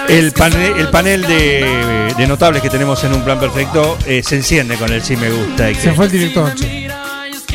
el 0.08 0.32
panel, 0.32 0.74
el 0.78 0.88
panel 0.88 1.22
de, 1.26 2.12
de 2.16 2.26
notables 2.26 2.60
que 2.62 2.68
tenemos 2.68 3.02
en 3.04 3.14
un 3.14 3.22
plan 3.22 3.38
perfecto 3.38 3.96
eh, 4.06 4.22
se 4.24 4.36
enciende 4.36 4.76
con 4.76 4.92
el 4.92 5.02
sí 5.02 5.16
me 5.16 5.30
gusta. 5.30 5.70
y 5.70 5.74
que- 5.74 5.80
Se 5.80 5.92
fue 5.92 6.06
el 6.06 6.10
director, 6.10 6.54
che. 6.54 6.81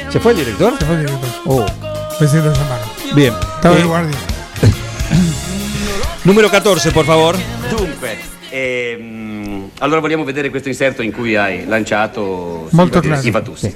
¿Se 0.09 0.19
fue 0.19 0.31
el 0.31 0.37
director? 0.39 0.73
Se 0.79 0.85
fue 0.85 0.95
el 0.95 1.05
director. 1.05 1.29
Oh, 1.45 1.65
lo 2.19 2.27
llamaron. 2.27 2.87
bien. 3.13 3.33
Estaba 3.55 3.75
Eh, 3.75 3.79
de 3.79 3.83
guardia. 3.83 4.17
número 6.23 6.49
14, 6.49 6.91
por 6.91 7.05
favor. 7.05 7.35
Dunque, 7.69 8.17
ehm, 8.51 9.69
allora 9.79 10.01
vogliamo 10.01 10.23
vedere 10.23 10.49
questo 10.49 10.69
inserto 10.69 11.01
in 11.01 11.11
cui 11.11 11.35
hai 11.35 11.65
lanciato 11.65 12.67
Molto 12.71 12.99
Silva- 13.01 13.01
claro. 13.01 13.21
Silva 13.21 13.41
Tussi. 13.41 13.75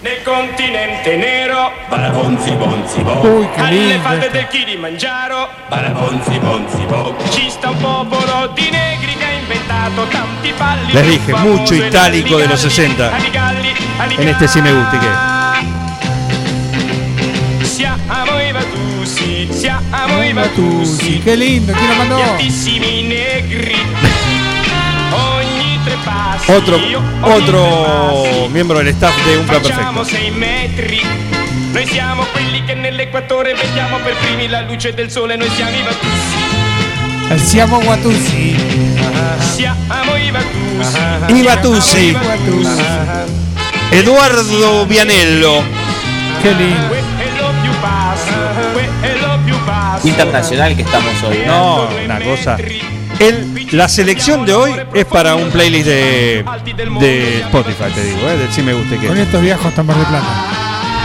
Nel 0.00 0.22
continente 0.22 1.16
nero, 1.16 1.72
Barabonzi 1.88 2.52
bonzi 2.52 3.02
bo. 3.02 3.20
Uy, 3.20 3.48
qué 3.52 3.60
alle 3.60 3.76
lindo. 3.78 4.02
falde 4.02 4.30
del 4.30 4.46
Kilimangiaro, 4.46 5.48
Barabonzi 5.68 6.38
bonzi 6.38 6.84
bo. 6.86 7.16
ci 7.30 7.50
sta 7.50 7.70
un 7.70 7.78
popolo 7.78 8.52
di 8.54 8.70
negri 8.70 9.16
che 9.16 9.24
ha 9.24 9.32
inventato 9.32 10.04
tanti 10.08 10.54
balli. 10.56 10.92
Les 10.92 11.04
dije, 11.04 11.34
mucho 11.34 11.74
itálico 11.74 12.36
de 12.38 12.46
los 12.46 12.64
Aligalli, 12.64 12.94
60. 12.94 13.14
Aligalli, 13.14 13.72
Aligalli. 13.98 14.22
En 14.22 14.28
este 14.28 14.46
sí 14.46 14.62
me 14.62 14.72
gusta. 14.72 14.96
¿y 14.96 15.00
qué? 15.00 15.37
Siamo 19.58 20.22
i 20.22 20.32
Matusi, 20.32 21.20
qué 21.24 21.36
lindo, 21.36 21.72
¿quién 21.72 22.08
lo 22.08 22.18
negri. 23.08 23.74
Passi, 26.04 26.52
Otro, 26.52 26.78
otro 27.22 28.48
miembro 28.50 28.78
del 28.78 28.88
staff 28.88 29.14
de 29.24 29.36
Un 29.36 29.46
Plan 29.46 29.60
Perfecto. 29.60 30.04
Noi 31.72 31.86
siamo 31.86 32.24
quelli 32.32 32.62
che 32.64 32.74
nell'equatore 32.74 33.54
vediamo 33.54 33.98
per 33.98 34.14
primi 34.18 34.48
la 34.48 34.60
luce 34.60 34.94
del 34.94 35.10
sole, 35.10 35.36
noi 35.36 35.50
siamo 35.50 35.70
i 35.70 35.82
Vatussi. 35.82 37.46
Siamo 37.48 37.80
Guatusi. 37.80 38.56
Siamo 39.54 40.16
i 40.16 40.30
Vatussi. 40.30 41.36
I 41.36 41.42
Vatussi. 41.42 42.10
siamo 42.10 42.22
i 42.22 42.62
Vatussi. 42.62 42.82
Eduardo 43.90 44.86
Vianello. 44.86 45.64
Qué 46.42 46.52
lindo. 46.52 47.07
Internacional 50.04 50.74
que 50.76 50.82
estamos 50.82 51.22
hoy. 51.22 51.36
¿eh? 51.38 51.44
No, 51.46 51.88
una 52.04 52.20
cosa. 52.20 52.56
El, 53.18 53.66
la 53.72 53.88
selección 53.88 54.46
de 54.46 54.54
hoy 54.54 54.72
es 54.94 55.04
para 55.04 55.34
un 55.34 55.50
playlist 55.50 55.86
de, 55.86 56.44
de 57.00 57.40
Spotify, 57.40 57.90
te 57.94 58.04
digo, 58.04 58.18
¿eh? 58.28 58.36
del 58.36 58.52
sí 58.52 58.62
me 58.62 58.74
gusta 58.74 58.94
y 58.94 58.98
Con 58.98 59.16
que. 59.16 59.22
estos 59.22 59.42
viejos 59.42 59.76
Mar 59.84 59.96
de 59.96 60.04
Plata. 60.04 60.44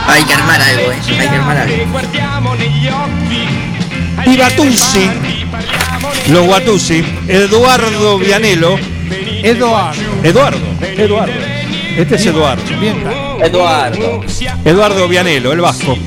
Hay 0.07 0.23
que 0.23 0.33
armar 0.33 0.61
algo, 0.61 0.91
eh. 0.91 0.95
Hay 1.19 1.27
que 1.27 1.35
armar 1.35 1.57
algo. 1.57 1.75
Guardiamo 1.91 2.55
negli 2.55 2.87
occhi. 2.87 4.31
I 4.31 4.37
Vatussi. 4.37 5.09
Los 6.29 6.45
Guatusi. 6.45 7.03
Eduardo 7.27 8.19
Vianello. 8.19 8.77
Eduardo. 9.43 10.01
Eduardo. 10.23 10.65
Eduardo. 10.81 11.33
Este 11.97 12.15
es 12.15 12.25
Eduardo. 12.25 12.63
Bien. 12.79 13.03
Eduardo. 13.41 14.21
Eduardo 14.65 15.07
Vianello, 15.07 15.51
el 15.51 15.61
vasco. 15.61 15.97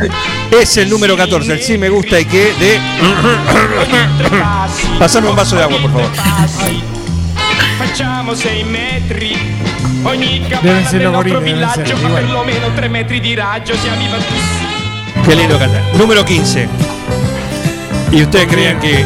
Es 0.50 0.76
el 0.76 0.88
número 0.88 1.16
14, 1.16 1.52
el 1.52 1.62
sí 1.62 1.78
me 1.78 1.88
gusta 1.88 2.20
y 2.20 2.24
que 2.24 2.52
de. 2.54 2.78
Pasame 4.98 5.28
un 5.28 5.36
vaso 5.36 5.56
de 5.56 5.62
agua, 5.62 5.78
por 5.80 5.92
favor. 5.92 6.10
Capanna 10.48 10.88
ser 10.88 11.00
del 11.00 11.02
los 11.02 11.12
nostro 11.12 11.40
gorili, 11.40 11.52
deben 11.52 11.74
ser, 11.74 11.84
villaggio 11.84 11.96
fa 11.96 12.08
igual. 12.08 12.24
perlomeno 12.24 12.74
tre 12.74 12.88
metri 12.88 13.20
di 13.20 13.34
raggio. 13.34 13.74
Siamo 13.76 14.02
i 14.02 14.08
Vatussi. 14.08 14.66
Qué 15.24 15.34
lindo 15.34 15.58
cantar. 15.58 15.82
Número 15.94 16.24
15. 16.24 16.68
Y 18.12 18.22
ustedes 18.22 18.46
creían 18.46 18.80
que 18.80 19.04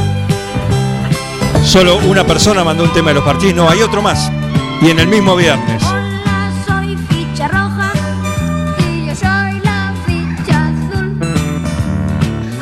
solo 1.65 1.97
una 1.97 2.25
persona 2.25 2.65
mandó 2.65 2.85
un 2.85 2.93
tema 2.93 3.11
de 3.11 3.15
los 3.15 3.25
partidos. 3.25 3.55
No, 3.55 3.69
hay 3.69 3.83
otro 3.83 4.03
más. 4.03 4.31
Y 4.83 4.91
en 4.91 4.99
el 4.99 5.09
mismo 5.09 5.37
viernes. 5.37 5.83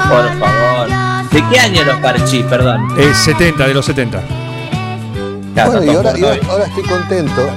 Por 0.08 0.38
favor. 0.38 0.88
¿De 1.30 1.44
qué 1.50 1.60
año 1.60 1.84
los 1.84 1.96
parchís, 1.96 2.44
perdón? 2.46 2.88
Es 2.98 3.16
70, 3.18 3.66
de 3.66 3.74
los 3.74 3.84
70. 3.84 4.22
Claro, 5.54 5.72
Bueno, 5.72 5.92
y 5.92 5.94
ahora, 5.94 6.12
y 6.18 6.24
estoy 6.68 6.84
contento. 6.84 7.50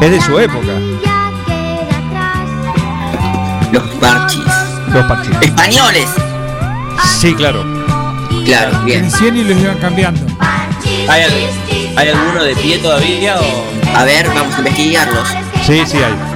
Es 0.00 0.10
de 0.10 0.20
su 0.20 0.38
época. 0.38 0.72
Los 3.72 3.82
parchis. 4.00 4.44
Los 4.92 5.06
partidos. 5.06 5.42
Españoles. 5.42 6.08
Sí, 7.18 7.34
claro. 7.34 7.64
Claro, 8.44 8.78
bien. 8.84 9.10
Y 9.20 9.44
los 9.44 9.58
iban 9.58 9.78
cambiando. 9.78 10.20
¿Hay, 11.08 11.22
¿Hay 11.96 12.08
alguno 12.08 12.44
de 12.44 12.54
pie 12.54 12.78
todavía 12.78 13.36
o...? 13.40 13.96
A 13.96 14.04
ver, 14.04 14.28
vamos 14.28 14.54
a 14.54 14.58
investigarlos. 14.58 15.28
Sí, 15.66 15.82
sí 15.86 15.96
hay. 15.96 16.35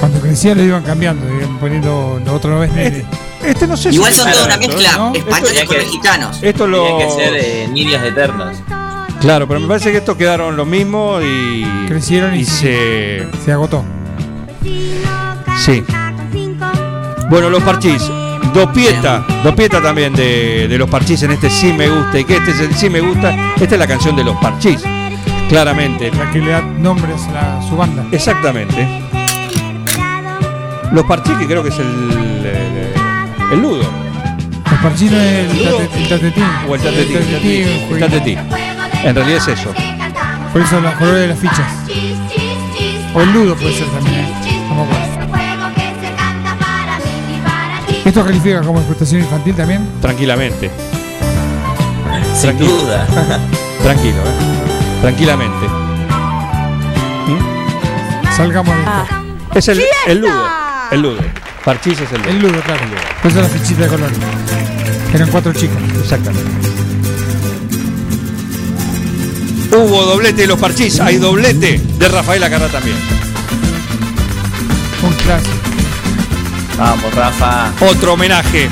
Cuando 0.00 0.20
crecían 0.20 0.56
los 0.58 0.66
iban 0.66 0.82
cambiando, 0.82 1.26
iban 1.28 1.58
poniendo 1.58 2.20
otra 2.30 2.58
vez 2.58 2.72
nene. 2.72 3.04
Este 3.44 3.66
no 3.66 3.76
sé 3.76 3.90
Igual 3.90 4.12
si 4.12 4.20
son 4.20 4.32
toda 4.32 4.46
una 4.46 4.56
mezcla 4.56 4.92
¿no? 4.96 5.14
españoles 5.14 5.64
con 5.64 5.76
mexicanos. 5.76 6.38
Esto 6.42 6.66
lo. 6.66 6.86
Tienen 6.86 7.08
que 7.08 7.14
ser 7.14 7.34
eh, 7.36 7.68
niños 7.70 8.02
eternos. 8.02 8.56
Claro, 9.20 9.46
pero 9.46 9.60
me 9.60 9.68
parece 9.68 9.92
que 9.92 9.98
estos 9.98 10.16
quedaron 10.16 10.56
lo 10.56 10.64
mismo 10.64 11.20
y. 11.20 11.64
Crecieron 11.86 12.34
y 12.34 12.44
se. 12.44 13.28
Se 13.44 13.52
agotó. 13.52 13.84
Sí. 15.64 15.84
Bueno, 17.28 17.50
los 17.50 17.62
parchís. 17.62 18.02
Dopieta, 18.56 19.22
Dopieta 19.44 19.82
también 19.82 20.14
de, 20.14 20.66
de 20.66 20.78
los 20.78 20.88
parchís 20.88 21.22
en 21.22 21.30
este 21.32 21.50
sí 21.50 21.72
me 21.74 21.88
gusta. 21.90 22.18
Y 22.18 22.24
que 22.24 22.36
este 22.36 22.52
es 22.52 22.60
el 22.60 22.74
sí 22.74 22.88
me 22.88 23.00
gusta. 23.00 23.52
Esta 23.60 23.74
es 23.74 23.78
la 23.78 23.86
canción 23.86 24.16
de 24.16 24.24
los 24.24 24.34
parchís. 24.36 24.82
Claramente. 25.50 26.10
La 26.10 26.30
que 26.30 26.38
le 26.40 26.50
da 26.52 26.62
nombres 26.62 27.20
a 27.34 27.60
su 27.68 27.76
banda. 27.76 28.04
Exactamente. 28.12 28.88
Los 30.92 31.04
parchís, 31.04 31.34
que 31.38 31.46
creo 31.46 31.62
que 31.62 31.68
es 31.68 31.78
el. 31.78 31.86
el, 31.86 33.52
el 33.52 33.60
ludo. 33.60 33.82
Los 34.70 34.80
parchinos 34.80 35.20
es 35.20 35.50
el, 35.52 35.58
Ludo. 35.64 35.80
el 35.94 36.08
tatetín. 36.08 36.44
O 36.68 36.74
el 36.74 36.80
tatetí. 36.80 37.12
El 37.14 37.24
tatetí, 37.24 37.56
el 37.56 37.68
El 37.68 37.86
jueguito. 37.88 38.06
tatetí. 38.08 38.38
En 39.04 39.14
realidad 39.14 39.36
es 39.38 39.48
eso. 39.48 39.74
Por 40.52 40.62
eso 40.62 40.80
los 40.80 40.94
colores 40.94 41.20
de 41.20 41.28
las 41.28 41.38
fichas. 41.38 41.72
O 43.14 43.20
el 43.20 43.32
ludo 43.32 43.54
puede 43.56 43.74
ser 43.74 43.86
también. 43.88 44.26
¿Esto 48.06 48.24
califica 48.24 48.60
como 48.62 48.78
explotación 48.78 49.20
infantil 49.20 49.54
también? 49.56 49.86
Tranquilamente. 50.00 50.70
Sin 52.34 52.56
duda. 52.56 53.06
Tranquilo, 53.82 54.18
¿eh? 54.18 55.00
Tranquilamente. 55.02 55.66
Salgamos 58.36 58.76
de 58.76 58.82
Ah. 58.86 59.04
Es 59.54 59.68
el, 59.68 59.82
el 60.06 60.18
ludo. 60.20 60.42
El 60.92 61.02
ludo. 61.02 61.18
Parchís 61.64 61.98
es 62.00 62.12
el 62.12 62.18
ludo. 62.20 62.30
El 62.30 62.38
ludo, 62.42 62.60
claro. 62.62 62.80
Por 63.22 63.30
eso 63.30 63.42
la 63.42 63.48
fichita 63.48 63.82
de 63.82 63.88
colores. 63.88 64.18
Eran 65.12 65.28
cuatro 65.30 65.52
chicas. 65.52 65.76
Exactamente. 66.00 66.50
Hubo 69.72 70.04
doblete 70.04 70.42
de 70.42 70.46
los 70.46 70.58
parchís, 70.58 71.00
hay 71.00 71.16
doblete 71.16 71.78
de 71.78 72.08
Rafael 72.08 72.42
Acarrá 72.44 72.68
también. 72.68 72.96
Un 75.02 75.12
clásico. 75.24 75.55
Vamos, 76.78 77.14
Rafa. 77.14 77.72
Otro 77.80 78.12
homenaje. 78.12 78.68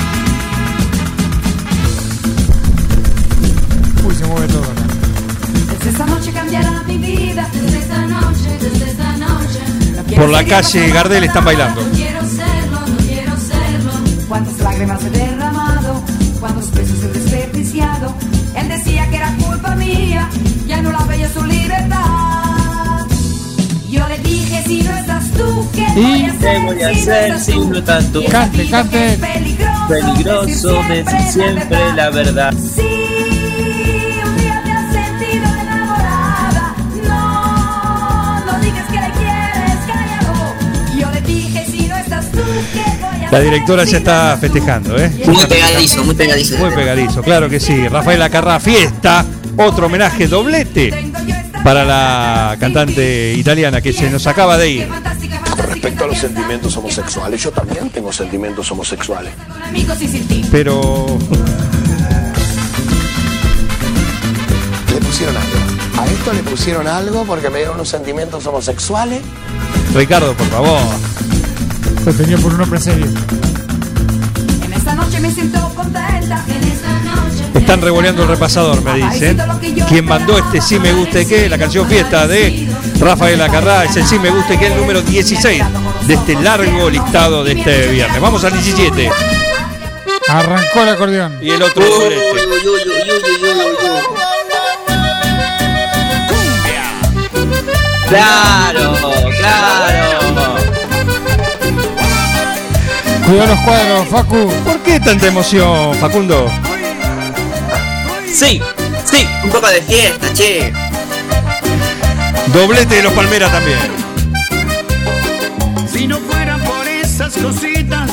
Uy, 4.04 4.14
se 4.14 4.26
mueve 4.26 4.46
todo 4.48 4.62
acá. 4.62 4.82
Desde 5.70 5.90
esta 5.90 6.06
noche 6.06 6.32
cambiará 6.32 6.82
mi 6.86 6.98
vida, 6.98 7.48
desde 7.52 7.78
esta 7.78 7.98
noche, 8.06 8.58
desde 8.60 8.90
esta 8.90 9.16
noche. 9.16 9.60
No 10.10 10.16
Por 10.16 10.28
la 10.28 10.44
calle 10.44 10.90
Gardel 10.90 11.24
están 11.24 11.44
bailando. 11.46 11.82
No 11.82 11.90
quiero 11.92 12.20
serlo, 12.20 12.80
no 12.86 12.96
quiero 13.06 13.32
serlo. 13.38 13.92
Cuántas 14.28 14.58
lágrimas 14.58 15.02
he 15.04 15.10
derramado, 15.10 16.02
cuántos 16.40 16.70
besos 16.72 17.02
he 17.04 17.08
desperdiciado. 17.08 18.14
Él 18.54 18.68
decía 18.68 19.08
que 19.08 19.16
era 19.16 19.34
culpa 19.36 19.74
mía, 19.76 20.28
ya 20.66 20.82
no 20.82 20.92
la 20.92 21.04
veía 21.04 21.32
su 21.32 21.42
libertad. 21.42 23.06
Yo 23.88 24.06
le 24.08 24.18
dije, 24.18 24.62
si 24.66 24.82
no 24.82 24.90
estás 24.94 25.13
tú, 25.36 25.68
¿qué 25.72 25.86
¿Y 25.96 26.02
voy 26.02 26.22
a 26.22 26.30
hacer? 26.30 26.38
qué 26.40 26.58
voy 26.64 26.82
a 26.82 26.88
hacer 26.90 27.40
si 27.40 27.58
no 27.58 27.78
estás 27.78 28.12
tú? 28.12 28.24
Cante, 28.30 28.66
cante. 28.68 29.18
Peligroso 29.88 30.82
decir 30.88 31.20
siempre 31.30 31.78
la 31.94 32.10
verdad. 32.10 32.54
Sí, 32.54 32.80
un 32.82 34.36
día 34.38 34.62
te 34.64 34.72
has 34.72 34.92
sentido 34.92 35.44
enamorada. 35.62 36.74
No, 37.06 38.40
no 38.46 38.60
digas 38.60 38.86
que 38.86 39.00
le 39.00 39.10
quieres, 39.10 39.78
cállalo. 39.86 40.54
Yo 40.98 41.10
le 41.12 41.20
dije, 41.20 41.66
si 41.70 41.86
no 41.88 41.96
estás 41.96 42.30
tú, 42.30 42.38
¿qué 42.72 42.82
voy 43.00 43.16
a 43.16 43.20
La 43.20 43.26
hacer? 43.26 43.42
directora 43.44 43.84
ya 43.84 43.98
está 43.98 44.38
festejando, 44.40 44.96
¿eh? 44.98 45.10
Muy 45.26 45.46
pegadizo, 45.46 46.04
muy 46.04 46.14
pegadizo. 46.14 46.56
Muy 46.58 46.70
pegadizo, 46.70 47.22
claro 47.22 47.48
que 47.48 47.60
sí. 47.60 47.86
Rafael 47.88 48.22
Acarrá, 48.22 48.58
fiesta. 48.60 49.24
Otro 49.56 49.86
homenaje 49.86 50.26
doblete 50.26 51.12
para 51.62 51.84
la 51.84 52.56
cantante 52.58 53.32
italiana 53.34 53.80
que 53.80 53.92
se 53.92 54.10
nos 54.10 54.26
acaba 54.26 54.58
de 54.58 54.68
ir. 54.70 54.88
Sentimientos 56.14 56.76
homosexuales, 56.76 57.42
yo 57.42 57.50
también 57.50 57.90
tengo 57.90 58.10
sentimientos 58.10 58.70
homosexuales. 58.72 59.34
Pero 60.50 61.18
Le 64.90 65.00
pusieron 65.00 65.36
algo. 65.36 66.00
A 66.00 66.06
esto 66.06 66.32
le 66.32 66.42
pusieron 66.42 66.86
algo 66.86 67.24
porque 67.24 67.50
me 67.50 67.58
dieron 67.58 67.74
unos 67.74 67.88
sentimientos 67.88 68.46
homosexuales. 68.46 69.20
Ricardo, 69.94 70.32
por 70.34 70.46
favor. 70.48 70.80
Lo 72.06 72.12
tenía 72.14 72.38
por 72.38 72.54
un 72.54 72.60
hombre 72.62 72.80
serio. 72.80 73.06
En 74.64 74.72
esta 74.72 74.94
noche 74.94 75.20
me 75.20 75.30
siento 75.30 75.68
contenta. 75.74 76.44
En 76.48 76.64
esta 76.64 76.90
noche. 77.00 77.58
Están 77.58 77.82
revoleando 77.82 78.22
el 78.22 78.28
repasador, 78.28 78.82
me 78.82 78.94
dicen. 78.94 79.38
Quien 79.88 80.04
mandó 80.06 80.38
este 80.38 80.60
sí 80.62 80.78
me 80.78 80.92
gusta 80.92 81.20
y 81.20 81.26
qué, 81.26 81.48
la 81.48 81.58
canción 81.58 81.86
fiesta 81.86 82.26
de 82.26 82.68
Rafael 82.98 83.40
Acarrá, 83.42 83.84
es 83.84 83.96
el 83.96 84.06
sí 84.06 84.18
me 84.18 84.30
gusta 84.30 84.54
y 84.54 84.58
qué, 84.58 84.68
el 84.68 84.80
número 84.80 85.02
16 85.02 85.62
de 86.06 86.14
este 86.14 86.34
largo 86.34 86.90
listado 86.90 87.44
de 87.44 87.52
este 87.52 87.88
viernes. 87.88 88.20
Vamos 88.20 88.44
al 88.44 88.52
17. 88.52 89.10
Arrancó 90.28 90.82
el 90.82 90.88
acordeón. 90.88 91.38
Y 91.40 91.50
el 91.50 91.62
otro 91.62 91.84
uy. 91.84 92.14
Claro, 98.08 98.94
claro. 99.38 100.54
Cuidado 103.26 103.54
los 103.54 103.60
cuadros, 103.60 104.08
Facu. 104.08 104.52
¿Por 104.64 104.78
qué 104.80 105.00
tanta 105.00 105.26
emoción, 105.26 105.94
Facundo? 105.94 106.50
Sí, 108.30 108.60
sí. 109.04 109.26
Un 109.42 109.50
poco 109.50 109.68
de 109.68 109.80
fiesta, 109.82 110.32
che. 110.34 110.72
Doblete 112.52 112.96
de 112.96 113.02
los 113.02 113.12
Palmeras 113.14 113.50
también. 113.50 114.03
Esas 117.14 117.36
cositas, 117.36 118.10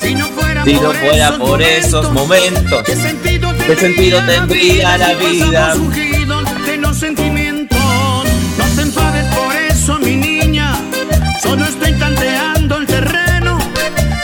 si 0.00 0.14
no 0.14 0.26
fuera, 0.26 0.64
Si 0.64 0.74
no 0.74 0.92
fuera 0.92 1.36
por 1.38 1.60
esos 1.60 2.12
momentos, 2.12 2.84
¿qué 2.84 2.94
sentido 2.94 3.52
¿qué 3.66 3.74
sentido 3.74 4.20
tendría 4.26 4.96
la 4.96 5.14
vida? 5.14 5.74
De 6.64 6.76
los 6.76 6.96
sentimientos. 6.96 7.78
No 8.56 8.64
te 8.76 8.82
enfades 8.82 9.34
por 9.34 9.56
eso, 9.56 9.98
mi 9.98 10.14
niña. 10.14 10.72
Solo 11.42 11.64
estoy 11.64 11.92
tanteando 11.94 12.76
el 12.76 12.86
terreno. 12.86 13.58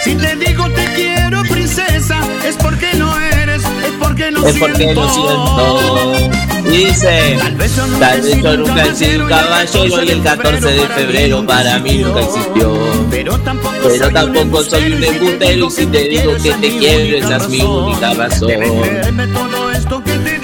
Si 0.04 0.14
te 0.14 0.36
digo 0.36 0.70
te 0.70 0.84
quiero, 0.94 1.42
princesa, 1.42 2.20
es 2.46 2.54
porque 2.54 2.94
no 2.94 3.18
eres, 3.18 3.62
es 3.64 3.92
porque 3.98 4.30
no 4.30 4.46
Es 4.46 4.56
porque 4.58 4.94
lo 4.94 5.08
siento. 5.12 6.30
Dice, 6.70 7.36
tal 7.40 7.54
vez 7.56 7.76
yo 7.76 7.86
nunca 7.88 8.84
he 8.84 8.94
sido 8.94 9.24
un 9.24 9.28
caballero 9.28 10.04
y 10.04 10.08
el 10.08 10.22
14 10.22 10.66
de 10.66 10.86
febrero 10.86 11.44
para 11.44 11.80
mí 11.80 11.98
nunca 11.98 12.20
existió. 12.20 12.83
Pero 13.24 13.38
tampoco, 13.38 13.74
Pero 13.82 14.10
tampoco 14.10 14.62
soy 14.64 14.92
un 14.92 15.02
embustero 15.02 15.66
y 15.66 15.70
si 15.70 15.86
te 15.86 16.08
digo 16.08 16.34
que 16.42 16.52
te 16.52 16.78
quiero 16.78 17.16
esa 17.16 17.36
es 17.38 17.48
mi 17.48 17.62
única 17.62 18.12
razón. 18.12 18.50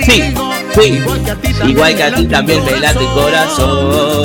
Sí, 0.03 0.35
sí, 0.81 1.03
igual 1.69 1.95
que 1.95 2.03
a 2.03 2.15
ti 2.15 2.25
también 2.25 2.65
me 2.65 2.81
late 2.81 3.01
el 3.01 3.07
corazón. 3.11 4.25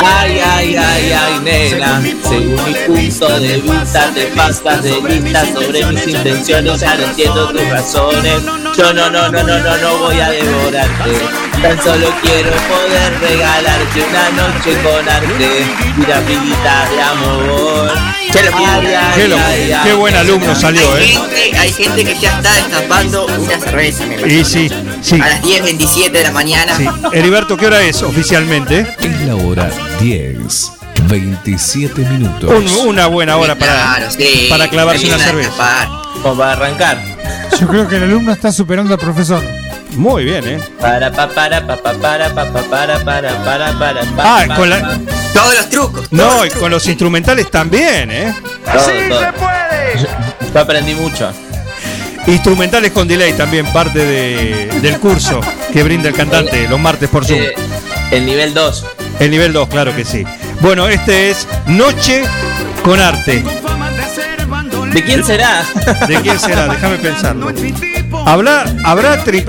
Ay, 0.00 0.38
ay, 0.44 0.76
ay, 0.76 1.12
ay, 1.12 1.40
nena, 1.42 2.02
según 2.28 2.64
mi 2.66 2.74
punto 2.86 3.40
de 3.40 3.56
vista 3.56 4.12
te 4.14 4.26
pasas 4.36 4.82
de 4.82 5.00
lista 5.00 5.46
sobre 5.54 5.86
mis 5.86 6.06
intenciones, 6.08 6.80
ya 6.80 6.94
no 6.94 7.04
entiendo 7.04 7.48
tus 7.48 7.68
razones. 7.70 8.42
Yo 8.78 8.92
no, 8.94 9.10
no, 9.10 9.28
no, 9.28 9.42
no, 9.42 9.58
no, 9.58 9.76
no 9.78 9.98
voy 9.98 10.20
a 10.20 10.30
devorarte. 10.30 11.10
Tan 11.60 11.82
solo 11.82 12.14
quiero 12.22 12.50
poder 12.52 13.18
regalarte 13.20 14.02
una 14.08 14.30
noche 14.30 14.78
con 14.84 15.08
arte 15.08 15.66
y 15.96 16.00
una 16.04 16.20
vidita 16.20 16.88
de 16.90 17.02
amor. 17.02 17.92
Qué. 18.32 18.38
Ay, 18.54 18.86
ay, 18.94 19.12
Qué, 19.16 19.28
lo- 19.28 19.36
ay, 19.36 19.72
ay. 19.72 19.80
qué 19.82 19.94
buen 19.94 20.14
alumno 20.14 20.54
salió, 20.54 20.92
Hay 20.94 21.02
¿eh? 21.04 21.06
gente, 21.08 21.58
hay 21.58 21.72
gente 21.72 22.04
que 22.04 22.18
ya 22.20 22.36
está 22.36 22.52
destapando 22.54 23.26
una 23.26 23.58
cerveza, 23.58 24.06
me 24.06 24.16
parece. 24.18 24.36
Y 24.40 24.44
sí, 24.44 24.70
sí. 25.02 25.14
A 25.20 25.28
las 25.28 25.42
10.27 25.42 26.10
de 26.12 26.22
la 26.22 26.30
mañana. 26.30 26.76
sí. 26.76 26.86
Heriberto, 27.12 27.56
¿qué 27.56 27.66
hora 27.66 27.82
es 27.82 28.02
oficialmente? 28.02 28.94
Es 29.00 29.20
la 29.22 29.34
hora 29.34 29.70
10, 30.00 30.70
27 31.08 32.02
minutos. 32.02 32.50
Un- 32.54 32.88
una 32.88 33.06
buena 33.06 33.36
hora 33.38 33.56
para, 33.56 33.72
Claro, 33.72 34.10
sí. 34.12 34.46
para 34.48 34.68
clavarse 34.68 35.06
una 35.08 35.18
cerveza. 35.18 35.88
Como 36.22 36.36
para 36.36 36.52
arrancar. 36.52 37.17
Yo 37.58 37.66
creo 37.66 37.88
que 37.88 37.96
el 37.96 38.04
alumno 38.04 38.32
está 38.32 38.52
superando 38.52 38.94
al 38.94 39.00
profesor. 39.00 39.42
Muy 39.96 40.24
bien, 40.24 40.46
¿eh? 40.46 40.60
Para, 40.80 41.10
pa, 41.10 41.28
para, 41.28 41.66
pa, 41.66 41.76
pa, 41.76 41.92
para, 41.94 42.34
pa, 42.34 42.44
pa, 42.52 42.62
para, 42.62 43.04
para, 43.04 43.44
para, 43.44 43.78
para, 43.78 44.00
pa, 44.02 44.22
Ah, 44.42 44.46
con 44.56 44.70
la-. 44.70 44.98
Todos 45.32 45.54
los 45.56 45.68
trucos. 45.70 46.12
No, 46.12 46.44
y 46.46 46.50
con 46.50 46.70
los 46.70 46.86
instrumentales 46.86 47.50
también, 47.50 48.10
¿eh? 48.10 48.34
Todo, 48.64 48.84
todo. 49.08 49.20
Yo 50.54 50.60
aprendí 50.60 50.94
mucho. 50.94 51.30
Instrumentales 52.26 52.92
con 52.92 53.08
delay 53.08 53.32
también, 53.32 53.66
parte 53.72 53.98
de- 54.04 54.68
del 54.82 54.98
curso 54.98 55.40
que 55.72 55.82
brinda 55.82 56.08
el 56.08 56.14
cantante 56.14 56.68
los 56.68 56.78
martes 56.78 57.08
por 57.08 57.24
Zoom. 57.24 57.38
Eh, 57.40 57.54
el 58.10 58.26
nivel 58.26 58.52
2. 58.54 58.84
El 59.20 59.30
nivel 59.30 59.52
2, 59.52 59.68
claro 59.68 59.96
que 59.96 60.04
sí. 60.04 60.24
Bueno, 60.60 60.86
este 60.88 61.30
es 61.30 61.46
Noche 61.66 62.22
con 62.82 63.00
Arte. 63.00 63.42
¿De 64.92 65.04
quién 65.04 65.24
será? 65.24 65.64
¿De 66.06 66.16
quién 66.22 66.38
será? 66.38 66.66
Déjame 66.68 66.96
pensarlo. 66.98 67.52
¿Habrá, 68.26 68.64
habrá 68.84 69.24
tri- 69.24 69.44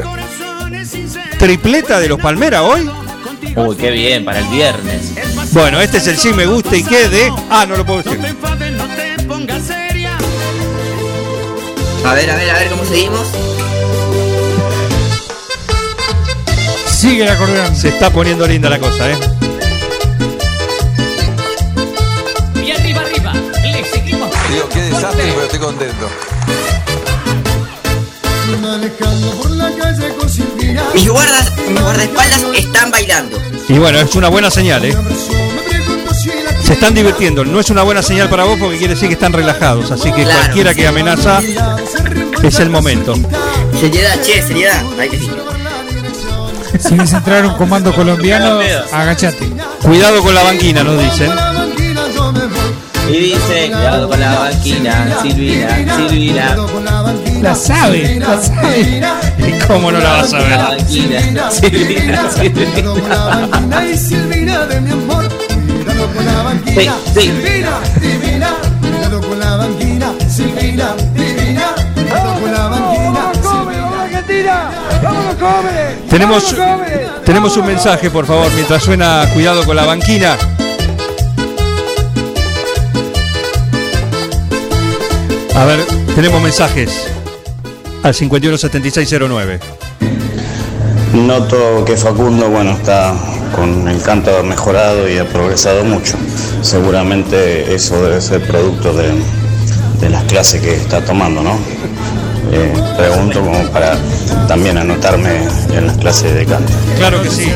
tripleta 1.38 2.00
de 2.00 2.10
los 2.10 2.20
Palmera 2.20 2.64
hoy? 2.64 2.90
Uy, 3.56 3.76
qué 3.78 3.92
bien, 3.92 4.26
para 4.26 4.40
el 4.40 4.46
viernes. 4.48 5.14
Bueno, 5.52 5.80
este 5.82 5.98
es 5.98 6.08
el 6.08 6.18
sí 6.18 6.34
me 6.34 6.46
gusta 6.46 6.76
y 6.76 6.84
qué 6.84 7.10
de. 7.10 7.32
Ah, 7.50 7.66
no 7.68 7.76
lo 7.78 7.86
puedo 7.86 8.04
decir. 8.04 8.20
A 12.06 12.14
ver, 12.14 12.30
a 12.30 12.36
ver, 12.36 12.50
a 12.50 12.54
ver 12.60 12.70
cómo 12.70 12.86
seguimos. 12.86 13.28
Sigue 16.88 17.24
el 17.24 17.30
acordeón. 17.30 17.76
Se 17.76 17.90
está 17.90 18.10
poniendo 18.12 18.46
linda 18.48 18.70
la 18.70 18.80
cosa, 18.80 19.10
¿eh? 19.10 19.18
Desastre, 25.00 25.24
pero 25.34 25.44
estoy 25.44 25.60
contento. 25.60 26.10
Mis 30.94 31.08
guardas, 31.10 31.52
mis 31.70 31.82
guardaespaldas 31.82 32.44
están 32.56 32.92
bailando. 32.92 33.38
Y 33.68 33.78
bueno, 33.78 34.00
es 34.00 34.16
una 34.16 34.28
buena 34.30 34.50
señal, 34.52 34.84
¿eh? 34.86 34.96
Se 36.64 36.74
están 36.74 36.94
divirtiendo. 36.94 37.46
No 37.46 37.60
es 37.60 37.70
una 37.70 37.84
buena 37.84 38.02
señal 38.04 38.30
para 38.30 38.44
vos 38.44 38.58
porque 38.60 38.78
quiere 38.78 38.94
decir 38.96 39.08
que 39.08 39.14
están 39.14 39.34
relajados. 39.34 39.90
Así 39.92 40.12
que 40.12 40.24
Claro. 40.24 40.40
cualquiera 40.40 40.74
que 40.74 40.88
amenaza 40.88 41.40
es 42.44 42.60
el 42.60 42.70
momento. 42.70 43.16
Seriedad, 43.80 44.22
che, 44.22 44.42
seriedad. 44.42 44.84
Ahí 45.00 45.10
que. 45.10 45.20
Si 46.80 46.96
ves 46.96 47.14
entrar 47.14 47.46
un 47.46 47.56
comando 47.56 47.94
colombiano, 47.94 48.60
agachate. 48.92 49.50
Cuidado 49.82 50.22
con 50.22 50.36
la 50.36 50.44
banquina, 50.44 50.84
nos 50.84 51.02
dicen. 51.02 51.32
Y 53.10 53.18
dice, 53.18 53.70
cuidado 53.72 54.08
con 54.10 54.20
la 54.20 54.40
banquina, 54.40 55.18
Silvina, 55.22 55.96
Silvina. 55.96 56.56
La 57.42 57.56
sabe, 57.56 58.20
la 58.20 58.42
sabe. 58.42 59.02
¿Y 59.38 59.60
cómo 59.68 59.92
no 59.92 60.00
la 60.00 60.10
vas 60.14 60.34
a 60.34 60.40
La 60.40 60.44
ver? 60.46 60.58
banquina, 60.78 61.52
Silvina, 61.52 62.30
Silvina. 62.32 63.00
Ay, 63.76 63.98
Silvina 63.98 64.66
de 64.66 64.82
mi 64.82 64.92
amor. 64.92 65.28
Cuidado 65.28 66.08
con 66.14 66.26
la 66.26 66.44
banquina. 66.44 66.94
Silvina, 67.14 67.72
divina. 68.00 68.50
Cuidado 68.82 69.22
con 69.22 69.40
la 69.40 69.56
banquina. 69.56 70.14
Silvina, 70.30 70.96
divina. 71.14 71.66
Cuidado 71.96 72.42
con 72.42 72.52
la 72.52 72.68
banquina. 72.68 73.32
Silvina. 73.42 74.70
Tenemos, 76.10 76.56
tenemos 77.26 77.58
un 77.58 77.66
mensaje, 77.66 78.10
por 78.10 78.26
favor, 78.26 78.52
mientras 78.54 78.84
suena 78.84 79.26
Cuidado 79.34 79.64
con 79.66 79.76
la 79.76 79.86
banquina. 79.86 80.36
A 85.60 85.66
ver, 85.66 85.86
tenemos 86.16 86.42
mensajes 86.42 86.90
al 88.04 88.16
517609. 88.16 89.60
Noto 91.14 91.84
que 91.84 91.98
Facundo, 91.98 92.48
bueno, 92.50 92.72
está 92.72 93.14
con 93.54 93.86
el 93.90 94.02
canto 94.02 94.42
mejorado 94.44 95.10
y 95.10 95.18
ha 95.18 95.26
progresado 95.26 95.84
mucho. 95.84 96.16
Seguramente 96.62 97.76
eso 97.76 98.02
debe 98.02 98.22
ser 98.22 98.42
producto 98.48 98.94
de, 98.94 99.12
de 100.00 100.10
las 100.10 100.24
clases 100.24 100.62
que 100.62 100.76
está 100.76 101.04
tomando, 101.04 101.42
¿no? 101.42 101.60
Eh, 102.54 102.74
pregunto 102.98 103.42
como 103.42 103.62
para 103.72 103.98
también 104.48 104.78
anotarme 104.78 105.42
en 105.74 105.88
las 105.88 105.98
clases 105.98 106.36
de 106.36 106.46
canto. 106.46 106.72
Claro 106.96 107.22
que 107.22 107.30
sí. 107.30 107.52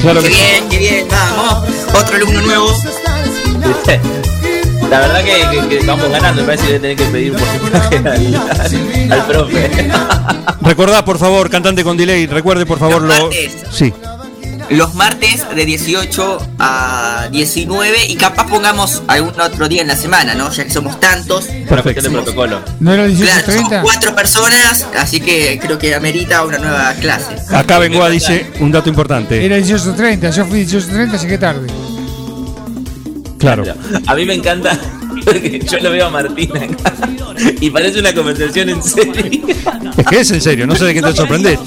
Claro 0.00 0.22
Qué 0.22 0.28
que 0.28 0.34
sí. 0.34 0.40
bien, 0.40 0.68
qué 0.70 0.78
bien, 0.78 1.06
vamos. 1.10 1.68
Otro 1.92 2.16
alumno 2.16 2.40
nuevo. 2.40 2.72
La 4.90 5.00
verdad 5.00 5.22
que, 5.22 5.68
que- 5.68 5.78
que 5.80 5.86
vamos 5.86 6.10
ganando, 6.10 6.42
me 6.42 6.46
parece 6.46 6.64
que 6.66 6.70
voy 6.70 6.76
a 6.78 6.80
tener 6.80 6.96
que 6.96 7.04
pedir 7.04 7.32
un 7.32 7.38
porcentaje 7.38 7.96
al, 7.98 9.12
al- 9.12 9.26
profe. 9.26 9.70
Recordá, 10.62 11.04
por 11.04 11.18
favor, 11.18 11.50
cantante 11.50 11.84
con 11.84 11.96
delay, 11.96 12.26
recuerde, 12.26 12.64
por 12.66 12.78
favor, 12.78 13.02
Los 13.02 13.16
lo. 13.18 13.24
martes. 13.24 13.52
Sí. 13.70 13.92
Los 14.70 14.94
martes 14.94 15.46
de 15.54 15.64
18 15.64 16.38
a 16.58 17.28
19 17.32 18.06
y 18.06 18.16
capaz 18.16 18.46
pongamos 18.48 19.02
algún 19.08 19.38
otro 19.40 19.66
día 19.66 19.80
en 19.80 19.88
la 19.88 19.96
semana, 19.96 20.34
¿no? 20.34 20.50
Ya 20.52 20.64
que 20.64 20.70
somos 20.70 21.00
tantos. 21.00 21.46
Cuestión 21.66 22.04
de 22.04 22.10
protocolo. 22.10 22.60
¿No 22.80 22.92
era 22.92 23.06
Claro, 23.06 23.46
somos 23.52 23.70
18.30? 23.72 23.82
cuatro 23.82 24.14
personas, 24.14 24.86
así 24.98 25.20
que 25.20 25.58
creo 25.58 25.78
que 25.78 25.94
amerita 25.94 26.44
una 26.44 26.58
nueva 26.58 26.92
clase. 27.00 27.36
Acá 27.50 27.78
Bengoa 27.78 28.10
dice 28.10 28.50
un 28.60 28.70
dato 28.70 28.90
importante. 28.90 29.42
Era 29.44 29.56
18.30, 29.58 30.32
yo 30.32 30.44
fui 30.44 30.66
18.30, 30.66 31.18
llegué 31.18 31.38
tarde. 31.38 31.66
Claro. 33.38 33.64
A 34.06 34.14
mí 34.14 34.24
me 34.24 34.34
encanta 34.34 34.78
porque 35.24 35.58
yo 35.70 35.78
lo 35.80 35.90
veo 35.90 36.06
a 36.06 36.10
Martín 36.10 36.50
acá 36.56 36.94
y 37.60 37.70
parece 37.70 38.00
una 38.00 38.12
conversación 38.14 38.68
en 38.70 38.82
serio. 38.82 39.42
Es 39.96 40.06
que 40.06 40.20
es 40.20 40.30
en 40.30 40.40
serio, 40.40 40.66
no 40.66 40.74
sé 40.74 40.84
de 40.86 40.94
qué 40.94 41.02
te 41.02 41.12
sorprendes. 41.14 41.58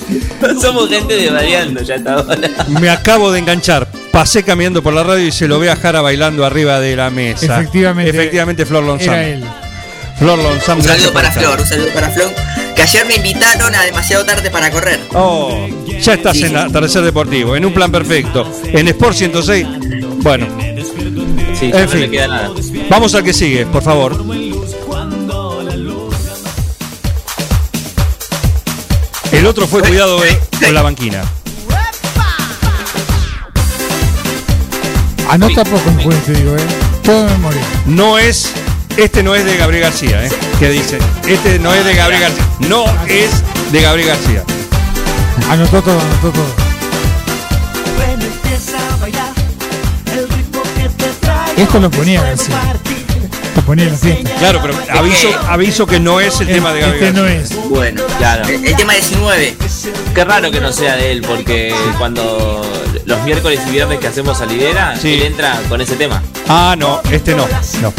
Somos 0.61 0.89
gente 0.89 1.15
de 1.15 1.29
variando 1.29 1.81
ya 1.81 1.95
hasta 1.95 2.13
ahora. 2.13 2.49
Me 2.79 2.89
acabo 2.89 3.31
de 3.31 3.39
enganchar. 3.39 3.87
Pasé 4.11 4.43
caminando 4.43 4.83
por 4.83 4.93
la 4.93 5.03
radio 5.03 5.25
y 5.25 5.31
se 5.31 5.47
lo 5.47 5.59
ve 5.59 5.69
a 5.69 5.75
Jara 5.77 6.01
bailando 6.01 6.45
arriba 6.45 6.79
de 6.81 6.95
la 6.97 7.09
mesa. 7.09 7.59
Efectivamente. 7.61 8.09
Efectivamente, 8.11 8.65
Flor. 8.65 8.97
Era 8.99 9.25
él. 9.27 9.43
Flor 10.19 10.37
Lonzam. 10.37 10.79
Un 10.79 10.83
saludo 10.85 11.13
para. 11.13 11.31
Flor, 11.31 11.59
un 11.61 11.65
saludo 11.65 11.87
para 11.93 12.09
Flor. 12.09 12.29
Que 12.75 12.81
ayer 12.81 13.05
me 13.05 13.15
invitaron 13.15 13.73
a 13.73 13.83
demasiado 13.83 14.25
tarde 14.25 14.51
para 14.51 14.69
correr. 14.69 14.99
Oh, 15.13 15.67
ya 15.99 16.13
estás 16.13 16.35
Sí, 16.35 16.43
en 16.45 16.57
Atardecer 16.57 17.03
Deportivo, 17.03 17.55
en 17.55 17.65
un 17.65 17.73
plan 17.73 17.91
perfecto. 17.91 18.49
En 18.65 18.87
Sport 18.89 19.15
106. 19.15 19.67
Bueno, 20.17 20.47
Sí, 21.61 21.69
en 21.71 21.79
no 21.85 21.87
fin. 21.87 22.09
queda 22.09 22.27
nada. 22.27 22.49
Vamos 22.89 23.13
al 23.13 23.23
que 23.23 23.33
sigue, 23.33 23.67
por 23.67 23.83
favor. 23.83 24.17
El 29.31 29.45
otro 29.45 29.67
fue 29.67 29.81
cuidado 29.83 30.25
eh, 30.25 30.39
con 30.59 30.73
la 30.73 30.81
banquina. 30.81 31.21
Anota 35.29 35.63
poco 35.63 35.87
en 35.87 36.01
juego, 36.01 36.19
te 36.25 36.33
digo, 36.33 36.55
¿eh? 36.55 36.67
Todo 37.03 37.25
de 37.25 37.31
memoria. 37.31 37.61
No 37.85 38.17
es. 38.17 38.51
Este 38.97 39.21
no 39.21 39.35
es 39.35 39.45
de 39.45 39.55
Gabriel 39.55 39.83
García, 39.83 40.25
¿eh? 40.25 40.31
¿Qué 40.57 40.69
dice? 40.69 40.97
Este 41.27 41.59
no 41.59 41.71
es 41.75 41.85
de 41.85 41.93
Gabriel 41.93 42.21
García. 42.23 42.45
No 42.67 42.85
es 43.07 43.29
de 43.71 43.81
Gabriel 43.83 44.07
García. 44.07 44.43
Anotó 45.47 45.79
todo, 45.83 45.99
anotó 46.01 46.31
todo. 46.31 46.70
Esto 51.61 51.79
lo 51.79 51.91
ponía 51.91 52.21
García. 52.21 52.55
Lo 53.55 53.61
ponía 53.63 53.85
en 53.85 53.91
la 53.91 53.97
fiesta. 53.97 54.29
Claro, 54.39 54.59
pero 54.61 54.73
aviso, 54.97 55.27
aviso 55.47 55.85
que 55.85 55.99
no 55.99 56.19
es 56.19 56.39
el 56.41 56.47
tema 56.47 56.73
de 56.73 56.81
Gabriel 56.81 57.03
Este 57.05 57.19
no 57.19 57.27
es. 57.27 57.69
Bueno, 57.69 58.01
Claro. 58.17 58.47
el, 58.47 58.65
el 58.65 58.75
tema 58.75 58.93
19. 58.93 59.55
Qué 60.15 60.23
raro 60.25 60.51
que 60.51 60.59
no 60.61 60.71
sea 60.71 60.95
de 60.95 61.11
él, 61.11 61.21
porque 61.21 61.73
cuando 61.97 62.61
los 63.05 63.21
miércoles 63.23 63.59
y 63.67 63.71
viernes 63.71 63.99
que 63.99 64.07
hacemos 64.07 64.37
salidera, 64.37 64.95
Sí. 64.99 65.13
él 65.15 65.21
entra 65.23 65.59
con 65.69 65.81
ese 65.81 65.95
tema. 65.95 66.21
Ah, 66.47 66.75
no, 66.77 67.01
este 67.11 67.35
no. 67.35 67.47
no. 67.81 67.93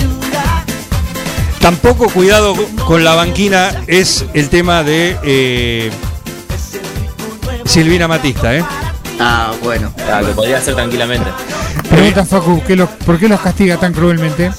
Tampoco 1.61 2.09
cuidado 2.09 2.55
con 2.87 3.05
la 3.05 3.15
banquina 3.15 3.83
es 3.87 4.25
el 4.35 4.49
tema 4.49 4.83
de 4.83 5.17
eh, 5.23 5.91
Silvina 7.65 8.09
Matista, 8.09 8.57
¿eh? 8.57 8.65
Ah, 9.25 9.53
bueno. 9.63 9.93
Ah, 10.13 10.21
lo 10.21 10.33
podría 10.33 10.59
hacer 10.59 10.75
tranquilamente. 10.75 11.31
Pregunta 11.89 12.25
Facu, 12.25 12.61
¿qué 12.67 12.75
los- 12.75 12.89
¿por 13.07 13.19
qué 13.21 13.29
los 13.29 13.41
castiga 13.41 13.77
tan 13.77 13.93
cruelmente? 13.93 14.51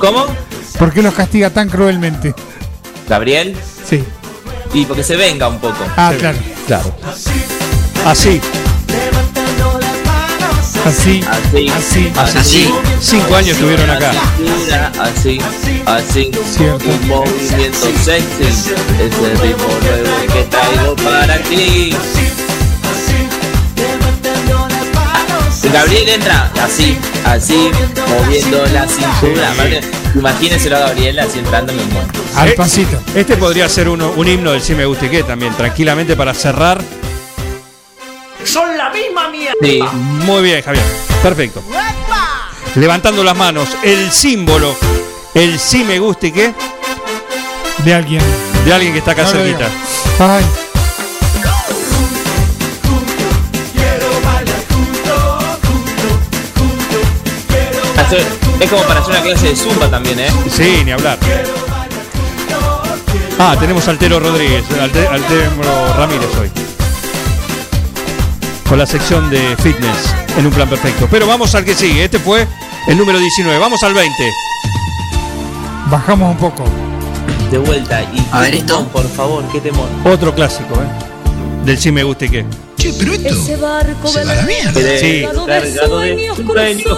¿Cómo? 0.00 0.26
¿Por 0.78 0.92
qué 0.92 1.02
los 1.02 1.14
castiga 1.14 1.50
tan 1.50 1.68
cruelmente? 1.68 2.34
¿Gabriel? 3.08 3.56
Sí. 3.88 4.04
Y 4.74 4.84
porque 4.84 5.02
se 5.02 5.16
venga 5.16 5.48
un 5.48 5.58
poco. 5.58 5.84
Ah, 5.96 6.12
claro. 6.18 6.38
Claro. 6.66 6.94
Así, 8.04 8.40
Así, 10.88 11.20
Así, 11.28 11.68
así. 11.68 12.12
así. 12.16 12.74
Cinco 13.00 13.34
años 13.36 13.50
estuvieron 13.50 13.90
acá. 13.90 14.10
Cintura, 14.36 14.92
Así, 15.00 15.38
así. 15.84 16.30
Cierto. 16.56 16.84
Un 16.88 17.08
movimiento 17.08 17.88
sexy. 18.02 18.44
Ese 18.48 18.74
ritmo 18.98 19.26
nuevo 19.38 20.32
que 20.32 20.42
traigo 20.44 20.96
para 20.96 21.38
ti. 21.42 21.94
Gabriel 25.70 26.08
entra 26.08 26.50
así, 26.64 26.96
así, 27.26 27.70
moviendo 28.08 28.64
la 28.72 28.88
cintura. 28.88 29.52
Imagínenselo 30.14 30.76
a 30.76 30.80
Gabriela 30.80 31.24
así 31.24 31.40
entrando 31.40 31.72
en 31.72 31.80
un 31.80 31.84
mundo. 31.92 32.12
Al 32.36 32.54
pasito. 32.54 32.98
Este 33.14 33.36
podría 33.36 33.68
ser 33.68 33.90
uno- 33.90 34.12
un 34.16 34.26
himno 34.26 34.52
del 34.52 34.62
Sí 34.62 34.74
Me 34.74 34.86
Guste 34.86 35.10
Qué 35.10 35.22
también, 35.24 35.52
tranquilamente 35.54 36.16
para 36.16 36.32
cerrar. 36.32 36.80
Son 38.52 38.76
la 38.76 38.90
misma 38.90 39.28
mierda. 39.28 39.56
Sí. 39.62 39.80
Muy 40.24 40.42
bien, 40.42 40.62
Javier. 40.62 40.84
Perfecto. 41.22 41.62
Levantando 42.76 43.22
las 43.24 43.36
manos, 43.36 43.68
el 43.82 44.10
símbolo, 44.10 44.74
el 45.34 45.58
sí 45.58 45.84
me 45.84 45.98
guste 45.98 46.32
qué, 46.32 46.54
De 47.84 47.94
alguien. 47.94 48.22
de 48.64 48.72
alguien 48.72 48.92
que 48.92 48.98
está 49.00 49.12
acá 49.12 49.22
No 49.24 49.28
cerquita. 49.30 49.68
Ay, 50.20 50.44
Es 58.60 58.70
como 58.70 58.82
para 58.82 59.00
hacer 59.00 59.10
una 59.14 59.22
clase 59.22 59.48
de 59.48 59.56
zumba 59.56 59.88
también, 59.90 60.18
¿eh? 60.18 60.28
Sí, 60.50 60.82
ni 60.84 60.92
hablar. 60.92 61.18
Ah, 63.38 63.56
tenemos 63.60 63.86
Altero 63.86 64.18
Rodríguez, 64.18 64.64
Alte- 64.80 65.06
Altero 65.06 65.50
Ramírez 65.96 66.28
hoy. 66.40 66.50
Con 68.68 68.78
la 68.78 68.86
sección 68.86 69.30
de 69.30 69.56
fitness 69.56 70.14
en 70.36 70.46
un 70.46 70.52
plan 70.52 70.68
perfecto. 70.68 71.08
Pero 71.10 71.26
vamos 71.26 71.54
al 71.54 71.64
que 71.64 71.74
sigue. 71.74 72.04
Este 72.04 72.18
fue 72.18 72.46
el 72.86 72.98
número 72.98 73.18
19. 73.18 73.58
Vamos 73.58 73.82
al 73.82 73.94
20. 73.94 74.12
bajamos 75.90 76.32
un 76.32 76.36
poco. 76.36 76.64
De 77.50 77.58
vuelta. 77.58 78.02
Y 78.02 78.26
A 78.30 78.40
ver 78.40 78.54
esto. 78.56 78.76
temón, 78.76 78.88
por 78.90 79.08
favor, 79.08 79.44
qué 79.50 79.60
temor. 79.60 79.88
Otro 80.04 80.34
clásico, 80.34 80.74
¿eh? 80.74 81.64
Del 81.64 81.78
sí 81.78 81.90
me 81.90 82.02
guste 82.04 82.28
qué. 82.28 82.44
Ese 82.78 83.56
barco 83.56 84.06
se 84.08 84.24
va 84.24 84.32
a 84.32 84.34
la 84.36 84.42
mierda. 84.42 84.98
Sí. 85.00 85.22
cargado 85.46 85.98
de 86.00 86.14
sueños 86.14 86.38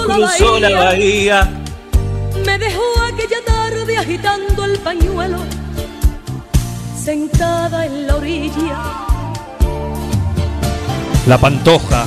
cruzó 0.06 0.60
la 0.60 0.70
bahía. 0.70 1.50
Me 2.44 2.58
dejó 2.58 2.82
aquella 3.12 3.44
tarde 3.44 3.96
agitando 3.96 4.64
el 4.64 4.78
pañuelo, 4.80 5.38
sentada 7.02 7.86
en 7.86 8.06
la 8.06 8.16
orilla, 8.16 8.78
La 11.26 11.38
Pantoja. 11.38 12.06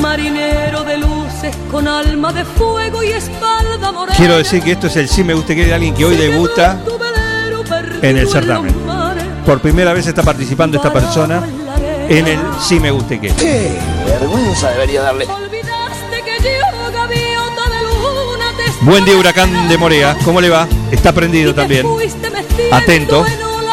marinero 0.00 0.82
de 0.84 0.98
luces 0.98 1.54
con 1.70 1.86
alma 1.86 2.32
de 2.32 2.44
fuego 2.44 3.02
y 3.02 3.08
espalda 3.08 3.92
morena. 3.92 4.16
Quiero 4.16 4.36
decir 4.36 4.62
que 4.62 4.72
esto 4.72 4.88
es 4.88 4.96
el 4.96 5.08
sí 5.08 5.22
me 5.24 5.34
guste 5.34 5.54
qué 5.54 5.66
de 5.66 5.74
alguien 5.74 5.94
que 5.94 6.04
hoy 6.04 6.16
debuta 6.16 6.80
en 8.02 8.18
el 8.18 8.28
certamen. 8.28 8.74
Por 9.46 9.60
primera 9.60 9.92
vez 9.92 10.06
está 10.06 10.22
participando 10.22 10.76
esta 10.76 10.92
persona 10.92 11.42
en 12.08 12.26
el 12.26 12.38
sí 12.60 12.80
me 12.80 12.90
guste 12.90 13.20
qué. 13.20 13.32
Qué 13.34 13.78
vergüenza 14.06 14.70
debería 14.70 15.02
darle. 15.02 15.26
Olvidaste 15.26 16.22
que 16.24 16.42
yo, 16.42 16.92
gaviota 16.92 17.70
de 17.70 17.82
luna, 17.82 18.52
te 18.56 18.84
Buen 18.84 19.04
día, 19.04 19.16
Huracán 19.16 19.68
de 19.68 19.78
Morea. 19.78 20.16
¿Cómo 20.24 20.40
le 20.40 20.48
va? 20.48 20.66
Está 20.90 21.12
prendido 21.12 21.54
también. 21.54 21.86
Atento. 22.72 23.24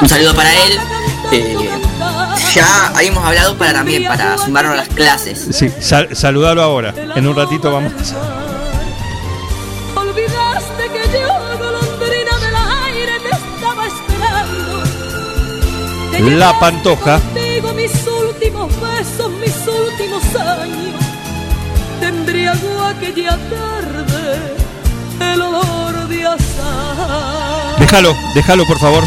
Un 0.01 0.07
saludo 0.07 0.33
para 0.35 0.51
él. 0.53 0.79
Eh, 1.31 1.78
ya 2.53 2.87
habíamos 2.95 3.23
hablado 3.25 3.57
para 3.57 3.73
también, 3.73 4.05
para 4.05 4.37
sumarnos 4.37 4.73
a 4.73 4.77
las 4.77 4.87
clases. 4.89 5.47
Sí, 5.51 5.69
sal- 5.79 6.15
saludalo 6.15 6.61
ahora. 6.61 6.93
En 7.15 7.27
un 7.27 7.35
ratito 7.35 7.71
vamos. 7.71 7.91
Olvidaste 9.95 10.83
que 10.93 11.19
yo, 11.19 11.27
golondrina 11.57 12.37
del 12.39 12.55
aire, 12.85 13.19
te 13.19 13.29
estaba 13.29 13.87
esperando. 13.87 14.83
La 16.37 16.59
Pantoja. 16.59 17.19
Contigo 17.19 17.73
mis 17.73 17.91
últimos 18.07 18.69
besos, 18.81 19.31
mis 19.39 19.55
últimos 19.67 20.23
años. 20.35 20.95
Te 21.99 22.07
embriagó 22.07 22.83
aquella 22.85 23.37
tarde 23.49 24.55
el 25.33 25.41
olor 25.41 26.07
de 26.07 26.25
azar. 26.25 27.79
Déjalo, 27.79 28.15
déjalo 28.35 28.65
por 28.65 28.79
favor. 28.79 29.03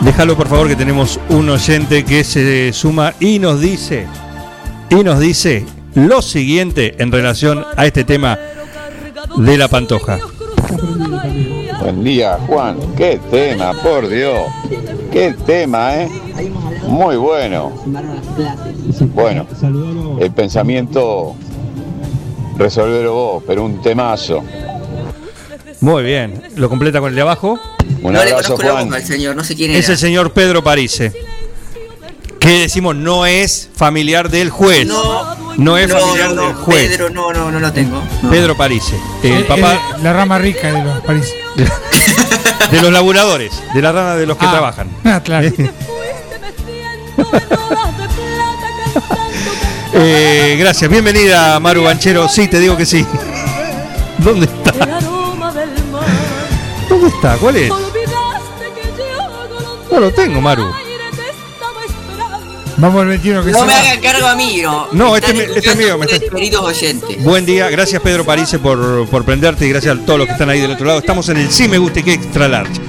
Déjalo 0.00 0.36
por 0.36 0.48
favor 0.48 0.68
que 0.68 0.76
tenemos 0.76 1.18
un 1.28 1.48
oyente 1.50 2.04
que 2.04 2.22
se 2.22 2.72
suma 2.72 3.14
y 3.18 3.38
nos 3.38 3.60
dice 3.60 4.06
y 4.90 4.96
nos 4.96 5.18
dice 5.18 5.66
lo 5.94 6.22
siguiente 6.22 6.94
en 7.02 7.10
relación 7.10 7.64
a 7.76 7.84
este 7.84 8.04
tema 8.04 8.38
de 9.36 9.58
la 9.58 9.68
pantoja. 9.68 10.18
Buen 11.80 12.04
día, 12.04 12.38
Juan. 12.46 12.76
Qué 12.96 13.20
tema, 13.30 13.72
por 13.82 14.08
Dios. 14.08 14.46
Qué 15.10 15.34
tema, 15.46 15.96
¿eh? 15.96 16.08
Muy 16.86 17.16
bueno. 17.16 17.72
Bueno, 19.14 19.46
el 20.20 20.30
pensamiento 20.30 21.34
resolverlo 22.56 23.14
vos, 23.14 23.44
pero 23.46 23.64
un 23.64 23.80
temazo. 23.82 24.42
Muy 25.80 26.02
bien, 26.02 26.42
lo 26.56 26.68
completa 26.68 27.00
con 27.00 27.10
el 27.10 27.14
de 27.14 27.22
abajo. 27.22 27.58
Un 28.02 28.12
no 28.12 28.24
le 28.24 28.30
conozco 28.32 28.62
la 28.62 28.72
Juan. 28.72 28.84
boca 28.84 28.96
al 28.96 29.04
señor, 29.04 29.36
no 29.36 29.44
sé 29.44 29.54
quién 29.56 29.70
Es 29.72 29.84
era. 29.84 29.92
el 29.94 29.98
señor 29.98 30.32
Pedro 30.32 30.62
Parise. 30.62 31.12
Que 32.40 32.60
decimos 32.60 32.94
no 32.94 33.26
es 33.26 33.68
familiar 33.74 34.30
del 34.30 34.50
juez. 34.50 34.86
No, 34.86 35.36
No 35.56 35.76
es 35.76 35.88
no, 35.88 35.98
familiar 35.98 36.30
no, 36.34 36.42
del 36.42 36.52
no, 36.52 36.58
juez. 36.60 36.88
Pedro, 36.88 37.10
no, 37.10 37.32
no, 37.32 37.50
no 37.50 37.58
lo 37.60 37.72
tengo. 37.72 38.02
No. 38.22 38.30
Pedro 38.30 38.56
Parise. 38.56 38.94
El 39.22 39.32
Eh, 39.38 39.44
papá 39.48 39.74
eh, 39.74 39.78
la 40.02 40.12
rama 40.12 40.38
rica 40.38 40.72
de 40.72 40.84
los 40.84 41.00
París. 41.04 41.26
de 42.70 42.80
los 42.82 42.92
laburadores, 42.92 43.52
de 43.74 43.82
la 43.82 43.90
rama 43.92 44.14
de 44.16 44.26
los 44.26 44.36
que 44.36 44.46
Ah. 44.46 44.50
trabajan. 44.50 44.88
Ah, 45.04 45.20
claro. 45.24 45.50
Eh, 49.94 50.56
gracias, 50.58 50.88
bienvenida 50.90 51.58
Maru 51.60 51.82
Banchero. 51.84 52.28
Sí, 52.28 52.46
te 52.48 52.58
digo 52.60 52.76
que 52.76 52.86
sí. 52.86 53.04
¿Dónde 54.18 54.46
está? 54.46 54.70
El 54.84 54.92
aroma 54.92 55.52
del 55.52 55.68
mar. 55.90 56.02
¿Dónde 56.88 57.08
está? 57.08 57.36
¿Cuál 57.38 57.56
es? 57.56 57.72
No 59.90 60.00
lo 60.00 60.10
tengo, 60.12 60.40
Maru. 60.40 60.66
Vamos 62.80 63.00
al 63.02 63.08
21 63.08 63.44
que 63.44 63.50
No 63.50 63.58
se 63.60 63.64
me 63.66 63.72
va. 63.72 63.80
hagan 63.80 64.00
cargo 64.00 64.26
a 64.28 64.36
mí, 64.36 64.60
no. 64.62 64.86
No, 64.92 65.16
este 65.16 65.32
este 65.56 65.70
es 65.70 65.76
mío, 65.76 65.98
me 65.98 66.06
está- 66.06 66.20
queridos 66.28 66.62
oyentes. 66.64 67.24
Buen 67.24 67.44
día, 67.44 67.68
gracias 67.70 68.00
Pedro 68.00 68.24
Parise 68.24 68.60
por, 68.60 69.08
por 69.08 69.24
prenderte 69.24 69.66
y 69.66 69.70
gracias 69.70 69.98
a 69.98 70.00
todos 70.06 70.18
los 70.20 70.26
que 70.28 70.34
están 70.34 70.48
ahí 70.48 70.60
del 70.60 70.70
otro 70.70 70.86
lado. 70.86 71.00
Estamos 71.00 71.28
en 71.28 71.38
el 71.38 71.50
Sí 71.50 71.66
Me 71.66 71.78
Guste 71.78 72.04
Que 72.04 72.12
Extra 72.12 72.46
Large. 72.46 72.80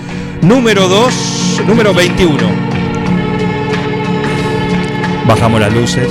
Número 0.43 0.87
2, 0.87 1.61
número 1.65 1.93
21. 1.95 2.37
Bajamos 5.25 5.59
las 5.59 5.73
luces. 5.73 6.07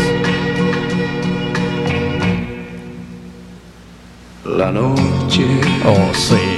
La 4.44 4.72
noche 4.72 5.44
Oh, 5.86 6.12
sí. 6.14 6.57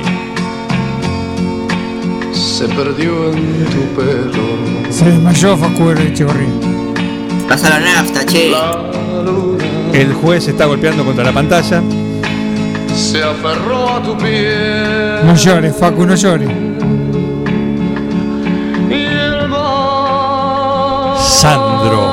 Se 2.60 2.68
perdió 2.68 3.32
en 3.32 3.64
tu 3.64 3.82
pelo. 3.96 4.92
Se 4.92 5.06
desmayó 5.06 5.56
Facu 5.56 5.92
Echeverría. 5.92 6.46
Pasa 7.48 7.70
la 7.70 7.80
nafta, 7.80 8.26
che. 8.26 8.52
El 9.94 10.12
juez 10.12 10.46
está 10.46 10.66
golpeando 10.66 11.02
contra 11.02 11.24
la 11.24 11.32
pantalla. 11.32 11.80
Se 12.94 13.22
aferró 13.24 13.88
a 13.88 14.02
tu 14.02 14.14
piel. 14.18 15.24
No 15.24 15.34
llores, 15.34 15.74
Facu, 15.74 16.04
no 16.04 16.14
llores. 16.14 16.50
Sandro. 21.18 22.12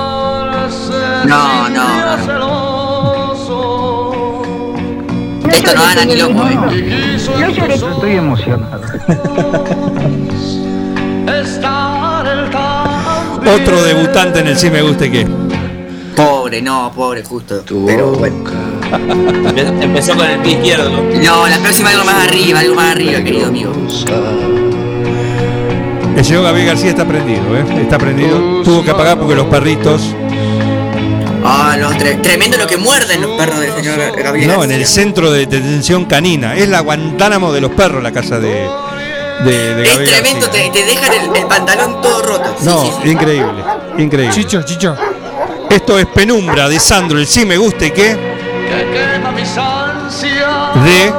No, 1.25 1.67
no, 1.67 1.96
Esto 5.67 5.75
no 5.79 5.85
gana 5.85 6.05
ni 6.05 6.15
loco. 6.15 6.33
No 6.33 7.49
lloré. 7.49 7.73
Estoy 7.75 8.11
emocionado. 8.15 8.81
Otro 13.45 13.83
debutante 13.83 14.39
en 14.39 14.47
el 14.47 14.57
Sí 14.57 14.69
Me 14.69 14.81
Guste 14.81 15.11
Que. 15.11 15.27
Pobre, 16.15 16.61
no, 16.61 16.91
pobre, 16.95 17.23
justo. 17.23 17.63
Pero 17.85 18.11
bueno. 18.13 18.37
Empe- 18.91 19.81
Empezó 19.83 20.15
con 20.15 20.25
el 20.25 20.39
pie 20.39 20.53
izquierdo. 20.53 20.89
¿no? 20.89 21.03
No, 21.23 21.47
la 21.47 21.57
próxima 21.59 21.89
algo 21.91 22.05
más 22.05 22.27
arriba, 22.27 22.59
algo 22.61 22.75
más 22.75 22.91
arriba, 22.95 23.21
querido 23.23 23.47
amigo. 23.47 23.71
El 26.15 26.25
señor 26.25 26.43
Gabriel 26.43 26.67
García 26.69 26.89
está 26.89 27.05
prendido, 27.05 27.55
¿eh? 27.55 27.63
Está 27.81 27.99
prendido. 27.99 28.63
Tuvo 28.63 28.83
que 28.83 28.89
apagar 28.91 29.19
porque 29.19 29.35
los 29.35 29.45
perritos. 29.45 30.15
Ah, 31.49 31.77
no, 31.79 31.97
tre 31.97 32.15
tremendo 32.15 32.57
lo 32.57 32.67
que 32.67 32.75
muerden 32.75 33.21
los 33.21 33.37
perros 33.37 33.61
del 33.61 33.73
señor 33.73 34.21
Gabriel. 34.21 34.47
No, 34.49 34.65
en 34.65 34.71
el 34.71 34.85
centro 34.85 35.31
de 35.31 35.45
detención 35.45 36.03
canina. 36.03 36.55
Es 36.55 36.67
la 36.67 36.81
Guantánamo 36.81 37.53
de 37.53 37.61
los 37.61 37.71
perros, 37.71 38.03
la 38.03 38.11
casa 38.11 38.37
de. 38.37 38.69
de, 39.45 39.83
es 39.83 40.09
tremendo, 40.09 40.49
te, 40.49 40.69
dejan 40.69 41.13
el, 41.13 41.45
pantalón 41.45 42.01
todo 42.01 42.21
roto. 42.21 42.53
No, 42.63 42.99
increíble, 43.05 43.63
increíble. 43.97 44.35
Chicho, 44.35 44.61
chicho. 44.63 44.97
Esto 45.69 45.97
es 45.97 46.05
Penumbra 46.07 46.67
de 46.67 46.81
Sandro, 46.81 47.17
el 47.17 47.25
sí 47.25 47.45
me 47.45 47.55
gusta 47.55 47.85
y 47.85 47.91
qué. 47.91 48.17
De. 50.83 51.13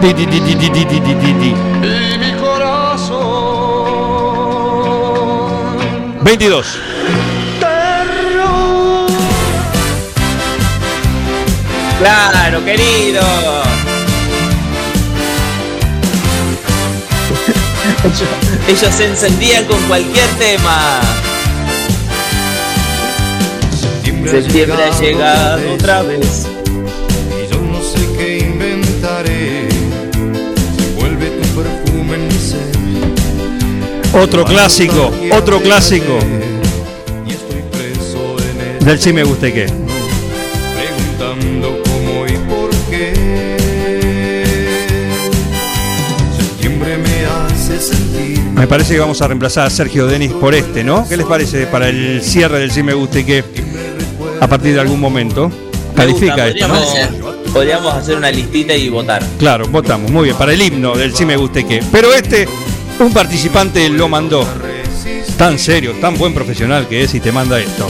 Di, 0.00 0.12
di, 0.12 0.26
di, 0.26 1.54
22. 6.24 6.87
Claro, 11.98 12.64
querido. 12.64 13.20
Ellos 18.68 18.94
se 18.94 19.06
encendían 19.06 19.64
con 19.64 19.80
cualquier 19.84 20.26
tema. 20.38 21.00
Septiembre 24.30 24.84
ha 24.84 25.00
llegado 25.00 25.72
otra 25.74 26.02
vez. 26.02 26.46
Y 26.66 27.52
yo 27.52 27.60
no 27.60 27.80
sé 27.82 28.06
qué 28.16 28.38
inventaré. 28.38 29.68
Si 30.76 30.84
vuelve 31.00 31.30
tu 31.30 31.48
perfume 31.60 32.14
en 32.14 32.28
mi 32.28 32.38
ser. 32.38 32.68
Otro 34.22 34.44
clásico, 34.44 35.10
otro 35.32 35.60
clásico. 35.62 36.18
Y 37.26 37.30
estoy 37.32 37.62
preso 37.72 38.36
en 38.52 38.60
el 38.76 38.84
Del 38.84 39.00
sí 39.00 39.12
me 39.12 39.24
guste 39.24 39.52
qué. 39.52 39.66
preguntando 40.76 41.82
Me 48.58 48.66
parece 48.66 48.94
que 48.94 49.00
vamos 49.00 49.22
a 49.22 49.28
reemplazar 49.28 49.66
a 49.66 49.70
Sergio 49.70 50.06
Denis 50.06 50.32
por 50.32 50.52
este, 50.52 50.82
¿no? 50.82 51.08
¿Qué 51.08 51.16
les 51.16 51.26
parece 51.26 51.66
para 51.66 51.88
el 51.88 52.20
cierre 52.22 52.58
del 52.58 52.72
sí 52.72 52.82
me 52.82 52.92
guste 52.92 53.24
qué? 53.24 53.44
A 54.40 54.48
partir 54.48 54.74
de 54.74 54.80
algún 54.80 54.98
momento. 54.98 55.48
Me 55.48 55.54
gusta, 55.54 55.94
Califica 55.94 56.48
esto, 56.48 56.66
¿no? 56.66 57.48
podríamos, 57.52 57.94
hacer 57.94 58.16
una 58.16 58.30
listita 58.30 58.74
y 58.74 58.88
votar. 58.88 59.22
Claro, 59.38 59.66
votamos. 59.68 60.10
Muy 60.10 60.24
bien, 60.24 60.36
para 60.36 60.52
el 60.52 60.60
himno 60.60 60.96
del 60.96 61.14
sí 61.14 61.24
me 61.24 61.36
guste 61.36 61.64
qué. 61.64 61.82
Pero 61.92 62.12
este, 62.12 62.48
un 62.98 63.12
participante 63.12 63.88
lo 63.88 64.08
mandó. 64.08 64.44
Tan 65.36 65.58
serio, 65.58 65.94
tan 66.00 66.18
buen 66.18 66.34
profesional 66.34 66.88
que 66.88 67.04
es 67.04 67.14
y 67.14 67.20
te 67.20 67.30
manda 67.30 67.60
esto. 67.60 67.88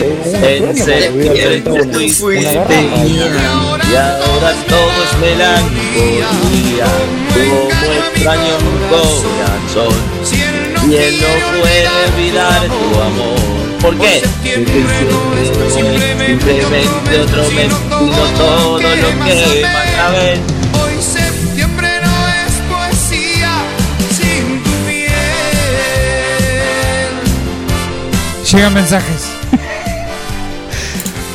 En 0.00 0.76
septiembre 0.76 1.60
tú 1.62 1.76
fuiste 2.10 2.42
mía 2.42 3.26
y 3.90 3.94
ahora 3.94 4.52
todo 4.68 4.90
es 5.04 5.18
melancolía. 5.20 6.67
Como 6.84 7.68
extraño 8.14 8.54
mi 8.60 8.72
corazón 8.88 10.18
y 10.88 10.94
él 10.96 11.20
no 11.20 11.60
puede 11.60 11.88
olvidar 12.06 12.62
tu 12.66 13.00
amor. 13.00 13.38
¿Por 13.80 13.98
qué? 13.98 14.22
Porque 14.42 15.70
simplemente 15.70 16.64
otro 17.20 17.42
mes 17.50 17.70
y 18.00 18.06
no 18.06 18.24
todo 18.36 18.80
lo 18.80 18.88
que 18.88 19.14
manda 19.14 20.10
ver. 20.12 20.38
Hoy 20.82 21.02
septiembre 21.02 21.88
no 22.02 22.28
es 22.28 22.52
poesía 22.70 23.52
sin 24.16 24.62
tu 24.62 24.70
piel. 24.86 25.10
Llegan 28.50 28.74
mensajes. 28.74 29.28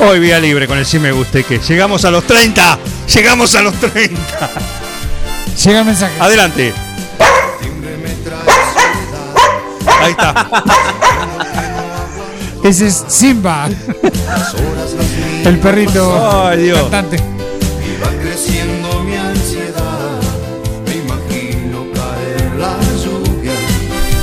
Hoy 0.00 0.18
vía 0.18 0.40
libre 0.40 0.66
con 0.66 0.78
el 0.78 0.86
sí 0.86 0.98
me 0.98 1.12
guste 1.12 1.44
qué. 1.44 1.58
Llegamos 1.60 2.04
a 2.04 2.10
los 2.10 2.24
30. 2.24 2.78
Llegamos 3.14 3.54
a 3.54 3.62
los 3.62 3.74
30. 3.74 4.50
Llegan 5.64 5.86
mensajes. 5.86 6.20
Adelante. 6.20 6.74
Ahí 10.00 10.10
está. 10.10 10.48
Ese 12.62 12.86
es 12.88 13.04
Simba. 13.08 13.68
El 15.44 15.58
perrito 15.58 16.46
Ay, 16.48 16.64
Dios. 16.64 16.80
cantante. 16.82 17.16
Y 17.16 18.02
va 18.02 18.10
creciendo 18.22 19.02
mi 19.04 19.16
ansiedad. 19.16 20.20
Me 20.86 20.96
imagino 20.96 21.86
caer 21.94 22.52
la 22.58 22.76
lluvia. 23.02 23.52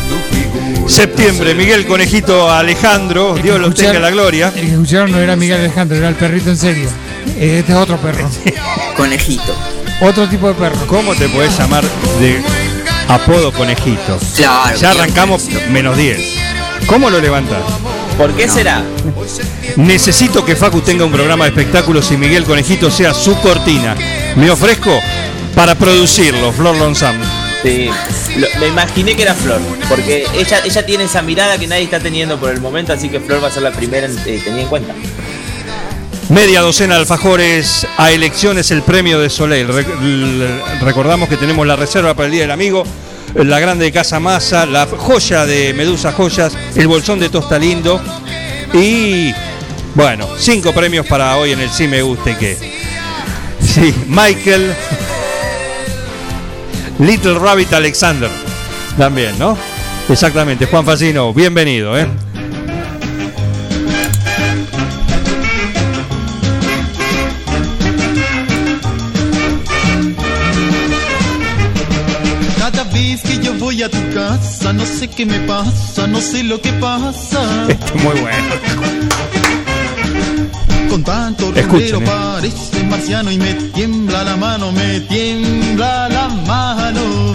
Tu 0.09 0.35
figura. 0.35 0.89
Septiembre, 0.89 1.55
Miguel 1.55 1.87
Conejito 1.87 2.51
Alejandro, 2.51 3.33
Dios 3.35 3.59
los 3.59 3.73
tenga 3.73 3.95
en 3.95 4.01
la 4.03 4.11
gloria. 4.11 4.51
El 4.55 4.61
que 4.61 4.71
escucharon 4.73 5.11
no 5.11 5.17
era 5.19 5.35
Miguel 5.35 5.61
Alejandro, 5.61 5.97
era 5.97 6.09
el 6.09 6.15
perrito 6.15 6.51
en 6.51 6.57
serio. 6.57 6.89
Este 7.39 7.71
es 7.71 7.77
otro 7.77 7.97
perro. 7.97 8.29
Conejito. 8.95 9.55
Otro 10.01 10.27
tipo 10.27 10.47
de 10.47 10.53
perro. 10.55 10.85
¿Cómo 10.87 11.13
te 11.15 11.29
podés 11.29 11.57
llamar 11.57 11.83
de 12.19 12.41
apodo 13.07 13.51
Conejito? 13.51 14.17
Claro. 14.35 14.77
Ya 14.77 14.91
arrancamos 14.91 15.47
menos 15.69 15.95
10. 15.97 16.19
¿Cómo 16.87 17.09
lo 17.09 17.19
levantás? 17.19 17.61
¿Por 18.17 18.33
qué 18.33 18.47
será? 18.47 18.83
Necesito 19.77 20.43
que 20.43 20.55
Facu 20.55 20.81
tenga 20.81 21.05
un 21.05 21.11
programa 21.11 21.45
de 21.45 21.51
espectáculos 21.51 22.11
y 22.11 22.17
Miguel 22.17 22.43
Conejito 22.45 22.89
sea 22.91 23.13
su 23.13 23.35
cortina. 23.41 23.95
Me 24.35 24.49
ofrezco 24.49 24.99
para 25.55 25.75
producirlo, 25.75 26.51
Flor 26.51 26.75
Lonzam. 26.77 27.15
Sí, 27.63 27.89
lo- 28.37 28.47
me 28.59 28.67
imaginé 28.67 29.15
que 29.15 29.21
era 29.21 29.35
Flor, 29.35 29.61
porque 29.87 30.25
ella, 30.35 30.61
ella 30.65 30.83
tiene 30.85 31.03
esa 31.03 31.21
mirada 31.21 31.59
que 31.59 31.67
nadie 31.67 31.83
está 31.83 31.99
teniendo 31.99 32.39
por 32.39 32.49
el 32.49 32.59
momento, 32.59 32.91
así 32.91 33.07
que 33.07 33.19
Flor 33.19 33.43
va 33.43 33.49
a 33.49 33.51
ser 33.51 33.61
la 33.61 33.71
primera 33.71 34.07
en 34.07 34.17
eh, 34.25 34.41
tener 34.43 34.61
en 34.61 34.67
cuenta. 34.67 34.93
Media 36.31 36.61
docena 36.61 36.93
de 36.93 37.01
alfajores 37.01 37.85
a 37.97 38.09
elecciones 38.09 38.71
el 38.71 38.83
premio 38.83 39.19
de 39.19 39.29
Soleil. 39.29 39.67
Recordamos 40.79 41.27
que 41.27 41.35
tenemos 41.35 41.67
la 41.67 41.75
reserva 41.75 42.13
para 42.13 42.27
el 42.27 42.31
Día 42.31 42.43
del 42.43 42.51
Amigo, 42.51 42.85
la 43.35 43.59
grande 43.59 43.83
de 43.83 43.91
Casa 43.91 44.17
Masa, 44.21 44.65
la 44.65 44.87
joya 44.87 45.45
de 45.45 45.73
Medusa 45.73 46.13
Joyas, 46.13 46.53
el 46.75 46.87
bolsón 46.87 47.19
de 47.19 47.27
Tosta 47.27 47.59
Lindo 47.59 48.01
y 48.73 49.33
bueno, 49.93 50.25
cinco 50.37 50.71
premios 50.71 51.05
para 51.05 51.35
hoy 51.35 51.51
en 51.51 51.59
el 51.59 51.69
Sí 51.69 51.89
Me 51.89 52.01
Guste 52.01 52.37
que. 52.37 52.57
Sí, 53.61 53.93
Michael 54.07 54.73
Little 56.99 57.39
Rabbit 57.39 57.73
Alexander. 57.73 58.29
También, 58.97 59.37
¿no? 59.37 59.57
Exactamente, 60.07 60.65
Juan 60.65 60.85
Facino, 60.85 61.33
bienvenido, 61.33 61.99
¿eh? 61.99 62.07
Voy 73.71 73.83
a 73.83 73.89
tu 73.89 74.13
casa, 74.13 74.73
no 74.73 74.85
sé 74.85 75.07
qué 75.07 75.25
me 75.25 75.39
pasa, 75.47 76.05
no 76.05 76.19
sé 76.19 76.43
lo 76.43 76.59
que 76.59 76.73
pasa. 76.73 77.39
Este 77.69 77.93
muy 77.93 78.19
bueno. 78.19 78.53
Con 80.89 81.03
tanto 81.05 81.53
rumero 81.53 81.99
eh. 81.99 82.05
parece 82.05 82.83
marciano 82.83 83.31
y 83.31 83.37
me 83.37 83.53
tiembla 83.73 84.25
la 84.25 84.35
mano, 84.35 84.73
me 84.73 84.99
tiembla 84.99 86.09
la 86.09 86.27
mano. 86.27 87.33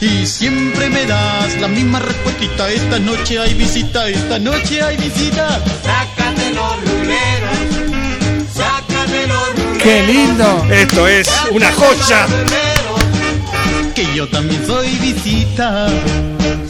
Y 0.00 0.24
siempre 0.24 0.88
me 0.88 1.04
das 1.04 1.60
la 1.60 1.68
misma 1.68 1.98
respuesta. 1.98 2.70
Esta 2.70 2.98
noche 2.98 3.38
hay 3.38 3.52
visita, 3.52 4.08
esta 4.08 4.38
noche 4.38 4.82
hay 4.82 4.96
visita. 4.96 5.62
Sácate 5.84 6.54
los 6.54 6.74
ruleros, 6.88 7.58
sácate 8.54 9.26
los 9.26 9.48
ruleros. 9.56 9.82
¡Qué 9.82 10.02
lindo! 10.04 10.66
Esto 10.70 11.06
es 11.06 11.28
una 11.52 11.70
joya. 11.72 12.26
Que 13.96 14.14
yo 14.14 14.28
también 14.28 14.62
soy 14.66 14.90
visita. 14.96 15.88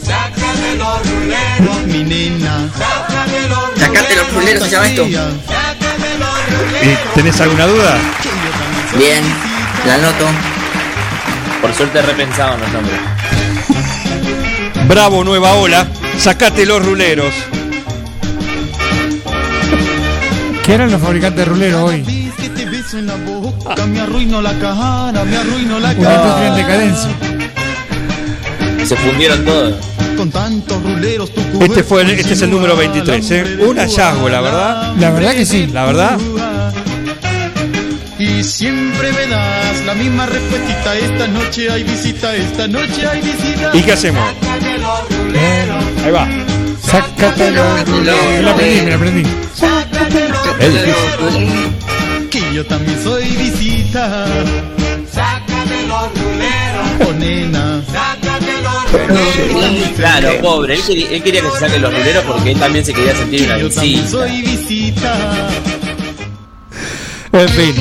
Sácate 0.01 0.77
los 0.77 1.11
ruleros, 1.11 1.83
mi 1.87 2.03
nena. 2.05 2.69
Sácate 2.71 3.49
los 3.49 3.77
Sacate 3.77 4.15
los 4.15 4.33
ruleros, 4.33 4.63
se 4.63 4.69
llama 4.69 4.87
esto. 4.87 5.05
¿Y 6.83 7.15
¿Tenés 7.15 7.41
alguna 7.41 7.67
duda? 7.67 7.97
Bien, 8.97 9.25
la 9.85 9.95
anoto. 9.95 10.25
Por 11.61 11.73
suerte 11.73 12.01
repensaban 12.01 12.61
los 12.61 12.71
nombres. 12.71 12.97
Bravo, 14.87 15.25
nueva 15.25 15.55
ola. 15.55 15.85
Sacate 16.17 16.65
los 16.65 16.85
ruleros. 16.85 17.33
¿Qué 20.65 20.73
eran 20.73 20.89
los 20.89 21.01
fabricantes 21.01 21.39
de 21.39 21.45
ruleros 21.45 21.91
hoy? 21.91 22.16
Me 23.87 23.99
arruino 24.01 24.41
la 24.41 24.53
cara, 24.59 25.23
me 25.25 25.37
arruino 25.37 25.79
la 25.79 25.91
Una 25.91 26.13
industria 26.13 26.47
en 26.47 26.53
cara. 26.53 26.55
decadencia. 26.55 27.09
Se 28.85 28.95
fundieron 28.95 29.43
todos. 29.45 29.73
Con 30.15 30.31
tantos 30.31 30.81
ruleros 30.81 31.31
tu 31.33 31.41
Este 31.63 31.83
fue 31.83 32.01
el- 32.01 32.09
este 32.11 32.33
es 32.33 32.41
el 32.41 32.49
número 32.49 32.75
23, 32.75 33.31
¿eh? 33.31 33.57
Un 33.67 33.77
hallazgo, 33.77 34.29
la 34.29 34.41
verdad. 34.41 34.93
La 34.99 35.11
verdad 35.11 35.33
que 35.33 35.45
sí. 35.45 35.67
La 35.67 35.85
verdad. 35.85 36.17
Y 38.17 38.43
siempre 38.43 39.11
me 39.11 39.27
das 39.27 39.85
la 39.85 39.93
misma 39.93 40.25
respuesta. 40.25 40.95
Esta 40.97 41.27
noche 41.27 41.69
hay 41.69 41.83
visita, 41.83 42.35
esta 42.35 42.67
noche 42.67 43.05
hay 43.07 43.21
visita. 43.21 43.69
¿Y 43.73 43.81
qué 43.83 43.91
hacemos? 43.93 44.23
Ahí 46.03 46.11
va. 46.11 46.27
Sácate 46.81 47.51
los 47.51 47.87
ruleros. 47.89 48.25
Me 48.37 48.41
la 48.41 48.51
aprendí, 48.51 48.81
me 48.81 48.89
la 48.89 48.95
aprendí. 48.95 49.23
Es 50.59 50.73
difícil. 50.73 51.47
Que 52.31 52.53
yo 52.53 52.65
también 52.65 53.01
soy 53.03 53.23
visita. 53.25 54.25
Sácate 55.11 55.87
los 55.87 56.09
ruleros. 56.13 57.07
Oh, 57.07 57.13
nena. 57.13 57.81
Sácate 57.91 58.53
los 58.61 59.95
Claro, 59.95 60.29
pobre, 60.41 60.75
él 60.75 60.81
quería, 60.85 61.09
él 61.11 61.23
quería 61.23 61.41
que 61.41 61.49
se 61.51 61.59
saquen 61.59 61.81
los 61.81 61.93
ruleros 61.93 62.23
porque 62.25 62.51
él 62.51 62.59
también 62.59 62.85
se 62.85 62.93
quería 62.93 63.15
sentir 63.15 63.43
una 63.43 63.57
Yo 63.57 63.69
también 63.69 64.01
visita. 64.03 64.09
soy 64.11 64.41
visita. 64.41 65.49
En 67.31 67.49
fin. 67.49 67.75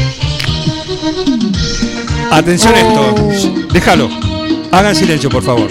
Atención 2.31 2.75
a 2.75 2.79
esto. 2.81 3.15
Déjalo. 3.73 4.09
Hagan 4.73 4.95
silencio, 4.95 5.29
por 5.29 5.43
favor. 5.43 5.69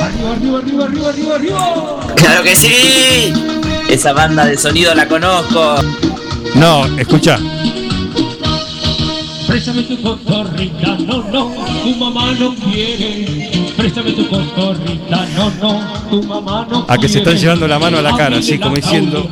Arriba, 0.00 0.32
arriba, 0.32 0.58
arriba, 0.58 0.84
arriba, 0.84 1.08
arriba, 1.08 1.34
arriba. 1.36 2.14
¡Claro 2.16 2.42
que 2.42 2.56
sí! 2.56 3.32
Esa 3.88 4.12
banda 4.12 4.44
de 4.46 4.56
sonido 4.56 4.94
la 4.94 5.08
conozco. 5.08 5.76
No, 6.54 6.84
escucha. 6.98 7.38
Préstame 9.46 9.82
tu 9.82 10.00
cotorrita, 10.02 10.98
no, 11.06 11.22
no, 11.32 11.50
tu 11.82 11.94
mamá 11.96 12.32
no 12.38 12.54
quiere. 12.54 13.72
Préstame 13.76 14.12
tu 14.12 14.28
cotorrita, 14.28 15.26
no, 15.34 15.50
no, 15.62 15.80
tu 16.10 16.22
mamá 16.22 16.66
no 16.70 16.84
A 16.86 16.98
que 16.98 17.08
se 17.08 17.18
están 17.18 17.36
llevando 17.36 17.66
la 17.66 17.78
mano 17.78 17.96
a 17.98 18.02
la 18.02 18.14
cara, 18.14 18.36
así 18.38 18.58
como 18.58 18.76
diciendo. 18.76 19.26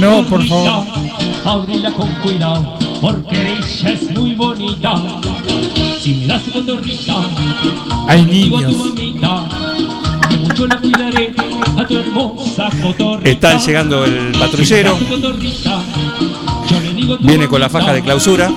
No, 0.00 0.24
por 0.26 0.44
favor. 0.46 0.84
Abrila 1.44 1.92
con 1.92 2.08
cuidado, 2.16 2.76
porque 3.00 3.58
ella 3.58 3.90
es 3.90 4.10
muy 4.10 4.34
bonita. 4.34 4.94
Si 6.00 6.14
me 6.14 6.26
das 6.26 6.42
tu 6.42 6.50
cotorrita, 6.52 7.14
Hay 8.08 8.24
niños. 8.24 8.76
mamita, 8.76 9.44
que 10.28 10.36
mucho 10.36 10.66
la 10.66 10.76
cuidaré 10.78 11.32
Están 13.24 13.58
llegando 13.60 14.04
el 14.04 14.32
patrullero. 14.38 14.98
Viene 17.20 17.48
con 17.48 17.60
la 17.60 17.68
faja 17.68 17.92
de 17.92 18.02
clausura. 18.02 18.50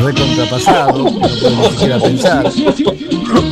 Recontrapasado, 0.00 1.04
no 1.04 2.00
pensar. 2.02 2.50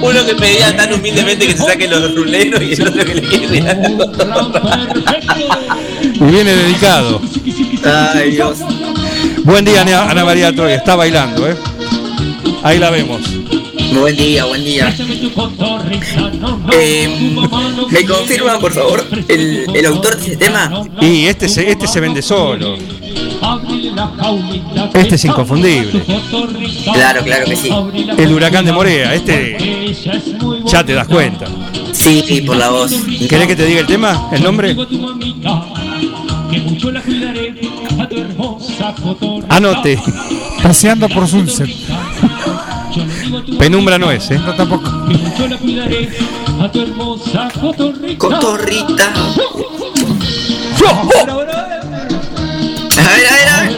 Uno 0.03 0.27
que 0.27 0.35
pedía 0.35 0.77
tan 0.77 0.93
humildemente 0.93 1.47
que 1.47 1.53
se 1.53 1.65
saque 1.65 1.89
los 1.89 2.15
ruleros 2.15 2.63
y 2.63 2.73
el 2.73 2.89
otro 2.89 3.05
que 3.05 3.15
le 3.15 3.23
quiere. 3.23 3.59
Y 6.15 6.25
viene 6.25 6.55
dedicado. 6.55 7.21
Ay, 8.15 8.33
Dios. 8.33 8.59
Buen 9.45 9.65
día, 9.65 9.83
Ana 9.83 10.11
Ana 10.11 10.25
María 10.25 10.55
Troya. 10.55 10.75
Está 10.75 10.97
bailando, 10.97 11.49
¿eh? 11.49 11.57
Ahí 12.63 12.79
la 12.79 12.91
vemos. 12.91 13.21
Buen 13.93 14.17
día, 14.17 14.45
buen 14.45 14.65
día. 14.65 14.95
Eh, 16.73 17.37
¿Me 17.91 18.05
confirman, 18.05 18.61
por 18.61 18.73
favor, 18.73 19.07
el, 19.29 19.67
el 19.75 19.87
autor 19.87 20.17
de 20.17 20.27
ese 20.27 20.37
tema? 20.37 20.85
Y 21.01 21.27
este 21.27 21.49
se, 21.49 21.71
este 21.71 21.87
se 21.87 22.01
vende 22.01 22.23
solo. 22.23 22.77
Este 24.95 25.15
es 25.17 25.25
inconfundible. 25.25 26.03
Claro, 26.93 27.23
claro 27.23 27.45
que 27.47 27.57
sí. 27.57 27.71
El 28.17 28.33
huracán 28.33 28.65
de 28.65 28.73
Morea. 28.73 29.15
Este 29.15 29.95
ya 30.67 30.85
te 30.85 30.95
das 30.95 31.09
cuenta. 31.09 31.47
Sí, 31.93 32.23
sí, 32.27 32.41
por 32.43 32.57
la 32.57 32.71
voz. 32.71 32.93
¿Querés 33.29 33.47
que 33.47 33.57
te 33.57 33.67
diga 33.67 33.81
el 33.81 33.87
tema? 33.87 34.29
¿El 34.33 34.43
nombre? 34.43 34.77
Anote. 39.49 39.99
Paseando 40.63 41.09
por 41.09 41.27
Sunset. 41.29 41.69
Penumbra 43.63 43.97
no 43.97 44.11
es, 44.11 44.29
¿eh? 44.33 44.41
No, 44.45 44.53
tampoco. 44.57 44.91
Cotorrita. 48.19 49.13
A 50.85 51.05
ver, 51.15 51.31
a 51.31 51.37
ver, 51.37 51.49
a 53.49 53.61
ver. 53.61 53.71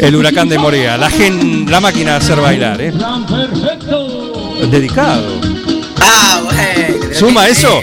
El 0.00 0.16
huracán 0.16 0.48
de 0.48 0.58
Morea. 0.58 0.96
La, 0.96 1.08
gen, 1.08 1.70
la 1.70 1.78
máquina 1.78 2.10
de 2.10 2.16
hacer 2.16 2.40
bailar, 2.40 2.80
¿eh? 2.80 2.92
Dedicado. 4.72 5.22
Ah, 6.00 6.40
bueno. 6.42 7.14
¿Suma 7.14 7.46
eso? 7.46 7.80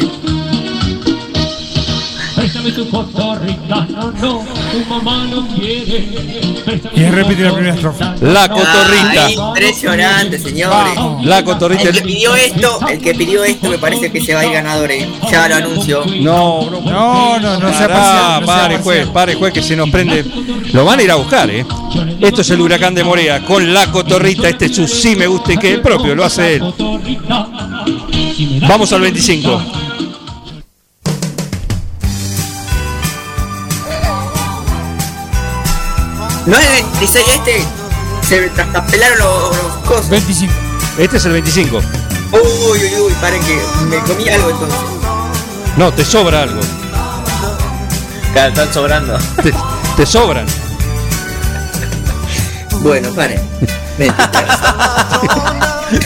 Préstame 2.48 2.72
tu 2.72 2.90
cotorrita, 2.90 3.86
no, 3.90 4.10
no, 4.10 4.46
tu 4.72 4.86
mamá 4.88 5.26
no 5.26 5.46
quiere. 5.50 6.08
Y 6.96 7.04
repite 7.10 7.42
la 7.42 7.52
primera 7.52 7.76
estrofa. 7.76 8.16
La 8.22 8.48
cotorrita. 8.48 9.26
Ah, 9.26 9.32
impresionante, 9.32 10.40
señores. 10.40 10.94
La 11.24 11.44
cotorrita. 11.44 11.90
El 11.90 11.96
que 11.96 12.02
pidió 12.04 12.36
esto, 12.36 12.80
el 12.90 13.00
que 13.00 13.14
pidió 13.16 13.44
esto 13.44 13.70
me 13.70 13.78
parece 13.78 14.10
que 14.10 14.22
se 14.22 14.34
va 14.34 14.40
a 14.40 14.46
ir 14.46 14.54
ganador, 14.54 14.90
eh. 14.92 15.10
Ya 15.30 15.50
lo 15.50 15.56
anuncio. 15.56 16.06
No, 16.22 16.70
no, 16.72 16.80
No, 16.80 17.40
no, 17.40 17.60
Pará, 17.60 17.88
parcial. 17.90 18.40
no 18.40 18.48
pare, 18.48 18.78
juez, 18.78 19.08
pare, 19.08 19.36
juez, 19.36 19.52
que 19.54 19.62
se 19.62 19.76
nos 19.76 19.90
prende. 19.90 20.24
Lo 20.72 20.86
van 20.86 21.00
a 21.00 21.04
ir 21.04 21.12
a 21.12 21.16
buscar, 21.16 21.50
¿eh? 21.50 21.66
Esto 22.22 22.42
es 22.44 22.50
el 22.50 22.62
huracán 22.62 22.96
de 22.96 23.04
Morea 23.04 23.44
con 23.44 23.74
la 23.74 23.92
cotorrita. 23.92 24.48
Este 24.48 24.68
es 24.68 24.76
su 24.78 24.88
sí 24.88 25.18
me 25.18 25.28
gusta 25.28 25.52
y 25.52 25.58
que 25.58 25.74
el 25.74 25.82
propio 25.82 26.16
lo 26.16 26.24
hace 26.24 26.56
él. 26.56 26.74
Vamos 28.70 28.94
al 28.94 29.02
25. 29.02 29.87
¿No 36.48 36.58
es 36.58 36.66
el 36.66 36.84
26 36.86 37.26
este? 37.36 37.66
Se 38.26 38.50
traspapelaron 38.52 39.20
los, 39.20 39.58
los 39.64 39.76
cosas. 39.86 40.10
25. 40.10 40.54
Este 40.98 41.18
es 41.18 41.26
el 41.26 41.34
25. 41.34 41.78
Uy, 41.78 42.40
uy, 42.72 43.00
uy, 43.02 43.14
paren 43.20 43.42
que 43.44 43.62
me 43.90 43.98
comí 44.00 44.30
algo 44.30 44.52
entonces. 44.52 44.80
No, 45.76 45.92
te 45.92 46.06
sobra 46.06 46.44
algo. 46.44 46.62
Claro, 48.32 48.50
están 48.50 48.74
sobrando. 48.74 49.18
Te, 49.44 49.54
te 49.98 50.06
sobran. 50.06 50.46
Bueno, 52.80 53.10
paren. 53.14 53.42
Ven. 53.98 54.14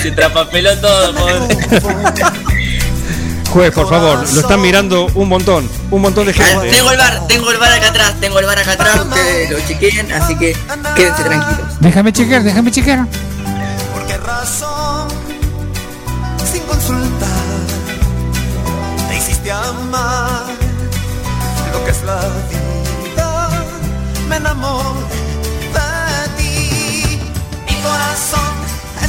Se 0.02 0.12
traspapeló 0.12 0.76
todo, 0.80 1.14
pobre. 1.14 1.58
Juez, 3.52 3.74
por 3.74 3.90
favor, 3.90 4.20
lo 4.20 4.40
están 4.40 4.62
mirando 4.62 5.08
un 5.14 5.28
montón. 5.28 5.70
Un 5.90 6.02
montón 6.02 6.26
de 6.26 6.34
gente. 6.34 6.70
Tengo 6.70 6.92
el 6.92 6.98
bar, 6.98 7.28
tengo 7.28 7.52
el 7.52 7.58
bar 7.58 7.74
acá 7.74 7.90
atrás, 7.90 8.16
tengo 8.22 8.40
el 8.40 8.46
bar 8.46 8.58
acá 8.58 8.72
atrás, 8.72 9.02
ustedes 9.02 9.52
lo 9.52 9.60
chequeen, 9.68 10.10
así 10.12 10.38
que 10.38 10.56
quédense 10.96 11.24
tranquilos. 11.24 11.80
Déjame 11.82 12.14
chequear, 12.14 12.44
déjame 12.44 12.72
chequear. 12.72 13.06
¿Por 13.94 14.06
qué 14.08 14.18
razón? 14.18 15.10
Sin 16.50 16.64
consultar, 16.64 17.28
te 19.10 19.18
hiciste 19.18 19.52
amar 19.52 20.46
lo 21.74 21.84
que 21.84 21.92
es 21.92 22.04
la 22.04 22.22
vida. 22.50 23.50
Me 24.30 24.38
enamoré 24.38 24.86
de 25.74 26.30
ti. 26.38 27.20
Mi 27.68 27.76
corazón 27.82 28.61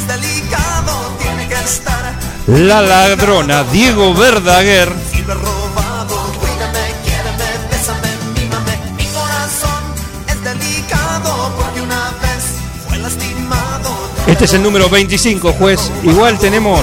es 0.02 0.08
delicado, 0.08 1.16
tiene 1.20 1.48
que 1.48 1.54
estar. 1.54 2.14
La 2.46 2.80
ladrona 2.82 3.64
Diego 3.64 4.14
Verdaguer. 4.14 4.92
Si 5.10 5.22
lo 5.22 5.32
he 5.32 5.36
robado, 5.36 6.32
cuídame, 6.40 6.94
quiéreme, 7.04 7.44
bésame, 7.70 8.08
mímame. 8.34 8.78
Mi 8.96 9.06
corazón 9.06 9.82
es 10.28 10.42
delicado 10.42 11.52
porque 11.56 11.80
una 11.80 12.10
vez 12.22 12.44
fue 12.88 12.98
lastimado. 12.98 13.90
Este 14.26 14.44
es 14.44 14.52
el 14.54 14.62
número 14.62 14.88
25, 14.88 15.52
juez. 15.52 15.90
Igual 16.02 16.38
tenemos. 16.38 16.80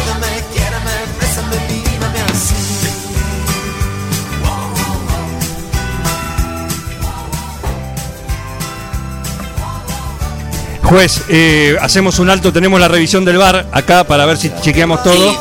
Juez, 10.90 11.22
eh, 11.30 11.78
hacemos 11.82 12.18
un 12.20 12.30
alto, 12.30 12.52
tenemos 12.52 12.80
la 12.80 12.88
revisión 12.88 13.24
del 13.24 13.38
bar 13.38 13.68
acá 13.72 14.04
para 14.06 14.26
ver 14.26 14.38
si 14.38 14.52
chequeamos 14.62 15.04
todo. 15.04 15.36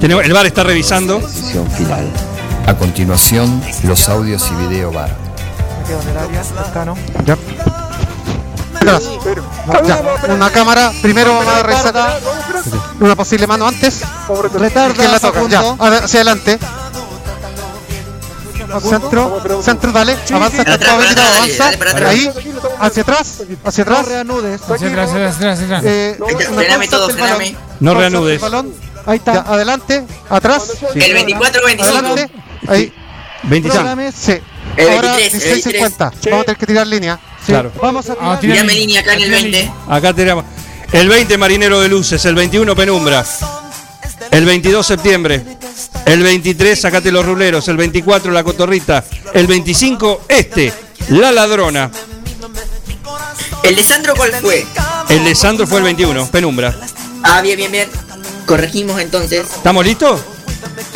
Tenemos- 0.00 0.24
el 0.24 0.32
bar 0.32 0.46
está 0.46 0.62
revisando. 0.62 1.20
final. 1.76 2.06
A 2.66 2.74
continuación, 2.74 3.60
los 3.82 4.08
audios 4.08 4.48
y 4.52 4.54
video 4.68 4.92
bar. 4.92 5.10
Ya. 7.24 7.36
Ya, 8.84 10.00
Una 10.32 10.50
cámara, 10.50 10.92
primero 11.02 11.34
vamos 11.34 11.52
a 11.52 11.62
revisar 11.62 11.94
una 13.00 13.16
posible 13.16 13.46
mano 13.46 13.66
antes. 13.66 14.02
¿Quién 14.94 15.10
la 15.12 15.18
toca? 15.18 15.40
Ya, 15.48 15.60
a 15.78 15.90
ver, 15.90 16.04
hacia 16.04 16.20
adelante. 16.20 16.58
Centro, 18.82 19.62
centro, 19.62 19.92
dale, 19.92 20.16
avanza, 20.32 20.58
está 20.58 20.78
todo 20.78 20.90
habilitado, 20.92 21.36
avanza. 21.36 21.70
Ahí, 22.08 22.30
hacia 22.80 23.02
atrás, 23.02 23.42
hacia 23.64 23.82
atrás. 23.82 24.08
reanudes. 24.08 24.60
Hacia 24.62 24.88
atrás, 24.88 25.10
hacia 25.10 25.28
atrás, 25.28 25.54
hacia 25.54 25.64
atrás. 25.66 25.82
Eh. 25.86 26.16
No 26.18 26.26
Constante 26.26 27.94
reanudes. 27.94 28.34
el 28.34 28.38
balón. 28.40 28.74
Ahí 29.06 29.16
está. 29.18 29.34
Ya, 29.34 29.40
adelante, 29.40 30.04
atrás. 30.28 30.72
El 30.94 31.14
24 31.14 31.62
o 31.62 31.66
25. 31.66 31.96
Adelante, 31.98 32.30
ahí. 32.68 32.92
25. 33.44 33.74
Programe, 33.84 34.12
Sí. 34.12 34.38
El 34.76 34.88
Ahora 34.90 35.16
23, 35.16 35.44
el 35.44 35.62
16.50. 35.64 35.98
Vamos 35.98 36.40
a 36.40 36.44
tener 36.44 36.56
que 36.58 36.66
tirar 36.66 36.86
línea. 36.86 37.18
Sí. 37.44 37.52
Claro. 37.52 37.72
Vamos 37.80 38.10
a 38.10 38.14
tirar 38.14 38.40
Tirame 38.40 38.74
línea 38.74 39.00
acá 39.00 39.14
en 39.14 39.22
el 39.22 39.30
20. 39.30 39.72
Acá 39.88 40.12
tenemos. 40.12 40.44
El 40.92 41.08
20 41.08 41.38
Marinero 41.38 41.80
de 41.80 41.88
Luces, 41.88 42.24
el 42.24 42.34
21 42.34 42.74
Penumbra, 42.74 43.24
el 44.30 44.44
22 44.46 44.86
septiembre, 44.86 45.57
el 46.06 46.22
23 46.22 46.80
Sacate 46.80 47.12
los 47.12 47.24
Ruleros, 47.24 47.68
el 47.68 47.76
24 47.76 48.30
La 48.32 48.44
Cotorrita, 48.44 49.04
el 49.34 49.46
25 49.46 50.22
este, 50.28 50.72
La 51.10 51.32
Ladrona, 51.32 51.90
¿El 53.62 53.76
de 53.76 53.84
Sandro 53.84 54.14
cuál 54.16 54.32
fue? 54.40 54.64
el 55.10 55.24
de 55.24 55.34
Sandro 55.34 55.66
fue 55.66 55.78
el 55.78 55.84
21, 55.84 56.30
Penumbra. 56.30 56.74
Ah, 57.22 57.42
bien, 57.42 57.56
bien, 57.56 57.70
bien. 57.70 57.88
Corregimos 58.46 59.00
entonces. 59.00 59.46
¿Estamos 59.56 59.84
listos? 59.84 60.20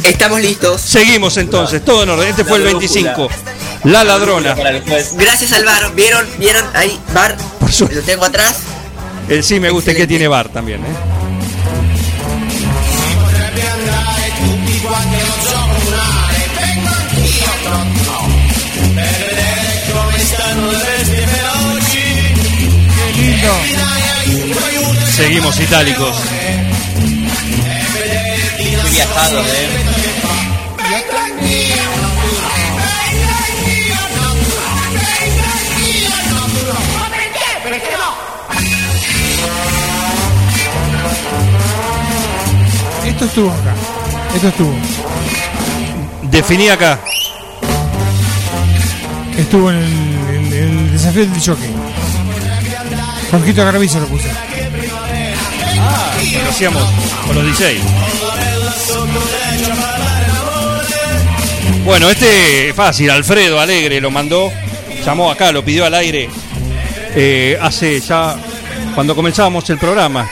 Estamos 0.03 0.41
listos. 0.41 0.81
Seguimos 0.81 1.37
entonces, 1.37 1.85
todo 1.85 2.05
en 2.05 2.11
orden. 2.11 2.29
Este 2.29 2.45
fue 2.45 2.59
el 2.59 2.65
25, 2.65 3.29
La 3.85 4.05
Ladrona. 4.05 4.55
Gracias 5.15 5.53
al 5.53 5.65
bar. 5.65 5.95
¿Vieron? 5.95 6.27
¿Vieron? 6.39 6.65
Ahí, 6.75 6.99
bar. 7.13 7.37
Lo 7.91 8.01
tengo 8.03 8.25
atrás. 8.25 8.57
El 9.29 9.45
sí 9.45 9.61
me 9.61 9.71
gusta 9.71 9.95
que 9.95 10.07
tiene 10.07 10.29
bar 10.29 10.49
también. 10.49 10.81
¿eh? 10.81 11.12
Seguimos 25.17 25.59
itálicos. 25.59 26.17
Muy 28.83 28.91
viajados, 28.91 29.47
eh. 29.49 29.69
Esto 43.07 43.25
estuvo 43.25 43.51
acá. 43.51 43.75
Esto 44.35 44.49
estuvo. 44.49 44.75
Definí 46.31 46.69
acá. 46.69 46.99
Estuvo 49.37 49.71
en 49.71 49.77
el, 49.79 50.31
el- 50.37 50.53
el 50.53 50.93
desafío 50.93 51.27
del 51.27 51.41
jockey. 51.41 51.71
Jorgito 53.33 53.65
Garbizo 53.65 53.99
lo 53.99 54.07
puso. 54.07 54.29
Ah, 55.81 56.13
lo 56.45 56.51
hacíamos 56.51 56.83
con 57.27 57.35
los 57.37 57.45
16. 57.47 57.81
Bueno, 61.85 62.09
este 62.11 62.69
es 62.69 62.75
fácil. 62.77 63.11
Alfredo 63.11 63.59
Alegre 63.59 64.01
lo 64.01 64.11
mandó. 64.11 64.53
Llamó 65.05 65.31
acá, 65.31 65.51
lo 65.51 65.65
pidió 65.65 65.85
al 65.85 65.95
aire. 65.95 66.29
eh, 67.15 67.59
hace 67.61 68.01
ya. 68.01 68.37
Cuando 68.95 69.17
comenzábamos 69.17 69.69
el 69.71 69.79
programa. 69.79 70.29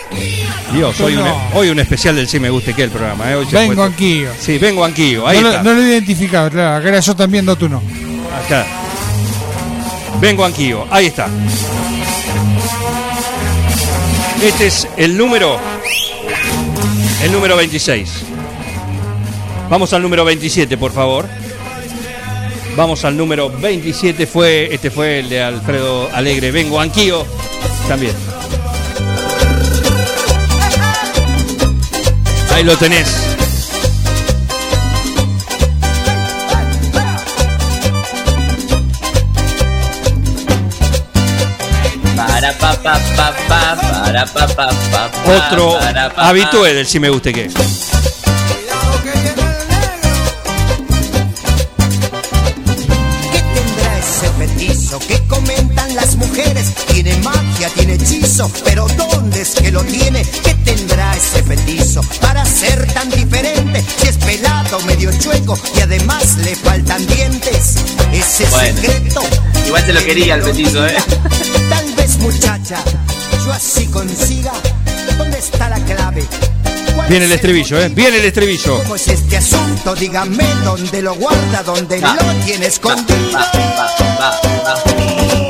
Dios, 0.72 1.00
hoy, 1.00 1.14
No. 1.16 1.24
un, 1.24 1.32
hoy 1.54 1.68
un 1.70 1.80
especial 1.80 2.14
del 2.14 2.28
Sí 2.28 2.38
Me 2.38 2.48
Guste 2.50 2.74
que 2.74 2.84
el 2.84 2.90
programa. 2.90 3.28
eh, 3.32 3.34
hoy 3.34 3.46
Vengo 3.50 3.82
aquí. 3.82 4.24
Sí, 4.38 4.58
vengo 4.58 4.84
aquí. 4.84 5.16
Ahí 5.26 5.40
no, 5.40 5.48
está. 5.50 5.62
Lo, 5.62 5.70
no 5.74 5.80
lo 5.80 5.82
he 5.82 5.88
identificado, 5.90 6.48
claro. 6.50 6.86
Era 6.86 7.00
yo 7.00 7.16
también, 7.16 7.44
no 7.44 7.56
tú 7.56 7.68
no. 7.68 7.82
Acá. 8.44 8.64
Vengo 10.20 10.44
Anquío. 10.44 10.86
Ahí 10.90 11.06
está. 11.06 11.26
Este 14.42 14.66
es 14.66 14.88
el 14.96 15.16
número. 15.18 15.58
El 17.22 17.32
número 17.32 17.56
26. 17.56 18.10
Vamos 19.68 19.92
al 19.92 20.02
número 20.02 20.24
27, 20.24 20.78
por 20.78 20.92
favor. 20.92 21.26
Vamos 22.74 23.04
al 23.04 23.16
número 23.16 23.50
27. 23.50 24.26
Fue, 24.26 24.72
este 24.72 24.90
fue 24.90 25.20
el 25.20 25.28
de 25.28 25.42
Alfredo 25.42 26.08
Alegre. 26.14 26.50
Vengo 26.50 26.80
Anquío. 26.80 27.26
También. 27.86 28.14
Ahí 32.54 32.64
lo 32.64 32.76
tenés. 32.78 33.29
Otro 44.22 45.78
habitué 46.16 46.74
del 46.74 46.86
Si 46.86 47.00
Me 47.00 47.08
Guste 47.08 47.32
Que. 47.32 47.48
¿Qué 53.32 53.42
tendrá 53.54 53.98
ese 53.98 54.28
petizo 54.38 54.98
que 55.00 55.18
comentan 55.26 55.94
las 55.94 56.16
mujeres? 56.16 56.72
Tiene 56.92 57.16
magia, 57.18 57.68
tiene 57.74 57.94
hechizo, 57.94 58.50
pero 58.64 58.86
¿dónde 58.88 59.42
es 59.42 59.50
que 59.54 59.70
lo 59.70 59.82
tiene? 59.84 60.22
¿Qué 60.44 60.54
tendrá 60.64 61.14
ese 61.16 61.42
petizo 61.42 62.02
para 62.20 62.44
ser 62.44 62.86
tan 62.92 63.08
diferente? 63.10 63.84
Si 64.00 64.08
es 64.08 64.16
pelado, 64.18 64.80
medio 64.80 65.10
chueco 65.18 65.58
y 65.76 65.80
además 65.80 66.36
le 66.38 66.54
faltan 66.56 67.06
dientes. 67.06 67.76
Ese 68.12 68.46
Bueno. 68.46 68.80
secreto. 68.80 69.22
Igual 69.66 69.86
se 69.86 69.92
lo 69.92 70.04
quería 70.04 70.34
el 70.34 70.42
petizo, 70.42 70.86
eh. 70.86 70.96
Tal 71.68 71.92
vez, 71.94 72.16
muchacha, 72.18 72.78
yo 73.44 73.52
así 73.52 73.86
consiga. 73.86 74.52
¿Dónde 75.18 75.38
está 75.38 75.68
la 75.68 75.78
clave? 75.84 76.24
¿Cuál 76.94 77.08
Viene 77.08 77.26
el 77.26 77.32
estribillo, 77.32 77.80
¿eh? 77.80 77.88
Viene 77.88 78.18
el 78.18 78.24
estribillo. 78.24 78.78
¿Cómo 78.82 78.96
es 78.96 79.08
este 79.08 79.36
asunto? 79.36 79.94
Dígame 79.94 80.44
dónde 80.64 81.02
lo 81.02 81.14
guarda, 81.14 81.62
dónde 81.64 82.00
lo 82.00 82.44
tiene 82.44 82.66
escondido. 82.66 83.38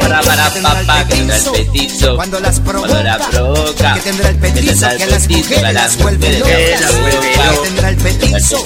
Para 0.01 0.23
para 0.23 0.51
pa 0.51 0.83
pa 0.87 1.05
que 1.07 1.15
tendrá 1.15 1.37
el 1.37 1.45
petizo 1.45 2.17
Cuando 2.17 2.41
las 2.41 2.59
cuando 2.61 3.03
la 3.03 3.19
provoca 3.19 3.95
Que 3.95 4.01
tendrá 4.01 4.29
el 4.31 4.37
petizo 4.39 4.89
que 4.97 5.05
a 5.05 5.07
las 5.07 5.29
mujeres 5.29 5.73
las 5.73 5.99
vuelve 5.99 6.39
locas. 6.39 6.51
Que 6.51 7.59
tendrá 7.69 7.89
el 7.91 7.97
petizo 7.97 8.65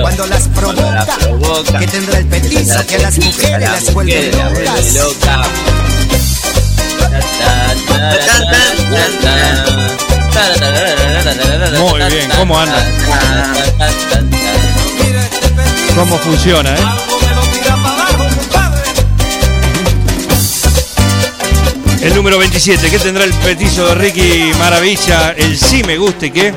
cuando 0.00 0.26
las 0.26 0.48
provoca. 0.48 1.06
provoca 1.18 1.78
Que 1.78 1.86
tendrá 1.88 2.18
el 2.18 2.26
petizo 2.26 2.86
que 2.86 2.94
a 2.96 2.98
las 2.98 3.18
mujeres 3.18 3.60
las 3.60 3.94
vuelve 3.94 4.14
mujeres 4.14 4.36
las 4.36 4.52
vuelve 4.52 4.92
locas. 4.92 5.87
Muy 11.78 12.00
bien, 12.10 12.30
¿cómo 12.36 12.58
anda? 12.58 12.84
¿Cómo 15.94 16.18
funciona, 16.18 16.74
eh? 16.74 16.78
El 22.02 22.14
número 22.14 22.38
27, 22.38 22.90
¿qué 22.90 22.98
tendrá 22.98 23.24
el 23.24 23.34
petizo 23.34 23.86
de 23.86 23.94
Ricky 23.96 24.52
Maravilla? 24.58 25.32
El 25.36 25.58
sí 25.58 25.82
me 25.84 25.98
guste, 25.98 26.32
¿qué? 26.32 26.54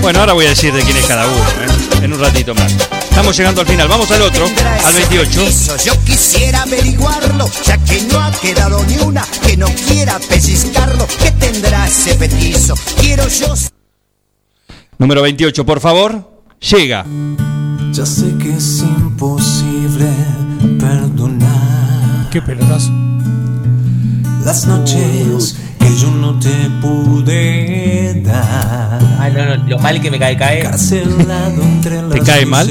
Bueno, 0.00 0.20
ahora 0.20 0.32
voy 0.34 0.46
a 0.46 0.50
decir 0.50 0.72
de 0.72 0.82
quién 0.82 0.96
es 0.96 1.04
cada 1.06 1.26
uno, 1.26 1.34
¿eh? 1.38 2.04
en 2.04 2.12
un 2.12 2.20
ratito 2.20 2.54
más. 2.54 2.72
Estamos 3.14 3.36
llegando 3.36 3.60
al 3.60 3.66
final, 3.68 3.86
vamos 3.86 4.10
al 4.10 4.22
otro, 4.22 4.44
al 4.84 4.92
28. 4.92 5.40
Petizo, 5.44 5.76
Yo 5.84 5.92
quisiera 6.04 6.62
averiguarlo, 6.62 7.48
ya 7.64 7.78
que 7.78 8.02
no 8.02 8.20
ha 8.20 8.32
quedado 8.32 8.84
ni 8.86 8.98
una 8.98 9.24
que 9.46 9.56
no 9.56 9.66
quiera 9.88 10.18
pellizcarlo. 10.18 11.06
¿Qué 11.22 11.30
tendrá 11.30 11.86
ese 11.86 12.16
petizo? 12.16 12.74
Quiero 13.00 13.28
yo 13.28 13.54
Número 14.98 15.22
28, 15.22 15.64
por 15.64 15.78
favor, 15.80 16.42
llega. 16.58 17.06
Ya 17.92 18.04
sé 18.04 18.36
que 18.36 18.52
es 18.56 18.80
imposible 18.80 20.10
perdonar 20.80 22.28
Qué 22.32 22.42
pelotazo. 22.42 22.90
las 24.44 24.66
noches 24.66 25.56
que 25.88 25.96
yo 26.00 26.10
no 26.10 26.38
te 26.38 26.50
pude 26.80 28.22
dar. 28.24 28.98
Ay, 29.20 29.32
no, 29.34 29.56
no, 29.56 29.64
lo 29.68 29.78
mal 29.78 30.00
que 30.00 30.10
me 30.10 30.18
cae 30.18 30.36
cae. 30.36 30.62
Carcelado 30.62 31.62
entre 31.62 32.02
las 32.02 32.10
¿Te 32.10 32.20
cae 32.20 32.46
mal? 32.46 32.68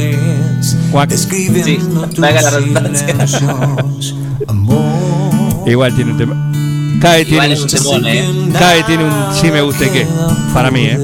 Cuac. 0.92 1.12
Sí, 1.12 1.80
valga 2.18 2.42
la 2.42 2.50
redundancia. 2.50 3.08
Igual 5.66 5.96
tiene 5.96 6.12
un 6.12 6.18
tema. 6.18 6.52
Cae 7.02 7.26
tiene 7.26 7.46
Igual 7.48 7.62
un 7.62 7.68
temón, 7.68 8.06
eh. 8.08 8.26
Cae 8.58 8.84
tiene 8.84 9.04
un 9.06 9.14
sí 9.40 9.52
me 9.52 9.62
guste 9.62 9.90
qué. 9.90 10.06
Para 10.54 10.72
mí, 10.72 10.86
eh. 10.86 10.98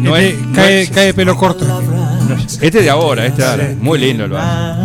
No 0.00 0.16
Este 0.16 0.34
es, 0.34 0.40
no 0.46 0.52
cae, 0.54 0.82
es- 0.82 0.90
cae 0.90 1.14
pelo 1.14 1.36
corto. 1.36 1.64
no 1.64 2.34
es- 2.36 2.58
este 2.60 2.82
de 2.82 2.90
ahora, 2.90 3.26
este 3.26 3.42
de 3.42 3.48
ahora. 3.48 3.74
Muy 3.80 3.98
lindo 3.98 4.26
lo 4.26 4.38
hace. 4.38 4.80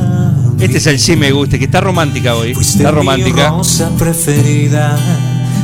Este 0.60 0.78
es 0.78 0.88
el 0.88 1.00
sí 1.00 1.16
me 1.16 1.32
guste, 1.32 1.58
que 1.58 1.66
está 1.66 1.80
romántica 1.82 2.36
hoy. 2.36 2.52
Está 2.52 2.92
Mi 2.92 2.98
romántica. 2.98 3.50
rosa 3.50 3.90
preferida, 3.98 4.98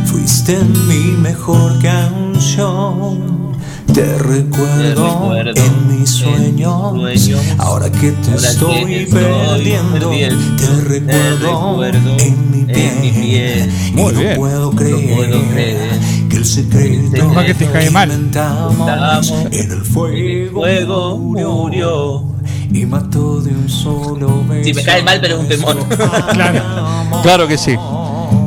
fuiste 0.06 0.58
mi 0.88 1.12
mejor 1.18 1.80
canción. 1.82 3.46
Te 3.94 4.18
recuerdo, 4.18 5.06
recuerdo 5.06 5.54
en 5.56 6.00
mis 6.00 6.10
sueños. 6.10 6.92
sueños. 7.00 7.40
Ahora 7.60 7.90
que 7.92 8.12
te 8.12 8.32
Ahora 8.32 8.42
que 8.42 8.48
estoy 8.48 8.86
te 8.86 9.04
estoy 9.04 9.22
perdiendo, 9.22 10.10
perdiendo, 10.10 10.56
te 10.58 10.68
recuerdo, 10.82 11.82
recuerdo 11.84 12.10
en 12.20 12.52
mi 12.52 12.64
piel. 12.66 12.80
en 12.80 13.02
mi 13.02 13.12
piel. 13.12 13.72
Muy 13.94 14.14
y 14.14 14.18
bien. 14.18 14.30
No 14.32 14.36
puedo 14.36 14.72
creer, 14.72 15.16
puedo 15.16 15.42
creer 15.52 16.00
que 16.30 16.36
el 16.38 16.46
secreto 16.46 17.36
que 17.46 17.54
te 17.54 17.66
cae 17.68 17.90
mal. 17.90 18.12
inventamos 18.12 19.32
en 19.52 19.72
el 19.72 19.82
fuego, 19.84 20.60
Fuego 20.60 21.18
murió. 21.18 22.24
y 22.74 22.86
mató 22.86 23.40
de 23.42 23.52
un 23.52 23.70
solo 23.70 24.44
beso. 24.50 24.64
Sí, 24.66 24.74
me 24.74 24.84
cae 24.84 25.04
mal, 25.04 25.20
pero 25.22 25.36
es 25.36 25.40
un 25.42 25.48
temón. 25.48 25.78
Claro. 26.34 26.62
Claro 27.24 27.48
que 27.48 27.58
sí. 27.58 27.76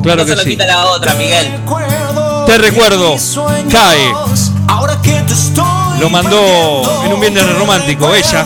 Claro 0.03 0.25
que 0.25 0.37
sí. 0.37 0.57
la 0.57 0.87
otra, 0.87 1.15
Miguel. 1.15 1.61
Te 2.47 2.59
recuerdo. 2.59 3.17
Cae. 3.71 4.13
Ahora 4.69 4.97
que 5.03 5.13
te 5.23 5.33
estoy 5.33 5.99
Lo 6.01 6.09
mandó 6.11 7.03
en 7.05 7.13
un 7.13 7.21
viernes 7.21 7.59
romántico, 7.59 8.15
ella. 8.15 8.45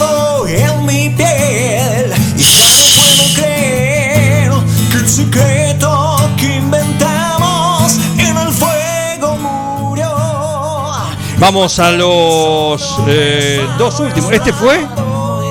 en 0.49 0.87
mi 0.87 1.09
piel 1.11 2.13
y 2.37 2.43
ya 2.43 2.65
no 2.65 2.85
puedo 2.97 3.35
creer 3.35 4.53
que 4.91 4.97
el 4.99 5.09
secreto 5.09 6.17
que 6.37 6.57
inventamos 6.57 7.93
en 8.19 8.37
el 8.37 8.49
fuego 8.53 9.37
murió. 9.37 10.11
Vamos 11.39 11.79
a 11.79 11.91
los 11.93 12.83
eh, 13.09 13.67
dos 13.79 13.99
últimos. 14.01 14.33
Este 14.33 14.53
fue. 14.53 14.85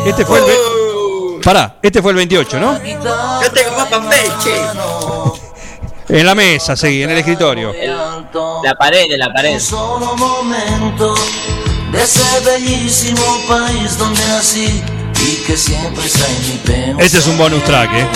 Este 0.05 0.25
fue 0.25 0.39
el. 0.39 0.45
ve- 0.45 1.41
Pará, 1.43 1.75
este 1.81 2.01
fue 2.01 2.11
el 2.11 2.17
28, 2.17 2.59
¿no? 2.59 2.73
Yo 2.83 3.51
tengo 3.51 3.75
más 3.77 3.87
papel, 3.87 4.31
che. 4.43 5.40
En 6.13 6.25
la 6.25 6.35
mesa, 6.35 6.75
seguí, 6.75 7.03
en 7.03 7.09
el 7.09 7.19
escritorio. 7.19 7.73
La 8.63 8.75
pared, 8.75 9.05
la 9.17 9.31
pared. 9.31 9.57
Solo 9.59 10.13
momento 10.17 11.15
de 11.89 12.03
ese 12.03 12.21
bellísimo 12.43 13.23
país 13.47 13.97
donde 13.97 14.19
nací 14.27 14.83
y 15.23 15.35
que 15.47 15.55
siempre 15.55 16.05
está 16.05 16.27
en 16.27 16.47
mi 16.49 16.57
pecho. 16.65 16.99
Este 16.99 17.19
es 17.19 17.27
un 17.27 17.37
bonus 17.37 17.63
track, 17.63 17.93
¿eh? 17.93 18.07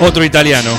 Otro 0.00 0.24
italiano. 0.24 0.70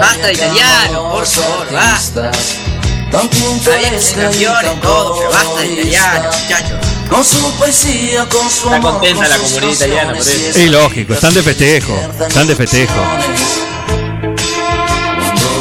Basta 0.00 0.26
de 0.26 0.32
italiano, 0.32 1.10
por 1.12 1.24
favor, 1.24 1.72
basta. 1.72 2.30
Está 2.32 3.22
bien 3.22 3.60
que 3.60 3.70
campeones, 4.14 4.80
todo, 4.82 5.16
pero 5.16 5.30
basta 5.30 5.64
italiano, 5.64 6.30
muchachos. 6.42 6.78
Con 7.08 7.24
su 7.24 7.52
poesía, 7.52 8.28
con 8.28 8.50
su 8.50 8.66
Está 8.66 8.80
contenta 8.80 9.20
con 9.20 9.28
la 9.28 9.36
comunidad 9.38 9.72
italiana 9.72 10.08
por 10.08 10.16
canciones 10.16 10.48
eso. 10.48 10.58
y 10.58 10.64
Es 10.64 10.70
lógico, 10.70 11.14
están 11.14 11.34
de 11.34 11.42
festejo. 11.44 12.00
Están 12.26 12.46
de 12.48 12.56
festejo. 12.56 12.94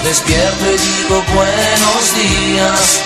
Despierto 0.10 0.66
y 0.66 0.78
digo 1.04 1.24
buenos 1.36 2.16
días, 2.16 3.00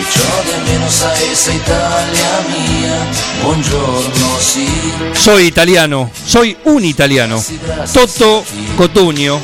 echo 0.00 0.24
de 0.48 0.72
menos 0.72 1.02
a 1.02 1.14
esa 1.30 1.52
Italia 1.52 2.30
mía. 2.48 3.06
Buongiorno, 3.42 4.40
sí. 4.40 4.66
Soy 5.12 5.42
italiano, 5.44 6.10
soy 6.26 6.56
un 6.64 6.86
italiano. 6.86 7.44
Toto 7.92 8.44
Cotugno. 8.78 9.38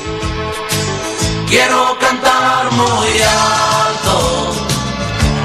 Quiero 1.46 1.98
cantar 2.00 2.72
muy 2.72 3.20
alto, 3.20 4.54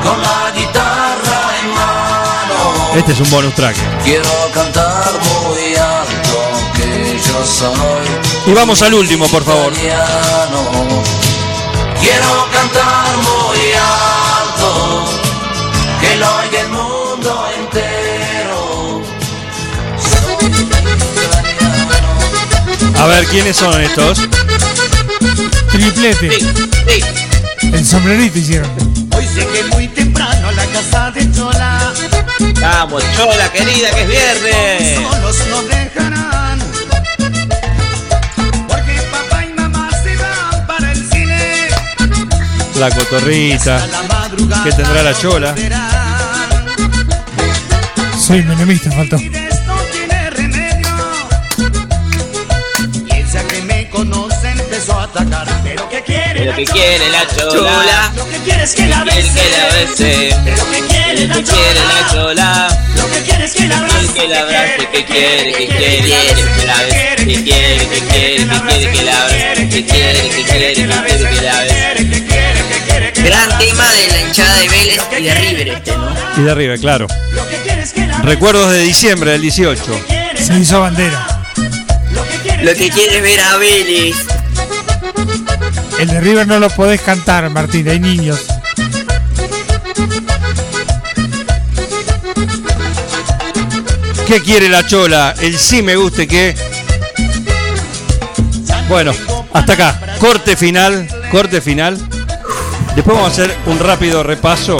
con 0.02 0.22
la 0.22 0.52
guitarra 0.56 1.41
en 1.61 1.69
mano. 1.76 2.95
Este 2.95 3.11
es 3.11 3.19
un 3.19 3.30
bonus 3.31 3.53
track. 3.56 3.76
Quiero 4.06 4.30
cantar 4.53 5.11
muy 5.11 5.76
alto, 5.76 6.40
que 6.77 7.19
yo 7.27 7.45
soy 7.45 8.49
Y 8.49 8.53
vamos 8.53 8.81
al 8.81 8.94
último, 8.94 9.27
por 9.27 9.44
favor. 9.44 9.73
italiano. 9.73 11.03
Quiero 12.01 12.47
cantar 12.51 13.17
muy 13.17 13.59
alto, 13.73 15.05
que 16.01 16.15
lo 16.15 16.27
oiga 16.38 16.61
el 16.61 16.69
mundo 16.69 17.47
entero. 17.57 19.01
A 22.97 23.05
ver, 23.07 23.26
¿quiénes 23.27 23.55
son 23.57 23.81
estos? 23.81 24.19
Triplete. 25.71 26.30
El 27.61 27.85
sombrerito 27.85 28.39
hicieron. 28.39 28.69
Hoy 29.15 29.27
llegué 29.35 29.63
muy 29.71 29.88
temprano 29.89 30.49
a 30.49 30.51
la 30.51 30.65
casa 30.67 31.11
de 31.11 31.31
Chola. 31.31 31.93
Vamos, 32.61 33.03
chola 33.15 33.51
querida, 33.51 33.91
que 33.91 34.01
es 34.01 34.07
viernes. 34.07 34.95
Solos 34.95 35.38
nos 35.49 35.67
dejarán. 35.67 36.19
La 42.80 42.89
cotorrita. 42.91 43.85
¿Qué 44.64 44.72
tendrá 44.72 45.03
la 45.03 45.14
chola? 45.14 45.53
Soy 48.18 48.41
menemista, 48.43 48.89
faltó. 48.91 49.18
Ella 49.18 49.34
que. 53.47 53.61
Pero 55.61 55.89
que 55.89 56.01
quiere 56.03 56.45
la 56.45 56.56
que 56.56 56.65
quiere 56.65 57.10
la 57.10 57.27
chola. 57.27 57.51
chola. 57.51 58.11
Lo 58.15 58.30
que 58.30 58.38
quiere 58.38 58.64
es 58.64 58.73
que 58.76 58.88
la 58.88 59.03
bese. 59.03 59.34
que. 59.97 60.35
Pero 60.45 60.72
que 60.72 60.81
quiere 60.88 61.27
la 61.27 61.35
que 61.35 61.43
chola. 62.14 62.69
Lo 62.95 63.10
que 63.10 63.22
quiere 63.23 63.43
es 63.43 63.53
que 63.56 63.68
la 63.68 63.77
abrace. 63.80 64.14
que 64.14 64.27
la 64.30 64.39
abrace, 64.39 64.88
que 64.93 65.06
quiere, 65.06 65.51
que 65.51 65.68
quiere, 65.68 65.97
que 66.57 66.65
la 66.65 66.77
bese, 66.84 67.26
que 67.26 67.43
quiere, 67.43 67.88
que 67.88 67.99
quiere, 67.99 68.47
que 68.47 68.57
quiere 68.57 68.91
que 68.93 69.03
la 69.03 69.22
abrace, 69.22 69.69
que 69.69 69.85
quiere, 69.85 70.30
que 70.30 70.30
quiere, 70.30 70.31
que 70.31 70.43
quiere 70.45 70.73
que 70.73 70.88
la 70.88 71.01
bese. 71.01 72.09
Gran 73.24 73.60
tema 73.60 73.86
de 73.91 74.08
la 74.08 74.22
hinchada 74.22 74.58
de 74.60 74.70
Vélez 74.70 75.00
y 75.18 75.24
de 75.24 75.36
River 75.36 75.68
este, 75.68 75.98
¿no? 75.98 76.14
Y 76.38 76.41
de 76.41 76.52
arriba, 76.52 76.78
claro. 76.78 77.08
Recuerdos 78.24 78.72
de 78.72 78.82
diciembre 78.82 79.32
del 79.32 79.41
18. 79.41 79.84
Se 80.36 80.58
hizo 80.58 80.80
bandera. 80.82 81.44
Lo 82.62 82.74
que 82.74 82.90
quiere 82.90 83.18
es 83.18 83.24
ver 83.24 83.40
a 83.40 83.58
Vélez. 83.58 84.16
El 86.00 86.08
de 86.08 86.22
River 86.22 86.48
no 86.48 86.60
lo 86.60 86.70
podés 86.70 87.02
cantar, 87.02 87.50
Martín, 87.50 87.90
hay 87.90 88.00
niños. 88.00 88.40
¿Qué 94.30 94.41
quiere 94.41 94.70
la 94.70 94.86
chola? 94.86 95.34
El 95.41 95.58
sí 95.58 95.82
me 95.82 95.96
guste 95.96 96.28
que. 96.28 96.56
Bueno, 98.88 99.12
hasta 99.54 99.74
acá. 99.74 100.00
Corte 100.20 100.56
final. 100.56 101.08
Corte 101.32 101.62
final. 101.62 101.98
Después 102.99 103.15
vamos 103.15 103.30
a 103.30 103.43
hacer 103.43 103.55
un 103.67 103.80
rápido 103.80 104.23
repaso. 104.23 104.77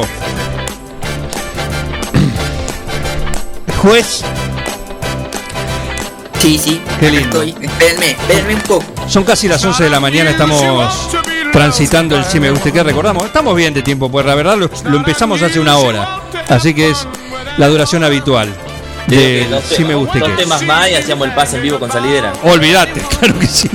Juez. 3.78 4.26
Sí, 6.38 6.58
sí. 6.58 6.82
Qué 7.00 7.12
lindo. 7.12 7.42
Estoy. 7.42 7.66
Espérenme, 7.66 8.12
espérenme 8.12 8.56
un 8.56 8.62
poco. 8.64 8.84
Son 9.08 9.24
casi 9.24 9.48
las 9.48 9.64
11 9.64 9.86
de 9.86 9.90
la 9.90 10.02
mañana, 10.02 10.32
estamos 10.32 11.10
transitando 11.54 12.18
el 12.18 12.26
sí 12.26 12.42
me 12.42 12.52
guste 12.52 12.74
que 12.74 12.84
recordamos. 12.84 13.26
Estamos 13.26 13.56
bien 13.56 13.74
de 13.74 13.84
tiempo, 13.84 14.12
pues 14.12 14.26
la 14.26 14.36
verdad 14.36 14.58
lo, 14.58 14.70
lo 14.90 14.98
empezamos 14.98 15.42
hace 15.42 15.62
una 15.62 15.78
hora. 15.78 16.20
Así 16.50 16.74
que 16.74 16.90
es 16.90 17.08
la 17.58 17.70
duración 17.70 18.04
habitual 18.04 18.54
de 19.08 19.48
Dos 19.50 19.64
sí 19.64 19.86
me 19.86 19.96
guste 19.96 20.20
Dos 20.20 20.28
que. 20.32 20.36
temas 20.36 20.62
más 20.64 20.92
y 20.92 20.96
hacíamos 20.96 21.26
el 21.26 21.34
pase 21.34 21.56
en 21.56 21.64
vivo 21.64 21.80
con 21.80 21.90
salidera. 21.90 22.34
Olvídate, 22.44 23.00
claro 23.18 23.40
que 23.40 23.48
sí. 23.48 23.70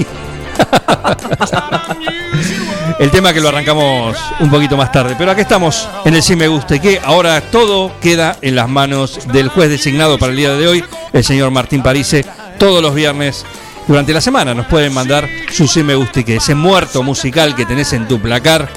El 2.98 3.11
tema 3.11 3.32
que 3.32 3.40
lo 3.40 3.48
arrancamos 3.48 4.16
un 4.40 4.51
poquito 4.51 4.77
más 4.77 4.93
tarde, 4.93 5.15
pero 5.19 5.31
aquí 5.31 5.40
estamos 5.40 5.89
en 6.05 6.15
el 6.15 6.23
sí 6.23 6.36
me 6.36 6.48
guste 6.48 6.81
que 6.81 7.01
ahora 7.02 7.40
todo 7.40 7.93
queda 8.01 8.36
en 8.40 8.55
las 8.55 8.69
manos 8.69 9.27
del 9.32 9.48
juez 9.48 9.69
designado 9.70 10.19
para 10.19 10.31
el 10.31 10.36
día 10.39 10.55
de 10.55 10.69
hoy, 10.69 10.85
el 11.12 11.24
señor 11.24 11.51
Martín 11.51 11.82
Parise. 11.82 12.24
Todos 12.59 12.82
los 12.82 12.94
viernes 12.94 13.44
durante 13.89 14.12
la 14.12 14.20
semana 14.20 14.55
nos 14.55 14.66
pueden 14.66 14.93
mandar 14.94 15.28
su 15.52 15.66
sí 15.66 15.82
me 15.82 15.94
guste 15.94 16.24
que 16.24 16.36
ese 16.36 16.55
muerto 16.55 17.02
musical 17.02 17.55
que 17.55 17.66
tenés 17.66 17.93
en 17.93 18.06
tu 18.06 18.20
placar, 18.20 18.69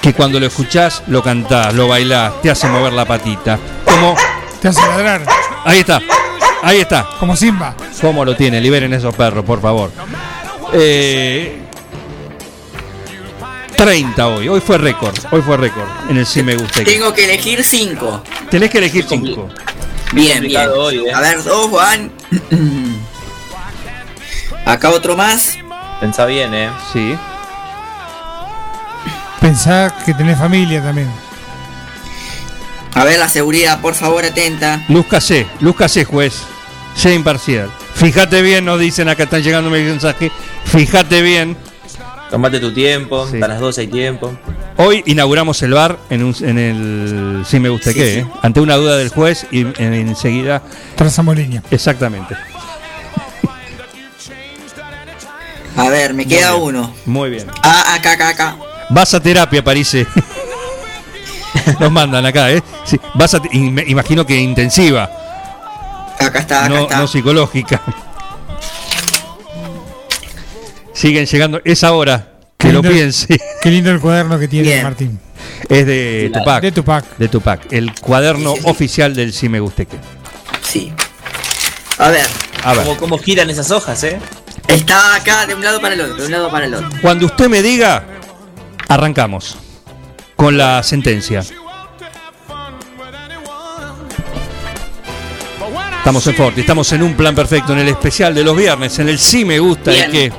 que 0.00 0.14
cuando 0.14 0.38
lo 0.38 0.46
escuchás 0.46 1.02
lo 1.08 1.22
cantás, 1.22 1.74
lo 1.74 1.88
bailás, 1.88 2.40
te 2.42 2.50
hace 2.50 2.68
mover 2.68 2.92
la 2.92 3.04
patita. 3.04 3.58
Como 3.84 4.14
Te 4.60 4.68
hace 4.68 4.80
ladrar. 4.80 5.22
ahí 5.64 5.80
está, 5.80 6.00
ahí 6.62 6.80
está. 6.80 7.08
Como 7.18 7.34
Simba. 7.36 7.74
¿Cómo 8.00 8.24
lo 8.24 8.36
tiene? 8.36 8.60
Liberen 8.60 8.92
esos 8.92 9.14
perros, 9.14 9.44
por 9.44 9.60
favor. 9.60 9.90
Eh, 10.72 11.62
30 13.80 14.28
hoy. 14.28 14.46
Hoy 14.46 14.60
fue 14.60 14.76
récord. 14.76 15.16
Hoy 15.30 15.40
fue 15.40 15.56
récord 15.56 15.88
en 16.10 16.18
el 16.18 16.26
sí 16.26 16.42
me 16.42 16.54
gusta. 16.54 16.84
Tengo 16.84 17.14
que 17.14 17.24
elegir 17.24 17.64
cinco. 17.64 18.22
Tenés 18.50 18.68
que 18.68 18.76
elegir 18.76 19.06
5. 19.08 19.48
Bien, 20.12 20.42
bien. 20.42 20.68
hoy, 20.76 20.98
eh. 21.06 21.14
A 21.14 21.20
ver, 21.20 21.42
dos 21.42 21.70
van. 21.70 22.12
Acá 24.66 24.90
otro 24.90 25.16
más. 25.16 25.56
Pensá 25.98 26.26
bien, 26.26 26.52
eh. 26.52 26.68
Sí. 26.92 27.16
Pensá 29.40 29.94
que 30.04 30.12
tenés 30.12 30.38
familia 30.38 30.82
también. 30.82 31.10
A 32.92 33.04
ver 33.04 33.18
la 33.18 33.30
seguridad, 33.30 33.80
por 33.80 33.94
favor, 33.94 34.26
atenta. 34.26 34.84
Luz 34.88 35.06
Casé, 35.06 36.04
juez. 36.04 36.34
Sea 36.94 37.14
imparcial. 37.14 37.70
Fíjate 37.94 38.42
bien, 38.42 38.66
nos 38.66 38.78
dicen 38.78 39.08
acá, 39.08 39.22
están 39.22 39.42
llegando 39.42 39.70
mi 39.70 39.82
mensaje. 39.82 40.30
Fíjate 40.66 41.22
bien. 41.22 41.69
Tomate 42.30 42.60
tu 42.60 42.72
tiempo, 42.72 43.26
Sí. 43.26 43.34
hasta 43.34 43.48
las 43.48 43.58
12 43.60 43.80
hay 43.82 43.86
tiempo. 43.88 44.32
Hoy 44.76 45.02
inauguramos 45.06 45.60
el 45.62 45.72
bar 45.74 45.98
en, 46.10 46.22
un- 46.24 46.36
en 46.40 46.58
el 46.58 47.44
sí 47.46 47.58
me 47.58 47.68
gusta 47.68 47.90
Sí, 47.92 47.98
qué, 47.98 48.12
sí. 48.14 48.18
¿eh? 48.20 48.26
ante 48.42 48.60
una 48.60 48.76
duda 48.76 48.96
del 48.96 49.08
juez 49.08 49.46
y 49.50 49.60
en- 49.62 49.94
enseguida. 49.94 50.62
Trazamolinia. 50.96 51.62
Exactamente. 51.70 52.36
A 55.76 55.88
ver, 55.88 56.14
me 56.14 56.26
queda 56.26 56.54
uno. 56.54 56.92
Muy 57.06 57.30
bien. 57.30 57.46
Ah, 57.62 57.94
acá, 57.94 58.12
acá, 58.12 58.28
acá. 58.30 58.56
Vas 58.90 59.14
a 59.14 59.20
terapia, 59.20 59.62
parece. 59.64 60.06
Nos 61.78 61.90
mandan 61.90 62.24
acá, 62.26 62.50
¿eh? 62.52 62.62
Vas 63.14 63.34
a 63.34 63.40
imagino 63.52 64.24
que 64.26 64.36
intensiva, 64.36 65.10
Acá 66.18 66.40
está, 66.40 66.60
acá 66.66 66.68
no, 66.68 66.80
está. 66.82 66.98
no 66.98 67.06
psicológica. 67.06 67.80
Siguen 71.00 71.24
llegando. 71.24 71.62
Es 71.64 71.82
ahora 71.82 72.32
que 72.58 72.70
lo 72.74 72.82
piense. 72.82 73.40
Qué 73.62 73.70
lindo 73.70 73.90
el 73.90 74.00
cuaderno 74.00 74.38
que 74.38 74.48
tiene 74.48 74.68
Bien. 74.68 74.82
Martín. 74.82 75.18
Es 75.66 75.86
de 75.86 76.30
Tupac. 76.34 76.62
De 76.62 76.72
Tupac. 76.72 77.16
De 77.16 77.28
Tupac. 77.28 77.72
El 77.72 77.94
cuaderno 77.94 78.50
Sí, 78.50 78.56
sí, 78.58 78.62
sí. 78.64 78.70
oficial 78.70 79.14
del 79.14 79.32
Si 79.32 79.48
Me 79.48 79.60
Guste 79.60 79.86
Que. 79.86 79.96
Sí. 80.62 80.92
A 81.96 82.10
ver, 82.10 82.26
A 82.64 82.74
ver. 82.74 82.84
¿Cómo, 82.84 82.98
cómo 82.98 83.18
giran 83.18 83.48
esas 83.48 83.70
hojas, 83.70 84.04
eh? 84.04 84.18
está 84.68 85.14
acá 85.14 85.46
de 85.46 85.54
un 85.54 85.62
lado 85.62 85.80
para 85.80 85.94
el 85.94 86.02
otro, 86.02 86.16
de 86.16 86.26
un 86.26 86.32
lado 86.32 86.50
para 86.50 86.66
el 86.66 86.74
otro. 86.74 86.90
Cuando 87.00 87.24
usted 87.24 87.48
me 87.48 87.62
diga, 87.62 88.04
arrancamos 88.88 89.56
con 90.36 90.58
la 90.58 90.82
sentencia. 90.82 91.42
Estamos 95.98 96.26
en 96.26 96.34
Forti, 96.34 96.60
estamos 96.60 96.92
en 96.92 97.02
un 97.02 97.14
plan 97.14 97.34
perfecto, 97.34 97.72
en 97.72 97.78
el 97.78 97.88
especial 97.88 98.34
de 98.34 98.44
los 98.44 98.54
viernes, 98.54 98.98
en 98.98 99.08
el 99.08 99.18
sí 99.18 99.46
me 99.46 99.58
gusta 99.58 99.94
y 99.94 100.10
que 100.10 100.32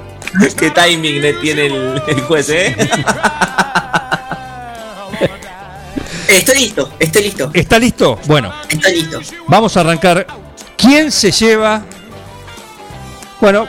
¿Qué 0.58 0.72
timing 0.72 1.22
le 1.22 1.34
tiene 1.34 1.66
el, 1.68 2.02
el 2.08 2.22
juez, 2.22 2.50
eh? 2.50 2.76
Estoy 6.28 6.60
listo, 6.60 6.94
estoy 7.00 7.24
listo, 7.24 7.52
¿Está 7.54 7.78
listo? 7.78 8.20
Bueno, 8.26 8.54
estoy 8.70 9.02
listo. 9.02 9.20
vamos 9.48 9.76
a 9.76 9.82
arrancar. 9.82 10.26
¿Quién 10.78 11.12
se 11.12 11.32
lleva? 11.32 11.84
Bueno, 13.40 13.68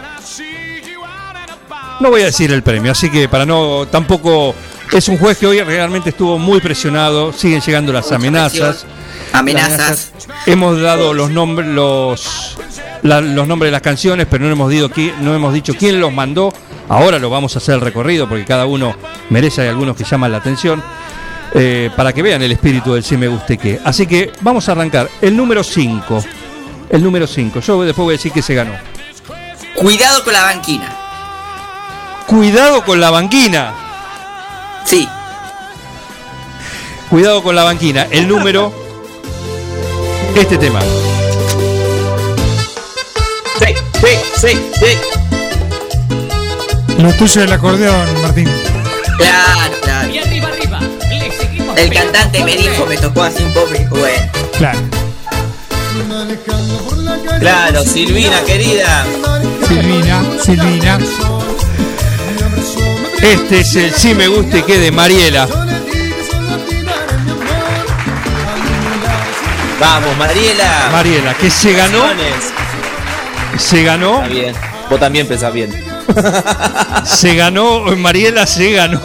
no 2.01 2.11
voy 2.11 2.23
a 2.23 2.27
decir 2.27 2.53
el 2.53 2.63
premio, 2.63 2.93
así 2.93 3.11
que 3.11 3.29
para 3.29 3.45
no 3.45 3.87
tampoco 3.91 4.55
es 4.93 5.09
un 5.09 5.19
juez 5.19 5.39
que 5.39 5.47
hoy 5.47 5.61
realmente 5.63 6.11
estuvo 6.11 6.39
muy 6.39 6.61
presionado, 6.61 7.33
siguen 7.33 7.61
llegando 7.61 7.93
las 7.93 8.13
amenazas. 8.13 8.85
Amenazas. 9.33 10.13
Hemos 10.47 10.81
dado 10.81 11.15
los 11.15 11.31
nombres 11.31 11.69
los 11.69 12.57
la- 13.03 13.21
los 13.21 13.47
nombres 13.49 13.69
de 13.69 13.73
las 13.73 13.83
canciones, 13.83 14.27
pero 14.31 14.45
no 14.45 14.51
hemos 14.53 14.71
dicho 14.71 14.91
no 15.21 15.35
hemos 15.35 15.53
dicho 15.53 15.75
quién 15.79 16.01
los 16.01 16.13
mandó. 16.13 16.53
Ahora 16.89 17.19
lo 17.19 17.31
vamos 17.31 17.55
a 17.55 17.59
hacer 17.59 17.75
el 17.77 17.81
recorrido 17.81 18.29
porque 18.29 18.45
cada 18.45 18.67
uno 18.67 18.95
merece 19.31 19.63
hay 19.63 19.69
algunos 19.69 19.97
que 19.97 20.05
llaman 20.05 20.33
la 20.33 20.39
atención. 20.39 20.83
eh, 21.55 21.91
para 21.95 22.15
que 22.15 22.23
vean 22.23 22.41
el 22.43 22.51
espíritu 22.53 22.95
del 22.95 23.05
sí 23.05 23.17
me 23.19 23.29
guste 23.29 23.59
que. 23.59 23.79
Así 23.85 24.07
que 24.07 24.33
vamos 24.41 24.69
a 24.69 24.73
arrancar. 24.73 25.11
El 25.21 25.37
número 25.37 25.63
5. 25.63 26.25
El 26.89 27.03
número 27.03 27.27
5. 27.27 27.61
Yo 27.61 27.83
después 27.83 28.05
voy 28.05 28.15
a 28.15 28.17
decir 28.17 28.33
que 28.33 28.41
se 28.41 28.55
ganó. 28.55 28.73
Cuidado 29.75 30.25
con 30.25 30.33
la 30.33 30.45
banquina. 30.45 30.97
Cuidado 32.27 32.83
con 32.85 33.01
la 33.01 33.11
banquina. 33.11 33.75
Sí. 34.87 35.07
Cuidado 37.11 37.43
con 37.43 37.55
la 37.55 37.65
banquina. 37.65 38.07
El 38.11 38.27
número. 38.29 38.73
Este 40.35 40.57
tema. 40.57 40.81
Sí, 44.03 44.09
sí, 44.41 44.49
sí. 44.81 44.99
Lo 46.99 47.13
tuyo 47.13 47.25
es 47.25 47.37
el 47.37 47.53
acordeón, 47.53 48.23
Martín. 48.23 48.49
Claro, 49.17 49.75
claro. 49.81 50.13
El 51.77 51.93
cantante 51.93 52.43
me 52.43 52.57
dijo, 52.57 52.85
me 52.87 52.97
tocó 52.97 53.23
así 53.23 53.45
un 53.45 53.53
poco 53.53 53.73
y 53.75 53.79
dijo, 53.79 53.97
bueno. 53.97 54.31
Claro. 54.59 54.79
Claro, 57.39 57.85
Silvina, 57.85 58.43
querida. 58.43 59.07
Silvina, 59.69 60.25
Silvina. 60.45 60.99
Este 63.21 63.61
es 63.61 63.77
el 63.77 63.95
sí 63.95 64.15
me 64.15 64.27
guste 64.27 64.65
que 64.65 64.79
de 64.79 64.91
Mariela. 64.91 65.47
Vamos, 69.79 70.17
Mariela. 70.19 70.89
Mariela, 70.91 71.35
que 71.35 71.51
se 71.51 71.73
ganó. 71.73 72.03
Se 73.59 73.83
ganó. 73.83 74.17
Está 74.23 74.29
bien. 74.29 74.55
Vos 74.91 75.01
también 75.01 75.27
pensás 75.27 75.53
bien. 75.53 75.71
Se 77.05 77.35
ganó. 77.35 77.81
Mariela 77.97 78.47
se 78.47 78.73
ganó. 78.73 79.01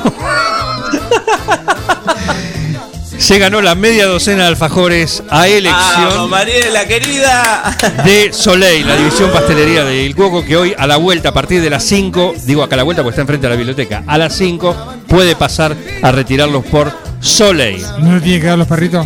Se 3.18 3.40
ganó 3.40 3.62
la 3.62 3.76
media 3.76 4.06
docena 4.06 4.44
de 4.44 4.50
alfajores 4.50 5.24
a 5.30 5.48
elección 5.48 6.30
Mariela, 6.30 6.86
querida. 6.88 7.76
de 8.06 8.32
Soleil, 8.32 8.88
la 8.88 8.96
división 8.96 9.32
pastelería 9.32 9.84
de 9.84 10.04
Il 10.04 10.16
Cuoco, 10.16 10.46
que 10.46 10.56
hoy 10.56 10.74
a 10.78 10.86
la 10.88 10.98
vuelta, 10.98 11.30
a 11.30 11.34
partir 11.34 11.62
de 11.62 11.70
las 11.70 11.84
5, 11.84 12.36
digo 12.46 12.64
acá 12.64 12.76
a 12.76 12.78
la 12.78 12.84
vuelta 12.84 13.02
porque 13.04 13.16
está 13.16 13.22
enfrente 13.22 13.48
de 13.48 13.52
la 13.52 13.58
biblioteca, 13.58 14.04
a 14.08 14.18
las 14.18 14.34
5 14.36 14.76
puede 15.08 15.36
pasar 15.36 15.76
a 16.04 16.12
retirarlos 16.12 16.64
por 16.68 16.94
Soleil. 17.20 17.84
¿No 18.00 18.16
le 18.16 18.22
tiene 18.22 18.40
que 18.40 18.48
dar 18.48 18.58
los 18.60 18.68
perritos? 18.68 19.06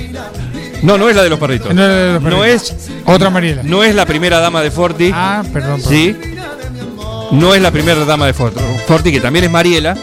No, 0.81 0.97
no 0.97 1.09
es 1.09 1.15
la 1.15 1.23
de 1.23 1.29
los 1.29 1.39
perritos. 1.39 1.73
No, 1.73 1.81
es 1.83 1.87
la 1.89 1.95
de 1.95 2.13
los 2.13 2.21
No 2.23 2.39
perritos. 2.39 2.71
es, 2.71 2.89
Otra 3.05 3.29
Mariela. 3.29 3.61
no 3.63 3.83
es 3.83 3.93
la 3.95 4.05
primera 4.05 4.39
dama 4.39 4.61
de 4.61 4.71
Forti. 4.71 5.11
Ah, 5.13 5.43
perdón. 5.53 5.81
perdón. 5.81 5.91
¿Sí? 5.93 6.15
No 7.31 7.53
es 7.55 7.61
la 7.61 7.71
primera 7.71 8.03
dama 8.03 8.25
de 8.25 8.33
Forti, 8.33 8.59
Forti, 8.87 9.11
que 9.11 9.21
también 9.21 9.45
es 9.45 9.51
Mariela. 9.51 9.95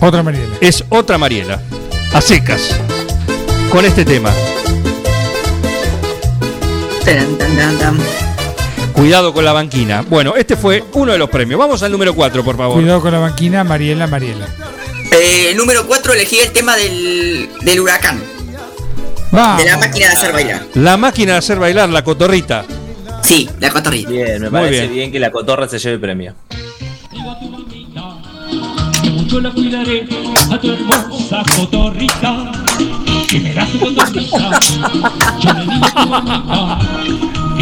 Otra 0.00 0.22
Mariela. 0.22 0.54
Es 0.60 0.84
otra 0.88 1.18
Mariela. 1.18 1.60
A 2.12 2.20
secas. 2.20 2.76
Con 3.70 3.84
este 3.84 4.04
tema. 4.04 4.30
Tan, 7.04 7.36
tan, 7.38 7.56
tan, 7.56 7.78
tan. 7.78 7.98
Cuidado 8.92 9.32
con 9.32 9.44
la 9.44 9.52
banquina. 9.52 10.02
Bueno, 10.08 10.34
este 10.36 10.56
fue 10.56 10.84
uno 10.92 11.12
de 11.12 11.18
los 11.18 11.28
premios. 11.30 11.58
Vamos 11.58 11.82
al 11.82 11.90
número 11.90 12.14
4, 12.14 12.44
por 12.44 12.56
favor. 12.56 12.76
Cuidado 12.76 13.00
con 13.00 13.12
la 13.12 13.18
banquina, 13.18 13.64
Mariela, 13.64 14.06
Mariela. 14.06 14.46
Eh, 15.10 15.52
número 15.56 15.86
4 15.86 16.12
elegí 16.14 16.38
el 16.38 16.52
tema 16.52 16.76
del, 16.76 17.48
del 17.62 17.80
huracán. 17.80 18.20
Vamos. 19.32 19.62
De 19.64 19.70
la 19.70 19.76
máquina 19.78 20.06
de 20.08 20.12
hacer 20.12 20.32
bailar. 20.32 20.62
La 20.74 20.96
máquina 20.96 21.32
de 21.32 21.38
hacer 21.38 21.58
bailar, 21.58 21.88
la 21.88 22.04
cotorrita. 22.04 22.64
Sí, 23.22 23.48
la 23.60 23.70
cotorrita. 23.70 24.10
Bien, 24.10 24.32
me 24.42 24.50
Muy 24.50 24.60
parece 24.60 24.80
bien. 24.82 24.92
bien. 24.92 25.12
que 25.12 25.18
la 25.18 25.30
cotorra 25.32 25.66
se 25.68 25.78
lleve 25.78 25.94
el 25.94 26.00
premio. 26.00 26.34
Mucho 29.10 29.40
la 29.40 29.50
cuidaré 29.50 30.06
a 30.52 30.58
tu 30.60 30.70
hermosa 30.72 31.42
cotorrita. 31.56 32.52
Que 33.28 33.40
me 33.40 33.54
da 33.54 33.66
tu 33.66 33.78
cotorrita. 33.80 34.50
Yo 35.40 35.52
le 35.54 35.64
digo 35.64 35.86
a 35.86 35.90
tu 35.94 36.08
mamita. 36.08 36.78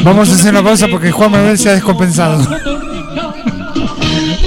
Vamos 0.03 0.29
a 0.31 0.35
hacer 0.35 0.51
una 0.53 0.63
pausa 0.65 0.89
porque 0.89 1.13
Juan 1.13 1.31
Manuel 1.31 1.59
se 1.59 1.71
ha 1.71 1.73
descompensado. 1.75 2.43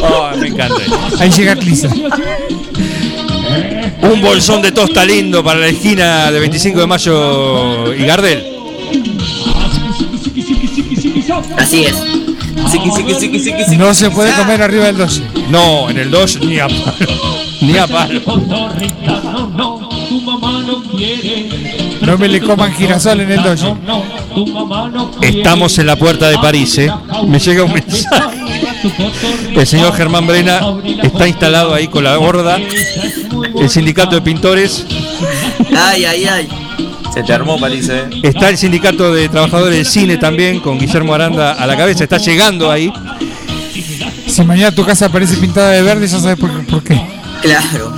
Oh, 0.02 0.32
me 0.38 0.48
encanta. 0.48 0.82
Ahí 1.20 1.30
llega 1.32 1.56
Clisa. 1.56 1.88
Un 4.02 4.22
bolsón 4.22 4.62
de 4.62 4.72
tosta 4.72 5.06
lindo 5.06 5.44
para 5.44 5.60
la 5.60 5.68
esquina 5.68 6.32
de 6.32 6.40
25 6.40 6.80
de 6.80 6.88
mayo 6.88 7.94
y 7.94 8.06
Gardel. 8.06 8.44
Así 11.58 11.86
es. 11.86 11.96
No 13.78 13.94
se 13.94 14.10
puede 14.10 14.34
comer 14.34 14.62
arriba 14.62 14.86
del 14.86 14.98
12. 14.98 15.22
No, 15.50 15.90
en 15.90 15.98
el 15.98 16.12
2 16.12 16.42
ni 16.42 16.60
a 16.60 16.68
palo. 16.68 16.94
Ni 17.62 17.78
a 17.78 17.88
palo. 17.88 18.22
No, 18.26 19.48
no, 19.48 19.90
tu 20.10 20.22
mamá 20.22 20.62
no 20.66 20.84
quiere. 20.84 21.50
No 22.02 22.18
me 22.18 22.28
le 22.28 22.42
coman 22.42 22.74
girasol 22.74 23.22
en 23.22 23.32
el 23.32 23.42
12. 23.42 23.64
No, 23.64 23.78
no, 23.86 24.04
tu 24.36 24.48
mamá 24.48 24.90
no 24.90 25.12
quiere. 25.12 25.38
Estamos 25.38 25.78
en 25.78 25.88
la 25.88 25.96
puerta 25.96 26.30
de 26.30 26.38
París, 26.40 26.78
¿eh? 26.78 26.92
Me 27.26 27.40
llega 27.40 27.64
un 27.64 27.74
mensaje. 27.74 28.42
El 29.56 29.66
señor 29.66 29.94
Germán 29.94 30.28
Brena 30.28 30.62
está 31.02 31.28
instalado 31.28 31.74
ahí 31.74 31.88
con 31.88 32.04
la 32.04 32.18
gorda. 32.18 32.60
El 33.64 33.70
sindicato 33.70 34.16
de 34.16 34.22
pintores. 34.22 34.86
Ay, 35.74 36.04
ay, 36.04 36.26
ay. 36.26 36.50
Se 37.14 37.24
te 37.24 37.32
armó, 37.32 37.58
París, 37.58 37.88
eh. 37.90 38.10
Está 38.22 38.50
el 38.50 38.58
sindicato 38.58 39.14
de 39.14 39.30
trabajadores 39.30 39.78
del 39.78 39.86
cine 39.86 40.18
también, 40.18 40.60
con 40.60 40.78
Guillermo 40.78 41.14
Aranda 41.14 41.54
a 41.54 41.66
la 41.66 41.78
cabeza. 41.78 42.04
Está 42.04 42.18
llegando 42.18 42.70
ahí. 42.70 42.92
Si 44.28 44.44
mañana 44.44 44.76
tu 44.76 44.84
casa 44.84 45.06
aparece 45.06 45.38
pintada 45.38 45.70
de 45.70 45.82
verde, 45.82 46.06
ya 46.08 46.20
sabes 46.20 46.38
por, 46.38 46.52
por 46.66 46.84
qué. 46.84 47.02
Claro. 47.42 47.94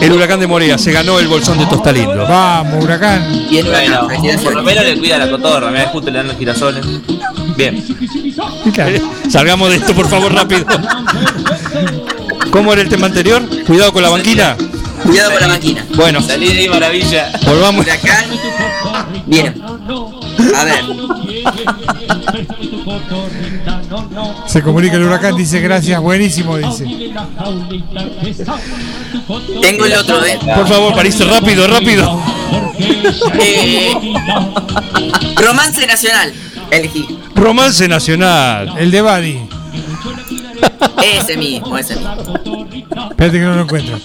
El 0.00 0.12
huracán 0.12 0.40
de 0.40 0.46
Morea 0.46 0.78
se 0.78 0.92
ganó 0.92 1.18
el 1.18 1.28
bolsón 1.28 1.58
de 1.58 1.66
Tostalindo. 1.66 2.26
Vamos, 2.26 2.82
huracán. 2.82 3.46
Y 3.50 3.58
el 3.58 3.66
Bueno, 3.66 4.08
por 4.42 4.54
lo 4.54 4.62
menos 4.62 4.82
le 4.82 4.96
cuida 4.96 5.18
la 5.18 5.28
cotorra. 5.28 5.70
Me 5.70 5.80
da 5.80 5.88
justo 5.88 6.10
le 6.10 6.16
dan 6.16 6.28
los 6.28 6.38
girasoles. 6.38 6.86
Bien. 7.56 7.84
Salgamos 9.30 9.70
de 9.70 9.76
esto, 9.76 9.94
por 9.94 10.08
favor, 10.08 10.32
rápido. 10.32 10.64
¿Cómo 12.50 12.72
era 12.72 12.82
el 12.82 12.88
tema 12.88 13.06
anterior? 13.06 13.42
Cuidado 13.66 13.92
con 13.92 14.02
la 14.02 14.10
banquina. 14.10 14.56
Cuidado 15.02 15.32
con 15.32 15.40
la 15.40 15.48
máquina. 15.48 15.86
Bueno, 15.94 16.22
Salí 16.22 16.52
de 16.52 16.60
ahí, 16.60 16.68
maravilla. 16.68 17.32
volvamos. 17.44 17.84
Huracán. 17.84 18.24
Bien. 19.26 19.62
A 20.56 20.64
ver. 20.64 20.84
Se 24.46 24.62
comunica 24.62 24.96
el 24.96 25.02
huracán, 25.04 25.36
dice 25.36 25.60
gracias, 25.60 26.00
buenísimo, 26.00 26.56
dice. 26.56 26.84
Tengo 29.60 29.84
el 29.84 29.92
otro, 29.94 30.24
¿eh? 30.24 30.38
Por 30.54 30.68
favor, 30.68 30.94
París, 30.94 31.18
rápido, 31.26 31.66
rápido. 31.66 32.20
Eh, 33.40 33.92
romance 35.36 35.86
nacional. 35.86 36.32
Elegí. 36.70 37.18
Romance 37.34 37.88
Nacional. 37.88 38.74
El 38.78 38.90
de 38.90 39.00
Badi. 39.00 39.48
Ese 41.02 41.36
mismo, 41.36 41.76
ese 41.76 41.96
mismo. 41.96 43.10
Espérate 43.10 43.38
que 43.38 43.44
no 43.44 43.54
lo 43.54 43.62
encuentro. 43.62 43.98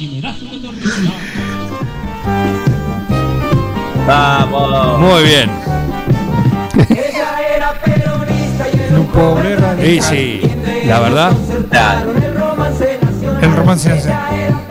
Vamos. 4.07 4.99
Muy 4.99 5.23
bien. 5.23 5.49
Un 8.97 9.07
pobre 9.07 9.57
Sí, 9.81 10.01
sí. 10.01 10.41
La 10.85 10.99
verdad. 10.99 11.31
Claro. 11.69 12.13
El 13.41 13.55
romance 13.55 13.89
nacional. 13.89 14.65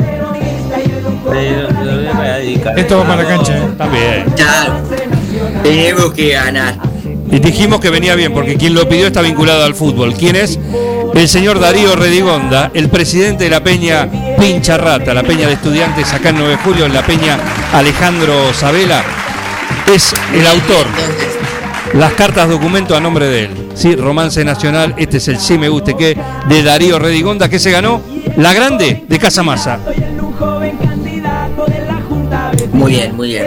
Pero 1.31 1.69
te 1.69 2.12
voy 2.15 2.27
a 2.27 2.32
dedicar. 2.35 2.78
Esto 2.78 2.98
va 2.98 3.06
para 3.06 3.23
la 3.23 3.28
cancha, 3.28 3.59
¿eh? 3.59 3.69
También. 3.77 4.24
Claro. 4.36 4.82
Tenemos 5.62 6.12
que 6.12 6.31
ganar. 6.31 6.88
Y 7.30 7.38
dijimos 7.40 7.80
que 7.80 7.90
venía 7.90 8.14
bien, 8.14 8.32
porque 8.32 8.56
quien 8.56 8.74
lo 8.74 8.88
pidió 8.88 9.06
está 9.06 9.20
vinculado 9.20 9.64
al 9.64 9.74
fútbol. 9.74 10.14
¿Quién 10.14 10.36
es? 10.36 10.59
El 11.14 11.28
señor 11.28 11.59
Darío 11.59 11.96
Redigonda, 11.96 12.70
el 12.74 12.88
presidente 12.88 13.44
de 13.44 13.50
la 13.50 13.62
Peña 13.62 14.09
Pincha 14.38 14.76
Rata, 14.76 15.12
la 15.14 15.22
Peña 15.22 15.46
de 15.46 15.55
Estudiantes 15.55 16.12
acá 16.12 16.28
en 16.30 16.36
9 16.36 16.50
de 16.50 16.56
julio, 16.59 16.86
en 16.86 16.94
la 16.94 17.05
Peña 17.05 17.38
Alejandro 17.72 18.52
Sabela, 18.55 19.02
es 19.92 20.14
el 20.32 20.46
autor. 20.46 20.86
Las 21.94 22.12
cartas 22.12 22.48
documento 22.48 22.94
a 22.96 23.00
nombre 23.00 23.26
de 23.26 23.44
él. 23.44 23.50
Sí, 23.74 23.96
Romance 23.96 24.44
Nacional, 24.44 24.94
este 24.96 25.16
es 25.16 25.28
el 25.28 25.38
Sí 25.38 25.56
Me 25.59 25.68
Guste 25.68 25.96
Que 25.96 26.16
de 26.48 26.62
Darío 26.62 26.98
Redigonda, 26.98 27.48
que 27.48 27.59
se 27.59 27.70
ganó 27.70 28.02
la 28.36 28.52
grande 28.52 29.05
de 29.09 29.18
Casa 29.18 29.42
Masa. 29.42 29.80
Muy 32.72 32.92
bien, 32.92 33.16
muy 33.16 33.28
bien. 33.28 33.46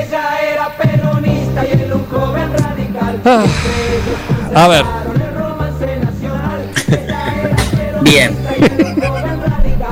Ah, 3.24 3.46
a 4.56 4.68
ver, 4.68 4.84
Bien. 8.02 8.36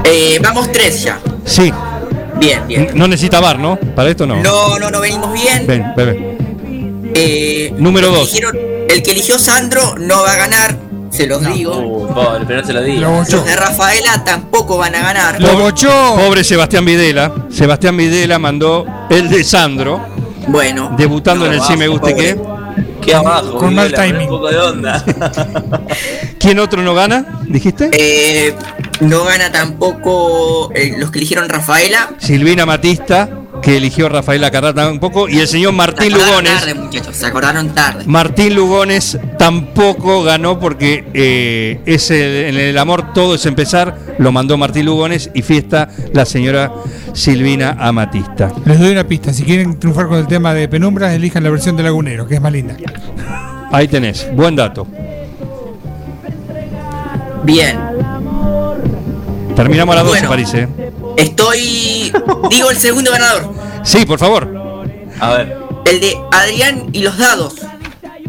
Eh, 0.03 0.39
vamos 0.43 0.71
tres 0.71 1.03
ya. 1.03 1.19
Sí. 1.45 1.71
Bien, 2.37 2.65
bien. 2.67 2.89
No 2.95 3.07
necesita 3.07 3.39
bar, 3.39 3.59
¿no? 3.59 3.77
Para 3.95 4.09
esto 4.09 4.25
no. 4.25 4.41
No, 4.41 4.79
no, 4.79 4.89
no 4.89 4.99
venimos 5.01 5.31
bien. 5.33 5.67
Ven, 5.67 5.85
ven, 5.95 6.05
ven. 6.07 7.11
Eh, 7.13 7.73
Número 7.77 8.09
dos. 8.11 8.33
eligieron- 8.33 8.57
el 8.89 9.03
que 9.03 9.11
eligió 9.11 9.37
Sandro 9.37 9.95
no 9.99 10.23
va 10.23 10.33
a 10.33 10.37
ganar, 10.37 10.75
se 11.11 11.27
los 11.27 11.45
digo. 11.53 11.77
Uh, 11.77 12.07
pobre, 12.13 12.45
pero 12.47 12.61
no 12.61 12.67
se 12.67 12.73
lo 12.73 12.81
diga. 12.81 13.01
Los 13.09 13.45
de 13.45 13.55
Rafaela 13.55 14.23
tampoco 14.23 14.77
van 14.77 14.95
a 14.95 15.01
ganar. 15.01 15.37
Pobre 15.39 16.43
Sebastián 16.43 16.85
Videla. 16.85 17.31
Sebastián 17.51 17.97
Videla 17.97 18.39
mandó 18.39 18.85
el 19.09 19.29
de 19.29 19.43
Sandro. 19.43 20.01
Bueno. 20.47 20.93
Debutando 20.97 21.45
en 21.45 21.53
el 21.53 21.61
Sí 21.61 21.77
Me 21.77 21.87
Guste. 21.87 22.15
Qué. 22.15 22.39
Qué 23.01 23.15
abajo. 23.15 23.57
Con 23.57 23.75
mal 23.75 23.93
timing. 23.93 24.23
Un 24.23 24.27
poco 24.27 24.49
de 24.49 24.57
onda. 24.57 25.03
¿Quién 26.39 26.59
otro 26.59 26.81
no 26.81 26.93
gana? 26.93 27.41
¿Dijiste? 27.47 27.89
Eh, 27.93 28.53
no 29.01 29.23
gana 29.23 29.51
tampoco 29.51 30.71
eh, 30.73 30.95
los 30.97 31.11
que 31.11 31.19
eligieron 31.19 31.49
Rafaela. 31.49 32.11
Silvina 32.17 32.65
Matista, 32.65 33.29
que 33.61 33.77
eligió 33.77 34.07
Rafaela 34.09 34.49
Carrata 34.51 34.89
un 34.89 34.99
poco. 34.99 35.27
Y 35.29 35.39
el 35.39 35.47
señor 35.47 35.71
Se 35.71 35.77
Martín 35.77 36.13
acordaron 36.13 36.29
Lugones. 36.45 36.59
tarde, 36.59 36.73
muchachos. 36.75 37.15
Se 37.15 37.25
acordaron 37.25 37.69
tarde. 37.69 38.03
Martín 38.07 38.55
Lugones 38.55 39.17
tampoco 39.37 40.23
ganó 40.23 40.59
porque 40.59 41.05
eh, 41.13 41.81
es 41.85 42.09
el- 42.11 42.45
en 42.45 42.57
el 42.57 42.77
amor 42.77 43.13
todo 43.13 43.35
es 43.35 43.45
empezar, 43.45 43.97
lo 44.17 44.31
mandó 44.31 44.57
Martín 44.57 44.85
Lugones 44.85 45.29
y 45.33 45.41
fiesta 45.41 45.89
la 46.13 46.25
señora 46.25 46.71
Silvina 47.13 47.75
Amatista. 47.79 48.51
Les 48.65 48.79
doy 48.79 48.91
una 48.91 49.03
pista. 49.05 49.33
Si 49.33 49.43
quieren 49.43 49.79
triunfar 49.79 50.07
con 50.07 50.17
el 50.19 50.27
tema 50.27 50.53
de 50.53 50.67
penumbras, 50.67 51.13
elijan 51.13 51.43
la 51.43 51.49
versión 51.49 51.75
de 51.75 51.83
Lagunero, 51.83 52.27
que 52.27 52.35
es 52.35 52.41
más 52.41 52.51
linda. 52.51 52.75
Ahí 53.71 53.87
tenés, 53.87 54.27
buen 54.35 54.55
dato. 54.55 54.87
Bien. 57.43 57.77
Terminamos 59.55 59.93
a 59.93 59.97
las 59.97 60.05
12, 60.07 60.27
Bueno. 60.27 60.29
París. 60.29 60.53
Estoy. 61.19 62.11
Digo 62.49 62.69
el 62.71 62.77
segundo 62.77 63.11
ganador. 63.11 63.53
Sí, 63.83 64.05
por 64.05 64.19
favor. 64.19 64.47
A 65.19 65.29
ver. 65.31 65.57
El 65.85 65.99
de 65.99 66.17
Adrián 66.31 66.89
y 66.93 66.99
los 67.01 67.17
dados. 67.17 67.55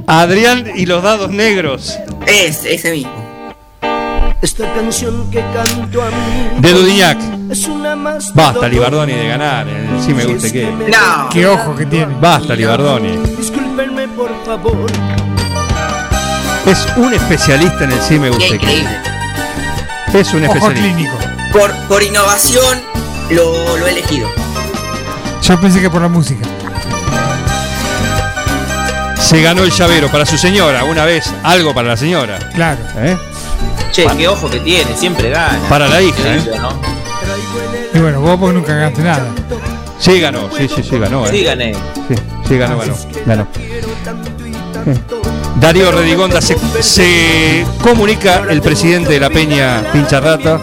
Adrián 0.06 0.64
y 0.74 0.86
los 0.86 1.02
dados 1.02 1.30
negros. 1.30 1.98
Es, 2.26 2.64
ese 2.64 2.90
mismo. 2.92 3.12
Esta 4.42 4.72
canción 4.74 5.30
que 5.30 5.40
canto 5.52 6.02
a 6.02 6.06
mí 6.06 6.60
De 6.60 6.72
Dudignac. 6.72 7.18
es 7.50 7.66
una 7.66 7.94
más 7.94 8.34
Basta, 8.34 8.66
Libardoni, 8.68 9.12
de 9.12 9.28
ganar. 9.28 9.66
eh, 9.68 10.00
Sí 10.04 10.14
me 10.14 10.24
gusta 10.24 10.50
que. 10.50 10.64
No. 10.64 11.28
Qué 11.30 11.46
ojo 11.46 11.76
que 11.76 11.84
tiene. 11.86 12.14
Basta, 12.20 12.54
Libardoni. 12.54 13.18
Discúlpenme 13.38 14.08
por 14.08 14.30
favor. 14.44 14.90
Es 16.66 16.86
un 16.96 17.12
especialista 17.12 17.84
en 17.84 17.92
el 17.92 18.00
sí 18.00 18.18
me 18.18 18.30
gusta 18.30 18.44
Qué 18.52 18.58
que. 18.58 18.64
increíble. 18.78 18.98
Es 20.14 20.32
un 20.34 20.44
Ojo 20.44 20.54
especialista. 20.54 20.82
clínico. 20.96 21.16
Por, 21.52 21.74
por 21.88 22.02
innovación 22.02 22.80
lo, 23.30 23.76
lo 23.76 23.86
he 23.86 23.90
elegido. 23.90 24.28
Yo 25.42 25.60
pensé 25.60 25.80
que 25.80 25.90
por 25.90 26.02
la 26.02 26.08
música. 26.08 26.46
Se 29.20 29.42
ganó 29.42 29.62
el 29.64 29.70
llavero 29.70 30.08
para 30.08 30.26
su 30.26 30.36
señora. 30.38 30.84
Una 30.84 31.04
vez, 31.04 31.32
algo 31.42 31.74
para 31.74 31.88
la 31.88 31.96
señora. 31.96 32.38
Claro. 32.54 32.80
¿eh? 32.98 33.16
Che, 33.92 34.06
qué 34.16 34.28
ojo 34.28 34.48
que 34.48 34.60
tiene, 34.60 34.96
siempre 34.96 35.30
gana. 35.30 35.58
Para 35.68 35.88
la 35.88 36.00
hija, 36.00 36.36
¿eh? 36.36 36.50
¿no? 36.60 36.80
Y 37.94 37.98
bueno, 37.98 38.20
vos 38.20 38.38
porque 38.38 38.54
nunca 38.54 38.74
ganaste 38.74 39.02
nada. 39.02 39.26
Sí, 39.98 40.20
ganó. 40.20 40.48
Sí, 40.56 40.68
sí, 40.68 40.82
sí, 40.82 40.98
ganó. 40.98 41.26
¿eh? 41.26 41.30
Sí, 41.30 41.42
gané. 41.42 41.74
Sí, 41.74 42.14
sí, 42.48 42.58
ganó, 42.58 42.78
ganó. 42.78 42.96
ganó. 43.26 43.46
Darío 45.56 45.92
Redigonda 45.92 46.40
se, 46.40 46.56
se 46.80 47.66
comunica 47.82 48.44
el 48.48 48.62
presidente 48.62 49.12
de 49.12 49.20
la 49.20 49.30
Peña 49.30 49.82
Pincharrata. 49.92 50.60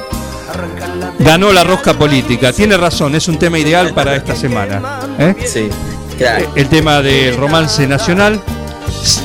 Ganó 1.19 1.51
la 1.51 1.63
rosca 1.63 1.93
política. 1.93 2.53
Tiene 2.53 2.77
razón, 2.77 3.15
es 3.15 3.27
un 3.27 3.37
tema 3.39 3.57
ideal 3.59 3.93
para 3.93 4.15
esta 4.15 4.35
semana. 4.35 4.99
¿eh? 5.19 5.35
Sí, 5.45 5.69
claro. 6.17 6.51
El 6.55 6.67
tema 6.69 7.01
del 7.01 7.35
romance 7.37 7.85
nacional. 7.87 8.41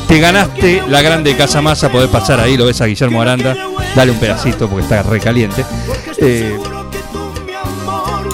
Te 0.07 0.19
ganaste 0.19 0.83
la 0.89 1.01
grande 1.03 1.37
Casa 1.37 1.61
Masa, 1.63 1.91
podés 1.91 2.09
pasar 2.09 2.39
ahí, 2.41 2.57
lo 2.57 2.67
ves 2.67 2.81
a 2.81 2.87
Guillermo 2.87 3.21
Aranda. 3.23 3.57
Dale 3.95 4.11
un 4.13 4.19
pedacito 4.19 4.69
porque 4.69 4.85
está 4.85 5.03
recaliente. 5.03 5.65
Eh, 6.19 6.59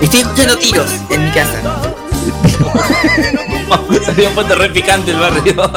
Estoy 0.03 0.21
escuchando 0.21 0.57
tiros 0.59 0.91
en 1.11 1.25
mi 1.25 1.31
casa. 1.31 1.61
Había 4.09 4.31
puesto 4.31 4.55
re 4.55 4.71
picante 4.71 5.11
el 5.11 5.19
barrio. 5.19 5.71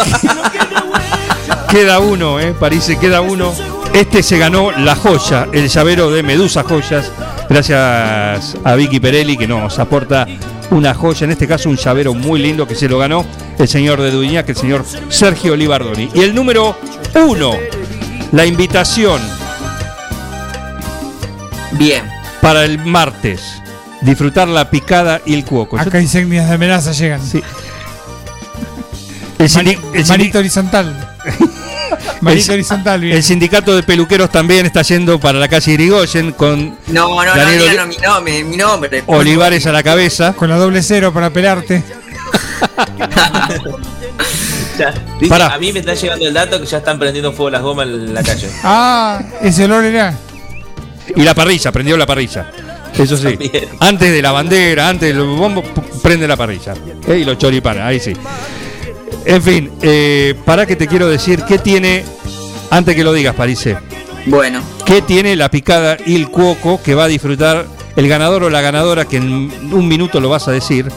Queda 1.69 1.99
uno, 1.99 2.39
¿eh? 2.39 2.53
París, 2.53 2.89
queda 2.99 3.21
uno. 3.21 3.53
Este 3.93 4.23
se 4.23 4.37
ganó 4.37 4.71
la 4.71 4.95
joya, 4.95 5.47
el 5.51 5.67
llavero 5.67 6.09
de 6.11 6.23
Medusa 6.23 6.63
Joyas, 6.63 7.11
gracias 7.51 8.55
a 8.63 8.75
Vicky 8.75 8.99
Perelli 8.99 9.37
que 9.37 9.47
nos 9.47 9.77
aporta 9.79 10.25
una 10.71 10.93
joya, 10.93 11.25
en 11.25 11.31
este 11.31 11.47
caso 11.47 11.69
un 11.69 11.75
llavero 11.75 12.13
muy 12.13 12.39
lindo 12.41 12.65
que 12.67 12.75
se 12.75 12.87
lo 12.87 12.97
ganó 12.97 13.25
el 13.57 13.67
señor 13.67 14.01
de 14.01 14.09
Duñac, 14.11 14.47
el 14.49 14.55
señor 14.55 14.85
Sergio 15.09 15.55
Libardoni. 15.55 16.09
Y 16.13 16.21
el 16.21 16.33
número 16.33 16.77
uno, 17.13 17.51
la 18.31 18.45
invitación 18.45 19.21
Bien. 21.73 22.03
para 22.41 22.63
el 22.63 22.79
martes, 22.85 23.41
disfrutar 24.01 24.47
la 24.47 24.69
picada 24.69 25.21
y 25.25 25.33
el 25.33 25.43
cuoco. 25.45 25.77
Yo- 25.77 25.83
Acá 25.83 25.99
insignias 26.01 26.47
de 26.47 26.55
amenaza 26.55 26.91
llegan. 26.93 27.21
Sí. 27.21 27.41
El, 29.39 29.77
el 29.95 30.05
Manito 30.07 30.39
horizontal. 30.39 31.09
El- 32.21 32.51
horizontal, 32.51 33.01
bien. 33.01 33.15
el 33.15 33.23
sindicato 33.23 33.75
de 33.75 33.83
peluqueros 33.83 34.29
también 34.31 34.65
está 34.65 34.81
yendo 34.83 35.19
para 35.19 35.39
la 35.39 35.47
calle 35.47 35.71
Irigoyen 35.73 36.31
con 36.33 36.77
No, 36.87 37.23
no, 37.23 37.35
no, 37.35 37.49
digan 37.51 37.75
no, 37.77 37.85
mi 37.87 37.97
nombre, 37.97 38.43
mi 38.43 38.57
nombre. 38.57 39.03
Olivares 39.07 39.65
a 39.65 39.71
la 39.71 39.81
cabeza. 39.83 40.33
Con 40.33 40.49
la 40.49 40.57
doble 40.57 40.81
cero 40.83 41.11
para 41.13 41.29
pelarte. 41.31 41.83
Ya, 44.77 44.93
dice, 45.19 45.29
Pará. 45.29 45.53
a 45.53 45.57
mí 45.59 45.71
me 45.73 45.79
está 45.79 45.93
llegando 45.93 46.27
el 46.27 46.33
dato 46.33 46.59
que 46.59 46.65
ya 46.65 46.77
están 46.77 46.97
prendiendo 46.97 47.33
fuego 47.33 47.49
las 47.51 47.61
gomas 47.61 47.87
en 47.87 48.13
la 48.13 48.23
calle. 48.23 48.49
Ah, 48.63 49.21
ese 49.41 49.65
olor 49.65 49.83
era. 49.83 50.17
Y 51.15 51.21
la 51.23 51.35
parrilla, 51.35 51.71
prendió 51.71 51.97
la 51.97 52.05
parrilla. 52.05 52.49
Eso 52.97 53.17
sí. 53.17 53.23
También. 53.23 53.69
Antes 53.79 54.11
de 54.11 54.21
la 54.21 54.31
bandera, 54.31 54.87
antes 54.87 55.13
del 55.13 55.23
bombo, 55.25 55.61
prende 56.01 56.27
la 56.27 56.37
parrilla. 56.37 56.73
Eh, 57.07 57.19
Y 57.19 57.25
los 57.25 57.37
choripanes, 57.37 57.83
ahí 57.83 57.99
sí. 57.99 58.13
En 59.25 59.41
fin, 59.41 59.71
eh, 59.81 60.35
para 60.45 60.65
que 60.65 60.75
te 60.75 60.87
quiero 60.87 61.07
decir, 61.07 61.43
¿qué 61.47 61.57
tiene, 61.59 62.03
antes 62.69 62.95
que 62.95 63.03
lo 63.03 63.13
digas, 63.13 63.35
Parise, 63.35 63.77
Bueno, 64.25 64.61
qué 64.85 65.01
tiene 65.01 65.35
la 65.35 65.49
picada 65.49 65.97
y 66.05 66.15
el 66.15 66.29
cuoco 66.29 66.81
que 66.83 66.95
va 66.95 67.03
a 67.05 67.07
disfrutar 67.07 67.65
el 67.95 68.07
ganador 68.07 68.43
o 68.43 68.49
la 68.49 68.61
ganadora, 68.61 69.05
que 69.05 69.17
en 69.17 69.51
un 69.73 69.87
minuto 69.87 70.19
lo 70.19 70.29
vas 70.29 70.47
a 70.47 70.51
decir? 70.51 70.87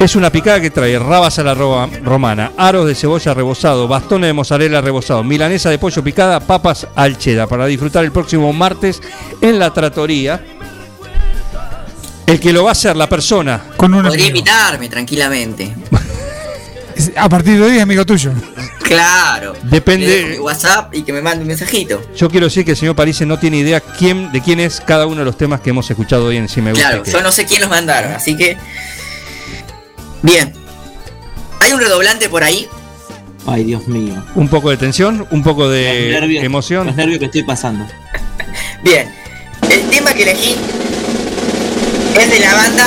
Es 0.00 0.14
una 0.14 0.30
picada 0.30 0.60
que 0.60 0.70
trae 0.70 0.98
rabas 0.98 1.38
a 1.38 1.42
la 1.44 1.54
roba- 1.54 1.88
romana, 2.04 2.52
aros 2.58 2.86
de 2.86 2.94
cebolla 2.94 3.32
rebozado, 3.32 3.88
bastones 3.88 4.28
de 4.28 4.32
mozzarella 4.34 4.80
rebozado, 4.82 5.22
milanesa 5.24 5.70
de 5.70 5.78
pollo 5.78 6.02
picada, 6.04 6.38
papas 6.40 6.86
al 6.96 7.16
cheddar 7.16 7.48
para 7.48 7.64
disfrutar 7.66 8.04
el 8.04 8.12
próximo 8.12 8.52
martes 8.52 9.00
en 9.40 9.58
la 9.58 9.72
tratoría. 9.72 10.44
El 12.26 12.40
que 12.40 12.52
lo 12.52 12.64
va 12.64 12.70
a 12.70 12.72
hacer 12.72 12.96
la 12.96 13.08
persona 13.08 13.62
Con 13.76 13.94
un 13.94 14.02
podría 14.02 14.24
amigo. 14.26 14.38
invitarme 14.38 14.88
tranquilamente. 14.88 15.72
A 17.16 17.28
partir 17.28 17.56
de 17.58 17.62
hoy 17.62 17.76
es 17.76 17.82
amigo 17.82 18.04
tuyo. 18.06 18.32
Claro. 18.82 19.54
Depende- 19.64 20.26
mi 20.30 20.38
WhatsApp 20.38 20.94
y 20.94 21.02
que 21.02 21.12
me 21.12 21.20
mande 21.20 21.42
un 21.42 21.48
mensajito. 21.48 22.00
Yo 22.16 22.30
quiero 22.30 22.46
decir 22.46 22.64
que 22.64 22.70
el 22.72 22.76
señor 22.76 22.94
París 22.96 23.20
no 23.22 23.38
tiene 23.38 23.58
idea 23.58 23.80
quién, 23.80 24.30
de 24.32 24.40
quién 24.40 24.60
es 24.60 24.80
cada 24.80 25.06
uno 25.06 25.16
de 25.18 25.24
los 25.24 25.36
temas 25.36 25.60
que 25.60 25.70
hemos 25.70 25.90
escuchado 25.90 26.26
hoy 26.26 26.36
en 26.36 26.48
Si 26.48 26.60
Me 26.62 26.70
Gusta. 26.70 26.88
Claro, 26.88 27.02
Que- 27.02 27.10
yo 27.10 27.20
no 27.22 27.32
sé 27.32 27.44
quién 27.46 27.60
los 27.60 27.70
mandaron, 27.70 28.12
así 28.12 28.36
que. 28.36 28.56
Bien. 30.22 30.52
¿Hay 31.60 31.72
un 31.72 31.80
redoblante 31.80 32.28
por 32.28 32.42
ahí? 32.44 32.68
Ay, 33.46 33.64
Dios 33.64 33.86
mío. 33.88 34.14
Un 34.34 34.48
poco 34.48 34.70
de 34.70 34.76
tensión, 34.76 35.26
un 35.30 35.42
poco 35.42 35.68
de 35.68 36.10
Los 36.12 36.20
nervios, 36.20 36.44
emoción. 36.44 36.86
Los 36.86 36.96
nervios 36.96 37.18
que 37.18 37.26
estoy 37.26 37.42
pasando. 37.44 37.86
Bien. 38.82 39.12
El 39.70 39.82
tema 39.90 40.12
que 40.14 40.22
elegí 40.22 40.54
es 42.20 42.30
de 42.30 42.40
la 42.40 42.54
banda 42.54 42.86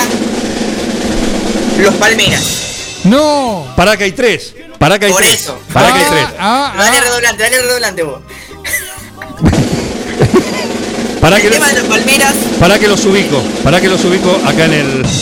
Los 1.82 1.94
Palmeras. 1.96 2.69
¡No! 3.06 3.66
Pará 3.76 3.98
que 3.98 4.04
hay 4.06 4.12
tres. 4.12 4.56
Pará 4.78 5.00
que 5.00 5.06
hay 5.08 5.12
Por 5.12 5.22
tres. 5.22 5.42
eso. 5.42 5.60
Pará 5.74 5.94
que 5.94 6.00
hay 6.00 6.06
tres. 6.10 6.28
Ah, 6.40 6.74
Dale 6.78 6.98
ah. 6.98 7.02
redoblante, 7.02 7.44
dale 7.44 7.62
redoblante 7.62 8.04
vos. 8.04 8.22
Pará 11.22 11.36
el 11.36 11.42
que, 11.42 11.50
tema 11.50 11.68
de 11.68 11.74
los 11.80 11.84
Palmeras, 11.84 12.34
pará 12.60 12.80
que 12.80 12.88
los 12.88 13.04
ubico. 13.06 13.42
Pará 13.62 13.82
que 13.82 13.90
los 13.90 14.04
ubico 14.06 14.34
acá 14.46 14.66
en 14.66 14.74
el. 14.74 15.06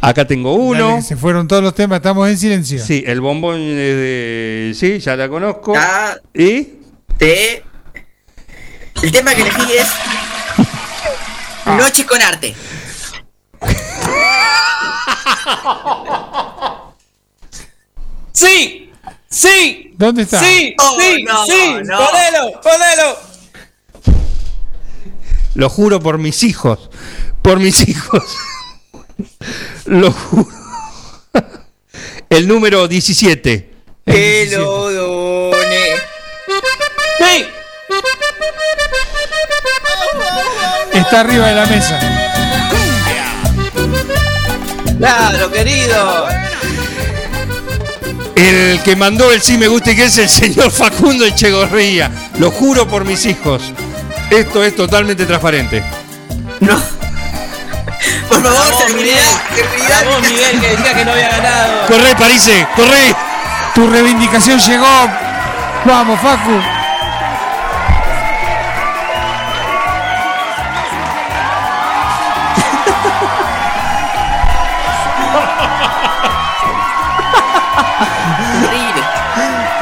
Acá 0.00 0.24
tengo 0.26 0.50
Dale, 0.72 0.84
uno. 0.84 1.02
se 1.02 1.16
fueron 1.16 1.46
todos 1.48 1.62
los 1.62 1.74
temas, 1.74 1.96
estamos 1.96 2.28
en 2.28 2.38
silencio. 2.38 2.82
Sí, 2.82 3.02
el 3.06 3.20
bombón 3.20 3.56
de. 3.58 4.72
Sí, 4.78 4.98
ya 5.00 5.16
la 5.16 5.28
conozco. 5.28 5.74
Ah. 5.76 6.16
¿Y? 6.32 6.68
te. 7.18 7.62
El 9.02 9.12
tema 9.12 9.34
que 9.34 9.42
elegí 9.42 9.72
es. 9.72 9.88
Noche 11.66 12.06
con 12.06 12.22
arte. 12.22 12.54
¡Sí! 18.32 18.92
¡Sí! 19.28 19.92
¿Dónde 19.96 20.22
está? 20.22 20.40
¡Sí! 20.40 20.74
Oh, 20.78 20.96
¡Sí! 20.98 21.22
no, 21.24 21.44
¡Sí! 21.46 21.74
no. 21.84 21.98
¡Ponelo! 21.98 22.60
¡Ponelo! 22.62 23.16
Lo 25.54 25.68
juro 25.68 26.00
por 26.00 26.18
mis 26.18 26.42
hijos. 26.44 26.90
Por 27.42 27.58
mis 27.58 27.88
hijos. 27.88 28.22
Lo 29.86 30.12
juro. 30.12 30.48
El 32.30 32.46
número 32.46 32.86
17. 32.86 33.70
El 34.06 34.14
Que 34.14 34.44
17. 34.46 34.56
lo 34.56 34.90
done. 34.92 35.58
¡Hey! 37.18 37.48
Está 40.92 41.20
arriba 41.20 41.48
de 41.48 41.54
la 41.54 41.66
mesa. 41.66 42.17
Claro, 44.98 45.50
querido. 45.50 46.28
El 48.34 48.80
que 48.82 48.96
mandó 48.96 49.32
el 49.32 49.40
sí 49.40 49.56
me 49.58 49.68
gusta 49.68 49.92
y 49.92 49.96
que 49.96 50.04
es 50.04 50.18
el 50.18 50.28
señor 50.28 50.70
Facundo 50.70 51.24
Echegorría. 51.24 52.10
Lo 52.38 52.50
juro 52.50 52.86
por 52.86 53.04
mis 53.04 53.24
hijos. 53.26 53.72
Esto 54.30 54.62
es 54.62 54.76
totalmente 54.76 55.24
transparente. 55.26 55.82
Por 58.28 58.42
favor, 58.42 58.94
Miguel. 58.94 59.18
Vamos, 59.88 60.22
Miguel, 60.22 60.60
que 60.60 60.68
decía 60.68 60.94
que 60.94 61.04
no 61.04 61.12
había 61.12 61.28
ganado. 61.28 61.86
Corre, 61.86 62.14
Parise, 62.14 62.66
corre. 62.76 63.14
Tu 63.74 63.86
reivindicación 63.86 64.58
llegó. 64.60 65.08
Vamos, 65.84 66.20
Facu. 66.20 66.77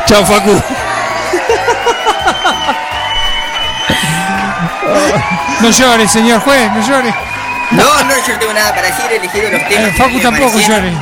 Chao, 0.07 0.25
Facu. 0.25 0.55
No 5.61 5.71
llores, 5.71 6.11
señor 6.11 6.41
juez, 6.41 6.71
no 6.73 6.87
llores. 6.87 7.15
No, 7.73 7.83
no, 8.05 8.15
yo 8.27 8.33
no 8.35 8.39
tengo 8.39 8.53
nada 8.53 8.75
para 8.75 8.87
decir, 8.89 9.05
he 9.11 9.17
elegido 9.17 9.51
los 9.51 9.69
temas. 9.69 9.89
Eh, 9.89 9.91
que 9.91 9.97
Facu 10.03 10.21
tampoco 10.21 10.61
llores. 10.61 10.95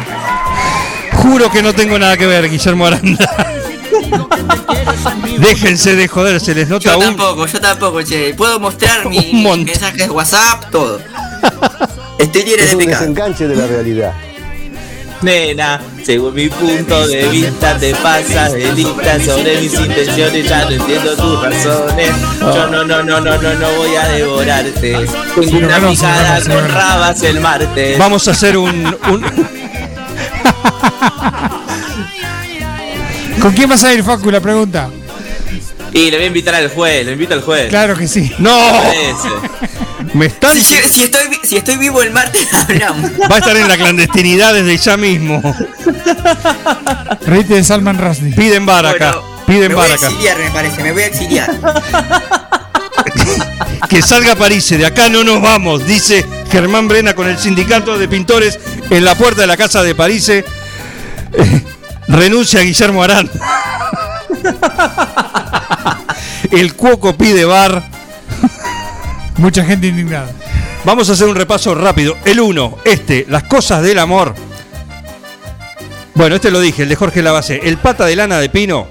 Juro 1.13 1.51
que 1.51 1.63
no 1.63 1.73
tengo 1.75 1.99
nada 1.99 2.17
que 2.17 2.27
ver, 2.27 2.49
Guillermo 2.49 2.87
Aranda. 2.87 3.49
Déjense 5.39 5.95
de 5.97 6.09
joder, 6.09 6.41
se 6.41 6.55
les 6.55 6.69
nota 6.69 6.85
Yo 6.93 6.99
un. 6.99 7.05
tampoco, 7.05 7.47
yo 7.47 7.61
tampoco, 7.61 8.03
che. 8.03 8.35
Puedo 8.35 8.59
mostrar 8.61 9.07
mi 9.09 9.19
Un 9.33 9.43
montón. 9.43 9.65
mensajes 9.67 9.99
de 9.99 10.11
WhatsApp, 10.11 10.71
todo. 10.71 11.01
Estoy 12.19 12.43
Es 12.43 12.71
de 12.71 12.77
un 12.77 12.87
desenganche 12.87 13.47
de 13.49 13.57
la 13.57 13.67
realidad. 13.67 14.13
Nena, 15.25 15.81
según 16.05 16.35
mi 16.35 16.49
punto 16.49 17.07
de 17.09 17.27
vista 17.29 17.77
te 17.79 17.95
pasas 17.97 18.53
de 18.53 18.73
lista 18.75 19.19
sobre 19.25 19.59
mis 19.61 19.73
intenciones, 19.75 20.49
ya 20.49 20.65
no 20.67 20.71
entiendo 20.73 21.17
tus 21.17 21.43
razones. 21.43 22.11
Yo 22.41 22.67
no, 22.69 22.85
no, 22.85 23.03
no, 23.03 23.21
no, 23.21 23.37
no, 23.39 23.55
no 23.55 23.73
voy 23.79 23.97
a 23.97 24.07
devorarte. 24.09 25.07
Tengo 25.35 25.59
una 25.67 25.79
picada 25.89 26.41
con 26.43 26.69
rabas 26.69 27.23
el 27.23 27.41
martes. 27.41 27.99
Vamos 27.99 28.29
a 28.29 28.33
hacer 28.33 28.57
un. 28.59 28.87
un- 29.11 29.25
¿Con 33.41 33.53
quién 33.53 33.69
vas 33.69 33.83
a 33.85 33.93
ir, 33.93 34.03
Facu? 34.05 34.31
La 34.31 34.41
pregunta. 34.41 34.89
Y 35.93 36.11
le 36.11 36.17
voy 36.17 36.25
a 36.25 36.29
invitar 36.29 36.55
al 36.55 36.69
juez, 36.71 37.05
lo 37.07 37.13
invito 37.13 37.35
al 37.35 37.43
juez. 37.43 37.69
Claro 37.69 37.95
que 37.97 38.09
sí. 38.09 38.33
¡No! 38.39 38.59
Me 40.15 40.27
están. 40.27 40.57
Si, 40.57 40.75
yo- 40.75 40.89
si 40.89 41.03
estoy, 41.05 41.29
vi- 41.29 41.41
si 41.47 41.57
estoy 41.57 41.77
vivo 41.77 42.01
el 42.03 42.13
martes, 42.13 42.47
hablamos. 42.69 43.11
Va 43.31 43.35
a 43.37 43.39
estar 43.39 43.57
en 43.57 43.69
la 43.69 43.77
clandestinidad 43.77 44.55
desde 44.55 44.77
ya 44.79 44.97
mismo. 44.97 45.43
Reíte 47.27 47.55
de 47.55 47.65
Salman 47.65 47.99
Rushdie. 47.99 48.33
Piden 48.35 48.65
bar 48.65 48.87
acá. 48.87 49.13
Bueno, 49.17 49.45
Piden 49.47 49.69
me 49.69 49.75
voy 49.75 49.83
bar 49.83 49.91
a 49.93 49.95
acá. 49.95 50.07
exiliar, 50.07 50.39
me 50.39 50.51
parece, 50.51 50.83
me 50.83 50.93
voy 50.93 51.03
a 51.03 51.07
exiliar. 51.07 51.51
Que 53.89 54.01
salga 54.03 54.35
París, 54.35 54.69
de 54.71 54.87
acá 54.87 55.09
no 55.09 55.23
nos 55.23 55.41
vamos, 55.43 55.87
dice 55.87 56.25
Germán 56.51 56.89
Brena 56.89 57.15
con 57.15 57.29
el 57.29 57.39
sindicato 57.39 57.97
de 57.99 58.09
pintores 58.09 58.59
en 58.91 59.05
la 59.05 59.15
puerta 59.15 59.43
de 59.43 59.47
la 59.47 59.57
casa 59.57 59.83
de 59.85 59.95
París. 59.95 60.29
Eh, 60.31 60.45
renuncia 62.09 62.61
a 62.61 62.63
Guillermo 62.63 63.03
Arán. 63.05 63.31
El 66.51 66.75
cuoco 66.75 67.17
pide 67.17 67.45
bar. 67.45 67.83
Mucha 69.37 69.65
gente 69.65 69.89
indignada. 69.89 70.31
Vamos 70.85 71.09
a 71.11 71.13
hacer 71.15 71.27
un 71.29 71.35
repaso 71.37 71.75
rápido. 71.75 72.17
El 72.25 72.41
1, 72.41 72.79
este, 72.85 73.27
las 73.29 73.45
cosas 73.45 73.83
del 73.83 73.99
amor. 73.99 74.35
Bueno, 76.15 76.37
este 76.37 76.51
lo 76.51 76.61
dije, 76.61 76.83
el 76.85 76.89
de 76.89 76.97
Jorge 76.97 77.23
Lavacé. 77.23 77.61
El 77.65 77.79
pata 77.79 78.07
de 78.07 78.15
lana 78.17 78.39
de 78.39 78.49
Pino. 78.49 78.87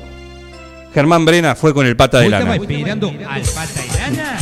Germán 0.93 1.25
Brena 1.25 1.55
fue 1.55 1.73
con 1.73 1.85
el 1.87 1.95
pata 1.95 2.19
de 2.19 2.29
lana. 2.29 2.55
esperando 2.55 3.07
al 3.27 3.41
pata 3.41 3.81
y 3.85 3.97
lana? 3.97 4.37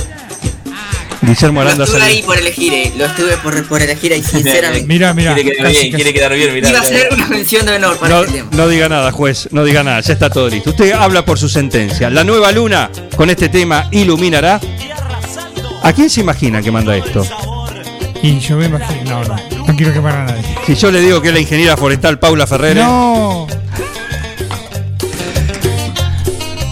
Guillermo 1.24 1.62
Lo 1.62 1.68
Aranda 1.68 1.84
estuve 1.84 2.00
salió. 2.00 2.16
ahí 2.16 2.24
por 2.24 2.38
elegir, 2.38 2.74
eh. 2.74 2.92
Lo 2.98 3.06
estuve 3.06 3.38
por, 3.38 3.68
por 3.68 3.82
elegir 3.82 4.12
ahí, 4.12 4.24
sinceramente. 4.24 4.88
Mira, 4.88 5.14
mira. 5.14 5.36
Quiere 5.36 5.52
quedar 5.56 5.72
bien, 5.72 5.94
quiere 5.94 6.14
quedar 6.14 6.34
bien, 6.34 6.54
mirá. 6.56 6.70
Iba 6.72 6.80
a 6.80 6.84
ser 6.84 7.10
una 7.14 7.28
mención 7.28 7.66
de 7.68 7.74
honor 7.76 7.98
para 7.98 8.16
No, 8.16 8.22
este 8.24 8.34
tema. 8.40 8.50
no 8.54 8.68
diga 8.68 8.90
nada, 8.90 9.12
juez, 9.12 9.48
no 9.52 9.64
diga 9.64 9.84
nada, 9.84 10.02
ya 10.02 10.14
está 10.14 10.32
todo 10.32 10.50
listo. 10.50 10.72
Usted 10.72 10.92
habla 10.94 11.24
por 11.24 11.38
su 11.38 11.48
sentencia. 11.48 12.10
La 12.10 12.24
nueva 12.24 12.52
luna 12.52 12.90
con 13.16 13.30
este 13.30 13.50
tema 13.50 13.88
iluminará. 13.92 14.60
¿A 15.84 15.94
quién 15.94 16.10
se 16.10 16.22
imagina 16.22 16.62
que 16.62 16.72
manda 16.72 16.96
esto? 16.96 17.26
Y 18.22 18.40
yo 18.40 18.58
me 18.58 18.66
imagino. 18.66 19.24
No, 19.24 19.24
no. 19.24 19.36
No 19.66 19.76
quiero 19.76 19.94
quemar 19.94 20.16
a 20.16 20.26
nadie. 20.26 20.44
Si 20.66 20.76
yo 20.76 20.92
le 20.92 21.02
digo 21.02 21.22
que 21.22 21.30
es 21.30 21.34
la 21.34 21.40
ingeniera 21.40 21.76
forestal 21.76 22.20
Paula 22.20 22.46
Ferrer. 22.46 22.78
No. 22.78 23.48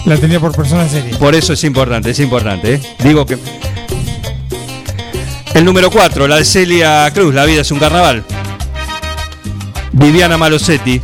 La 0.06 0.16
tenía 0.16 0.38
por 0.40 0.54
persona 0.54 0.88
seria. 0.88 1.18
Por 1.18 1.34
eso 1.34 1.52
es 1.52 1.64
importante, 1.64 2.10
es 2.10 2.20
importante. 2.20 2.74
¿eh? 2.74 2.80
Digo 3.00 3.26
que. 3.26 3.38
El 5.54 5.64
número 5.64 5.90
4, 5.90 6.28
la 6.28 6.36
de 6.36 6.44
Celia 6.44 7.10
Cruz, 7.12 7.34
La 7.34 7.44
vida 7.44 7.62
es 7.62 7.70
un 7.70 7.80
carnaval. 7.80 8.24
Viviana 9.92 10.38
Malosetti. 10.38 11.02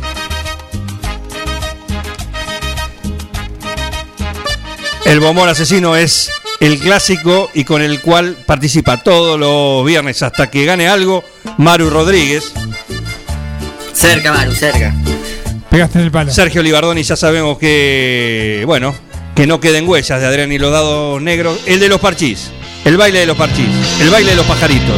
El 5.05 5.19
bombón 5.19 5.47
asesino 5.47 5.95
es 5.95 6.31
el 6.59 6.79
clásico 6.79 7.49
y 7.53 7.63
con 7.63 7.81
el 7.81 8.01
cual 8.01 8.37
participa 8.45 8.97
todos 9.03 9.39
los 9.39 9.85
viernes 9.85 10.21
hasta 10.23 10.49
que 10.49 10.65
gane 10.65 10.87
algo 10.87 11.23
Maru 11.57 11.89
Rodríguez. 11.89 12.51
Cerca, 13.93 14.33
Maru, 14.33 14.53
cerca. 14.53 14.93
Pegaste 15.69 15.99
en 15.99 16.05
el 16.05 16.11
palo. 16.11 16.31
Sergio 16.31 16.63
Libardoni 16.63 17.03
ya 17.03 17.15
sabemos 17.15 17.57
que, 17.57 18.63
bueno, 18.65 18.95
que 19.35 19.45
no 19.47 19.59
queden 19.59 19.87
huellas 19.87 20.19
de 20.19 20.25
Adrián 20.25 20.51
y 20.51 20.57
los 20.57 20.71
dados 20.71 21.21
negros. 21.21 21.59
El 21.65 21.79
de 21.79 21.89
los 21.89 21.99
parchís, 21.99 22.49
el 22.85 22.97
baile 22.97 23.19
de 23.19 23.25
los 23.25 23.37
parchís, 23.37 23.67
el 24.01 24.09
baile 24.09 24.31
de 24.31 24.37
los 24.37 24.45
pajaritos. 24.45 24.95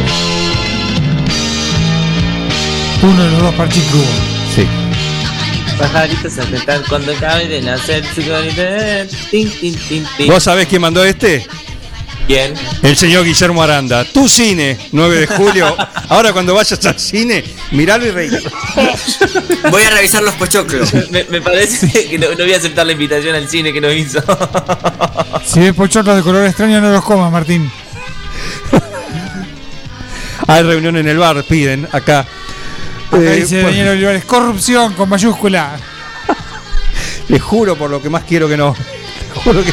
Uno 3.02 3.22
de 3.24 3.30
los 3.30 3.42
dos 3.42 3.54
parchís 3.54 3.82
que 3.84 3.96
hubo. 3.96 4.04
Sí. 4.54 4.66
Pajaritos 5.80 6.38
a 6.38 6.42
cantar 6.42 6.82
cuando 6.88 7.12
acabe 7.12 7.48
de 7.48 7.62
nacer, 7.62 8.04
chicolita. 8.14 9.06
Tin, 9.30 9.50
tin, 9.50 9.74
tin, 9.74 10.06
tin. 10.16 10.28
¿Vos 10.28 10.42
sabés 10.42 10.68
quién 10.68 10.82
mandó 10.82 11.02
este? 11.02 11.46
¿Quién? 12.26 12.52
El 12.82 12.94
señor 12.94 13.24
Guillermo 13.24 13.62
Aranda. 13.62 14.04
Tu 14.04 14.28
cine, 14.28 14.76
9 14.92 15.20
de 15.20 15.26
julio. 15.26 15.74
Ahora 16.10 16.34
cuando 16.34 16.54
vayas 16.54 16.84
al 16.84 16.98
cine, 17.00 17.42
miralo 17.70 18.06
y 18.06 18.10
reí. 18.10 18.30
Voy 19.70 19.82
a 19.82 19.90
revisar 19.90 20.22
los 20.22 20.34
pochoclos. 20.34 20.92
Me, 21.10 21.24
me 21.24 21.40
parece 21.40 22.08
que 22.08 22.18
no, 22.18 22.28
no 22.28 22.36
voy 22.44 22.52
a 22.52 22.58
aceptar 22.58 22.84
la 22.84 22.92
invitación 22.92 23.34
al 23.34 23.48
cine 23.48 23.72
que 23.72 23.80
nos 23.80 23.94
hizo. 23.94 24.22
Si 25.46 25.60
ves 25.60 25.72
pochoclos 25.72 26.14
de 26.14 26.22
color 26.22 26.44
extraño, 26.44 26.80
no 26.80 26.92
los 26.92 27.02
comas, 27.02 27.32
Martín. 27.32 27.70
Hay 30.46 30.62
reunión 30.62 30.96
en 30.98 31.08
el 31.08 31.16
bar, 31.16 31.42
piden 31.44 31.88
acá. 31.90 32.26
Acá 33.10 33.18
Eh, 33.22 33.36
dice 33.36 33.60
por- 33.62 33.70
Daniel 33.70 33.88
Olivares, 33.88 34.24
corrupción 34.24 34.92
con 34.94 35.08
mayúscula. 35.08 35.76
Le 37.28 37.38
juro 37.38 37.76
por 37.76 37.90
lo 37.90 38.00
que 38.02 38.08
más 38.10 38.24
quiero 38.24 38.48
que 38.48 38.56
no. 38.56 38.74
Juro 39.44 39.62
que 39.62 39.72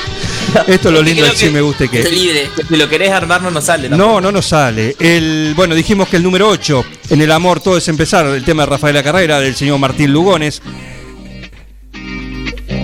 esto 0.67 0.87
es 0.89 0.93
lo 0.93 1.01
lindo 1.01 1.23
del 1.23 1.35
sí 1.35 1.45
que- 1.47 1.51
me 1.51 1.61
gusta 1.61 1.85
y 1.85 1.89
que. 1.89 2.03
libre. 2.09 2.49
Si 2.67 2.75
lo 2.77 2.87
querés 2.89 3.11
armar 3.11 3.41
no 3.41 3.51
nos 3.51 3.65
sale. 3.65 3.89
No, 3.89 4.21
no 4.21 4.31
nos 4.31 4.45
sale. 4.45 4.95
El, 4.99 5.53
bueno, 5.55 5.75
dijimos 5.75 6.07
que 6.07 6.17
el 6.17 6.23
número 6.23 6.47
8, 6.49 6.85
en 7.09 7.21
el 7.21 7.31
amor 7.31 7.59
todo 7.59 7.77
es 7.77 7.87
empezar, 7.87 8.25
el 8.27 8.43
tema 8.43 8.63
de 8.63 8.69
Rafaela 8.71 9.03
Carrera, 9.03 9.39
del 9.39 9.55
señor 9.55 9.77
Martín 9.79 10.11
Lugones. 10.13 10.61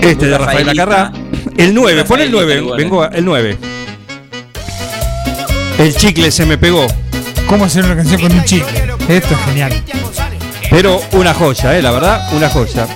Este 0.02 0.26
de 0.28 0.38
Rafaela 0.38 0.74
Rafaelita. 0.74 0.86
Carrera. 0.86 1.12
El 1.58 1.74
9, 1.74 2.04
pon 2.06 2.20
el 2.20 2.32
Rafaelita 2.32 2.32
9, 2.32 2.56
Lugones. 2.62 2.84
vengo 2.84 3.06
el 3.06 3.26
9. 3.26 3.58
El 5.80 5.96
chicle 5.96 6.32
se 6.32 6.46
me 6.46 6.58
pegó. 6.58 6.86
¿Cómo 7.48 7.66
hacer 7.66 7.86
una 7.86 7.96
canción 7.96 8.22
con 8.22 8.32
un 8.32 8.44
chicle? 8.44 8.84
Esto 9.08 9.34
es 9.34 9.40
genial. 9.46 9.84
Pero 10.74 11.00
una 11.12 11.34
joya, 11.36 11.78
eh, 11.78 11.82
la 11.84 11.92
verdad, 11.92 12.28
una 12.34 12.50
joya. 12.50 12.88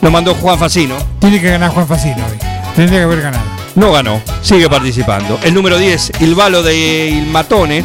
Lo 0.00 0.10
mandó 0.10 0.34
Juan 0.36 0.56
Facino. 0.58 0.94
Tiene 1.18 1.40
que 1.40 1.50
ganar 1.50 1.70
Juan 1.72 1.86
Facino 1.88 2.16
hoy. 2.30 2.38
Tendría 2.76 3.00
que 3.00 3.04
haber 3.04 3.22
ganado. 3.22 3.44
No 3.74 3.90
ganó, 3.90 4.22
sigue 4.40 4.68
participando. 4.70 5.38
El 5.42 5.52
número 5.52 5.76
10, 5.76 6.12
Il 6.20 6.34
Balo 6.36 6.62
de 6.62 7.08
Il 7.08 7.26
Matone. 7.26 7.84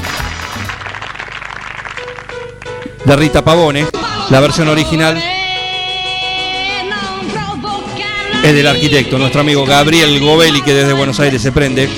De 3.05 3.15
Rita 3.15 3.43
Pavone. 3.43 3.87
La 4.29 4.39
versión 4.39 4.67
original 4.67 5.17
es 8.43 8.53
del 8.53 8.67
arquitecto, 8.67 9.17
nuestro 9.17 9.41
amigo 9.41 9.65
Gabriel 9.65 10.19
Govelli, 10.19 10.61
que 10.61 10.73
desde 10.75 10.93
Buenos 10.93 11.19
Aires 11.19 11.41
se 11.41 11.51
prende. 11.51 11.89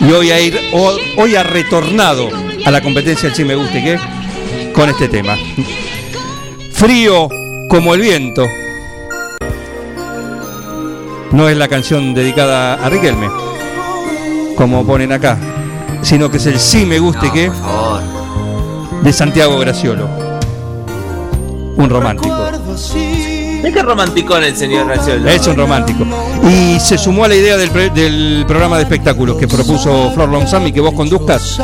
Y 0.00 0.10
hoy 0.12 0.32
ha, 0.32 0.40
ir, 0.40 0.58
ho- 0.72 0.96
hoy 1.18 1.36
ha 1.36 1.44
retornado 1.44 2.28
a 2.66 2.70
la 2.72 2.80
competencia 2.80 3.28
del 3.28 3.36
Sí 3.36 3.44
Me 3.44 3.54
Guste 3.54 3.80
¿Qué? 3.84 3.98
con 4.72 4.88
este 4.90 5.06
tema. 5.08 5.36
Frío 6.80 7.28
como 7.68 7.92
el 7.92 8.00
viento. 8.00 8.46
No 11.30 11.46
es 11.46 11.54
la 11.58 11.68
canción 11.68 12.14
dedicada 12.14 12.74
a 12.74 12.88
Riquelme, 12.88 13.28
como 14.56 14.86
ponen 14.86 15.12
acá, 15.12 15.36
sino 16.00 16.30
que 16.30 16.38
es 16.38 16.46
el 16.46 16.58
Sí 16.58 16.86
Me 16.86 16.98
Guste 16.98 17.30
¿Qué? 17.34 17.52
de 19.02 19.12
Santiago 19.12 19.58
Graciolo. 19.58 20.08
Un 21.76 21.90
romántico. 21.90 22.34
Es 23.62 23.74
que 23.74 23.82
romanticón 23.82 24.42
el 24.42 24.56
señor 24.56 24.86
Graciolo. 24.86 25.28
Es 25.28 25.46
un 25.46 25.56
romántico. 25.56 26.06
Y 26.50 26.80
se 26.80 26.96
sumó 26.96 27.24
a 27.24 27.28
la 27.28 27.34
idea 27.34 27.58
del, 27.58 27.68
pre- 27.68 27.90
del 27.90 28.44
programa 28.48 28.78
de 28.78 28.84
espectáculos 28.84 29.36
que 29.36 29.46
propuso 29.46 30.10
Flor 30.14 30.30
Lomsam 30.30 30.66
y 30.66 30.72
que 30.72 30.80
vos 30.80 30.94
conduzcas. 30.94 31.60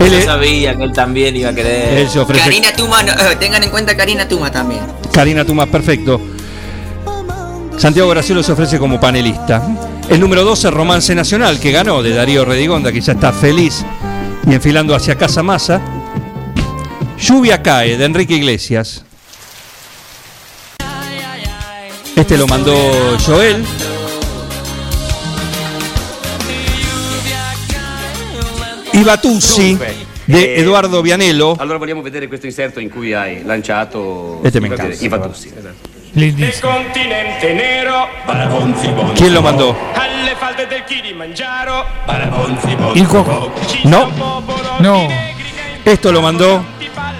Él, 0.00 0.10
Yo 0.12 0.22
sabía 0.22 0.74
que 0.76 0.82
él 0.82 0.92
también 0.92 1.36
iba 1.36 1.50
a 1.50 1.54
querer. 1.54 1.98
él 1.98 2.08
se 2.08 2.18
ofrece. 2.18 2.42
Karina 2.42 2.72
Tuma, 2.74 3.02
no, 3.02 3.12
eh, 3.12 3.36
tengan 3.38 3.62
en 3.62 3.70
cuenta 3.70 3.96
Karina 3.96 4.26
Tuma 4.26 4.50
también. 4.50 4.80
Karina 5.12 5.44
Tumas, 5.44 5.68
perfecto. 5.68 6.20
Santiago 7.76 8.08
Graciolo 8.10 8.42
se 8.42 8.52
ofrece 8.52 8.78
como 8.78 8.98
panelista. 8.98 9.62
El 10.08 10.20
número 10.20 10.44
12, 10.44 10.70
Romance 10.70 11.14
Nacional, 11.14 11.60
que 11.60 11.70
ganó 11.70 12.02
de 12.02 12.14
Darío 12.14 12.44
Redigonda, 12.44 12.92
que 12.92 13.00
ya 13.00 13.12
está 13.12 13.32
feliz 13.32 13.84
y 14.46 14.54
enfilando 14.54 14.94
hacia 14.94 15.16
Casa 15.16 15.42
Masa. 15.42 15.80
Lluvia 17.18 17.62
cae, 17.62 17.96
de 17.96 18.04
Enrique 18.04 18.34
Iglesias. 18.34 19.04
Este 22.16 22.36
lo 22.36 22.46
mandó 22.46 22.74
Joel. 23.24 23.64
Y 29.00 29.04
Batuzzi, 29.04 29.78
de 30.26 30.56
Eduardo 30.58 31.00
Vianello. 31.00 31.56
Allora 31.58 31.78
vogliamo 31.78 32.02
vedere 32.02 32.28
questo 32.28 32.44
inserto 32.44 32.80
in 32.80 32.90
cui 32.90 33.14
hai 33.14 33.42
lanciato 33.44 34.40
Este 34.42 34.60
me 34.60 34.68
i 34.68 34.70
encanta. 34.72 34.94
i 35.04 35.08
Vatussi. 35.08 35.52
Esatto. 35.56 35.88
continente 36.60 37.54
nero 37.54 38.06
para 38.26 38.46
Bonzi 38.46 38.88
Bonzi. 38.88 39.14
¿Quién 39.14 39.32
lo 39.32 39.40
mandó? 39.40 39.74
Alle 39.94 40.34
falde 40.36 40.66
del 40.66 40.84
Kilimangiaro 40.84 41.86
para 42.04 42.26
Bonzi 42.26 42.76
Il 42.94 43.06
Coco. 43.06 43.50
No, 43.84 44.10
No. 44.80 45.08
esto 45.84 46.12
lo 46.12 46.20
mandó 46.20 46.62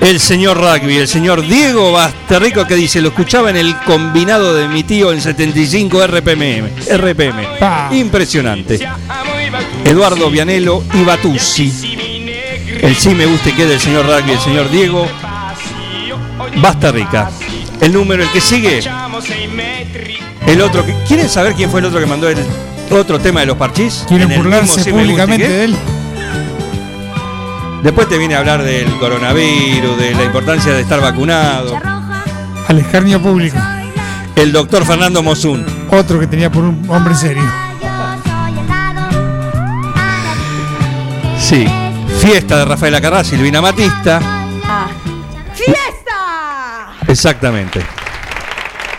el 0.01 0.19
señor 0.19 0.57
rugby, 0.57 0.97
el 0.97 1.09
señor 1.09 1.43
Diego 1.47 1.93
Basterrico, 1.93 2.67
que 2.67 2.75
dice, 2.75 3.01
lo 3.01 3.09
escuchaba 3.09 3.51
en 3.51 3.57
el 3.57 3.77
combinado 3.81 4.55
de 4.55 4.67
mi 4.69 4.83
tío 4.83 5.13
en 5.13 5.21
75 5.21 6.07
RPM. 6.07 6.71
RPM. 6.91 7.47
Impresionante. 7.93 8.81
Eduardo 9.85 10.31
Vianello 10.31 10.83
y 10.95 11.05
Batuzzi. 11.05 11.97
El 12.81 12.97
sí 12.97 13.11
me 13.11 13.27
guste 13.27 13.55
que 13.55 13.67
del 13.67 13.79
señor 13.79 14.07
rugby, 14.07 14.33
el 14.33 14.41
señor 14.41 14.71
Diego 14.71 15.07
Basterrica. 16.57 17.31
El 17.81 17.93
número, 17.93 18.23
el 18.23 18.31
que 18.31 18.41
sigue, 18.41 18.81
el 20.47 20.61
otro. 20.63 20.85
que- 20.85 20.95
¿Quieren 21.07 21.29
saber 21.29 21.55
quién 21.55 21.71
fue 21.71 21.81
el 21.81 21.87
otro 21.87 22.01
que 22.01 22.07
mandó 22.07 22.29
el 22.29 22.39
otro 22.91 23.19
tema 23.19 23.41
de 23.41 23.47
los 23.47 23.57
parchís? 23.57 24.05
Quieren 24.09 24.29
En 24.29 24.33
el 24.33 24.43
burlarse 24.43 24.91
públicamente 24.93 25.49
de 25.49 25.65
él. 25.65 25.77
Después 27.83 28.09
te 28.09 28.19
viene 28.19 28.35
a 28.35 28.41
hablar 28.41 28.63
del 28.63 28.91
coronavirus, 28.99 29.97
de 29.97 30.15
la 30.15 30.25
importancia 30.25 30.73
de 30.73 30.83
estar 30.83 31.01
vacunado. 31.01 31.79
Al 32.69 32.79
escarnio 32.79 33.21
público. 33.21 33.57
El 34.37 34.53
doctor 34.53 34.85
Fernando 34.85 35.23
Mosun. 35.23 35.65
Otro 35.91 36.21
que 36.21 36.27
tenía 36.27 36.51
por 36.51 36.65
un 36.65 36.85
hombre 36.89 37.15
serio. 37.15 37.43
Sí. 41.39 41.67
Fiesta 42.21 42.59
de 42.59 42.65
Rafael 42.67 42.95
Acarrá, 42.95 43.25
Silvina 43.25 43.63
Matista. 43.63 44.21
¡Fiesta! 45.55 46.93
Exactamente. 47.09 47.81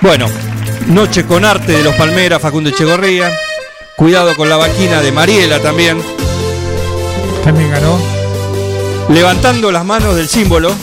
Bueno, 0.01 0.25
Noche 0.87 1.25
con 1.25 1.45
Arte 1.45 1.71
de 1.73 1.83
los 1.83 1.95
Palmeras, 1.95 2.41
Facundo 2.41 2.69
Echegorría. 2.69 3.31
Cuidado 3.95 4.35
con 4.35 4.49
la 4.49 4.57
vaquina 4.57 5.01
de 5.01 5.11
Mariela 5.11 5.59
también. 5.59 6.01
También 7.43 7.71
ganó. 7.71 8.20
Levantando 9.09 9.71
las 9.71 9.85
manos 9.85 10.15
del 10.15 10.27
símbolo. 10.27 10.73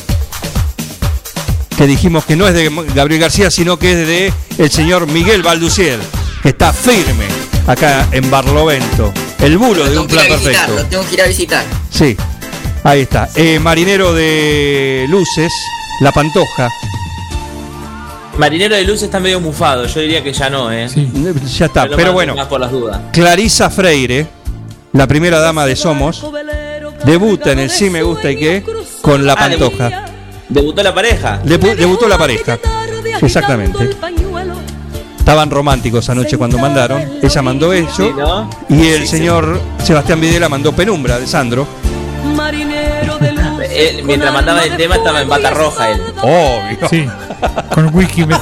Que 1.77 1.87
dijimos 1.87 2.25
que 2.25 2.35
no 2.37 2.49
es 2.49 2.55
de 2.55 2.71
Gabriel 2.95 3.21
García, 3.21 3.51
sino 3.51 3.79
que 3.79 3.93
es 3.93 4.07
de 4.07 4.33
el 4.59 4.71
señor 4.71 5.07
Miguel 5.07 5.43
Balduciel, 5.45 6.01
que 6.43 6.49
está 6.49 6.73
firme 6.73 7.27
acá 7.67 8.09
en 8.11 8.29
Barlovento. 8.31 9.13
El 9.39 9.57
bulo 9.59 9.85
de 9.85 9.91
Tengo 9.91 10.03
un 10.03 10.09
que 10.09 10.15
ir 10.15 10.21
plan 10.21 10.33
a 10.33 10.37
visitar, 10.37 10.67
perfecto. 10.67 10.83
lo 10.83 10.89
tengo 10.89 11.07
que 11.09 11.15
ir 11.15 11.23
a 11.23 11.27
visitar. 11.29 11.65
Sí, 11.91 12.17
ahí 12.83 13.03
está. 13.03 13.29
Eh, 13.37 13.61
marinero 13.61 14.13
de 14.13 15.07
Luces, 15.09 15.53
La 16.01 16.11
Pantoja. 16.11 16.69
Marinero 18.39 18.75
de 18.75 18.83
Luz 18.85 19.03
está 19.03 19.21
medio 19.21 19.41
mufado. 19.41 19.87
Yo 19.87 20.01
diría 20.01 20.23
que 20.23 20.33
ya 20.33 20.51
no, 20.51 20.73
¿eh? 20.73 20.89
Ya 21.57 21.67
está, 21.67 21.83
pero 21.85 21.97
mando 21.97 22.13
bueno. 22.13 22.35
Más 22.35 22.47
por 22.49 22.59
las 22.59 22.73
dudas. 22.73 23.01
Clarisa 23.13 23.71
Freire, 23.71 24.27
la 24.93 25.07
primera 25.07 25.39
dama 25.39 25.65
de 25.65 25.77
Somos, 25.77 26.25
debuta 27.05 27.53
en 27.53 27.59
el 27.61 27.71
Sí 27.71 27.91
Me 27.91 28.03
Gusta 28.03 28.31
y 28.31 28.37
qué 28.39 28.65
con 29.03 29.25
La 29.27 29.33
Ah, 29.35 29.37
Pantoja. 29.37 30.05
¿Debutó 30.49 30.83
la 30.83 30.95
pareja? 30.95 31.41
Debu- 31.45 31.77
debutó 31.77 32.09
la 32.09 32.17
pareja. 32.19 32.59
Exactamente. 33.21 33.91
Estaban 35.19 35.51
románticos 35.51 36.09
anoche 36.09 36.39
cuando 36.39 36.57
mandaron. 36.59 37.03
Ella 37.23 37.43
mandó 37.43 37.73
eso. 37.75 37.97
Sí, 37.97 38.11
¿no? 38.17 38.49
Y 38.71 38.89
el 38.89 39.07
señor 39.07 39.61
Sebastián 39.85 40.21
Videla 40.21 40.49
mandó 40.49 40.73
Penumbra 40.73 41.19
de 41.19 41.27
Sandro. 41.27 41.67
Marinero 42.35 43.19
de 43.19 43.33
luz. 43.33 43.43
Él, 43.71 44.03
mientras 44.05 44.33
mandaba 44.33 44.65
el 44.65 44.77
tema 44.77 44.97
estaba 44.97 45.21
en 45.21 45.29
bata 45.29 45.51
roja 45.51 45.91
él. 45.91 46.01
Obvio. 46.23 46.89
Sí. 46.89 47.07
Con 47.75 47.95
whisky 47.95 48.25
me- 48.25 48.39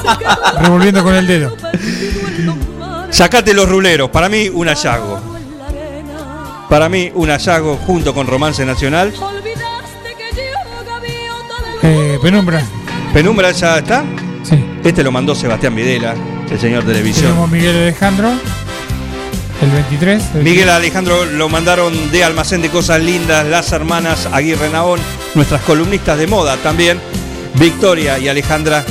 revolviendo 0.60 1.02
con 1.02 1.14
el 1.14 1.26
dedo. 1.26 1.56
Sacate 3.10 3.52
los 3.52 3.68
ruleros. 3.68 4.08
Para 4.10 4.28
mí, 4.28 4.48
un 4.48 4.68
hallazgo. 4.68 5.35
Para 6.68 6.88
mí, 6.88 7.10
un 7.14 7.28
hallazgo 7.30 7.76
junto 7.86 8.12
con 8.14 8.26
Romance 8.26 8.64
Nacional. 8.64 9.12
Eh, 11.82 12.18
penumbra. 12.20 12.62
Penumbra 13.12 13.52
ya 13.52 13.78
está. 13.78 14.04
Sí. 14.42 14.64
Este 14.84 15.02
lo 15.02 15.12
mandó 15.12 15.34
Sebastián 15.34 15.74
Videla, 15.74 16.14
el 16.50 16.58
señor 16.60 16.84
televisión. 16.84 17.26
Tenemos 17.26 17.50
Miguel 17.50 17.76
Alejandro. 17.76 18.32
El 19.62 19.70
23. 19.70 20.22
el- 20.34 20.42
Miguel 20.42 20.68
Alejandro 20.68 21.24
lo 21.24 21.48
mandaron 21.48 22.10
de 22.10 22.24
Almacén 22.24 22.60
de 22.62 22.68
Cosas 22.68 23.00
Lindas, 23.00 23.46
las 23.46 23.72
hermanas 23.72 24.28
Aguirre 24.32 24.68
Naón, 24.70 25.00
nuestras 25.34 25.62
columnistas 25.62 26.18
de 26.18 26.26
moda 26.26 26.56
también, 26.58 27.00
Victoria 27.54 28.18
y 28.18 28.28
Alejandra. 28.28 28.84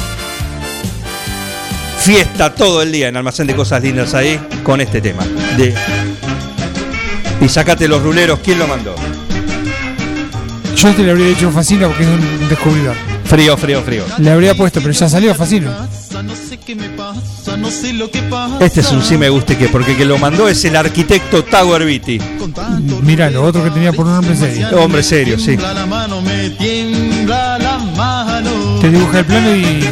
Fiesta 2.00 2.54
todo 2.54 2.82
el 2.82 2.92
día 2.92 3.08
en 3.10 3.18
Almacén 3.18 3.48
de 3.48 3.56
Cosas 3.56 3.82
Lindas 3.84 4.14
ahí 4.14 4.40
con 4.64 4.80
este 4.82 5.02
tema. 5.02 5.24
De... 5.58 5.74
Y 7.41 7.49
sacate 7.49 7.88
los 7.88 8.02
ruleros, 8.02 8.40
¿quién 8.44 8.60
lo 8.60 8.68
mandó? 8.68 8.95
Yo 10.76 10.91
te 10.94 11.03
le 11.03 11.12
habría 11.12 11.28
dicho 11.28 11.52
Facino 11.52 11.88
porque 11.88 12.03
es 12.03 12.10
un 12.10 12.49
descubridor. 12.49 12.95
Frío, 13.26 13.57
frío, 13.57 13.82
frío. 13.82 14.03
Le 14.20 14.30
habría 14.32 14.56
puesto, 14.56 14.82
pero 14.82 14.91
ya 14.94 15.10
salió 15.10 15.34
Facino. 15.34 15.72
Este 18.60 18.82
es 18.82 18.91
un 18.91 19.03
sí 19.03 19.18
me 19.18 19.30
guste 19.30 19.57
que, 19.57 19.68
porque 19.70 19.91
el 19.91 19.98
que 19.98 20.06
lo 20.06 20.18
mandó 20.18 20.48
es 20.48 20.64
el 20.66 20.76
arquitecto 20.76 21.44
Tower 21.44 21.86
Beatty. 21.86 22.20
Mira, 23.02 23.30
lo 23.30 23.44
otro 23.44 23.64
que 23.64 23.70
tenía 23.72 23.94
por 23.94 24.06
un 24.06 24.14
hombre 24.18 24.36
serio. 24.36 24.68
Hombre 24.80 25.03
serio, 25.03 25.38
sí. 25.40 25.57
Te 28.82 28.90
dibuja 28.90 29.20
el 29.20 29.26
plano 29.26 29.56
y 29.56 29.84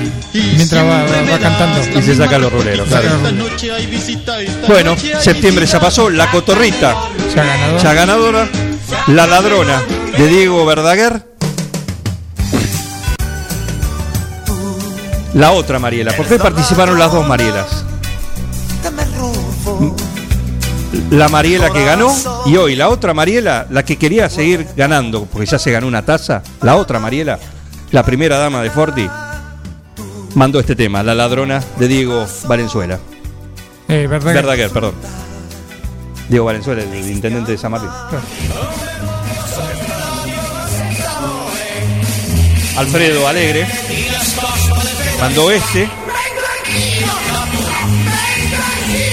mientras 0.56 0.84
va, 0.86 1.03
va- 1.03 1.40
cantando. 1.40 1.99
Y 1.99 2.02
se 2.03 2.15
saca 2.15 2.38
los 2.38 2.52
ruleros, 2.52 2.88
claro. 2.88 3.10
Bueno, 4.68 4.95
septiembre 5.20 5.65
ya 5.65 5.80
pasó, 5.80 6.10
La 6.10 6.30
Cotorrita. 6.32 6.95
Ya 7.36 7.44
ganador. 7.44 7.82
Ya 7.82 7.94
ganadora. 7.94 8.48
La 9.08 9.28
Ladrona 9.28 9.82
de 10.18 10.28
Diego 10.28 10.66
Verdaguer. 10.66 11.26
La 15.34 15.52
otra 15.52 15.80
Mariela. 15.80 16.14
¿Por 16.14 16.28
qué 16.28 16.38
participaron 16.38 17.00
las 17.00 17.12
dos 17.12 17.28
Marielas? 17.28 17.86
La 21.10 21.28
Mariela 21.28 21.72
que 21.72 21.84
ganó 21.84 22.12
y 22.45 22.56
hoy 22.58 22.76
la 22.76 22.90
otra 22.90 23.14
Mariela, 23.14 23.66
la 23.70 23.84
que 23.84 23.98
quería 23.98 24.30
seguir 24.30 24.68
ganando, 24.76 25.26
porque 25.26 25.48
ya 25.48 25.58
se 25.58 25.72
ganó 25.72 25.88
una 25.88 26.04
taza. 26.06 26.44
La 26.62 26.76
otra 26.76 27.00
Mariela, 27.00 27.40
la 27.91 28.04
primera 28.04 28.38
dama 28.38 28.62
de 28.62 28.70
Forti, 28.70 29.10
mandó 30.36 30.60
este 30.60 30.76
tema, 30.76 31.02
La 31.02 31.16
Ladrona 31.16 31.64
de 31.78 31.88
Diego 31.88 32.26
Valenzuela. 32.48 33.00
Eh, 33.88 34.08
Verdaguer. 34.08 34.36
Verdaguer, 34.36 34.70
perdón. 34.70 34.94
Diego 36.30 36.45
Valenzuela, 36.45 36.84
el 36.84 37.10
intendente 37.12 37.52
de 37.54 37.58
San 37.58 37.72
Martín. 37.72 37.90
Alfredo 42.78 43.28
Alegre 43.28 43.68
mandó 45.20 45.52
este. 45.52 45.88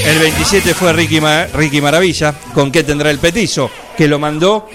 El 0.06 0.18
27 0.18 0.74
fue 0.74 0.92
Ricky, 0.92 1.20
Ma- 1.20 1.46
Ricky 1.46 1.80
Maravilla, 1.80 2.34
con 2.54 2.72
qué 2.72 2.82
tendrá 2.82 3.10
el 3.10 3.18
petizo, 3.18 3.70
que 3.96 4.08
lo 4.08 4.18
mandó 4.18 4.68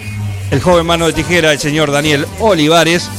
el 0.51 0.61
joven 0.61 0.85
mano 0.85 1.07
de 1.07 1.13
tijera, 1.13 1.51
el 1.51 1.59
señor 1.59 1.91
Daniel 1.91 2.25
Olivares. 2.39 3.09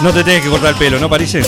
No 0.00 0.12
te 0.12 0.24
tenés 0.24 0.42
que 0.42 0.48
cortar 0.48 0.70
el 0.70 0.76
pelo, 0.76 0.98
¿no, 0.98 1.10
parece? 1.10 1.42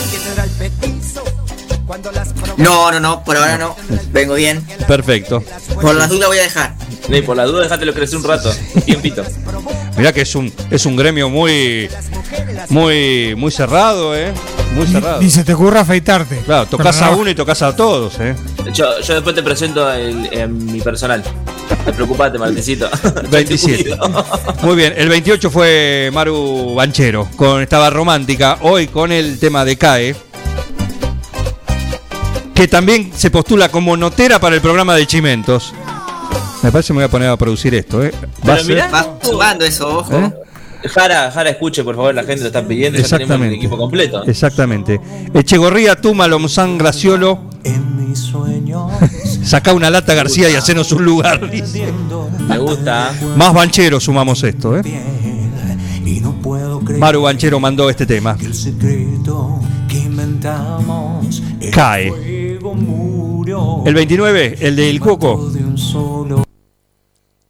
No, 2.57 2.91
no, 2.91 2.99
no, 2.99 3.23
por 3.23 3.37
ahora 3.37 3.57
no. 3.57 3.75
Vengo 4.11 4.35
bien. 4.35 4.61
Perfecto. 4.87 5.43
Por 5.81 5.95
las 5.95 6.09
dudas 6.09 6.27
voy 6.27 6.37
a 6.39 6.43
dejar. 6.43 6.73
Ni 7.09 7.21
por 7.21 7.35
la 7.35 7.45
duda, 7.45 7.63
déjatelo 7.63 7.93
crecer 7.93 8.17
un 8.17 8.23
rato. 8.23 8.51
Un 8.75 8.81
tiempito. 8.83 9.23
Mirá 9.97 10.13
que 10.13 10.21
es 10.21 10.35
un, 10.35 10.51
es 10.69 10.85
un 10.85 10.95
gremio 10.95 11.29
muy, 11.29 11.89
muy, 12.69 13.35
muy 13.35 13.51
cerrado, 13.51 14.15
¿eh? 14.15 14.31
Muy 14.73 14.87
cerrado. 14.87 15.21
Ni 15.21 15.29
se 15.29 15.43
te 15.43 15.53
ocurra 15.53 15.81
afeitarte. 15.81 16.37
Claro, 16.45 16.65
tocas 16.67 17.01
a 17.01 17.11
no. 17.11 17.17
uno 17.17 17.29
y 17.29 17.35
tocas 17.35 17.61
a 17.61 17.75
todos, 17.75 18.13
¿eh? 18.19 18.35
Yo, 18.73 18.99
yo 19.01 19.13
después 19.15 19.35
te 19.35 19.43
presento 19.43 19.91
el- 19.91 20.29
en 20.31 20.65
mi 20.65 20.79
personal. 20.79 21.21
No 21.85 21.91
preocupate, 21.93 22.37
Martecito. 22.37 22.89
27. 23.31 23.97
Muy 24.61 24.75
bien, 24.75 24.93
el 24.95 25.09
28 25.09 25.49
fue 25.49 26.09
Maru 26.13 26.75
Banchero, 26.75 27.27
con 27.35 27.61
estaba 27.61 27.89
romántica, 27.89 28.57
hoy 28.61 28.87
con 28.87 29.11
el 29.11 29.39
tema 29.39 29.65
de 29.65 29.77
CAE, 29.77 30.15
que 32.61 32.67
también 32.67 33.11
se 33.15 33.31
postula 33.31 33.69
como 33.69 33.97
notera 33.97 34.39
para 34.39 34.53
el 34.53 34.61
programa 34.61 34.95
de 34.95 35.07
Chimentos. 35.07 35.73
Me 36.61 36.71
parece 36.71 36.87
que 36.89 36.93
me 36.93 36.97
voy 36.97 37.05
a 37.05 37.09
poner 37.09 37.29
a 37.29 37.35
producir 37.35 37.73
esto, 37.73 38.03
¿eh? 38.03 38.11
Va 38.47 38.53
Pero 38.53 38.65
mirá, 38.65 38.87
Va 38.87 39.17
sumando 39.19 39.65
eso, 39.65 39.97
ojo. 39.97 40.15
¿Eh? 40.15 40.31
Jara, 40.87 41.31
Jara, 41.31 41.49
escuche, 41.49 41.83
por 41.83 41.95
favor, 41.95 42.13
la 42.13 42.23
gente 42.23 42.41
lo 42.41 42.47
está 42.47 42.63
pidiendo. 42.63 42.99
Ya 42.99 43.03
tenemos 43.05 43.19
el 43.19 43.21
Exactamente. 43.23 43.55
equipo 43.55 43.77
completo. 43.77 44.23
Exactamente. 44.25 45.01
Echegorría, 45.33 45.99
Tuma, 45.99 46.27
Lomzán, 46.27 46.77
Graciolo. 46.77 47.39
Saca 49.43 49.73
una 49.73 49.89
lata 49.89 50.13
García 50.13 50.47
y 50.47 50.53
hacenos 50.53 50.91
un 50.91 51.03
lugar. 51.03 51.49
dice. 51.49 51.91
Me 52.47 52.59
gusta. 52.59 53.11
Más 53.37 53.55
Banchero 53.55 53.99
sumamos 53.99 54.43
esto, 54.43 54.77
¿eh? 54.77 54.83
Maru 56.99 57.23
Banchero 57.23 57.59
mandó 57.59 57.89
este 57.89 58.05
tema. 58.05 58.37
Cae. 61.71 62.11
El 63.85 63.93
29, 63.93 64.57
el 64.61 64.75
del 64.75 64.99
Cuoco. 64.99 65.51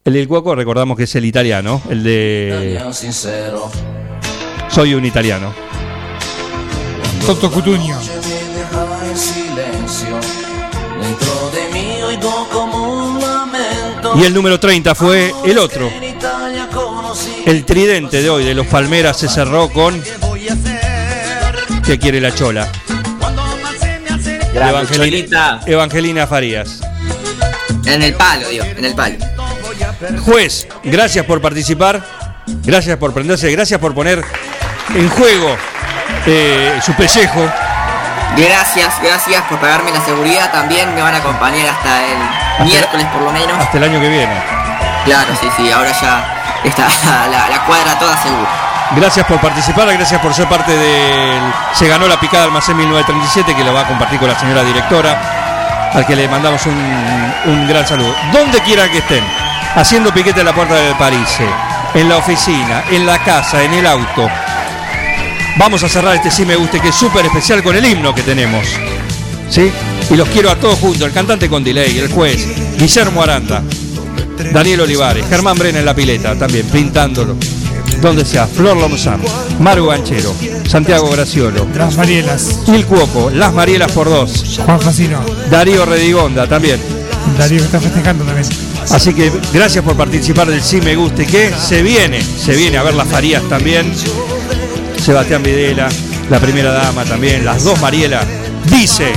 El 0.04 0.14
del 0.14 0.28
Cuoco, 0.28 0.56
recordamos 0.56 0.98
que 0.98 1.04
es 1.04 1.16
el 1.16 1.26
italiano. 1.26 1.82
El 1.90 2.04
de. 2.04 2.50
Italiano 2.54 2.94
sincero. 2.94 3.70
Soy 4.70 4.94
un 4.96 5.06
italiano. 5.06 5.54
Toto 7.26 7.52
lamento. 13.20 14.14
Y 14.18 14.24
el 14.24 14.34
número 14.34 14.60
30 14.60 14.96
fue 14.96 15.34
el 15.46 15.58
otro. 15.60 15.90
El 17.46 17.66
tridente 17.66 18.22
de 18.22 18.30
hoy 18.30 18.44
de 18.44 18.54
los 18.54 18.66
Palmeras 18.68 19.18
se 19.18 19.28
cerró 19.28 19.70
con. 19.70 20.02
¿Qué 21.86 22.00
quiere 22.00 22.22
la 22.22 22.34
chola? 22.34 22.72
Evangelina. 24.54 25.60
Evangelina 25.66 26.28
Farías. 26.28 26.82
En 27.86 28.02
el 28.04 28.14
palo, 28.14 28.50
digo, 28.50 28.66
en 28.66 28.86
el 28.86 28.94
palo. 28.96 29.16
Juez, 30.26 30.68
gracias 30.84 31.26
por 31.26 31.42
participar, 31.42 32.02
gracias 32.64 32.98
por 32.98 33.14
prenderse, 33.14 33.52
gracias 33.52 33.80
por 33.80 33.94
poner 33.94 34.24
en 34.96 35.10
juego 35.10 35.56
eh, 36.26 36.80
su 36.84 36.94
pellejo. 36.94 37.50
Gracias, 38.38 38.94
gracias 39.02 39.44
por 39.44 39.60
pagarme 39.60 39.92
la 39.92 40.04
seguridad. 40.06 40.52
También 40.52 40.94
me 40.96 41.02
van 41.02 41.16
a 41.16 41.18
acompañar 41.18 41.68
hasta 41.68 42.02
el 42.06 42.66
miércoles 42.66 43.06
por 43.08 43.22
lo 43.24 43.32
menos. 43.32 43.58
hasta 43.60 43.78
el 43.78 43.84
año 43.84 44.00
que 44.00 44.10
viene. 44.10 44.34
Claro, 45.06 45.36
sí, 45.40 45.48
sí, 45.58 45.70
ahora 45.72 45.92
ya 46.02 46.62
está 46.64 46.88
la, 47.32 47.50
la 47.50 47.66
cuadra 47.66 47.98
toda 48.00 48.16
segura. 48.22 48.71
Gracias 48.96 49.26
por 49.26 49.40
participar, 49.40 49.92
gracias 49.94 50.20
por 50.22 50.34
ser 50.34 50.48
parte 50.50 50.72
del. 50.76 51.42
Se 51.74 51.88
ganó 51.88 52.08
la 52.08 52.20
picada 52.20 52.44
Almacén 52.44 52.76
1937 52.76 53.56
que 53.56 53.64
lo 53.64 53.74
va 53.74 53.82
a 53.82 53.88
compartir 53.88 54.20
con 54.20 54.28
la 54.28 54.38
señora 54.38 54.64
directora, 54.64 55.92
al 55.94 56.06
que 56.06 56.16
le 56.16 56.28
mandamos 56.28 56.66
un, 56.66 57.54
un 57.54 57.68
gran 57.68 57.88
saludo. 57.88 58.14
Donde 58.34 58.60
quiera 58.62 58.90
que 58.90 58.98
estén, 58.98 59.24
haciendo 59.76 60.14
piquete 60.14 60.42
en 60.42 60.46
la 60.46 60.54
puerta 60.54 60.76
del 60.76 60.96
París, 60.96 61.38
en 61.94 62.10
la 62.10 62.18
oficina, 62.18 62.84
en 62.92 63.06
la 63.06 63.24
casa, 63.24 63.64
en 63.64 63.74
el 63.74 63.88
auto. 63.88 64.30
Vamos 65.58 65.84
a 65.84 65.90
cerrar 65.90 66.16
este 66.16 66.30
sí 66.30 66.46
me 66.46 66.58
guste 66.58 66.82
que 66.82 66.90
es 66.90 66.96
súper 66.96 67.26
especial 67.26 67.64
con 67.64 67.76
el 67.76 67.86
himno 67.86 68.14
que 68.14 68.24
tenemos. 68.24 68.68
¿Sí? 69.50 69.72
Y 70.10 70.16
los 70.16 70.28
quiero 70.30 70.52
a 70.52 70.56
todos 70.56 70.80
juntos, 70.80 71.04
el 71.04 71.14
cantante 71.14 71.48
con 71.50 71.64
delay, 71.64 71.98
el 71.98 72.12
juez, 72.12 72.46
Guillermo 72.78 73.24
Aranda, 73.24 73.64
Daniel 74.52 74.82
Olivares, 74.82 75.26
Germán 75.30 75.58
Brena 75.58 75.80
en 75.80 75.86
la 75.86 75.94
pileta, 75.94 76.36
también 76.36 76.68
pintándolo. 76.68 77.38
Donde 78.02 78.26
sea, 78.26 78.48
Flor 78.48 78.78
Lomzán, 78.78 79.22
Maru 79.60 79.86
Banchero, 79.86 80.34
Santiago 80.68 81.10
Graciolo, 81.12 81.68
Las 81.76 81.96
Marielas. 81.98 82.60
Il 82.68 82.86
Cuoco, 82.86 83.30
Las 83.30 83.54
Marielas 83.54 83.92
por 83.92 84.10
dos, 84.10 84.60
Juan 84.66 84.82
Facino. 84.82 85.24
Darío 85.52 85.86
Redigonda 85.86 86.48
también. 86.48 86.80
Darío 87.38 87.60
que 87.60 87.66
está 87.66 87.80
festejando 87.80 88.24
también. 88.24 88.48
Así 88.90 89.14
que 89.14 89.32
gracias 89.54 89.86
por 89.86 89.96
participar 89.96 90.50
del 90.50 90.64
Sí 90.64 90.82
Me 90.82 90.96
Guste 90.96 91.28
que 91.28 91.54
se 91.54 91.84
viene, 91.84 92.22
se 92.24 92.56
viene 92.56 92.78
a 92.78 92.84
ver 92.84 92.96
las 92.96 93.08
Farías 93.08 93.44
también. 93.44 93.94
Sebastián 95.00 95.44
Videla, 95.44 95.88
la 96.30 96.40
primera 96.40 96.72
dama 96.72 97.06
también, 97.06 97.46
las 97.46 97.64
dos 97.64 97.80
Marielas. 97.82 98.26
Dice, 98.66 99.14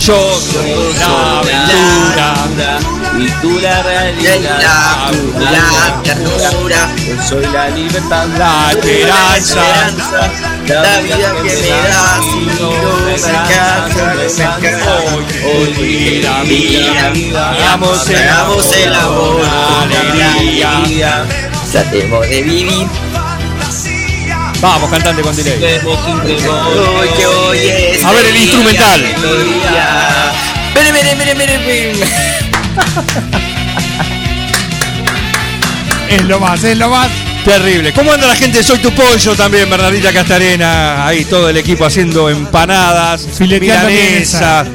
yo 0.00 0.40
soy 0.40 0.98
la 0.98 1.38
aventura. 1.38 2.95
Y 3.18 3.28
tú 3.40 3.58
la 3.60 3.82
realidad. 3.82 4.60
La, 4.60 5.50
la 5.50 6.02
ternura, 6.02 6.88
Yo 7.06 7.22
soy 7.22 7.46
la 7.46 7.68
libertad. 7.70 8.26
La 8.36 8.72
esperanza. 8.72 9.60
la 10.66 11.00
vida 11.00 11.32
que 11.42 11.56
me 11.56 11.70
das 11.88 12.20
y 12.24 12.46
no 12.60 12.70
me 12.70 12.82
no 12.82 13.06
me 13.06 13.14
alcanza. 13.14 14.56
Hoy, 15.46 15.74
mira, 15.78 16.42
mira, 16.44 17.10
Mira, 17.10 17.50
hagamos 17.50 18.08
el 18.08 18.94
amor 18.94 19.40
con 19.40 19.92
alegría. 19.92 21.24
Tratemos 21.72 22.28
de 22.28 22.42
vivir. 22.42 22.86
Vamos, 24.60 24.90
cantante 24.90 25.22
con 25.22 25.36
delay. 25.36 25.80
Hoy 25.84 27.08
que 27.16 27.26
hoy 27.26 27.58
es 27.58 28.04
A 28.04 28.12
ver 28.12 28.26
el 28.26 28.36
instrumental. 28.36 29.00
ven, 30.74 30.94
ven, 30.94 31.38
ven, 31.38 31.66
ven. 31.66 32.45
Es 36.08 36.24
lo 36.24 36.38
más, 36.38 36.62
es 36.62 36.78
lo 36.78 36.88
más. 36.88 37.08
Terrible. 37.44 37.92
¿Cómo 37.92 38.12
anda 38.12 38.26
la 38.26 38.34
gente 38.34 38.58
de 38.58 38.64
Soy 38.64 38.78
tu 38.78 38.90
Pollo 38.92 39.36
también, 39.36 39.68
Bernardita 39.68 40.12
Castarena? 40.12 41.06
Ahí 41.06 41.24
todo 41.24 41.48
el 41.48 41.56
equipo 41.56 41.84
haciendo 41.84 42.28
empanadas, 42.28 43.26
milanesas, 43.40 44.66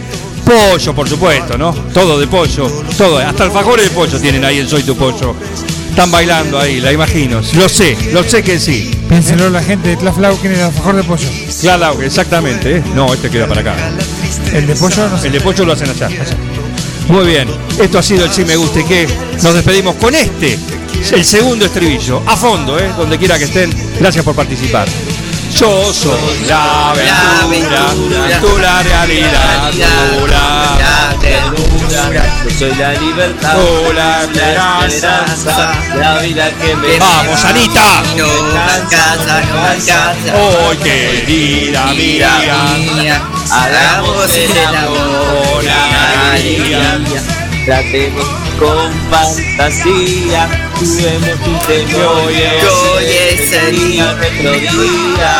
pollo, 0.45 0.93
por 0.93 1.09
supuesto, 1.09 1.57
¿no? 1.57 1.73
Todo 1.93 2.19
de 2.19 2.27
pollo, 2.27 2.69
todo, 2.97 3.17
hasta 3.17 3.43
alfajores 3.43 3.89
de 3.89 3.95
pollo 3.95 4.19
tienen 4.19 4.45
ahí 4.45 4.59
en 4.59 4.69
Soy 4.69 4.83
tu 4.83 4.95
Pollo. 4.95 5.35
Están 5.89 6.11
bailando 6.11 6.57
ahí, 6.57 6.79
la 6.79 6.93
imagino. 6.93 7.41
Lo 7.55 7.67
sé, 7.67 7.97
lo 8.13 8.23
sé 8.23 8.41
que 8.41 8.57
sí. 8.59 8.89
Piénselo 9.09 9.49
la 9.49 9.61
gente 9.61 9.89
de 9.89 9.97
Tlaflau, 9.97 10.37
¿quién 10.37 10.53
es 10.53 10.59
el 10.59 10.65
alfajor 10.65 10.95
de 10.95 11.03
pollo? 11.03 11.27
Claro, 11.59 12.01
exactamente. 12.01 12.77
¿eh? 12.77 12.83
No, 12.95 13.13
este 13.13 13.29
queda 13.29 13.47
para 13.47 13.61
acá. 13.61 13.75
El 14.53 14.67
de 14.67 14.75
pollo 14.75 15.09
no 15.09 15.17
sé. 15.19 15.27
El 15.27 15.33
de 15.33 15.41
pollo 15.41 15.65
lo 15.65 15.73
hacen 15.73 15.89
allá. 15.89 16.07
allá. 16.07 16.60
Muy 17.11 17.25
bien, 17.25 17.49
esto 17.77 17.99
ha 17.99 18.03
sido 18.03 18.23
el 18.23 18.31
Sí 18.31 18.45
Me 18.45 18.55
Guste 18.55 18.85
que 18.85 19.05
nos 19.43 19.53
despedimos 19.53 19.95
con 19.95 20.15
este, 20.15 20.57
el 21.11 21.25
segundo 21.25 21.65
estribillo, 21.65 22.23
a 22.25 22.37
fondo, 22.37 22.79
¿eh? 22.79 22.89
donde 22.97 23.17
quiera 23.17 23.37
que 23.37 23.43
estén. 23.43 23.69
Gracias 23.99 24.23
por 24.23 24.33
participar. 24.33 24.87
Yo 25.53 25.91
soy 25.93 26.45
la 26.47 26.91
aventura, 26.91 28.39
tú 28.39 28.57
la 28.57 28.81
realidad, 28.81 29.71
tú 29.71 30.27
la, 30.27 31.13
Yo 32.45 32.49
soy 32.57 32.75
la 32.75 32.93
libertad. 32.93 33.55
tú 33.55 33.91
la 33.93 34.23
esperanza. 34.23 35.73
La 35.97 36.19
vida 36.19 36.49
que 36.61 36.75
me 36.77 36.97
Vamos, 36.97 37.43
Anita. 37.43 38.03
no 38.15 38.25
alcanza, 38.73 39.41
no 39.51 39.65
alcanza. 39.65 40.37
Hoy 40.37 40.77
querida 40.77 41.87
mía, 41.87 43.21
hagamos 43.51 44.33
el 44.33 44.65
amor 44.65 45.65
alegría. 46.31 46.99
Tratemos 47.65 48.25
con 48.59 48.91
fantasía. 49.09 50.49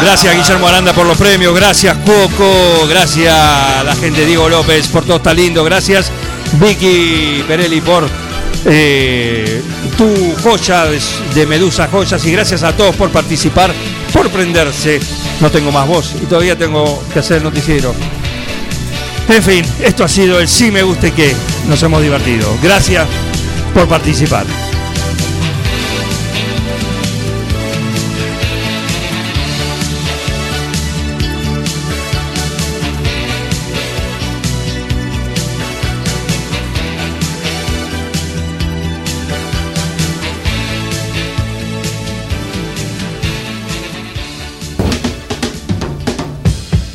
Gracias 0.02 0.36
Guillermo 0.36 0.68
Aranda 0.68 0.94
por 0.94 1.08
los 1.08 1.18
premios, 1.18 1.56
gracias 1.56 1.98
Coco, 2.06 2.86
gracias 2.88 3.34
a 3.34 3.84
la 3.84 3.96
gente 3.96 4.24
Diego 4.24 4.48
López 4.50 4.88
por 4.90 5.04
todo 5.04 5.18
está 5.18 5.34
lindo, 5.34 5.64
gracias 5.64 6.12
Vicky 6.60 7.44
Perelli 7.48 7.82
por 7.82 8.08
eh, 8.66 9.64
tu 9.98 10.36
joya 10.44 10.86
de, 10.86 11.02
de 11.34 11.46
Medusa 11.48 11.88
Joyas 11.88 12.24
y 12.26 12.32
gracias 12.32 12.62
a 12.62 12.76
todos 12.76 12.96
por 12.96 13.10
participar, 13.10 13.74
por 14.14 14.30
prenderse. 14.30 15.00
No 15.40 15.50
tengo 15.50 15.72
más 15.72 15.88
voz 15.88 16.14
y 16.22 16.26
todavía 16.26 16.56
tengo 16.56 17.04
que 17.12 17.20
hacer 17.20 17.38
el 17.38 17.44
noticiero. 17.44 17.96
En 19.32 19.42
fin, 19.42 19.66
esto 19.82 20.04
ha 20.04 20.10
sido 20.10 20.42
el 20.42 20.48
sí 20.50 20.72
me 20.72 20.84
guste 20.84 21.14
que 21.14 21.34
nos 21.70 21.82
hemos 21.84 22.02
divertido. 22.02 22.54
Gracias 22.62 23.08
por 23.74 23.88
participar. 23.88 24.46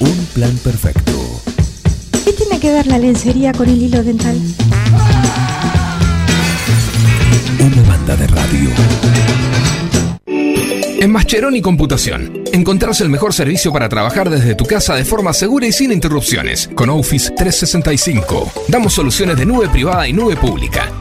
Un 0.00 0.26
plan 0.34 0.54
perfecto. 0.58 1.05
¿Qué 2.86 2.92
tiene 2.92 2.98
que 2.98 3.00
ver 3.00 3.00
la 3.00 3.06
lencería 3.06 3.52
con 3.52 3.68
el 3.68 3.82
hilo 3.82 4.02
dental? 4.02 4.40
Una 7.58 7.82
banda 7.88 8.16
de 8.16 8.26
radio. 8.28 8.70
En 10.98 11.12
Mascheroni 11.12 11.60
Computación, 11.60 12.42
encontrarás 12.52 13.00
el 13.00 13.08
mejor 13.08 13.34
servicio 13.34 13.72
para 13.72 13.88
trabajar 13.88 14.30
desde 14.30 14.54
tu 14.54 14.64
casa 14.64 14.94
de 14.94 15.04
forma 15.04 15.32
segura 15.32 15.66
y 15.66 15.72
sin 15.72 15.92
interrupciones. 15.92 16.70
Con 16.74 16.90
Office 16.90 17.32
365, 17.36 18.52
damos 18.68 18.94
soluciones 18.94 19.36
de 19.36 19.46
nube 19.46 19.68
privada 19.68 20.08
y 20.08 20.12
nube 20.12 20.36
pública, 20.36 20.90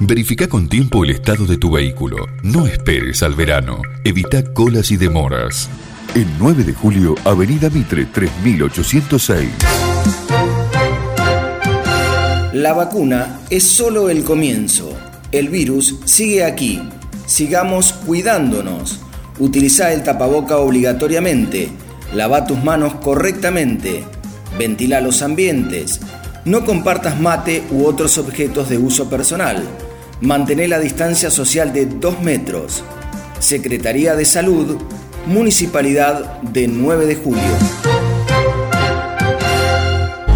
Verifica 0.00 0.48
con 0.48 0.68
tiempo 0.68 1.04
el 1.04 1.10
estado 1.10 1.46
de 1.46 1.56
tu 1.56 1.70
vehículo. 1.70 2.26
No 2.42 2.66
esperes 2.66 3.22
al 3.22 3.34
verano. 3.34 3.80
Evita 4.02 4.42
colas 4.52 4.90
y 4.90 4.96
demoras. 4.96 5.70
El 6.16 6.26
9 6.38 6.64
de 6.64 6.72
julio, 6.74 7.14
Avenida 7.24 7.70
Mitre 7.70 8.06
3806. 8.06 9.48
La 12.52 12.72
vacuna 12.72 13.40
es 13.50 13.62
solo 13.62 14.10
el 14.10 14.24
comienzo. 14.24 14.92
El 15.30 15.48
virus 15.48 15.96
sigue 16.04 16.44
aquí. 16.44 16.82
Sigamos 17.26 17.92
cuidándonos. 17.92 19.00
Utiliza 19.38 19.92
el 19.92 20.02
tapaboca 20.02 20.58
obligatoriamente. 20.58 21.68
Lava 22.14 22.46
tus 22.46 22.62
manos 22.62 22.94
correctamente. 22.96 24.04
Ventila 24.58 25.00
los 25.00 25.22
ambientes. 25.22 26.00
No 26.44 26.66
compartas 26.66 27.18
mate 27.18 27.64
u 27.70 27.86
otros 27.86 28.18
objetos 28.18 28.68
de 28.68 28.76
uso 28.76 29.08
personal. 29.08 29.64
Mantén 30.20 30.68
la 30.68 30.78
distancia 30.78 31.30
social 31.30 31.72
de 31.72 31.86
2 31.86 32.20
metros. 32.20 32.84
Secretaría 33.38 34.14
de 34.14 34.26
Salud, 34.26 34.76
Municipalidad 35.26 36.42
de 36.42 36.68
9 36.68 37.06
de 37.06 37.16
Julio. 37.16 37.42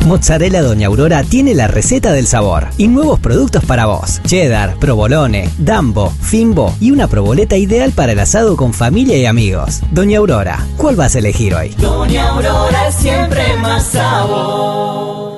Mozzarella 0.06 0.62
Doña 0.62 0.86
Aurora 0.86 1.22
tiene 1.22 1.54
la 1.54 1.66
receta 1.68 2.12
del 2.12 2.26
sabor 2.26 2.68
y 2.78 2.88
nuevos 2.88 3.20
productos 3.20 3.62
para 3.66 3.84
vos. 3.84 4.22
Cheddar, 4.24 4.78
provolone, 4.78 5.50
dambo, 5.58 6.10
fimbo 6.22 6.74
y 6.80 6.90
una 6.90 7.08
proboleta 7.08 7.58
ideal 7.58 7.92
para 7.92 8.12
el 8.12 8.18
asado 8.20 8.56
con 8.56 8.72
familia 8.72 9.18
y 9.18 9.26
amigos. 9.26 9.82
Doña 9.90 10.20
Aurora, 10.20 10.66
¿cuál 10.78 10.96
vas 10.96 11.14
a 11.14 11.18
elegir 11.18 11.54
hoy? 11.54 11.74
Doña 11.76 12.30
Aurora 12.30 12.90
siempre 12.90 13.58
más 13.58 13.88
sabor. 13.88 15.37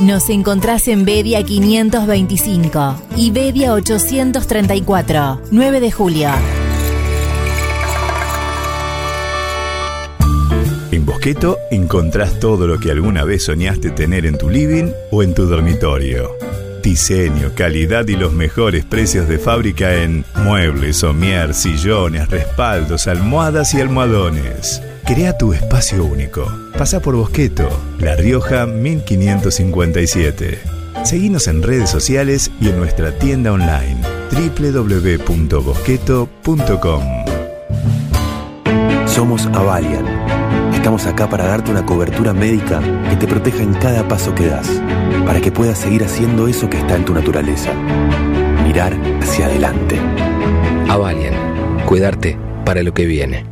Nos 0.00 0.30
encontrás 0.30 0.88
en 0.88 1.04
Bedia 1.04 1.44
525 1.44 3.02
y 3.14 3.30
Bedia 3.30 3.72
834, 3.74 5.42
9 5.50 5.80
de 5.80 5.92
julio. 5.92 6.30
En 10.90 11.06
Bosqueto 11.06 11.58
encontrás 11.70 12.40
todo 12.40 12.66
lo 12.66 12.80
que 12.80 12.90
alguna 12.90 13.24
vez 13.24 13.44
soñaste 13.44 13.90
tener 13.90 14.26
en 14.26 14.38
tu 14.38 14.48
living 14.48 14.90
o 15.10 15.22
en 15.22 15.34
tu 15.34 15.46
dormitorio. 15.46 16.30
Diseño, 16.82 17.52
calidad 17.54 18.08
y 18.08 18.16
los 18.16 18.32
mejores 18.32 18.84
precios 18.84 19.28
de 19.28 19.38
fábrica 19.38 20.02
en 20.02 20.24
muebles, 20.36 20.96
somier, 20.96 21.54
sillones, 21.54 22.28
respaldos, 22.28 23.06
almohadas 23.06 23.72
y 23.74 23.80
almohadones. 23.80 24.82
Crea 25.12 25.36
tu 25.36 25.52
espacio 25.52 26.06
único. 26.06 26.50
Pasa 26.78 27.00
por 27.00 27.14
Bosqueto, 27.14 27.68
La 27.98 28.16
Rioja 28.16 28.64
1557. 28.64 30.58
Seguinos 31.04 31.48
en 31.48 31.62
redes 31.62 31.90
sociales 31.90 32.50
y 32.62 32.70
en 32.70 32.78
nuestra 32.78 33.18
tienda 33.18 33.52
online 33.52 34.00
www.bosqueto.com. 34.30 37.02
Somos 39.04 39.44
Avalian. 39.48 40.06
Estamos 40.72 41.04
acá 41.04 41.28
para 41.28 41.44
darte 41.44 41.72
una 41.72 41.84
cobertura 41.84 42.32
médica 42.32 42.80
que 43.10 43.16
te 43.16 43.26
proteja 43.26 43.62
en 43.62 43.74
cada 43.74 44.08
paso 44.08 44.34
que 44.34 44.46
das, 44.46 44.80
para 45.26 45.42
que 45.42 45.52
puedas 45.52 45.76
seguir 45.76 46.04
haciendo 46.04 46.48
eso 46.48 46.70
que 46.70 46.78
está 46.78 46.96
en 46.96 47.04
tu 47.04 47.12
naturaleza. 47.12 47.74
Mirar 48.64 48.98
hacia 49.20 49.44
adelante. 49.44 50.00
Avalian, 50.88 51.34
cuidarte 51.84 52.38
para 52.64 52.82
lo 52.82 52.94
que 52.94 53.04
viene. 53.04 53.51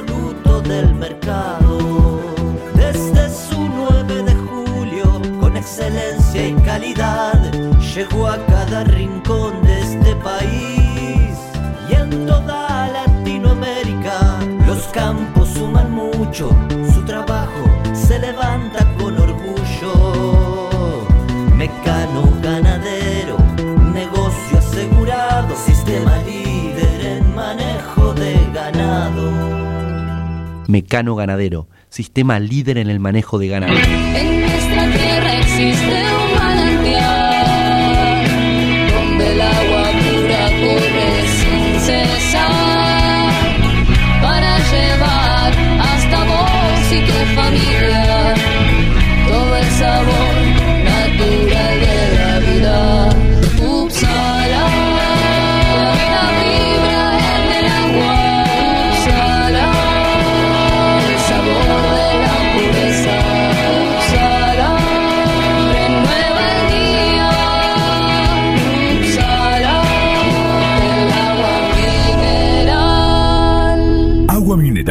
Mecano 30.91 31.15
Ganadero, 31.15 31.69
sistema 31.87 32.37
líder 32.37 32.77
en 32.77 32.89
el 32.89 32.99
manejo 32.99 33.39
de 33.39 33.47
ganado. 33.47 33.73
En 34.13 34.41
nuestra 34.41 34.91
tierra 34.91 35.39
existe 35.39 36.00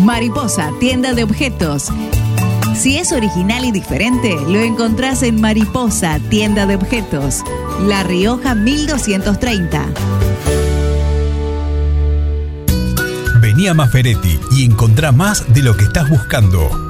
Mariposa, 0.00 0.72
tienda 0.80 1.12
de 1.12 1.24
objetos. 1.24 1.88
Si 2.74 2.96
es 2.96 3.12
original 3.12 3.66
y 3.66 3.70
diferente, 3.70 4.34
lo 4.48 4.58
encontrás 4.60 5.22
en 5.22 5.40
Mariposa, 5.40 6.18
tienda 6.30 6.66
de 6.66 6.76
objetos. 6.76 7.42
La 7.86 8.02
Rioja 8.02 8.54
1230. 8.54 9.86
Vení 13.42 13.68
a 13.68 13.74
Maferetti 13.74 14.40
y 14.52 14.64
encontrá 14.64 15.12
más 15.12 15.52
de 15.52 15.62
lo 15.62 15.76
que 15.76 15.84
estás 15.84 16.08
buscando. 16.08 16.89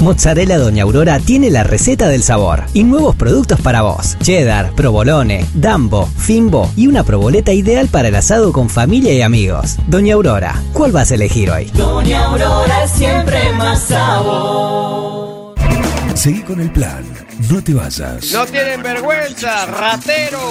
Mozzarella 0.00 0.56
Doña 0.56 0.84
Aurora 0.84 1.18
tiene 1.18 1.50
la 1.50 1.62
receta 1.62 2.08
del 2.08 2.22
sabor 2.22 2.64
y 2.72 2.84
nuevos 2.84 3.16
productos 3.16 3.60
para 3.60 3.82
vos. 3.82 4.16
Cheddar, 4.22 4.72
provolone, 4.74 5.44
dambo, 5.54 6.06
fimbo 6.16 6.70
y 6.74 6.86
una 6.86 7.04
proboleta 7.04 7.52
ideal 7.52 7.88
para 7.88 8.08
el 8.08 8.14
asado 8.14 8.52
con 8.52 8.70
familia 8.70 9.12
y 9.12 9.20
amigos. 9.20 9.76
Doña 9.88 10.14
Aurora, 10.14 10.62
¿cuál 10.72 10.92
vas 10.92 11.10
a 11.10 11.16
elegir 11.16 11.50
hoy? 11.50 11.66
Doña 11.74 12.24
Aurora 12.24 12.84
es 12.84 12.90
siempre 12.92 13.52
más 13.52 13.80
sabor. 13.80 15.54
Seguí 16.14 16.40
con 16.42 16.60
el 16.60 16.72
plan. 16.72 17.04
No 17.50 17.62
te 17.62 17.74
vayas. 17.74 18.32
No 18.32 18.46
tienen 18.46 18.82
vergüenza, 18.82 19.66
ratero. 19.66 20.50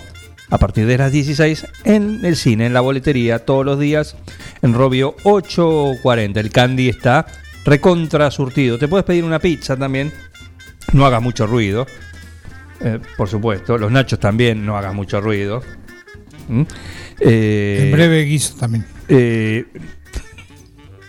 a 0.50 0.58
partir 0.58 0.86
de 0.86 0.99
las 0.99 1.10
16 1.10 1.66
en 1.84 2.24
el 2.24 2.36
cine, 2.36 2.66
en 2.66 2.74
la 2.74 2.81
boletería, 2.81 3.44
todos 3.44 3.65
los 3.65 3.78
días, 3.78 4.16
en 4.62 4.74
Robio 4.74 5.16
840. 5.24 6.39
El 6.39 6.50
candy 6.50 6.89
está 6.89 7.26
recontra 7.65 8.31
surtido. 8.31 8.78
Te 8.78 8.86
puedes 8.86 9.05
pedir 9.05 9.24
una 9.24 9.39
pizza 9.39 9.76
también, 9.76 10.12
no 10.92 11.07
hagas 11.07 11.23
mucho 11.23 11.47
ruido, 11.47 11.86
eh, 12.81 13.00
por 13.16 13.28
supuesto. 13.28 13.78
Los 13.78 13.91
nachos 13.91 14.20
también, 14.20 14.65
no 14.65 14.76
hagas 14.76 14.94
mucho 14.94 15.20
ruido. 15.20 15.62
¿Mm? 16.49 16.62
Eh, 17.20 17.81
En 17.84 17.93
breve 17.93 18.23
guiso 18.25 18.55
también. 18.57 18.84
eh, 19.09 19.65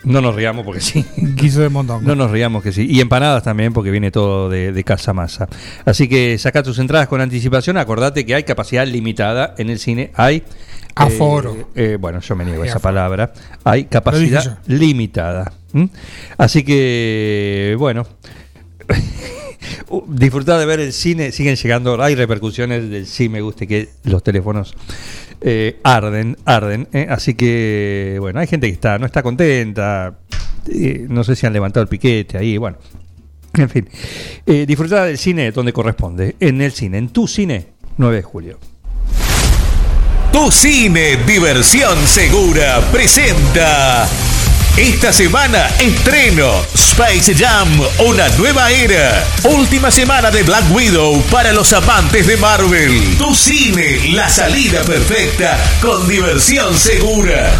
no 0.03 0.21
nos 0.21 0.35
riamos 0.35 0.63
porque 0.63 0.81
sí. 0.81 1.03
Guiso 1.17 1.61
de 1.61 1.69
mondongo. 1.69 2.07
No 2.07 2.13
nos 2.13 2.29
riamos 2.29 2.61
que 2.61 2.71
sí. 2.71 2.85
Y 2.87 2.99
empanadas 3.01 3.41
también 3.41 3.73
porque 3.73 3.89
viene 3.89 4.11
todo 4.11 4.49
de, 4.49 4.71
de 4.71 4.83
casa 4.83 5.13
masa. 5.13 5.47
Así 5.83 6.07
que 6.07 6.37
saca 6.37 6.61
tus 6.61 6.77
entradas 6.77 7.07
con 7.07 7.21
anticipación. 7.21 7.77
Acordate 7.77 8.23
que 8.23 8.35
hay 8.35 8.43
capacidad 8.43 8.85
limitada 8.85 9.55
en 9.57 9.71
el 9.71 9.79
cine. 9.79 10.11
Hay... 10.13 10.43
Aforo. 10.93 11.55
eh, 11.55 11.93
eh, 11.93 11.97
bueno, 11.99 12.19
yo 12.21 12.35
me 12.35 12.45
niego 12.45 12.61
a 12.63 12.67
esa 12.67 12.79
palabra. 12.79 13.33
Hay 13.63 13.85
capacidad 13.85 14.59
limitada. 14.67 15.51
Así 16.37 16.63
que, 16.63 17.75
bueno. 17.79 18.05
Uh, 19.89 20.03
Disfrutar 20.07 20.59
de 20.59 20.65
ver 20.65 20.79
el 20.79 20.93
cine, 20.93 21.31
siguen 21.31 21.55
llegando, 21.55 22.01
hay 22.01 22.15
repercusiones 22.15 22.89
del 22.89 23.05
sí 23.05 23.29
me 23.29 23.41
guste 23.41 23.67
que 23.67 23.89
los 24.03 24.23
teléfonos 24.23 24.75
eh, 25.41 25.79
arden, 25.83 26.37
arden, 26.45 26.87
¿eh? 26.91 27.07
así 27.09 27.35
que 27.35 28.17
bueno, 28.19 28.39
hay 28.39 28.47
gente 28.47 28.67
que 28.67 28.73
está, 28.73 28.97
no 28.97 29.05
está 29.05 29.21
contenta, 29.21 30.19
eh, 30.71 31.05
no 31.09 31.23
sé 31.23 31.35
si 31.35 31.45
han 31.45 31.53
levantado 31.53 31.83
el 31.83 31.87
piquete 31.87 32.37
ahí, 32.37 32.57
bueno, 32.57 32.77
en 33.53 33.69
fin, 33.69 33.89
disfrutar 34.45 35.07
del 35.07 35.17
cine 35.17 35.51
donde 35.51 35.71
corresponde, 35.71 36.35
en 36.39 36.61
el 36.61 36.71
cine, 36.71 36.97
en 36.97 37.09
tu 37.09 37.27
cine, 37.27 37.67
9 37.97 38.15
de 38.15 38.23
julio. 38.23 38.59
Tu 40.31 40.51
cine 40.51 41.17
Diversión 41.25 41.97
Segura 42.05 42.81
presenta 42.91 44.05
esta 44.77 45.13
semana 45.13 45.67
estreno 45.79 46.65
Space 46.73 47.33
Jam, 47.33 47.79
una 47.99 48.27
nueva 48.37 48.69
era. 48.71 49.25
Última 49.43 49.89
semana 49.89 50.29
de 50.31 50.43
Black 50.43 50.69
Widow 50.69 51.21
para 51.31 51.53
los 51.53 51.71
amantes 51.71 52.27
de 52.27 52.35
Marvel. 52.35 53.15
Tu 53.17 53.33
cine, 53.33 54.09
la 54.11 54.27
salida 54.29 54.83
perfecta 54.83 55.57
con 55.81 56.07
diversión 56.09 56.77
segura. 56.77 57.53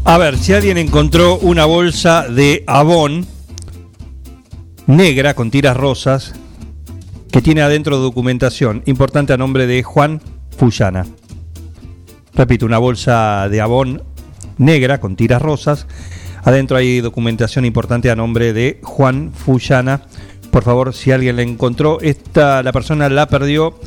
A 0.09 0.17
ver, 0.17 0.39
si 0.39 0.55
alguien 0.55 0.79
encontró 0.79 1.37
una 1.37 1.67
bolsa 1.67 2.27
de 2.31 2.65
Avon 2.67 3.27
negra 4.87 5.35
con 5.35 5.51
tiras 5.51 5.77
rosas 5.77 6.33
que 7.31 7.43
tiene 7.43 7.61
adentro 7.61 7.99
documentación 7.99 8.83
importante 8.87 9.35
a 9.35 9.37
nombre 9.37 9.67
de 9.67 9.83
Juan 9.83 10.23
Fullana. 10.57 11.05
Repito, 12.33 12.65
una 12.65 12.79
bolsa 12.79 13.51
de 13.51 13.61
Avon 13.61 14.03
negra 14.57 14.99
con 14.99 15.15
tiras 15.15 15.43
rosas. 15.43 15.87
Adentro 16.43 16.79
hay 16.79 17.03
documentación 17.03 17.67
importante 17.67 18.11
a 18.11 18.17
nombre 18.17 18.55
de 18.55 18.81
Juan 18.83 19.31
Fullana. 19.35 20.05
Por 20.51 20.63
favor, 20.63 20.95
si 20.95 21.13
alguien 21.13 21.37
la 21.37 21.43
encontró, 21.43 22.01
esta 22.01 22.63
la 22.63 22.73
persona 22.73 23.11
la 23.11 23.29
perdió 23.29 23.79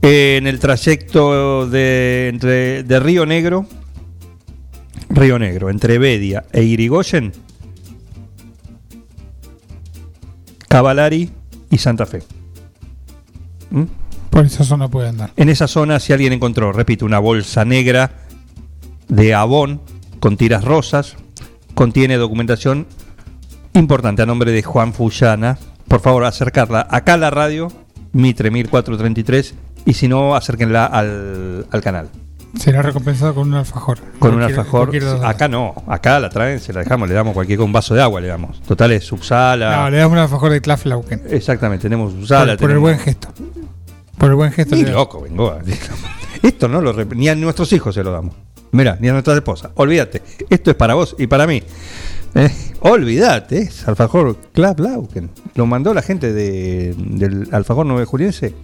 en 0.00 0.46
el 0.46 0.58
trayecto 0.58 1.68
de, 1.68 2.28
entre, 2.28 2.84
de 2.84 3.00
Río 3.00 3.26
Negro 3.26 3.66
Río 5.12 5.38
Negro, 5.38 5.68
entre 5.68 5.98
Bedia 5.98 6.44
e 6.52 6.62
Irigoyen, 6.62 7.32
Cavalari 10.68 11.30
y 11.70 11.78
Santa 11.78 12.06
Fe. 12.06 12.22
¿Mm? 13.70 13.82
Por 14.30 14.46
esa 14.46 14.64
zona 14.64 14.88
puede 14.88 15.10
andar. 15.10 15.32
En 15.36 15.50
esa 15.50 15.68
zona, 15.68 16.00
si 16.00 16.14
alguien 16.14 16.32
encontró, 16.32 16.72
repito, 16.72 17.04
una 17.04 17.18
bolsa 17.18 17.66
negra 17.66 18.12
de 19.08 19.34
Avon 19.34 19.82
con 20.18 20.38
tiras 20.38 20.64
rosas, 20.64 21.16
contiene 21.74 22.16
documentación 22.16 22.86
importante 23.74 24.22
a 24.22 24.26
nombre 24.26 24.50
de 24.50 24.62
Juan 24.62 24.94
Fullana. 24.94 25.58
Por 25.88 26.00
favor, 26.00 26.24
acercarla 26.24 26.86
acá 26.88 27.14
a 27.14 27.18
la 27.18 27.30
radio, 27.30 27.68
Mitre 28.12 28.50
1433, 28.50 29.54
y 29.84 29.92
si 29.92 30.08
no, 30.08 30.34
acérquenla 30.34 30.86
al, 30.86 31.66
al 31.70 31.82
canal. 31.82 32.08
Será 32.58 32.82
recompensado 32.82 33.34
con 33.34 33.48
un 33.48 33.54
alfajor. 33.54 33.98
Con 34.18 34.34
un 34.34 34.42
alfajor. 34.42 34.88
cualquier. 34.90 35.24
Acá 35.24 35.48
no, 35.48 35.74
acá 35.86 36.20
la 36.20 36.28
traen, 36.28 36.60
se 36.60 36.72
la 36.72 36.80
dejamos, 36.80 37.08
le 37.08 37.14
damos 37.14 37.32
cualquier 37.32 37.60
un 37.60 37.72
vaso 37.72 37.94
de 37.94 38.02
agua, 38.02 38.20
le 38.20 38.28
damos. 38.28 38.60
Total 38.62 38.92
es 38.92 39.04
subsala. 39.04 39.76
No, 39.76 39.90
le 39.90 39.96
damos 39.96 40.12
un 40.12 40.18
alfajor 40.18 40.52
de 40.52 40.60
Klaflauken. 40.60 41.22
Exactamente, 41.30 41.82
tenemos 41.84 42.12
subsala. 42.12 42.52
Por, 42.52 42.60
por 42.60 42.70
el 42.72 42.78
buen 42.78 42.98
gesto. 42.98 43.28
Por 44.18 44.30
el 44.30 44.36
buen 44.36 44.52
gesto. 44.52 44.76
Ni 44.76 44.84
loco, 44.84 45.22
vengo. 45.22 45.58
Esto 46.42 46.68
no 46.68 46.80
lo 46.80 46.92
ni 47.06 47.28
a 47.28 47.34
nuestros 47.34 47.72
hijos 47.72 47.94
se 47.94 48.02
lo 48.04 48.12
damos. 48.12 48.34
Mira, 48.72 48.96
ni 49.00 49.08
a 49.08 49.12
nuestras 49.12 49.36
esposas. 49.36 49.70
Olvídate. 49.76 50.22
Esto 50.50 50.70
es 50.70 50.76
para 50.76 50.94
vos 50.94 51.14
y 51.18 51.26
para 51.26 51.46
mí. 51.46 51.62
Eh, 52.34 52.50
olvídate, 52.80 53.58
es 53.58 53.86
alfajor 53.86 54.36
Club 54.52 54.80
Lauken. 54.80 55.30
Lo 55.54 55.66
mandó 55.66 55.92
la 55.92 56.00
gente 56.02 56.32
de- 56.32 56.94
del 56.96 57.48
alfajor 57.52 57.84
9 57.86 58.04
juliense. 58.06 58.54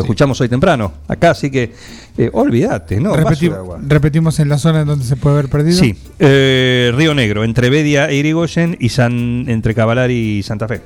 Lo 0.00 0.04
escuchamos 0.04 0.40
hoy 0.40 0.48
temprano. 0.48 0.92
Acá, 1.08 1.30
así 1.30 1.50
que 1.50 1.72
eh, 2.18 2.30
olvídate, 2.32 3.00
¿no? 3.00 3.14
Repeti- 3.14 3.24
vaso 3.24 3.44
de 3.50 3.54
agua. 3.56 3.78
repetimos 3.86 4.38
en 4.40 4.48
la 4.48 4.58
zona 4.58 4.80
en 4.82 4.86
donde 4.86 5.04
se 5.04 5.16
puede 5.16 5.38
haber 5.38 5.50
perdido. 5.50 5.78
Sí, 5.78 5.94
eh, 6.18 6.92
Río 6.94 7.14
Negro, 7.14 7.44
entre 7.44 7.70
Bedia 7.70 8.08
e 8.08 8.16
Irigoyen 8.16 8.76
y 8.80 8.88
San, 8.90 9.44
entre 9.48 9.74
Cavalari 9.74 10.38
y 10.38 10.42
Santa 10.42 10.66
Fe. 10.68 10.80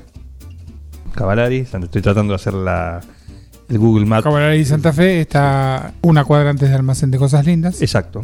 Cavalari, 1.15 1.59
estoy 1.59 2.03
tratando 2.03 2.33
de 2.33 2.37
hacer 2.37 2.55
la, 2.55 3.01
el 3.69 3.79
Google 3.79 4.05
Maps. 4.05 4.25
Caballería 4.25 4.57
y 4.57 4.65
Santa 4.65 4.93
Fe 4.93 5.21
está 5.21 5.93
una 6.03 6.25
cuadra 6.25 6.51
antes 6.51 6.69
del 6.69 6.77
almacén 6.79 7.11
de 7.11 7.19
cosas 7.19 7.47
lindas. 7.47 7.81
Exacto. 7.81 8.23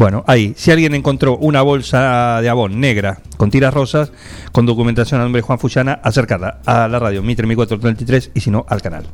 Bueno, 0.00 0.24
ahí, 0.26 0.54
si 0.56 0.70
alguien 0.70 0.94
encontró 0.94 1.36
una 1.36 1.60
bolsa 1.60 2.40
de 2.40 2.48
abón 2.48 2.80
negra 2.80 3.20
con 3.36 3.50
tiras 3.50 3.74
rosas, 3.74 4.12
con 4.50 4.64
documentación 4.64 5.20
a 5.20 5.24
nombre 5.24 5.40
de 5.42 5.46
Juan 5.46 5.58
Fullana, 5.58 6.00
acercarla 6.02 6.60
a 6.64 6.88
la 6.88 6.98
radio 6.98 7.22
Mitre 7.22 7.46
1433 7.46 8.30
y 8.32 8.40
si 8.40 8.50
no, 8.50 8.64
al 8.66 8.80
canal. 8.80 9.04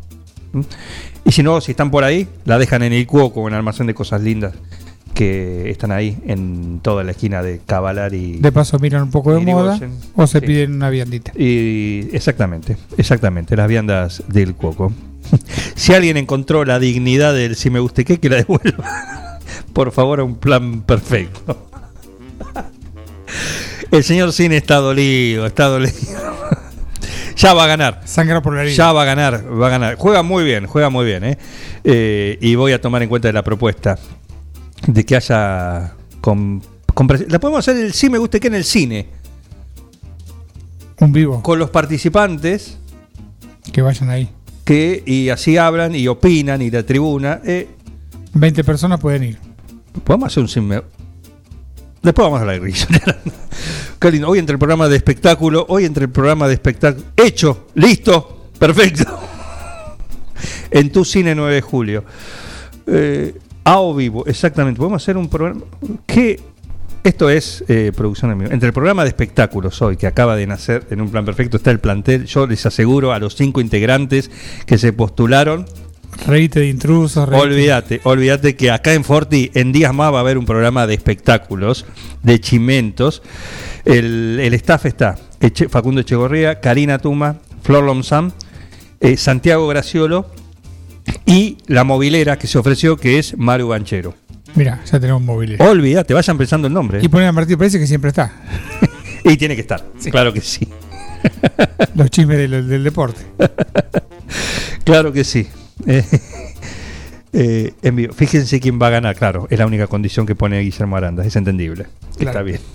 ¿Mm? 0.52 0.60
Y 1.24 1.32
si 1.32 1.42
no, 1.42 1.60
si 1.60 1.72
están 1.72 1.90
por 1.90 2.04
ahí, 2.04 2.28
la 2.44 2.56
dejan 2.56 2.84
en 2.84 2.92
el 2.92 3.04
cuoco 3.04 3.40
o 3.40 3.48
en 3.48 3.54
el 3.54 3.58
almacén 3.58 3.88
de 3.88 3.94
cosas 3.94 4.22
lindas 4.22 4.54
que 5.12 5.70
están 5.70 5.90
ahí 5.90 6.18
en 6.24 6.78
toda 6.80 7.02
la 7.02 7.10
esquina 7.10 7.42
de 7.42 7.58
Cavalar 7.66 8.14
y. 8.14 8.34
De 8.38 8.52
paso 8.52 8.78
miran 8.78 9.02
un 9.02 9.10
poco 9.10 9.34
de 9.34 9.40
moda 9.40 9.80
o 10.14 10.26
se 10.28 10.38
Sí. 10.38 10.46
piden 10.46 10.74
una 10.76 10.88
viandita. 10.88 11.32
Y 11.36 12.10
exactamente, 12.12 12.76
exactamente, 12.96 13.56
las 13.56 13.66
viandas 13.66 14.22
del 14.28 14.54
cuoco. 14.54 14.92
si 15.74 15.94
alguien 15.94 16.16
encontró 16.16 16.64
la 16.64 16.78
dignidad 16.78 17.34
del 17.34 17.56
si 17.56 17.70
me 17.70 17.80
guste 17.80 18.04
qué, 18.04 18.20
que 18.20 18.28
la 18.28 18.36
devuelva. 18.36 19.24
Por 19.76 19.92
favor, 19.92 20.20
a 20.20 20.24
un 20.24 20.36
plan 20.36 20.80
perfecto. 20.80 21.68
El 23.90 24.02
señor 24.02 24.32
Cine 24.32 24.56
está 24.56 24.76
dolido, 24.76 25.44
está 25.44 25.66
dolido. 25.66 25.92
Ya 27.36 27.52
va 27.52 27.64
a 27.64 27.66
ganar. 27.66 28.00
Sangra 28.06 28.40
por 28.40 28.54
la 28.54 28.62
herida. 28.62 28.74
Ya 28.74 28.92
va 28.92 29.02
a 29.02 29.04
ganar, 29.04 29.44
va 29.60 29.66
a 29.66 29.68
ganar. 29.70 29.96
Juega 29.96 30.22
muy 30.22 30.42
bien, 30.42 30.66
juega 30.66 30.88
muy 30.88 31.04
bien, 31.04 31.22
¿eh? 31.22 31.38
Eh, 31.84 32.38
y 32.40 32.54
voy 32.54 32.72
a 32.72 32.80
tomar 32.80 33.02
en 33.02 33.10
cuenta 33.10 33.30
la 33.30 33.44
propuesta 33.44 33.98
de 34.86 35.04
que 35.04 35.16
haya. 35.16 35.92
Con, 36.22 36.62
con 36.94 37.06
pres- 37.06 37.28
la 37.30 37.38
podemos 37.38 37.58
hacer 37.58 37.76
el 37.76 37.92
sí 37.92 38.08
me 38.08 38.16
guste 38.16 38.40
que 38.40 38.46
en 38.46 38.54
el 38.54 38.64
cine. 38.64 39.08
Un 41.00 41.12
vivo. 41.12 41.42
Con 41.42 41.58
los 41.58 41.68
participantes 41.68 42.78
Que 43.70 43.82
vayan 43.82 44.08
ahí. 44.08 44.30
que 44.64 45.02
y 45.04 45.28
así 45.28 45.58
hablan 45.58 45.94
y 45.94 46.08
opinan 46.08 46.62
y 46.62 46.70
la 46.70 46.84
tribuna. 46.84 47.42
Eh, 47.44 47.68
20 48.32 48.64
personas 48.64 48.98
pueden 48.98 49.24
ir. 49.24 49.38
Podemos 50.04 50.26
hacer 50.28 50.42
un 50.42 50.48
sí 50.48 50.60
me. 50.60 50.82
Después 52.02 52.24
vamos 52.24 52.40
a 52.40 52.44
la. 52.44 52.60
Qué 53.98 54.10
lindo. 54.10 54.28
Hoy 54.28 54.38
entre 54.38 54.54
el 54.54 54.58
programa 54.58 54.88
de 54.88 54.96
espectáculo, 54.96 55.66
hoy 55.68 55.84
entre 55.84 56.04
el 56.04 56.10
programa 56.10 56.46
de 56.46 56.54
espectáculo. 56.54 57.04
Hecho, 57.16 57.66
listo, 57.74 58.50
perfecto. 58.58 59.04
en 60.70 60.92
tu 60.92 61.04
cine 61.04 61.34
9 61.34 61.54
de 61.54 61.60
julio. 61.62 62.04
Eh, 62.86 63.34
a 63.64 63.80
o 63.80 63.94
vivo, 63.94 64.24
exactamente. 64.26 64.78
Podemos 64.78 65.02
hacer 65.02 65.16
un 65.16 65.28
programa. 65.28 65.62
que 66.06 66.38
Esto 67.02 67.28
es 67.30 67.64
eh, 67.66 67.90
producción 67.96 68.30
en 68.30 68.38
vivo. 68.38 68.52
Entre 68.52 68.68
el 68.68 68.72
programa 68.72 69.02
de 69.02 69.08
espectáculos 69.08 69.82
hoy, 69.82 69.96
que 69.96 70.06
acaba 70.06 70.36
de 70.36 70.46
nacer 70.46 70.86
en 70.90 71.00
un 71.00 71.10
plan 71.10 71.24
perfecto, 71.24 71.56
está 71.56 71.70
el 71.72 71.80
plantel. 71.80 72.26
Yo 72.26 72.46
les 72.46 72.64
aseguro 72.66 73.12
a 73.12 73.18
los 73.18 73.34
cinco 73.34 73.60
integrantes 73.60 74.30
que 74.66 74.78
se 74.78 74.92
postularon. 74.92 75.66
Reíte 76.26 76.60
de 76.60 76.68
intrusos. 76.68 77.28
reíte- 77.28 77.42
Olvídate, 77.44 78.00
olvídate 78.04 78.56
que 78.56 78.70
acá 78.70 78.94
en 78.94 79.04
Forti 79.04 79.50
en 79.54 79.72
días 79.72 79.92
más 79.94 80.12
va 80.12 80.18
a 80.18 80.20
haber 80.20 80.38
un 80.38 80.46
programa 80.46 80.86
de 80.86 80.94
espectáculos, 80.94 81.84
de 82.22 82.40
chimentos. 82.40 83.22
El, 83.84 84.38
el 84.40 84.54
staff 84.54 84.86
está 84.86 85.16
Eche- 85.40 85.68
Facundo 85.68 86.00
Echegorría, 86.00 86.60
Karina 86.60 86.98
Tuma, 86.98 87.36
Flor 87.62 87.84
Lomzam, 87.84 88.32
eh, 89.00 89.16
Santiago 89.16 89.66
Graciolo 89.68 90.30
y 91.26 91.58
la 91.66 91.84
movilera 91.84 92.38
que 92.38 92.46
se 92.46 92.58
ofreció 92.58 92.96
que 92.96 93.18
es 93.18 93.36
Maru 93.38 93.68
Banchero. 93.68 94.14
Mira, 94.54 94.80
ya 94.90 94.98
tenemos 94.98 95.20
móviles. 95.22 95.60
Olvídate, 95.60 96.14
vayan 96.14 96.38
pensando 96.38 96.66
el 96.66 96.72
nombre. 96.74 97.00
Y 97.02 97.08
ponen 97.08 97.28
a 97.28 97.32
Martín 97.32 97.58
Parece 97.58 97.78
que 97.78 97.86
siempre 97.86 98.08
está. 98.08 98.32
Y 99.24 99.36
tiene 99.36 99.56
que 99.56 99.60
estar, 99.62 99.84
claro 100.12 100.32
que 100.32 100.40
sí. 100.40 100.68
Los 101.96 102.10
chismes 102.10 102.38
del, 102.38 102.68
del 102.68 102.84
deporte. 102.84 103.20
Claro 104.84 105.12
que 105.12 105.24
sí. 105.24 105.48
Eh, 105.86 106.02
eh, 107.32 107.72
en 107.82 107.96
vivo. 107.96 108.14
Fíjense 108.14 108.60
quién 108.60 108.80
va 108.80 108.86
a 108.88 108.90
ganar, 108.90 109.16
claro. 109.16 109.46
Es 109.50 109.58
la 109.58 109.66
única 109.66 109.86
condición 109.86 110.26
que 110.26 110.34
pone 110.34 110.60
Guillermo 110.60 110.96
Aranda. 110.96 111.24
Es 111.24 111.36
entendible. 111.36 111.86
Claro. 112.16 112.30
Está 112.30 112.42
bien. 112.42 112.60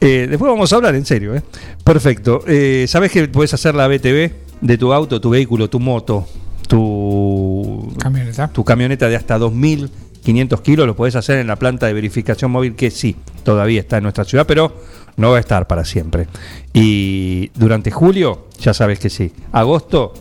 Eh, 0.00 0.28
después 0.30 0.48
vamos 0.48 0.72
a 0.72 0.76
hablar 0.76 0.94
en 0.94 1.04
serio. 1.04 1.34
¿eh? 1.34 1.42
Perfecto. 1.82 2.44
¿Sabes 2.86 3.10
que 3.10 3.26
puedes 3.26 3.52
hacer 3.52 3.74
la 3.74 3.88
BTV 3.88 4.30
de 4.60 4.78
tu 4.78 4.92
auto, 4.92 5.20
tu 5.20 5.30
vehículo, 5.30 5.68
tu 5.68 5.80
moto, 5.80 6.24
tu 6.68 7.92
Camioneta. 7.98 8.46
tu 8.46 8.62
camioneta 8.62 9.08
de 9.08 9.16
hasta 9.16 9.36
2.500 9.40 10.62
kilos? 10.62 10.86
Lo 10.86 10.94
puedes 10.94 11.16
hacer 11.16 11.38
en 11.38 11.48
la 11.48 11.56
planta 11.56 11.86
de 11.86 11.94
verificación 11.94 12.52
móvil 12.52 12.76
que 12.76 12.92
sí, 12.92 13.16
todavía 13.42 13.80
está 13.80 13.96
en 13.96 14.04
nuestra 14.04 14.24
ciudad, 14.24 14.46
pero 14.46 14.72
no 15.16 15.32
va 15.32 15.38
a 15.38 15.40
estar 15.40 15.66
para 15.66 15.84
siempre. 15.84 16.28
Y 16.72 17.48
durante 17.56 17.90
julio, 17.90 18.46
ya 18.60 18.74
sabes 18.74 19.00
que 19.00 19.10
sí. 19.10 19.32
Agosto, 19.50 20.14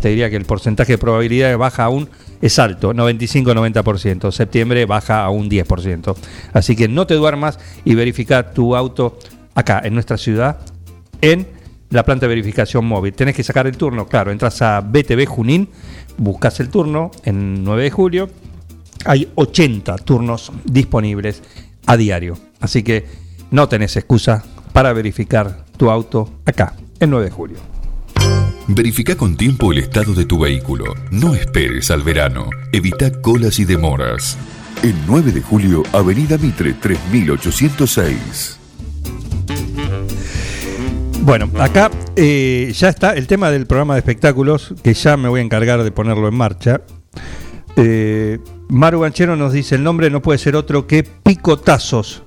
te 0.00 0.08
diría 0.08 0.30
que 0.30 0.36
el 0.36 0.44
porcentaje 0.44 0.92
de 0.92 0.98
probabilidad 0.98 1.56
baja 1.58 1.84
aún 1.84 2.08
es 2.40 2.58
alto, 2.58 2.92
95-90%. 2.92 4.32
Septiembre 4.32 4.84
baja 4.86 5.24
a 5.24 5.30
un 5.30 5.48
10%. 5.48 6.16
Así 6.52 6.76
que 6.76 6.88
no 6.88 7.06
te 7.06 7.14
duermas 7.14 7.58
y 7.84 7.94
verifica 7.94 8.52
tu 8.52 8.74
auto 8.74 9.18
acá, 9.54 9.80
en 9.84 9.94
nuestra 9.94 10.16
ciudad, 10.16 10.58
en 11.20 11.46
la 11.90 12.04
planta 12.04 12.26
de 12.26 12.28
verificación 12.28 12.84
móvil. 12.84 13.12
Tenés 13.12 13.36
que 13.36 13.42
sacar 13.42 13.66
el 13.66 13.76
turno, 13.76 14.06
claro, 14.06 14.32
entras 14.32 14.60
a 14.62 14.80
BTV 14.80 15.26
Junín, 15.26 15.68
buscas 16.16 16.58
el 16.60 16.68
turno 16.68 17.10
en 17.24 17.62
9 17.64 17.84
de 17.84 17.90
julio. 17.90 18.30
Hay 19.04 19.28
80 19.34 19.96
turnos 19.98 20.52
disponibles 20.64 21.42
a 21.86 21.96
diario. 21.96 22.38
Así 22.60 22.82
que 22.82 23.06
no 23.50 23.68
tenés 23.68 23.96
excusa 23.96 24.44
para 24.72 24.92
verificar 24.92 25.64
tu 25.76 25.90
auto 25.90 26.40
acá, 26.46 26.74
en 27.00 27.10
9 27.10 27.26
de 27.26 27.30
julio. 27.30 27.71
Verifica 28.68 29.16
con 29.16 29.36
tiempo 29.36 29.72
el 29.72 29.78
estado 29.78 30.14
de 30.14 30.24
tu 30.24 30.38
vehículo. 30.38 30.94
No 31.10 31.34
esperes 31.34 31.90
al 31.90 32.02
verano. 32.02 32.48
Evita 32.72 33.10
colas 33.20 33.58
y 33.58 33.64
demoras. 33.64 34.38
El 34.82 34.94
9 35.06 35.32
de 35.32 35.42
julio, 35.42 35.82
Avenida 35.92 36.38
Mitre 36.38 36.74
3806. 36.74 38.58
Bueno, 41.22 41.50
acá 41.58 41.90
eh, 42.16 42.72
ya 42.74 42.88
está 42.88 43.14
el 43.14 43.26
tema 43.26 43.50
del 43.50 43.66
programa 43.66 43.94
de 43.94 44.00
espectáculos, 44.00 44.74
que 44.82 44.94
ya 44.94 45.16
me 45.16 45.28
voy 45.28 45.40
a 45.40 45.44
encargar 45.44 45.82
de 45.82 45.90
ponerlo 45.90 46.28
en 46.28 46.34
marcha. 46.34 46.82
Eh, 47.76 48.38
Maru 48.68 49.00
Banchero 49.00 49.36
nos 49.36 49.52
dice, 49.52 49.74
el 49.74 49.82
nombre 49.84 50.08
no 50.10 50.22
puede 50.22 50.38
ser 50.38 50.56
otro 50.56 50.86
que 50.86 51.02
Picotazos. 51.02 52.22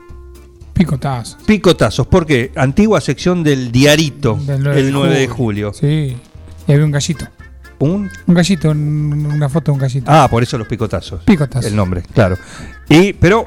Picotazos. 0.75 1.37
Picotazos, 1.45 2.05
porque 2.07 2.51
antigua 2.55 2.99
sección 3.01 3.43
del 3.43 3.71
diarito, 3.71 4.35
Del 4.45 4.61
9 4.61 4.79
el 4.79 4.85
de 4.87 4.91
9 4.91 5.19
de 5.19 5.27
julio. 5.27 5.71
julio. 5.71 5.73
Sí. 5.73 6.15
Y 6.67 6.71
había 6.71 6.85
un 6.85 6.91
gallito. 6.91 7.27
¿Un? 7.79 8.09
Un 8.27 8.33
gallito, 8.35 8.69
un- 8.71 9.25
una 9.33 9.49
foto 9.49 9.71
de 9.71 9.73
un 9.73 9.79
gallito. 9.79 10.05
Ah, 10.11 10.27
por 10.29 10.43
eso 10.43 10.57
los 10.57 10.67
picotazos. 10.67 11.23
Picotazos. 11.23 11.65
El 11.69 11.75
nombre, 11.75 12.03
claro. 12.13 12.37
Y, 12.89 13.13
pero 13.13 13.45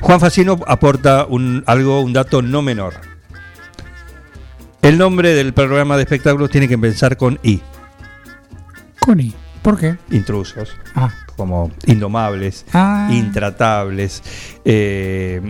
Juan 0.00 0.20
Facino 0.20 0.58
aporta 0.66 1.24
un, 1.28 1.62
algo, 1.66 2.00
un 2.00 2.12
dato 2.12 2.42
no 2.42 2.60
menor. 2.60 2.94
El 4.82 4.98
nombre 4.98 5.32
del 5.32 5.54
programa 5.54 5.96
de 5.96 6.02
espectáculos 6.02 6.50
tiene 6.50 6.68
que 6.68 6.74
empezar 6.74 7.16
con 7.16 7.38
I. 7.42 7.60
Con 9.00 9.20
I. 9.20 9.32
¿Por 9.62 9.78
qué? 9.78 9.96
Intrusos. 10.10 10.70
Ah. 10.94 11.10
Como 11.36 11.70
indomables, 11.86 12.64
Ah. 12.72 13.08
intratables. 13.12 14.22
eh, 14.64 15.40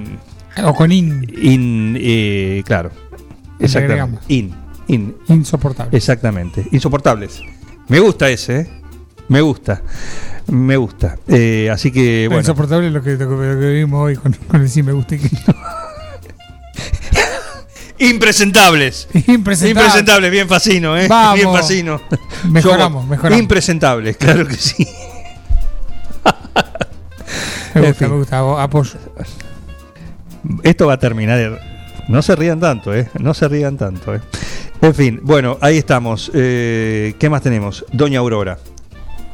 O 0.63 0.75
con 0.75 0.93
IN. 0.93 1.27
in, 1.43 1.97
eh, 2.01 2.63
claro. 2.67 2.91
Exactamente. 3.59 4.19
In, 4.29 4.55
in. 4.89 5.17
Insoportable. 5.29 5.97
Exactamente. 5.97 6.67
Insoportables. 6.71 7.41
Me 7.89 7.99
gusta 8.01 8.29
ese, 8.31 8.61
¿eh? 8.61 8.69
Me 9.29 9.41
gusta. 9.41 9.83
Me 10.49 10.77
gusta. 10.77 11.17
Eh, 11.29 11.71
así 11.73 11.91
que, 11.91 12.27
bueno. 12.29 12.41
Insoportable 12.41 12.87
es 12.89 12.93
lo 12.93 13.03
que, 13.03 13.13
lo 13.17 13.39
que- 13.41 13.73
vimos 13.73 14.01
hoy 14.05 14.17
con, 14.17 14.33
con 14.49 14.61
el 14.61 14.69
sí 14.69 14.83
me 14.83 14.93
gusta 14.93 15.15
y 15.17 15.19
que 15.21 15.31
Impresentables. 18.07 19.09
Impresentable. 19.27 19.71
Impresentables, 19.87 20.31
bien 20.31 20.49
facino, 20.49 20.97
¿eh? 20.99 21.07
Vamos. 21.09 21.35
Bien 21.37 21.53
facino. 21.53 22.01
Mejoramos, 22.51 23.03
Somos 23.03 23.09
mejoramos. 23.09 23.39
Impresentables, 23.41 24.17
claro 24.17 24.47
que 24.47 24.57
sí. 24.57 24.87
Me 27.75 27.81
En 27.81 27.87
gusta, 27.87 27.95
fin. 28.05 28.11
me 28.11 28.17
gusta. 28.19 28.63
Apoyo. 28.63 28.99
Esto 30.63 30.87
va 30.87 30.95
a 30.95 30.99
terminar. 30.99 31.61
No 32.09 32.23
se 32.23 32.37
rían 32.37 32.61
tanto, 32.61 32.95
¿eh? 32.95 33.09
No 33.19 33.35
se 33.35 33.49
rían 33.49 33.77
tanto, 33.77 34.15
¿eh? 34.15 34.21
En 34.81 34.95
fin, 34.95 35.21
bueno, 35.23 35.57
ahí 35.61 35.79
estamos. 35.79 36.31
Eh, 36.35 37.15
¿Qué 37.19 37.31
más 37.31 37.43
tenemos? 37.43 37.85
Doña 37.93 38.19
Aurora. 38.19 38.59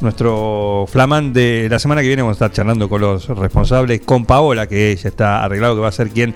Nuestro 0.00 0.86
flamán 0.88 1.32
de 1.32 1.68
la 1.70 1.78
semana 1.78 2.00
que 2.00 2.06
viene 2.06 2.22
vamos 2.22 2.40
a 2.40 2.46
estar 2.46 2.52
charlando 2.52 2.88
con 2.88 3.00
los 3.00 3.28
responsables, 3.28 4.00
con 4.00 4.24
Paola, 4.24 4.66
que 4.66 4.92
ella 4.92 5.08
está 5.08 5.44
arreglado, 5.44 5.74
que 5.74 5.80
va 5.80 5.88
a 5.88 5.92
ser 5.92 6.08
quien 6.10 6.34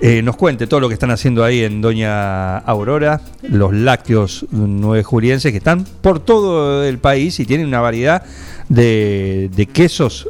eh, 0.00 0.22
nos 0.22 0.36
cuente 0.36 0.66
todo 0.66 0.80
lo 0.80 0.88
que 0.88 0.94
están 0.94 1.10
haciendo 1.10 1.44
ahí 1.44 1.62
en 1.62 1.80
Doña 1.80 2.58
Aurora, 2.58 3.20
los 3.42 3.72
lácteos 3.72 4.46
nueve 4.50 5.04
julienses 5.04 5.52
que 5.52 5.58
están 5.58 5.84
por 6.00 6.18
todo 6.18 6.84
el 6.84 6.98
país 6.98 7.38
y 7.38 7.44
tienen 7.44 7.66
una 7.66 7.80
variedad 7.80 8.24
de 8.68 9.68
quesos 9.72 10.28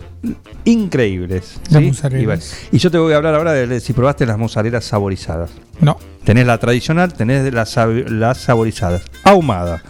increíbles. 0.64 1.60
Las 1.70 1.82
¿sí? 1.82 2.26
Y, 2.72 2.78
yo 2.78 2.90
te 2.90 2.98
voy 2.98 3.12
a 3.12 3.16
hablar 3.16 3.34
ahora 3.34 3.52
de 3.52 3.80
si 3.80 3.92
probaste 3.92 4.26
las 4.26 4.38
mozzarellas 4.38 4.84
saborizadas. 4.84 5.50
No. 5.80 5.98
Tenés 6.24 6.46
la 6.46 6.58
tradicional, 6.58 7.12
tenés 7.12 7.52
las 7.52 8.38
saborizadas, 8.38 9.02
ahumada, 9.24 9.82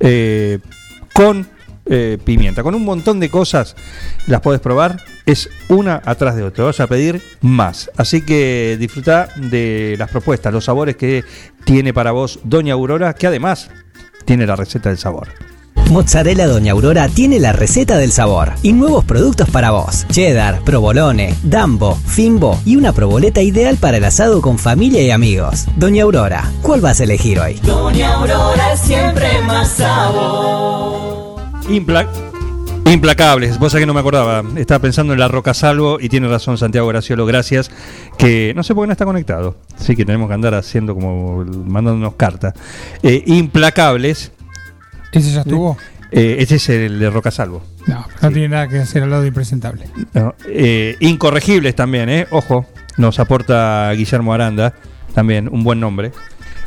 eh, 0.00 0.58
con 1.12 1.46
eh, 1.88 2.18
pimienta, 2.22 2.64
con 2.64 2.74
un 2.74 2.84
montón 2.84 3.20
de 3.20 3.30
cosas 3.30 3.76
las 4.26 4.40
podés 4.40 4.60
probar. 4.60 5.00
Es 5.24 5.48
una 5.68 6.02
atrás 6.04 6.36
de 6.36 6.42
otra. 6.42 6.64
Vas 6.64 6.80
a 6.80 6.86
pedir 6.86 7.20
más. 7.40 7.90
Así 7.96 8.22
que 8.22 8.76
disfruta 8.78 9.28
de 9.36 9.94
las 9.98 10.10
propuestas, 10.10 10.52
los 10.52 10.64
sabores 10.64 10.96
que 10.96 11.24
tiene 11.64 11.94
para 11.94 12.12
vos 12.12 12.40
Doña 12.44 12.74
Aurora, 12.74 13.14
que 13.14 13.26
además 13.26 13.70
tiene 14.24 14.46
la 14.46 14.56
receta 14.56 14.88
del 14.88 14.98
sabor. 14.98 15.28
Mozzarella 15.90 16.46
Doña 16.46 16.72
Aurora 16.72 17.08
tiene 17.08 17.38
la 17.38 17.52
receta 17.52 17.96
del 17.96 18.12
sabor 18.12 18.52
y 18.62 18.72
nuevos 18.72 19.04
productos 19.04 19.48
para 19.50 19.70
vos. 19.70 20.06
Cheddar, 20.10 20.62
provolone, 20.62 21.34
dambo, 21.42 21.94
fimbo 21.94 22.60
y 22.64 22.76
una 22.76 22.92
proboleta 22.92 23.40
ideal 23.40 23.76
para 23.76 23.98
el 23.98 24.04
asado 24.04 24.40
con 24.42 24.58
familia 24.58 25.02
y 25.02 25.10
amigos. 25.10 25.66
Doña 25.76 26.02
Aurora, 26.02 26.50
¿cuál 26.62 26.80
vas 26.80 27.00
a 27.00 27.04
elegir 27.04 27.38
hoy? 27.38 27.54
Doña 27.62 28.14
Aurora 28.14 28.72
es 28.72 28.80
siempre 28.80 29.40
más 29.42 29.70
sabor. 29.70 31.40
Impla 31.68 32.06
Implacables, 32.92 33.58
vos 33.58 33.72
sabés 33.72 33.82
que 33.82 33.86
no 33.86 33.94
me 33.94 34.00
acordaba. 34.00 34.44
Estaba 34.56 34.78
pensando 34.78 35.12
en 35.12 35.18
la 35.18 35.26
Roca 35.26 35.54
Salvo 35.54 35.98
y 36.00 36.08
tiene 36.08 36.28
razón 36.28 36.56
Santiago 36.56 36.86
Graciolo, 36.86 37.26
gracias. 37.26 37.68
Que 38.16 38.52
no 38.54 38.62
sé 38.62 38.76
por 38.76 38.84
qué 38.84 38.86
no 38.86 38.92
está 38.92 39.04
conectado. 39.04 39.56
Sí 39.76 39.96
que 39.96 40.04
tenemos 40.04 40.28
que 40.28 40.34
andar 40.34 40.54
haciendo 40.54 40.94
como 40.94 41.44
mandándonos 41.44 42.14
cartas. 42.14 42.54
Eh, 43.02 43.24
implacables. 43.26 44.30
¿Ese 45.12 45.32
ya 45.32 45.40
estuvo? 45.40 45.76
Eh, 46.10 46.36
ese 46.38 46.56
es 46.56 46.68
el 46.68 46.98
de 46.98 47.10
Roca 47.10 47.30
Salvo. 47.30 47.62
No, 47.86 48.06
no 48.22 48.30
tiene 48.30 48.48
nada 48.48 48.68
que 48.68 48.78
hacer 48.78 49.02
al 49.02 49.10
lado 49.10 49.22
de 49.22 49.28
impresentable. 49.28 49.86
No, 50.14 50.34
eh, 50.46 50.96
incorregibles 51.00 51.74
también, 51.74 52.08
¿eh? 52.08 52.26
Ojo, 52.30 52.66
nos 52.96 53.18
aporta 53.18 53.90
Guillermo 53.92 54.32
Aranda, 54.32 54.74
también 55.14 55.48
un 55.50 55.64
buen 55.64 55.80
nombre. 55.80 56.12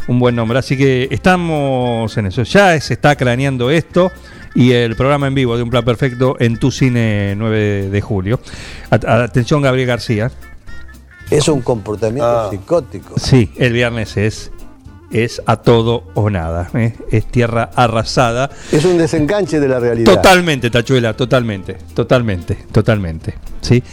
Un 0.08 0.18
buen 0.20 0.36
nombre, 0.36 0.58
así 0.58 0.76
que 0.76 1.08
estamos 1.12 2.18
en 2.18 2.26
eso. 2.26 2.42
Ya 2.44 2.80
se 2.82 2.94
está 2.96 3.16
craneando 3.16 3.70
esto 3.70 4.12
y 4.56 4.72
el 4.72 4.96
programa 4.96 5.28
en 5.28 5.36
vivo 5.36 5.56
de 5.56 5.62
Un 5.64 5.70
Plan 5.70 5.86
Perfecto 5.86 6.36
en 6.40 6.58
tu 6.58 6.72
cine 6.72 7.36
9 7.38 7.90
de 7.90 8.02
julio. 8.02 8.40
At- 8.90 9.06
atención, 9.06 9.62
Gabriel 9.62 9.88
García. 9.88 10.32
Es 11.30 11.48
un 11.48 11.62
comportamiento 11.62 12.50
psicótico. 12.50 13.20
Sí, 13.20 13.52
el 13.58 13.72
viernes 13.74 14.18
es, 14.18 14.52
es 15.12 15.42
a 15.46 15.58
todo 15.58 16.04
o 16.14 16.30
nada. 16.30 16.70
¿eh? 16.76 16.94
Es 17.12 17.26
tierra 17.26 17.70
arrasada. 17.76 18.50
Es 18.72 18.86
un 18.86 18.98
desenganche 18.98 19.60
de 19.60 19.68
la 19.68 19.80
realidad. 19.80 20.14
Totalmente, 20.14 20.70
Tachuela, 20.70 21.14
totalmente, 21.16 21.78
totalmente, 21.94 22.56
totalmente. 22.72 23.36
¿sí? 23.62 23.84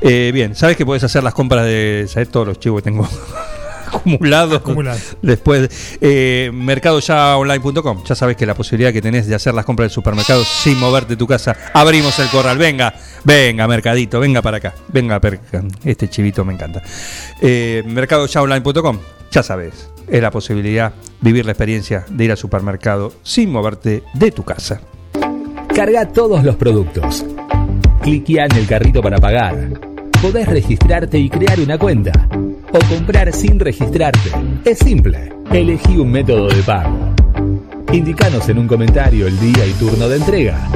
Eh, 0.00 0.30
bien, 0.34 0.54
sabes 0.54 0.76
que 0.76 0.84
puedes 0.84 1.04
hacer 1.04 1.22
las 1.22 1.34
compras 1.34 1.64
de 1.64 2.06
¿sabes? 2.08 2.28
todos 2.30 2.46
los 2.46 2.58
chivos 2.60 2.82
que 2.82 2.90
tengo 2.90 3.08
acumulados. 3.92 4.54
Acumulados. 4.60 5.16
Después, 5.22 5.96
eh, 6.00 6.50
mercadoyaonline.com. 6.52 8.02
Ya 8.04 8.14
sabes 8.14 8.36
que 8.36 8.44
la 8.46 8.54
posibilidad 8.54 8.92
que 8.92 9.00
tenés 9.02 9.26
de 9.28 9.34
hacer 9.34 9.54
las 9.54 9.64
compras 9.64 9.84
del 9.86 9.94
supermercado 9.94 10.42
sin 10.44 10.78
moverte 10.78 11.10
de 11.10 11.16
tu 11.16 11.26
casa. 11.26 11.56
Abrimos 11.72 12.18
el 12.18 12.28
corral. 12.28 12.58
Venga, 12.58 12.94
venga, 13.22 13.68
mercadito, 13.68 14.18
venga 14.20 14.42
para 14.42 14.56
acá. 14.56 14.74
Venga, 14.88 15.20
per- 15.20 15.40
este 15.84 16.08
chivito 16.08 16.44
me 16.44 16.54
encanta. 16.54 16.82
Eh, 17.40 17.82
mercadoyaonline.com. 17.86 18.98
Ya 19.30 19.42
sabes, 19.42 19.88
es 20.08 20.22
la 20.22 20.30
posibilidad 20.30 20.92
vivir 21.20 21.44
la 21.44 21.52
experiencia 21.52 22.04
de 22.08 22.24
ir 22.24 22.30
al 22.30 22.36
supermercado 22.36 23.12
sin 23.22 23.50
moverte 23.50 24.02
de 24.14 24.30
tu 24.30 24.42
casa. 24.44 24.80
Carga 25.74 26.06
todos 26.08 26.44
los 26.44 26.56
productos. 26.56 27.24
Cliquea 28.02 28.46
en 28.46 28.56
el 28.56 28.66
carrito 28.66 29.02
para 29.02 29.18
pagar. 29.18 29.80
Podés 30.22 30.46
registrarte 30.46 31.18
y 31.18 31.28
crear 31.28 31.58
una 31.60 31.78
cuenta. 31.78 32.12
O 32.72 32.78
comprar 32.88 33.32
sin 33.32 33.58
registrarte. 33.58 34.30
Es 34.64 34.78
simple. 34.78 35.32
Elegí 35.52 35.96
un 35.96 36.10
método 36.12 36.48
de 36.48 36.62
pago. 36.62 37.14
Indicanos 37.92 38.48
en 38.48 38.58
un 38.58 38.66
comentario 38.66 39.26
el 39.26 39.38
día 39.38 39.66
y 39.66 39.72
turno 39.72 40.08
de 40.08 40.16
entrega. 40.16 40.68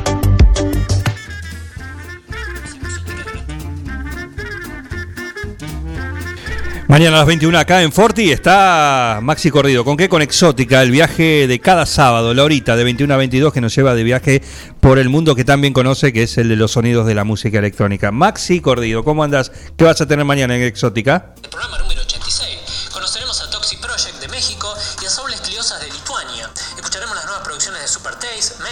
Mañana 6.92 7.16
a 7.16 7.20
las 7.20 7.28
21 7.28 7.58
acá 7.58 7.84
en 7.84 7.94
Forti 7.94 8.32
está 8.32 9.20
Maxi 9.24 9.50
Corrido. 9.50 9.86
¿Con 9.86 9.96
qué? 9.96 10.10
Con 10.10 10.22
Exótica, 10.22 10.82
el 10.82 10.92
viaje 10.92 11.48
de 11.48 11.60
cada 11.62 11.86
sábado, 11.86 12.34
la 12.34 12.44
horita 12.44 12.76
de 12.76 12.84
21 12.84 13.14
a 13.14 13.16
22 13.16 13.54
que 13.54 13.62
nos 13.62 13.74
lleva 13.74 13.96
de 13.96 14.04
viaje 14.04 14.42
por 14.82 15.00
el 15.00 15.08
mundo 15.08 15.34
que 15.34 15.46
también 15.46 15.72
conoce, 15.72 16.12
que 16.12 16.24
es 16.24 16.38
el 16.38 16.50
de 16.50 16.58
los 16.58 16.72
sonidos 16.72 17.08
de 17.08 17.16
la 17.16 17.24
música 17.24 17.60
electrónica. 17.60 18.12
Maxi 18.12 18.60
Corrido, 18.60 19.06
¿cómo 19.06 19.24
andas? 19.24 19.54
¿Qué 19.78 19.86
vas 19.86 20.02
a 20.02 20.06
tener 20.06 20.26
mañana 20.26 20.58
en 20.58 20.64
Exótica? 20.64 21.34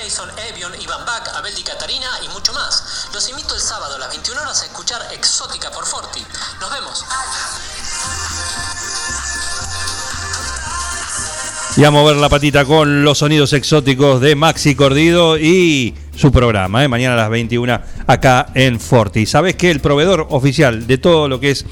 Mason, 0.10 0.30
Evion, 0.50 0.72
Ivan 0.82 1.06
Bach, 1.06 1.30
Abel 1.36 1.54
Di 1.54 1.62
Catarina 1.62 2.08
y 2.26 2.30
mucho 2.30 2.52
más. 2.52 3.10
Los 3.14 3.30
invito 3.30 3.54
el 3.54 3.62
sábado 3.62 3.94
a 3.96 4.00
las 4.00 4.10
21 4.10 4.42
horas 4.42 4.64
a 4.64 4.66
escuchar 4.66 5.00
Exótica 5.14 5.70
por 5.70 5.86
Forti. 5.86 6.20
Nos 6.60 6.72
vemos. 6.72 7.06
Y 11.78 11.84
a 11.84 11.92
mover 11.92 12.16
la 12.16 12.28
patita 12.28 12.66
con 12.66 13.04
los 13.04 13.20
sonidos 13.20 13.54
exóticos 13.54 14.20
de 14.20 14.36
Maxi 14.36 14.74
Cordido 14.74 15.38
y 15.38 15.94
su 16.16 16.32
programa, 16.32 16.84
¿eh? 16.84 16.88
mañana 16.88 17.14
a 17.14 17.18
las 17.18 17.30
21 17.30 17.80
acá 18.08 18.48
en 18.56 18.80
Forti. 18.80 19.28
Sabes 19.28 19.58
que 19.58 19.70
el 19.70 19.80
proveedor 19.80 20.26
oficial 20.32 20.88
de 20.88 20.98
todo 20.98 21.28
lo 21.28 21.40
que 21.40 21.52
es 21.52 21.68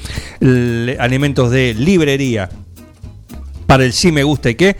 alimentos 1.00 1.50
de 1.50 1.74
librería 1.74 2.48
para 3.66 3.84
el 3.84 3.92
sí 3.92 4.12
me 4.12 4.22
gusta 4.22 4.48
y 4.50 4.54
qué, 4.54 4.76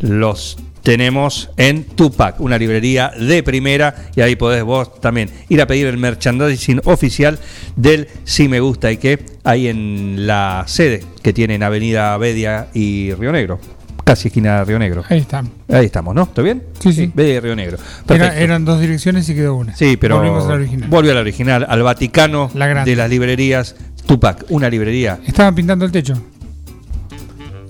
los 0.00 0.56
tenemos 0.86 1.50
en 1.56 1.82
Tupac, 1.82 2.38
una 2.40 2.56
librería 2.56 3.10
de 3.18 3.42
primera 3.42 3.92
y 4.14 4.20
ahí 4.20 4.36
podés 4.36 4.62
vos 4.62 5.00
también 5.00 5.28
ir 5.48 5.60
a 5.60 5.66
pedir 5.66 5.88
el 5.88 5.96
merchandising 5.98 6.80
oficial 6.84 7.40
del 7.74 8.06
sí 8.22 8.46
me 8.46 8.60
gusta 8.60 8.92
y 8.92 8.96
qué, 8.98 9.18
ahí 9.42 9.66
en 9.66 10.28
la 10.28 10.62
sede 10.68 11.02
que 11.24 11.32
tiene 11.32 11.56
en 11.56 11.64
Avenida 11.64 12.16
Bedia 12.18 12.68
y 12.72 13.12
Río 13.14 13.32
Negro, 13.32 13.58
casi 14.04 14.28
esquina 14.28 14.58
de 14.60 14.64
Río 14.64 14.78
Negro. 14.78 15.02
Ahí 15.08 15.18
está. 15.18 15.42
Ahí 15.68 15.86
estamos, 15.86 16.14
¿no? 16.14 16.22
¿Está 16.22 16.40
bien? 16.42 16.62
Sí, 16.78 16.92
sí. 16.92 17.10
Bedia 17.12 17.34
y 17.34 17.40
Río 17.40 17.56
Negro. 17.56 17.78
Era- 18.08 18.38
eran 18.38 18.64
dos 18.64 18.80
direcciones 18.80 19.28
y 19.28 19.34
quedó 19.34 19.56
una. 19.56 19.74
Sí, 19.74 19.96
pero 19.96 20.18
Volvimos 20.18 20.44
a 20.44 20.50
la 20.50 20.54
original. 20.54 20.88
volvió 20.88 21.10
a 21.10 21.14
la 21.16 21.20
original, 21.22 21.66
al 21.68 21.82
Vaticano 21.82 22.48
La 22.54 22.84
de 22.84 22.94
las 22.94 23.10
librerías 23.10 23.74
Tupac, 24.06 24.44
una 24.50 24.70
librería. 24.70 25.18
Estaban 25.26 25.52
pintando 25.56 25.84
el 25.84 25.90
techo. 25.90 26.14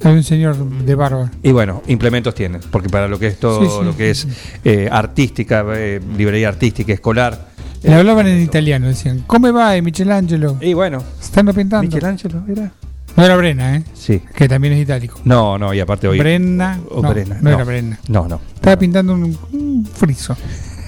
Hay 0.03 0.13
un 0.13 0.23
señor 0.23 0.57
de 0.57 0.95
barba. 0.95 1.31
Y 1.43 1.53
bueno, 1.53 1.83
implementos 1.87 2.35
tienen, 2.35 2.61
porque 2.71 2.89
para 2.89 3.09
lo 3.09 3.19
que 3.19 3.29
es 3.29 3.39
todo 3.39 3.61
Sí, 3.61 3.69
sí, 3.69 3.85
lo 3.85 3.97
que 3.97 4.11
es 4.11 4.27
eh, 4.65 4.89
artística, 4.91 5.65
eh, 5.75 6.01
librería 6.17 6.49
artística, 6.49 6.93
escolar. 6.93 7.49
Le 7.83 7.95
hablaban 7.95 8.27
en 8.27 8.43
italiano, 8.43 8.89
decían, 8.89 9.25
¿cómo 9.27 9.53
va 9.53 9.77
eh, 9.77 9.83
Michelangelo? 9.83 10.57
Y 10.61 10.75
bueno, 10.75 11.03
están 11.21 11.47
pintando. 11.47 11.83
Michelangelo 11.83 12.43
era. 12.49 12.73
No 13.17 13.25
era 13.25 13.37
Brenna, 13.37 13.77
¿eh? 13.77 13.85
Sí. 13.95 14.21
Que 14.35 14.49
también 14.49 14.75
es 14.75 14.83
itálico. 14.83 15.21
No, 15.25 15.57
no, 15.57 15.73
y 15.73 15.81
aparte 15.81 16.07
hoy. 16.07 16.19
Brenna. 16.19 16.81
o 16.91 17.01
no, 17.01 17.09
Brenna, 17.11 17.39
no 17.41 17.51
era 17.51 17.65
Brenna. 17.65 17.99
No, 18.09 18.29
no. 18.29 18.41
Estaba 18.55 18.77
pintando 18.77 19.15
un, 19.15 19.37
un 19.53 19.87
friso. 19.87 20.37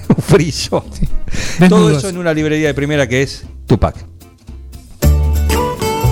Un 0.09 0.23
friso. 0.23 0.83
Todo 1.69 1.91
eso 1.91 2.09
en 2.09 2.17
una 2.17 2.33
librería 2.33 2.69
de 2.69 2.73
primera 2.73 3.07
que 3.07 3.21
es 3.21 3.43
Tupac. 3.67 3.95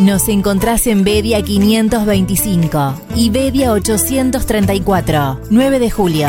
Nos 0.00 0.28
encontrás 0.28 0.86
en 0.86 1.02
Bedia 1.02 1.42
525 1.42 3.02
y 3.16 3.30
Bedia 3.30 3.72
834, 3.72 5.40
9 5.50 5.78
de 5.80 5.90
julio. 5.90 6.28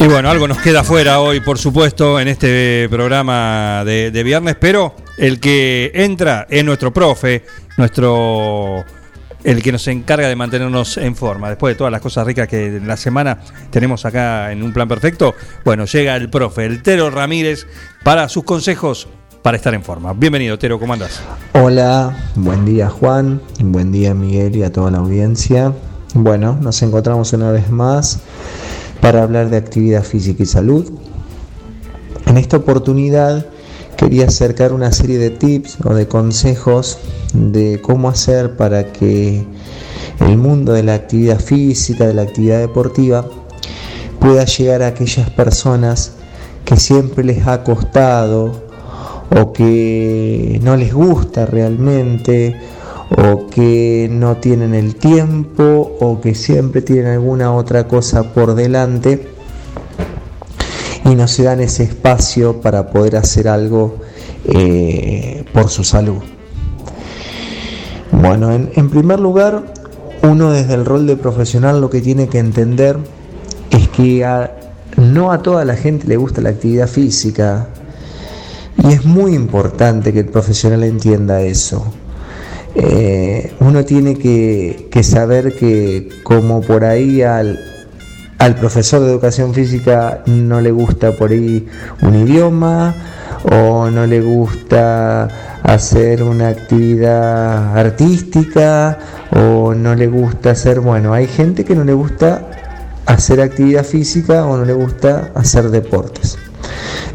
Y 0.00 0.06
bueno, 0.08 0.30
algo 0.30 0.48
nos 0.48 0.58
queda 0.58 0.82
fuera 0.82 1.20
hoy, 1.20 1.38
por 1.38 1.58
supuesto, 1.58 2.18
en 2.18 2.26
este 2.26 2.88
programa 2.90 3.84
de, 3.84 4.10
de 4.10 4.22
viernes, 4.24 4.56
pero 4.58 4.96
el 5.16 5.38
que 5.38 5.92
entra 5.94 6.48
es 6.50 6.64
nuestro 6.64 6.92
profe, 6.92 7.44
nuestro 7.76 8.84
el 9.44 9.62
que 9.62 9.72
nos 9.72 9.86
encarga 9.88 10.28
de 10.28 10.36
mantenernos 10.36 10.96
en 10.96 11.16
forma. 11.16 11.48
Después 11.48 11.74
de 11.74 11.78
todas 11.78 11.90
las 11.90 12.00
cosas 12.00 12.26
ricas 12.26 12.48
que 12.48 12.76
en 12.76 12.86
la 12.86 12.96
semana 12.96 13.38
tenemos 13.70 14.04
acá 14.04 14.52
en 14.52 14.62
un 14.62 14.72
plan 14.72 14.88
perfecto, 14.88 15.34
bueno, 15.64 15.84
llega 15.86 16.16
el 16.16 16.30
profe, 16.30 16.66
el 16.66 16.82
Tero 16.82 17.10
Ramírez, 17.10 17.66
para 18.02 18.28
sus 18.28 18.44
consejos 18.44 19.08
para 19.42 19.56
estar 19.56 19.72
en 19.74 19.82
forma. 19.82 20.12
Bienvenido, 20.12 20.58
Tero, 20.58 20.78
¿cómo 20.78 20.92
andás? 20.92 21.22
Hola, 21.54 22.14
buen 22.34 22.64
día 22.64 22.90
Juan, 22.90 23.40
buen 23.60 23.90
día 23.90 24.14
Miguel 24.14 24.56
y 24.56 24.62
a 24.62 24.72
toda 24.72 24.90
la 24.90 24.98
audiencia. 24.98 25.72
Bueno, 26.14 26.58
nos 26.60 26.82
encontramos 26.82 27.32
una 27.32 27.50
vez 27.50 27.70
más 27.70 28.20
para 29.00 29.22
hablar 29.22 29.48
de 29.48 29.56
actividad 29.56 30.02
física 30.02 30.42
y 30.42 30.46
salud. 30.46 30.90
En 32.26 32.36
esta 32.36 32.58
oportunidad 32.58 33.46
quería 34.00 34.28
acercar 34.28 34.72
una 34.72 34.92
serie 34.92 35.18
de 35.18 35.28
tips 35.28 35.76
o 35.84 35.92
de 35.92 36.08
consejos 36.08 36.96
de 37.34 37.82
cómo 37.82 38.08
hacer 38.08 38.56
para 38.56 38.92
que 38.92 39.44
el 40.20 40.38
mundo 40.38 40.72
de 40.72 40.82
la 40.82 40.94
actividad 40.94 41.38
física, 41.38 42.06
de 42.06 42.14
la 42.14 42.22
actividad 42.22 42.60
deportiva, 42.60 43.26
pueda 44.18 44.46
llegar 44.46 44.82
a 44.82 44.86
aquellas 44.86 45.28
personas 45.28 46.12
que 46.64 46.78
siempre 46.78 47.24
les 47.24 47.46
ha 47.46 47.62
costado 47.62 48.62
o 49.38 49.52
que 49.52 50.58
no 50.62 50.76
les 50.76 50.94
gusta 50.94 51.44
realmente 51.44 52.58
o 53.18 53.48
que 53.48 54.08
no 54.10 54.38
tienen 54.38 54.74
el 54.74 54.94
tiempo 54.94 55.98
o 56.00 56.22
que 56.22 56.34
siempre 56.34 56.80
tienen 56.80 57.12
alguna 57.12 57.52
otra 57.52 57.86
cosa 57.86 58.32
por 58.32 58.54
delante 58.54 59.39
y 61.10 61.16
no 61.16 61.26
se 61.26 61.42
dan 61.42 61.60
ese 61.60 61.82
espacio 61.82 62.60
para 62.60 62.90
poder 62.90 63.16
hacer 63.16 63.48
algo 63.48 63.96
eh, 64.44 65.44
por 65.52 65.68
su 65.68 65.82
salud. 65.82 66.22
Bueno, 68.12 68.52
en, 68.52 68.90
primer 68.90 69.18
lugar, 69.18 69.74
uno 70.22 70.52
desde 70.52 70.74
el 70.74 70.84
rol 70.84 71.06
de 71.06 71.16
profesional 71.16 71.80
lo 71.80 71.90
que 71.90 72.00
tiene 72.00 72.28
que 72.28 72.38
entender 72.38 72.98
es 73.70 73.88
que 73.88 74.24
no 74.96 75.32
a 75.32 75.42
toda 75.42 75.64
la 75.64 75.74
gente 75.74 76.06
le 76.06 76.16
gusta 76.16 76.40
la 76.40 76.50
actividad 76.50 76.88
física 76.88 77.68
y 78.82 78.92
es 78.92 79.04
muy 79.04 79.34
importante 79.34 80.12
que 80.12 80.20
el 80.20 80.26
profesional 80.26 80.84
entienda 80.84 81.40
eso. 81.42 81.84
Eh, 82.74 83.52
uno 83.60 83.84
tiene 83.84 84.16
que 84.16 85.02
saber 85.02 85.56
que 85.56 86.08
como 86.22 86.60
por 86.60 86.84
ahí 86.84 87.22
al, 87.22 87.58
al 88.40 88.54
profesor 88.54 89.02
de 89.02 89.10
educación 89.10 89.52
física 89.52 90.22
no 90.24 90.62
le 90.62 90.70
gusta 90.70 91.12
por 91.12 91.30
ahí 91.30 91.68
un 92.00 92.14
idioma 92.26 92.94
o 93.52 93.90
no 93.90 94.06
le 94.06 94.22
gusta 94.22 95.60
hacer 95.62 96.22
una 96.22 96.48
actividad 96.48 97.76
artística 97.76 98.98
o 99.36 99.74
no 99.74 99.94
le 99.94 100.06
gusta 100.06 100.52
hacer, 100.52 100.80
bueno, 100.80 101.12
hay 101.12 101.26
gente 101.26 101.66
que 101.66 101.74
no 101.74 101.84
le 101.84 101.92
gusta 101.92 102.48
hacer 103.04 103.42
actividad 103.42 103.84
física 103.84 104.46
o 104.46 104.56
no 104.56 104.64
le 104.64 104.72
gusta 104.72 105.32
hacer 105.34 105.68
deportes. 105.68 106.38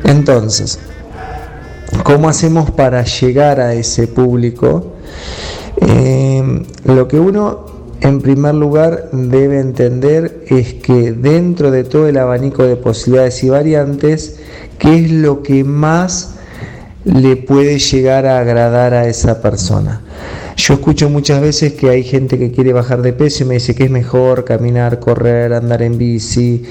Entonces, 0.03 0.77
¿cómo 2.03 2.29
hacemos 2.29 2.69
para 2.69 3.03
llegar 3.03 3.59
a 3.59 3.73
ese 3.73 4.05
público? 4.05 4.93
Eh, 5.77 6.63
lo 6.83 7.07
que 7.07 7.19
uno 7.19 7.74
en 8.05 8.21
primer 8.21 8.53
lugar 8.53 9.09
debe 9.11 9.59
entender 9.59 10.43
es 10.47 10.75
que 10.75 11.11
dentro 11.11 11.71
de 11.71 11.83
todo 11.83 12.07
el 12.07 12.17
abanico 12.17 12.63
de 12.63 12.75
posibilidades 12.75 13.43
y 13.43 13.49
variantes, 13.49 14.39
¿qué 14.77 15.05
es 15.05 15.11
lo 15.11 15.41
que 15.41 15.63
más 15.63 16.35
le 17.03 17.35
puede 17.35 17.79
llegar 17.79 18.27
a 18.27 18.37
agradar 18.37 18.93
a 18.93 19.07
esa 19.07 19.41
persona? 19.41 20.01
Yo 20.57 20.75
escucho 20.75 21.09
muchas 21.09 21.41
veces 21.41 21.73
que 21.73 21.89
hay 21.89 22.03
gente 22.03 22.39
que 22.39 22.51
quiere 22.51 22.71
bajar 22.71 23.01
de 23.01 23.11
peso 23.11 23.43
y 23.43 23.47
me 23.47 23.55
dice 23.55 23.75
que 23.75 23.83
es 23.83 23.91
mejor 23.91 24.45
caminar, 24.45 24.99
correr, 24.99 25.53
andar 25.53 25.81
en 25.81 25.97
bici. 25.97 26.63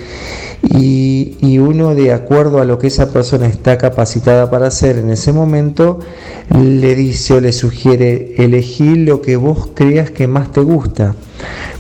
Y, 0.63 1.37
y 1.43 1.59
uno 1.59 1.95
de 1.95 2.13
acuerdo 2.13 2.61
a 2.61 2.65
lo 2.65 2.79
que 2.79 2.87
esa 2.87 3.13
persona 3.13 3.47
está 3.47 3.77
capacitada 3.77 4.51
para 4.51 4.69
hacer 4.69 4.97
en 4.97 5.11
ese 5.11 5.35
momento, 5.35 6.01
le 6.51 6.95
dice 6.95 7.35
o 7.35 7.41
le 7.41 7.53
sugiere 7.53 8.35
elegir 8.39 8.97
lo 8.99 9.21
que 9.21 9.37
vos 9.37 9.69
creas 9.75 10.11
que 10.11 10.27
más 10.27 10.51
te 10.51 10.61
gusta. 10.61 11.15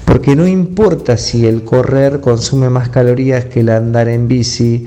Porque 0.04 0.36
no 0.36 0.46
importa 0.46 1.16
si 1.16 1.46
el 1.46 1.64
correr 1.64 2.20
consume 2.20 2.68
más 2.68 2.90
calorías 2.90 3.46
que 3.46 3.60
el 3.60 3.70
andar 3.70 4.08
en 4.08 4.28
bici, 4.28 4.86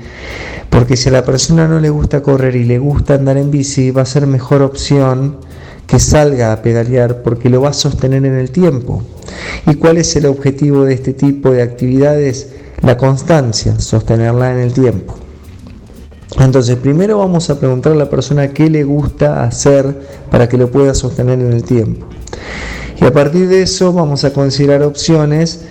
porque 0.70 0.96
si 0.96 1.08
a 1.08 1.12
la 1.12 1.24
persona 1.24 1.66
no 1.66 1.80
le 1.80 1.90
gusta 1.90 2.22
correr 2.22 2.54
y 2.54 2.62
le 2.62 2.78
gusta 2.78 3.14
andar 3.14 3.36
en 3.36 3.50
bici, 3.50 3.90
va 3.90 4.02
a 4.02 4.06
ser 4.06 4.28
mejor 4.28 4.62
opción 4.62 5.47
que 5.88 5.98
salga 5.98 6.52
a 6.52 6.62
pedalear 6.62 7.22
porque 7.22 7.48
lo 7.48 7.62
va 7.62 7.70
a 7.70 7.72
sostener 7.72 8.24
en 8.24 8.36
el 8.36 8.50
tiempo. 8.50 9.02
¿Y 9.66 9.74
cuál 9.74 9.96
es 9.96 10.14
el 10.16 10.26
objetivo 10.26 10.84
de 10.84 10.94
este 10.94 11.14
tipo 11.14 11.50
de 11.50 11.62
actividades? 11.62 12.50
La 12.82 12.96
constancia, 12.96 13.80
sostenerla 13.80 14.52
en 14.52 14.58
el 14.60 14.72
tiempo. 14.72 15.16
Entonces, 16.38 16.76
primero 16.76 17.18
vamos 17.18 17.48
a 17.50 17.58
preguntar 17.58 17.92
a 17.92 17.96
la 17.96 18.10
persona 18.10 18.48
qué 18.48 18.68
le 18.68 18.84
gusta 18.84 19.42
hacer 19.42 19.98
para 20.30 20.48
que 20.48 20.58
lo 20.58 20.70
pueda 20.70 20.94
sostener 20.94 21.40
en 21.40 21.52
el 21.52 21.64
tiempo. 21.64 22.06
Y 23.00 23.04
a 23.04 23.12
partir 23.12 23.48
de 23.48 23.62
eso 23.62 23.92
vamos 23.92 24.24
a 24.24 24.32
considerar 24.32 24.82
opciones 24.82 25.62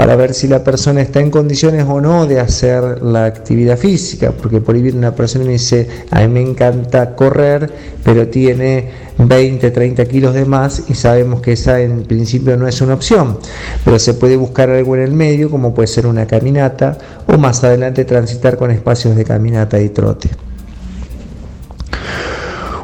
para 0.00 0.16
ver 0.16 0.32
si 0.32 0.48
la 0.48 0.64
persona 0.64 1.02
está 1.02 1.20
en 1.20 1.30
condiciones 1.30 1.84
o 1.86 2.00
no 2.00 2.24
de 2.24 2.40
hacer 2.40 3.02
la 3.02 3.26
actividad 3.26 3.76
física, 3.76 4.32
porque 4.32 4.62
por 4.62 4.74
ahí 4.74 4.80
viene 4.80 4.96
una 4.96 5.14
persona 5.14 5.44
y 5.44 5.48
me 5.48 5.52
dice, 5.52 5.86
a 6.10 6.22
mí 6.22 6.28
me 6.28 6.40
encanta 6.40 7.14
correr, 7.14 7.70
pero 8.02 8.26
tiene 8.28 8.88
20, 9.18 9.70
30 9.70 10.06
kilos 10.06 10.32
de 10.32 10.46
más 10.46 10.84
y 10.88 10.94
sabemos 10.94 11.42
que 11.42 11.52
esa 11.52 11.82
en 11.82 12.04
principio 12.04 12.56
no 12.56 12.66
es 12.66 12.80
una 12.80 12.94
opción, 12.94 13.36
pero 13.84 13.98
se 13.98 14.14
puede 14.14 14.38
buscar 14.38 14.70
algo 14.70 14.96
en 14.96 15.02
el 15.02 15.12
medio, 15.12 15.50
como 15.50 15.74
puede 15.74 15.88
ser 15.88 16.06
una 16.06 16.26
caminata, 16.26 16.96
o 17.26 17.36
más 17.36 17.62
adelante 17.62 18.06
transitar 18.06 18.56
con 18.56 18.70
espacios 18.70 19.14
de 19.14 19.24
caminata 19.26 19.78
y 19.78 19.90
trote. 19.90 20.30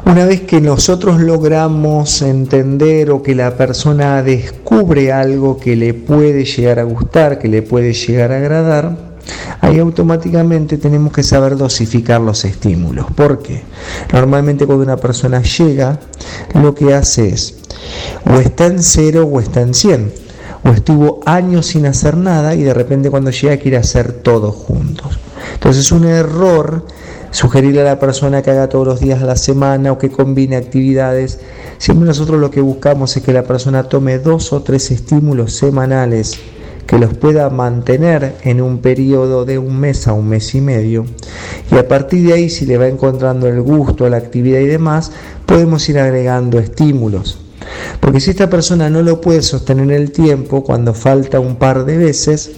Una 0.09 0.23
vez 0.23 0.41
que 0.43 0.61
nosotros 0.61 1.19
logramos 1.19 2.21
entender 2.21 3.11
o 3.11 3.21
que 3.21 3.35
la 3.35 3.57
persona 3.57 4.23
descubre 4.23 5.11
algo 5.11 5.59
que 5.59 5.75
le 5.75 5.93
puede 5.93 6.45
llegar 6.45 6.79
a 6.79 6.83
gustar, 6.83 7.39
que 7.39 7.49
le 7.49 7.61
puede 7.61 7.91
llegar 7.91 8.31
a 8.31 8.37
agradar, 8.37 8.97
ahí 9.59 9.79
automáticamente 9.79 10.77
tenemos 10.77 11.11
que 11.11 11.23
saber 11.23 11.57
dosificar 11.57 12.21
los 12.21 12.45
estímulos. 12.45 13.07
¿Por 13.11 13.39
qué? 13.39 13.63
Normalmente 14.13 14.65
cuando 14.65 14.85
una 14.85 14.95
persona 14.95 15.41
llega, 15.41 15.99
lo 16.53 16.73
que 16.73 16.93
hace 16.93 17.27
es 17.27 17.57
o 18.25 18.39
está 18.39 18.67
en 18.67 18.81
cero 18.81 19.29
o 19.29 19.41
está 19.41 19.59
en 19.59 19.73
100. 19.73 20.13
O 20.63 20.69
estuvo 20.69 21.19
años 21.25 21.67
sin 21.67 21.85
hacer 21.85 22.15
nada 22.15 22.55
y 22.55 22.63
de 22.63 22.73
repente 22.73 23.09
cuando 23.09 23.31
llega 23.31 23.57
quiere 23.57 23.75
hacer 23.75 24.13
todo 24.13 24.53
juntos. 24.53 25.19
Entonces 25.53 25.85
es 25.85 25.91
un 25.91 26.05
error 26.05 26.85
sugerirle 27.37 27.81
a 27.81 27.83
la 27.83 27.99
persona 27.99 28.41
que 28.41 28.49
haga 28.49 28.67
todos 28.67 28.87
los 28.87 28.99
días 28.99 29.21
a 29.21 29.27
la 29.27 29.35
semana 29.35 29.91
o 29.91 29.99
que 29.99 30.09
combine 30.09 30.55
actividades. 30.55 31.39
Siempre 31.77 32.07
nosotros 32.07 32.41
lo 32.41 32.49
que 32.49 32.61
buscamos 32.61 33.15
es 33.15 33.21
que 33.21 33.31
la 33.31 33.43
persona 33.43 33.83
tome 33.83 34.17
dos 34.17 34.53
o 34.53 34.63
tres 34.63 34.89
estímulos 34.89 35.53
semanales 35.53 36.39
que 36.87 36.97
los 36.97 37.13
pueda 37.13 37.51
mantener 37.51 38.37
en 38.41 38.59
un 38.59 38.79
periodo 38.79 39.45
de 39.45 39.59
un 39.59 39.79
mes 39.79 40.07
a 40.07 40.13
un 40.13 40.29
mes 40.29 40.55
y 40.55 40.61
medio. 40.61 41.05
Y 41.71 41.75
a 41.75 41.87
partir 41.87 42.25
de 42.25 42.33
ahí, 42.33 42.49
si 42.49 42.65
le 42.65 42.79
va 42.79 42.87
encontrando 42.87 43.47
el 43.47 43.61
gusto 43.61 44.07
a 44.07 44.09
la 44.09 44.17
actividad 44.17 44.59
y 44.61 44.65
demás, 44.65 45.11
podemos 45.45 45.87
ir 45.89 45.99
agregando 45.99 46.57
estímulos. 46.57 47.37
Porque 47.99 48.19
si 48.19 48.31
esta 48.31 48.49
persona 48.49 48.89
no 48.89 49.03
lo 49.03 49.21
puede 49.21 49.43
sostener 49.43 49.83
en 49.83 49.91
el 49.91 50.11
tiempo, 50.11 50.63
cuando 50.63 50.95
falta 50.95 51.39
un 51.39 51.57
par 51.57 51.85
de 51.85 51.97
veces, 51.97 52.53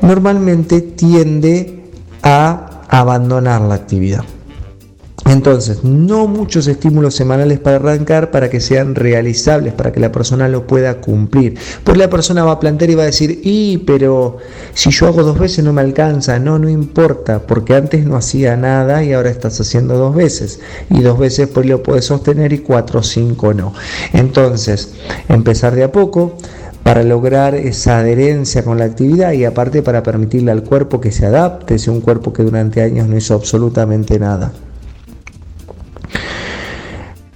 normalmente 0.00 0.80
tiende 0.80 1.82
a 2.22 2.69
abandonar 2.90 3.62
la 3.62 3.74
actividad. 3.74 4.24
Entonces, 5.26 5.84
no 5.84 6.26
muchos 6.26 6.66
estímulos 6.66 7.14
semanales 7.14 7.60
para 7.60 7.76
arrancar 7.76 8.30
para 8.30 8.50
que 8.50 8.60
sean 8.60 8.94
realizables, 8.94 9.72
para 9.74 9.92
que 9.92 10.00
la 10.00 10.10
persona 10.10 10.48
lo 10.48 10.66
pueda 10.66 11.00
cumplir. 11.00 11.56
Porque 11.84 12.00
la 12.00 12.10
persona 12.10 12.42
va 12.42 12.52
a 12.52 12.60
plantear 12.60 12.90
y 12.90 12.94
va 12.96 13.02
a 13.04 13.06
decir, 13.06 13.40
y 13.44 13.78
pero 13.78 14.38
si 14.74 14.90
yo 14.90 15.06
hago 15.06 15.22
dos 15.22 15.38
veces 15.38 15.64
no 15.64 15.72
me 15.72 15.82
alcanza. 15.82 16.38
No, 16.38 16.58
no 16.58 16.68
importa, 16.68 17.40
porque 17.40 17.74
antes 17.74 18.04
no 18.04 18.16
hacía 18.16 18.56
nada 18.56 19.04
y 19.04 19.12
ahora 19.12 19.30
estás 19.30 19.60
haciendo 19.60 19.96
dos 19.96 20.16
veces. 20.16 20.58
Y 20.88 21.00
dos 21.00 21.18
veces 21.18 21.48
pues 21.48 21.66
lo 21.66 21.82
puedes 21.82 22.06
sostener 22.06 22.52
y 22.52 22.58
cuatro 22.58 23.00
o 23.00 23.02
cinco 23.02 23.54
no. 23.54 23.72
Entonces, 24.12 24.94
empezar 25.28 25.76
de 25.76 25.84
a 25.84 25.92
poco 25.92 26.36
para 26.90 27.04
lograr 27.04 27.54
esa 27.54 28.00
adherencia 28.00 28.64
con 28.64 28.76
la 28.76 28.86
actividad 28.86 29.30
y 29.30 29.44
aparte 29.44 29.80
para 29.80 30.02
permitirle 30.02 30.50
al 30.50 30.64
cuerpo 30.64 31.00
que 31.00 31.12
se 31.12 31.24
adapte, 31.24 31.78
si 31.78 31.88
un 31.88 32.00
cuerpo 32.00 32.32
que 32.32 32.42
durante 32.42 32.82
años 32.82 33.06
no 33.06 33.16
hizo 33.16 33.32
absolutamente 33.34 34.18
nada. 34.18 34.50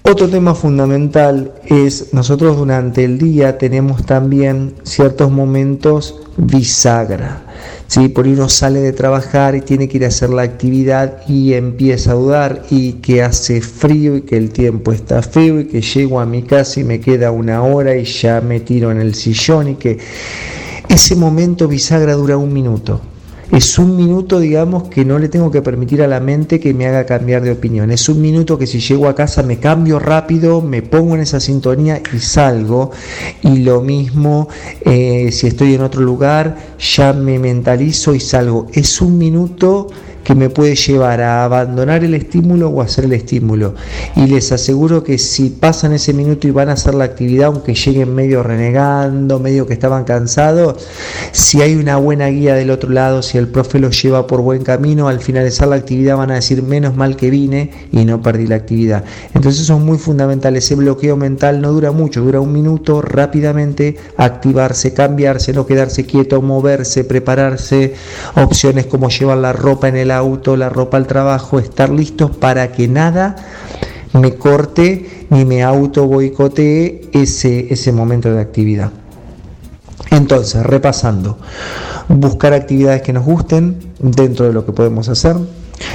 Otro 0.03 0.29
tema 0.29 0.57
fundamental 0.57 1.53
es 1.67 2.13
nosotros 2.13 2.57
durante 2.57 3.05
el 3.05 3.17
día 3.17 3.57
tenemos 3.57 4.05
también 4.05 4.75
ciertos 4.83 5.31
momentos 5.31 6.21
bisagra. 6.37 7.44
¿Sí? 7.95 8.09
Por 8.09 8.25
ahí 8.25 8.33
uno 8.33 8.49
sale 8.49 8.81
de 8.81 8.93
trabajar 8.93 9.55
y 9.55 9.61
tiene 9.61 9.89
que 9.89 9.99
ir 9.99 10.05
a 10.05 10.09
hacer 10.09 10.31
la 10.31 10.43
actividad 10.43 11.23
y 11.29 11.53
empieza 11.53 12.11
a 12.11 12.15
dudar 12.15 12.63
y 12.69 12.95
que 12.95 13.23
hace 13.23 13.61
frío 13.61 14.17
y 14.17 14.23
que 14.23 14.37
el 14.37 14.51
tiempo 14.51 14.93
está 14.93 15.23
feo 15.23 15.61
y 15.61 15.67
que 15.67 15.81
llego 15.81 16.19
a 16.19 16.27
mi 16.27 16.43
casa 16.43 16.81
y 16.81 16.85
me 16.85 17.01
queda 17.01 17.31
una 17.31 17.63
hora 17.63 17.97
y 17.97 18.05
ya 18.05 18.41
me 18.41 18.59
tiro 18.61 18.91
en 18.91 19.01
el 19.01 19.15
sillón 19.15 19.69
y 19.69 19.75
que 19.77 19.99
ese 20.89 21.15
momento 21.15 21.69
bisagra 21.69 22.15
dura 22.15 22.37
un 22.37 22.53
minuto. 22.53 23.01
Es 23.51 23.79
un 23.79 23.97
minuto, 23.97 24.41
digamos, 24.41 24.85
que 24.85 25.05
no 25.05 25.19
le 25.19 25.29
tengo 25.29 25.51
que 25.51 25.63
permitir 25.63 26.03
a 26.03 26.09
la 26.09 26.19
mente 26.19 26.59
que 26.59 26.75
me 26.75 26.87
haga 26.87 27.05
cambiar 27.05 27.43
de 27.43 27.53
opinión. 27.53 27.91
Es 27.91 28.09
un 28.09 28.21
minuto 28.21 28.59
que 28.59 28.67
si 28.67 28.81
llego 28.81 29.09
a 29.09 29.15
casa 29.15 29.43
me 29.43 29.59
cambio 29.59 29.99
rápido, 29.99 30.61
me 30.61 30.83
pongo 30.83 31.15
en 31.15 31.21
esa 31.21 31.41
sintonía 31.41 32.01
y 32.13 32.19
salgo. 32.19 32.91
Y 33.43 33.59
lo 33.59 33.81
mismo 33.81 34.49
eh, 34.81 35.31
si 35.33 35.47
estoy 35.47 35.75
en 35.75 35.83
otro 35.83 36.01
lugar, 36.01 36.57
ya 36.79 37.13
me 37.13 37.39
mentalizo 37.39 38.15
y 38.15 38.21
salgo. 38.21 38.67
Es 38.73 39.01
un 39.01 39.19
minuto 39.19 39.89
que 40.25 40.35
me 40.35 40.49
puede 40.51 40.75
llevar 40.75 41.21
a 41.21 41.45
abandonar 41.45 42.03
el 42.03 42.15
estímulo 42.15 42.71
o 42.71 42.81
hacer 42.81 43.05
el 43.05 43.13
estímulo. 43.13 43.75
Y 44.17 44.27
les 44.27 44.51
aseguro 44.53 45.05
que 45.05 45.19
si 45.19 45.51
pasan 45.51 45.93
ese 45.93 46.13
minuto 46.15 46.49
y 46.49 46.51
van 46.51 46.71
a 46.71 46.73
hacer 46.73 46.95
la 46.95 47.05
actividad, 47.05 47.49
aunque 47.49 47.75
lleguen 47.75 48.15
medio 48.15 48.43
renegando, 48.43 49.39
medio 49.39 49.67
que 49.67 49.75
estaban 49.75 50.05
cansados, 50.05 50.87
si 51.33 51.61
hay 51.61 51.77
una 51.77 51.97
buena 51.97 52.29
guía 52.29 52.55
del 52.55 52.71
otro 52.71 52.91
lado, 52.91 53.23
si 53.23 53.39
el 53.39 53.49
profe 53.49 53.79
los 53.79 54.03
lleva 54.03 54.27
por 54.27 54.41
buen 54.41 54.65
camino, 54.65 55.09
al 55.09 55.21
finalizar 55.21 55.69
la 55.69 55.77
actividad 55.77 56.17
van 56.17 56.31
a 56.31 56.37
decir 56.37 56.63
menos 56.63 56.97
mal 56.97 57.17
que 57.17 57.31
vine 57.31 57.71
y 57.93 58.05
no 58.05 58.23
perdí 58.23 58.47
la 58.47 58.57
actividad. 58.57 59.05
Entonces 59.35 59.63
eso 59.63 59.77
es 59.77 59.83
muy 59.83 59.99
fundamental, 59.99 60.57
ese 60.57 60.75
bloqueo 60.75 61.17
mental 61.17 61.61
no 61.61 61.73
dura 61.73 61.93
mucho, 61.93 62.23
dura 62.23 62.41
un 62.41 62.53
minuto, 62.53 63.03
rápidamente 63.03 63.97
activarse, 64.17 64.95
cambiarse, 64.95 65.53
no 65.53 65.67
quedarse 65.67 66.07
quieto, 66.07 66.41
moverse, 66.41 67.05
prepararse, 67.05 67.95
opciones 68.37 68.87
como 68.87 69.11
llevar 69.11 69.39
la 69.39 69.53
ropa 69.53 69.89
en 69.89 69.97
el 69.97 70.11
auto, 70.17 70.57
la 70.57 70.69
ropa 70.69 70.97
al 70.97 71.07
trabajo, 71.07 71.59
estar 71.59 71.91
listos 71.91 72.31
para 72.31 72.73
que 72.73 72.89
nada 72.89 73.37
me 74.13 74.35
corte 74.35 75.27
ni 75.31 75.45
me 75.45 75.63
auto 75.63 76.07
boicotee 76.07 77.11
ese, 77.13 77.73
ese 77.73 77.93
momento 77.93 78.33
de 78.33 78.41
actividad. 78.41 78.91
Entonces, 80.11 80.63
repasando, 80.63 81.39
buscar 82.09 82.53
actividades 82.53 83.03
que 83.03 83.13
nos 83.13 83.25
gusten 83.25 83.77
dentro 83.99 84.47
de 84.47 84.53
lo 84.53 84.65
que 84.65 84.73
podemos 84.73 85.09
hacer, 85.09 85.37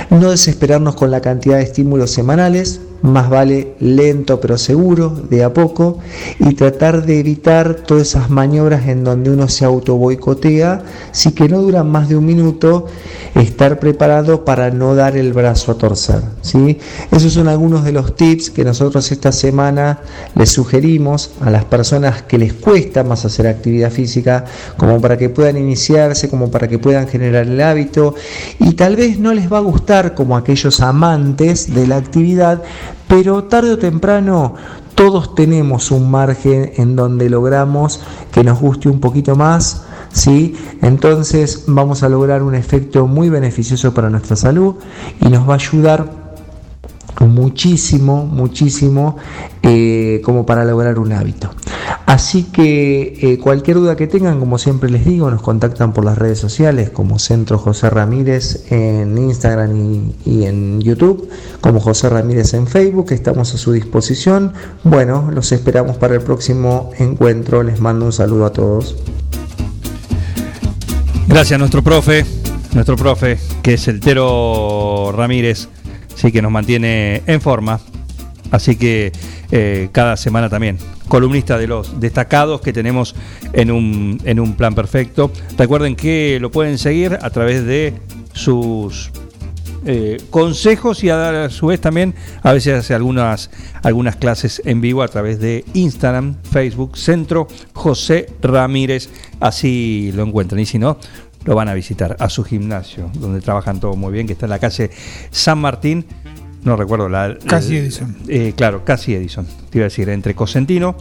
no 0.09 0.31
desesperarnos 0.31 0.95
con 0.95 1.11
la 1.11 1.21
cantidad 1.21 1.57
de 1.57 1.63
estímulos 1.63 2.11
semanales, 2.11 2.81
más 3.01 3.29
vale 3.29 3.75
lento 3.79 4.39
pero 4.39 4.57
seguro, 4.57 5.09
de 5.09 5.43
a 5.43 5.53
poco, 5.53 5.99
y 6.39 6.53
tratar 6.55 7.05
de 7.05 7.19
evitar 7.19 7.75
todas 7.75 8.09
esas 8.09 8.29
maniobras 8.29 8.87
en 8.87 9.03
donde 9.03 9.31
uno 9.31 9.47
se 9.47 9.65
auto 9.65 9.95
boicotea, 9.95 10.81
si 11.11 11.31
que 11.31 11.49
no 11.49 11.61
duran 11.61 11.89
más 11.89 12.09
de 12.09 12.15
un 12.15 12.25
minuto, 12.25 12.87
estar 13.35 13.79
preparado 13.79 14.45
para 14.45 14.71
no 14.71 14.95
dar 14.95 15.15
el 15.15 15.33
brazo 15.33 15.71
a 15.71 15.77
torcer. 15.77 16.21
¿sí? 16.41 16.77
Esos 17.11 17.33
son 17.33 17.47
algunos 17.47 17.83
de 17.83 17.91
los 17.91 18.15
tips 18.15 18.49
que 18.49 18.63
nosotros 18.63 19.11
esta 19.11 19.31
semana 19.31 19.99
les 20.35 20.51
sugerimos 20.51 21.31
a 21.41 21.49
las 21.49 21.65
personas 21.65 22.23
que 22.23 22.37
les 22.37 22.53
cuesta 22.53 23.03
más 23.03 23.25
hacer 23.25 23.47
actividad 23.47 23.91
física, 23.91 24.45
como 24.77 24.99
para 24.99 25.17
que 25.17 25.29
puedan 25.29 25.57
iniciarse, 25.57 26.29
como 26.29 26.51
para 26.51 26.67
que 26.67 26.79
puedan 26.79 27.07
generar 27.07 27.45
el 27.47 27.61
hábito, 27.61 28.15
y 28.59 28.73
tal 28.73 28.95
vez 28.95 29.19
no 29.19 29.33
les 29.33 29.51
va 29.51 29.57
a 29.57 29.61
gustar 29.61 30.15
como 30.15 30.35
aquellos 30.35 30.81
amantes 30.81 31.73
de 31.73 31.87
la 31.87 31.97
actividad, 31.97 32.61
pero 33.07 33.43
tarde 33.45 33.71
o 33.71 33.77
temprano 33.77 34.55
todos 34.95 35.33
tenemos 35.33 35.91
un 35.91 36.11
margen 36.11 36.73
en 36.75 36.95
donde 36.95 37.29
logramos 37.29 38.01
que 38.33 38.43
nos 38.43 38.59
guste 38.59 38.89
un 38.89 38.99
poquito 38.99 39.35
más, 39.35 39.85
¿sí? 40.11 40.57
Entonces 40.81 41.63
vamos 41.67 42.03
a 42.03 42.09
lograr 42.09 42.43
un 42.43 42.53
efecto 42.53 43.07
muy 43.07 43.29
beneficioso 43.29 43.93
para 43.93 44.09
nuestra 44.09 44.35
salud 44.35 44.75
y 45.21 45.29
nos 45.29 45.47
va 45.47 45.53
a 45.53 45.55
ayudar 45.55 46.18
muchísimo, 47.19 48.25
muchísimo 48.25 49.17
eh, 49.63 50.21
como 50.23 50.45
para 50.45 50.65
lograr 50.65 50.99
un 50.99 51.11
hábito. 51.11 51.49
Así 52.05 52.43
que 52.43 53.17
eh, 53.21 53.37
cualquier 53.37 53.77
duda 53.77 53.95
que 53.95 54.07
tengan, 54.07 54.39
como 54.39 54.57
siempre 54.57 54.89
les 54.89 55.05
digo, 55.05 55.29
nos 55.29 55.41
contactan 55.41 55.93
por 55.93 56.05
las 56.05 56.17
redes 56.17 56.39
sociales 56.39 56.89
como 56.89 57.19
Centro 57.19 57.57
José 57.57 57.89
Ramírez 57.89 58.65
en 58.71 59.17
Instagram 59.17 60.13
y, 60.25 60.43
en 60.45 60.81
YouTube, 60.81 61.29
como 61.61 61.79
José 61.79 62.09
Ramírez 62.09 62.53
en 62.53 62.67
Facebook, 62.67 63.11
estamos 63.11 63.53
a 63.53 63.57
su 63.57 63.71
disposición. 63.71 64.53
Bueno, 64.83 65.29
los 65.31 65.51
esperamos 65.51 65.97
para 65.97 66.15
el 66.15 66.21
próximo 66.21 66.91
encuentro, 66.97 67.63
les 67.63 67.79
mando 67.79 68.05
un 68.05 68.13
saludo 68.13 68.45
a 68.45 68.53
todos. 68.53 68.95
Gracias 71.27 71.59
nuestro 71.59 71.83
profe, 71.83 72.25
nuestro 72.73 72.95
profe, 72.95 73.37
que 73.61 73.75
es 73.75 73.87
el 73.87 73.99
Tero 73.99 75.13
Ramírez, 75.15 75.69
sí 76.19 76.31
que 76.33 76.41
nos 76.41 76.51
mantiene 76.51 77.23
en 77.25 77.39
forma. 77.39 77.79
Así 78.51 78.75
que 78.75 79.11
eh, 79.51 79.89
cada 79.91 80.17
semana 80.17 80.49
también, 80.49 80.77
columnista 81.07 81.57
de 81.57 81.67
los 81.67 81.99
destacados 81.99 82.61
que 82.61 82.73
tenemos 82.73 83.15
en 83.53 83.71
un, 83.71 84.19
en 84.25 84.39
un 84.39 84.55
plan 84.55 84.75
perfecto. 84.75 85.31
Recuerden 85.57 85.95
que 85.95 86.39
lo 86.41 86.51
pueden 86.51 86.77
seguir 86.77 87.17
a 87.21 87.29
través 87.29 87.63
de 87.65 87.93
sus 88.33 89.11
eh, 89.85 90.17
consejos 90.29 91.03
y 91.03 91.09
a, 91.09 91.45
a 91.45 91.49
su 91.49 91.67
vez 91.67 91.79
también 91.79 92.13
a 92.41 92.51
veces 92.51 92.79
hace 92.79 92.93
algunas, 92.93 93.49
algunas 93.83 94.15
clases 94.17 94.61
en 94.65 94.81
vivo 94.81 95.03
a 95.03 95.07
través 95.07 95.39
de 95.39 95.63
Instagram, 95.73 96.35
Facebook, 96.51 96.97
Centro 96.97 97.47
José 97.73 98.33
Ramírez, 98.41 99.09
así 99.39 100.11
lo 100.15 100.23
encuentran 100.23 100.59
y 100.59 100.65
si 100.65 100.79
no, 100.79 100.97
lo 101.45 101.55
van 101.55 101.69
a 101.69 101.73
visitar 101.73 102.15
a 102.19 102.29
su 102.29 102.43
gimnasio, 102.43 103.09
donde 103.13 103.41
trabajan 103.41 103.79
todo 103.79 103.95
muy 103.95 104.11
bien, 104.13 104.27
que 104.27 104.33
está 104.33 104.45
en 104.45 104.51
la 104.51 104.59
calle 104.59 104.91
San 105.31 105.59
Martín, 105.59 106.05
no 106.63 106.75
recuerdo 106.75 107.07
la... 107.09 107.37
Casi 107.47 107.77
Edison. 107.77 108.17
eh, 108.27 108.53
claro, 108.55 108.83
casi 108.83 109.15
Edison, 109.15 109.45
te 109.69 109.77
iba 109.77 109.83
a 109.85 109.89
decir, 109.89 110.09
entre 110.09 110.35
Cosentino 110.35 110.95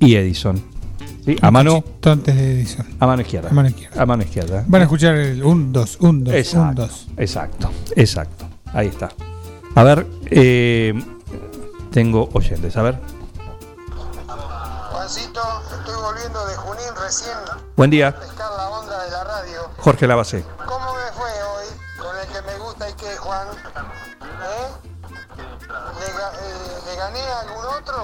y 0.00 0.14
Edison. 0.16 0.62
¿Sí? 1.24 1.36
A 1.40 1.50
mano... 1.50 1.82
Antes 2.02 2.34
de 2.36 2.52
Edison. 2.52 2.86
A 3.00 3.06
mano 3.06 3.22
izquierda. 3.22 3.48
A 3.50 3.52
mano 3.54 3.68
izquierda. 3.68 4.02
A 4.02 4.06
mano 4.06 4.22
izquierda. 4.22 4.64
Van 4.66 4.80
a 4.80 4.84
escuchar 4.84 5.14
el 5.16 5.42
1, 5.42 5.66
2, 5.72 5.98
1, 6.00 6.12
2, 6.24 6.28
1, 6.28 6.32
Exacto, 6.38 6.82
2. 6.82 7.08
exacto, 7.16 7.70
exacto. 7.96 8.46
Ahí 8.72 8.88
está. 8.88 9.10
A 9.74 9.82
ver, 9.82 10.06
eh, 10.30 10.94
tengo 11.90 12.28
oyentes, 12.32 12.76
a 12.76 12.82
ver. 12.82 12.98
Juancito, 14.92 15.40
estoy 15.78 15.94
volviendo 16.02 16.46
de 16.46 16.54
Junín 16.56 16.86
recién 17.02 17.36
Buen 17.76 17.90
día, 17.90 18.14
pescar 18.18 18.50
la 18.56 18.68
onda 18.70 19.04
de 19.04 19.10
la 19.10 19.24
radio. 19.24 19.60
Jorge 19.84 20.06
Lavacé. 20.06 20.42
¿Cómo 20.66 20.94
me 20.94 21.12
fue 21.12 21.30
hoy 21.30 21.66
con 21.98 22.16
el 22.18 22.26
que 22.28 22.40
me 22.50 22.58
gusta 22.64 22.88
y 22.88 22.92
que 22.94 23.16
Juan? 23.18 23.46
¿Eh? 23.48 24.90
¿Le, 25.68 26.12
ga- 26.12 26.32
eh, 26.40 26.78
¿le 26.86 26.96
gané 26.96 27.20
a 27.20 27.40
algún 27.40 27.64
otro? 27.82 27.94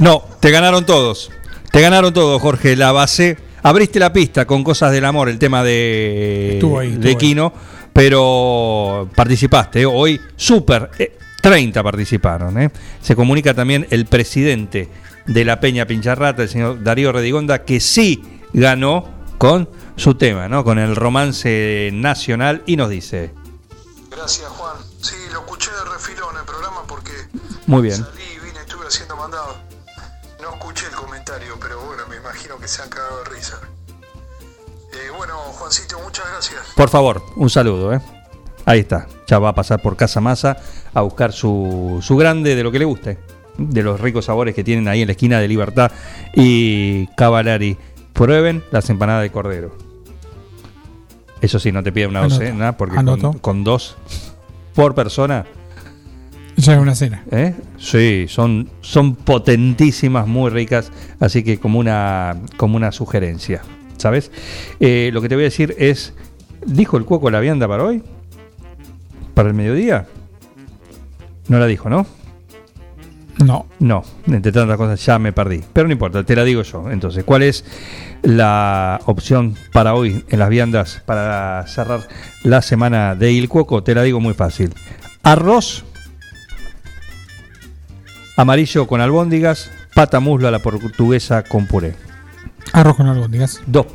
No, 0.00 0.22
te 0.38 0.50
ganaron 0.50 0.84
todos. 0.84 1.30
Te 1.72 1.80
ganaron 1.80 2.12
todos, 2.12 2.40
Jorge 2.42 2.76
Lavacé. 2.76 3.38
Abriste 3.62 3.98
la 3.98 4.12
pista 4.12 4.44
con 4.46 4.62
cosas 4.62 4.92
del 4.92 5.06
amor, 5.06 5.30
el 5.30 5.38
tema 5.38 5.64
de, 5.64 6.54
Estuvo 6.54 6.78
ahí, 6.78 6.88
estuvo 6.88 7.02
de 7.04 7.08
ahí. 7.08 7.16
Kino, 7.16 7.52
pero 7.92 9.08
participaste. 9.16 9.80
¿eh? 9.80 9.86
Hoy, 9.86 10.20
súper, 10.36 10.90
eh, 10.98 11.16
30 11.40 11.82
participaron. 11.82 12.60
¿eh? 12.60 12.70
Se 13.00 13.16
comunica 13.16 13.54
también 13.54 13.86
el 13.90 14.04
presidente 14.04 14.90
de 15.26 15.44
la 15.44 15.58
Peña 15.58 15.86
Pincharrata, 15.86 16.42
el 16.42 16.48
señor 16.50 16.82
Darío 16.82 17.12
Redigonda, 17.12 17.64
que 17.64 17.80
sí 17.80 18.40
ganó 18.52 19.08
con 19.38 19.68
su 19.98 20.14
tema, 20.14 20.48
¿no? 20.48 20.64
con 20.64 20.78
el 20.78 20.96
romance 20.96 21.90
nacional, 21.92 22.62
y 22.66 22.76
nos 22.76 22.88
dice, 22.88 23.34
Gracias, 24.10 24.48
Juan. 24.48 24.76
Sí, 25.00 25.14
lo 25.32 25.40
escuché 25.40 25.70
de 25.70 25.90
refilón 25.92 26.36
el 26.36 26.44
programa 26.44 26.82
porque 26.88 27.12
muy 27.66 27.82
bien. 27.82 27.96
salí 27.96 28.22
y 28.36 28.44
vine, 28.44 28.58
estuve 28.60 28.86
haciendo 28.86 29.16
mandado. 29.16 29.56
No 30.42 30.50
escuché 30.54 30.86
el 30.86 30.94
comentario, 30.94 31.56
pero 31.60 31.80
bueno, 31.84 32.02
me 32.08 32.16
imagino 32.16 32.58
que 32.58 32.66
se 32.66 32.82
han 32.82 32.88
cagado 32.88 33.22
de 33.22 33.30
risa. 33.30 33.60
Eh, 34.92 35.10
bueno, 35.16 35.34
Juancito, 35.36 36.00
muchas 36.00 36.26
gracias. 36.32 36.60
Por 36.74 36.88
favor, 36.88 37.22
un 37.36 37.48
saludo, 37.50 37.92
¿eh? 37.94 38.00
Ahí 38.64 38.80
está. 38.80 39.06
Ya 39.26 39.38
va 39.38 39.50
a 39.50 39.54
pasar 39.54 39.80
por 39.80 39.96
Casa 39.96 40.20
Masa 40.20 40.56
a 40.94 41.00
buscar 41.02 41.32
su, 41.32 42.00
su 42.02 42.16
grande 42.16 42.56
de 42.56 42.62
lo 42.62 42.72
que 42.72 42.78
le 42.78 42.84
guste. 42.86 43.18
De 43.56 43.82
los 43.82 44.00
ricos 44.00 44.24
sabores 44.24 44.54
que 44.54 44.64
tienen 44.64 44.88
ahí 44.88 45.02
en 45.02 45.08
la 45.08 45.12
esquina 45.12 45.38
de 45.40 45.48
Libertad 45.48 45.92
y 46.34 47.06
Cavalari. 47.16 47.76
Prueben 48.12 48.64
las 48.72 48.90
empanadas 48.90 49.22
de 49.22 49.30
cordero. 49.30 49.87
Eso 51.40 51.58
sí, 51.58 51.72
no 51.72 51.82
te 51.82 51.92
piden 51.92 52.10
una 52.10 52.20
Anoto, 52.20 52.34
docena, 52.34 52.76
porque 52.76 52.96
con, 52.96 53.38
con 53.38 53.64
dos 53.64 53.96
por 54.74 54.94
persona. 54.94 55.44
Ya 56.56 56.74
es 56.74 56.78
una 56.80 56.94
cena. 56.94 57.24
¿eh? 57.32 57.54
Sí, 57.78 58.26
son, 58.28 58.68
son 58.80 59.16
potentísimas, 59.16 60.26
muy 60.26 60.50
ricas. 60.50 60.92
Así 61.18 61.42
que 61.42 61.58
como 61.58 61.80
una, 61.80 62.36
como 62.56 62.76
una 62.76 62.92
sugerencia. 62.92 63.62
¿Sabes? 63.96 64.30
Eh, 64.78 65.10
lo 65.12 65.20
que 65.20 65.28
te 65.28 65.34
voy 65.34 65.42
a 65.42 65.46
decir 65.46 65.74
es. 65.78 66.14
¿Dijo 66.64 66.96
el 66.96 67.04
cuoco 67.04 67.30
la 67.30 67.40
vianda 67.40 67.66
para 67.66 67.84
hoy? 67.84 68.02
¿Para 69.34 69.48
el 69.48 69.54
mediodía? 69.54 70.06
No 71.48 71.58
la 71.58 71.66
dijo, 71.66 71.88
¿no? 71.88 72.06
No. 73.44 73.66
No, 73.78 74.02
entre 74.26 74.52
tantas 74.52 74.76
cosas 74.76 75.04
ya 75.04 75.18
me 75.18 75.32
perdí. 75.32 75.62
Pero 75.72 75.86
no 75.86 75.92
importa, 75.92 76.24
te 76.24 76.34
la 76.34 76.44
digo 76.44 76.62
yo. 76.62 76.90
Entonces, 76.90 77.24
¿cuál 77.24 77.42
es 77.42 77.64
la 78.22 79.00
opción 79.06 79.56
para 79.72 79.94
hoy 79.94 80.24
en 80.28 80.38
las 80.38 80.48
viandas 80.48 81.02
para 81.06 81.64
cerrar 81.66 82.08
la 82.42 82.62
semana 82.62 83.14
de 83.14 83.32
Il 83.32 83.48
Cuoco? 83.48 83.82
Te 83.82 83.94
la 83.94 84.02
digo 84.02 84.20
muy 84.20 84.34
fácil. 84.34 84.74
Arroz 85.22 85.84
amarillo 88.36 88.86
con 88.86 89.00
albóndigas, 89.00 89.70
pata 89.94 90.20
muslo 90.20 90.48
a 90.48 90.50
la 90.50 90.60
portuguesa 90.60 91.42
con 91.42 91.66
puré. 91.66 91.94
Arroz 92.72 92.96
con 92.96 93.06
albóndigas. 93.06 93.60
Dos. 93.66 93.86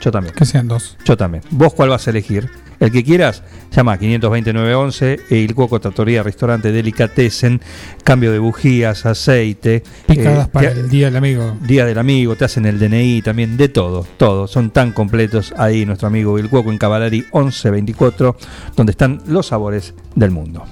Yo 0.00 0.10
también. 0.10 0.34
Que 0.34 0.44
sean 0.44 0.68
dos. 0.68 0.96
Yo 1.04 1.16
también. 1.16 1.44
¿Vos 1.50 1.74
cuál 1.74 1.90
vas 1.90 2.06
a 2.06 2.10
elegir? 2.10 2.50
El 2.82 2.90
que 2.90 3.04
quieras, 3.04 3.44
llama 3.70 3.92
a 3.92 3.98
520-911 4.00 5.20
e 5.30 5.36
Il 5.36 5.54
Cuoco 5.54 5.78
Trattoria 5.78 6.24
Restaurante 6.24 6.72
Delicatessen, 6.72 7.60
cambio 8.02 8.32
de 8.32 8.40
bujías, 8.40 9.06
aceite. 9.06 9.84
Picadas 10.04 10.48
eh, 10.48 10.50
para 10.52 10.74
te- 10.74 10.80
el 10.80 10.88
Día 10.90 11.06
del 11.06 11.16
Amigo. 11.16 11.56
Día 11.60 11.86
del 11.86 11.96
amigo, 11.96 12.34
te 12.34 12.44
hacen 12.44 12.66
el 12.66 12.80
DNI 12.80 13.22
también, 13.22 13.56
de 13.56 13.68
todo, 13.68 14.04
todo. 14.16 14.48
Son 14.48 14.70
tan 14.70 14.90
completos 14.90 15.54
ahí 15.56 15.86
nuestro 15.86 16.08
amigo 16.08 16.36
El 16.40 16.48
Cuoco 16.50 16.72
en 16.72 16.78
Cavalari 16.78 17.20
1124, 17.32 18.36
donde 18.74 18.90
están 18.90 19.22
los 19.28 19.46
sabores 19.46 19.94
del 20.16 20.32
mundo. 20.32 20.64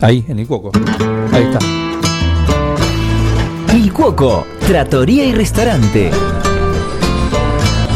Ahí, 0.00 0.26
en 0.28 0.40
El 0.40 0.46
Cuoco. 0.46 0.72
Ahí 1.32 1.44
está. 1.44 1.58
Il 3.74 3.90
Cuoco, 3.94 4.46
Trattoria 4.66 5.24
y 5.24 5.32
Restaurante. 5.32 6.10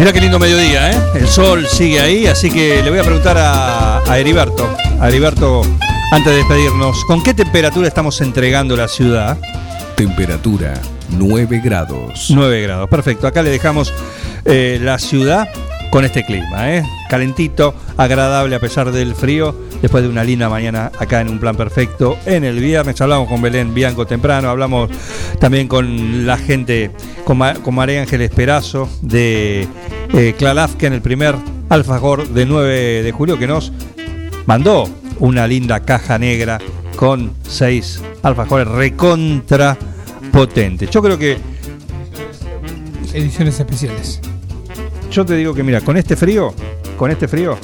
Mira 0.00 0.14
qué 0.14 0.20
lindo 0.22 0.38
mediodía, 0.38 0.92
¿eh? 0.92 0.96
El 1.14 1.28
sol 1.28 1.66
sigue 1.66 2.00
ahí, 2.00 2.26
así 2.26 2.50
que 2.50 2.82
le 2.82 2.88
voy 2.88 3.00
a 3.00 3.02
preguntar 3.02 3.36
a, 3.36 3.98
a 3.98 4.18
Heriberto. 4.18 4.66
A 4.98 5.08
Heriberto, 5.08 5.60
antes 6.10 6.32
de 6.32 6.38
despedirnos, 6.38 7.04
¿con 7.04 7.22
qué 7.22 7.34
temperatura 7.34 7.86
estamos 7.86 8.18
entregando 8.22 8.74
la 8.76 8.88
ciudad? 8.88 9.36
Temperatura 9.96 10.72
9 11.10 11.60
grados. 11.62 12.28
9 12.30 12.62
grados, 12.62 12.88
perfecto. 12.88 13.26
Acá 13.26 13.42
le 13.42 13.50
dejamos 13.50 13.92
eh, 14.46 14.78
la 14.80 14.98
ciudad 14.98 15.50
con 15.90 16.04
este 16.04 16.24
clima, 16.24 16.74
¿eh? 16.74 16.84
Calentito, 17.08 17.74
agradable 17.96 18.56
a 18.56 18.60
pesar 18.60 18.92
del 18.92 19.14
frío. 19.14 19.54
Después 19.82 20.02
de 20.02 20.10
una 20.10 20.24
linda 20.24 20.48
mañana 20.48 20.92
acá 20.98 21.20
en 21.22 21.28
un 21.28 21.38
plan 21.38 21.56
perfecto. 21.56 22.18
En 22.26 22.44
el 22.44 22.60
viernes 22.60 23.00
hablamos 23.00 23.28
con 23.28 23.40
Belén 23.40 23.72
Bianco 23.72 24.06
temprano, 24.06 24.50
hablamos 24.50 24.90
también 25.38 25.68
con 25.68 26.26
la 26.26 26.36
gente, 26.36 26.90
con, 27.24 27.38
con 27.62 27.74
María 27.74 28.02
Ángel 28.02 28.20
Esperazo 28.20 28.90
de 29.00 29.66
eh, 30.12 30.34
Clarafke 30.36 30.84
en 30.84 30.92
el 30.92 31.00
primer 31.00 31.34
alfajor 31.70 32.28
de 32.28 32.44
9 32.44 33.02
de 33.02 33.12
julio 33.12 33.38
que 33.38 33.46
nos 33.46 33.72
mandó 34.44 34.88
una 35.18 35.46
linda 35.46 35.80
caja 35.80 36.18
negra 36.18 36.58
con 36.96 37.32
seis 37.42 38.02
alfajores 38.22 38.68
recontra 38.68 39.78
potentes. 40.30 40.90
Yo 40.90 41.02
creo 41.02 41.18
que 41.18 41.38
Ediciones 43.12 43.58
especiales. 43.58 44.20
Yo 45.10 45.24
te 45.24 45.34
digo 45.34 45.54
que 45.54 45.62
mira, 45.62 45.80
con 45.80 45.96
este 45.96 46.16
frío, 46.16 46.54
con 46.96 47.10
este 47.10 47.26
frío, 47.28 47.58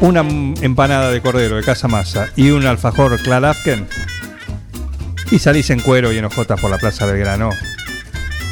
una 0.00 0.20
empanada 0.20 1.10
de 1.10 1.20
cordero 1.20 1.56
de 1.56 1.62
casa 1.62 1.88
masa 1.88 2.28
y 2.36 2.50
un 2.50 2.66
alfajor 2.66 3.20
Clarafken 3.20 3.86
y 5.30 5.38
salís 5.38 5.70
en 5.70 5.80
cuero 5.80 6.12
y 6.12 6.18
en 6.18 6.24
ojotas 6.24 6.60
por 6.60 6.70
la 6.70 6.78
Plaza 6.78 7.06
Belgrano 7.06 7.50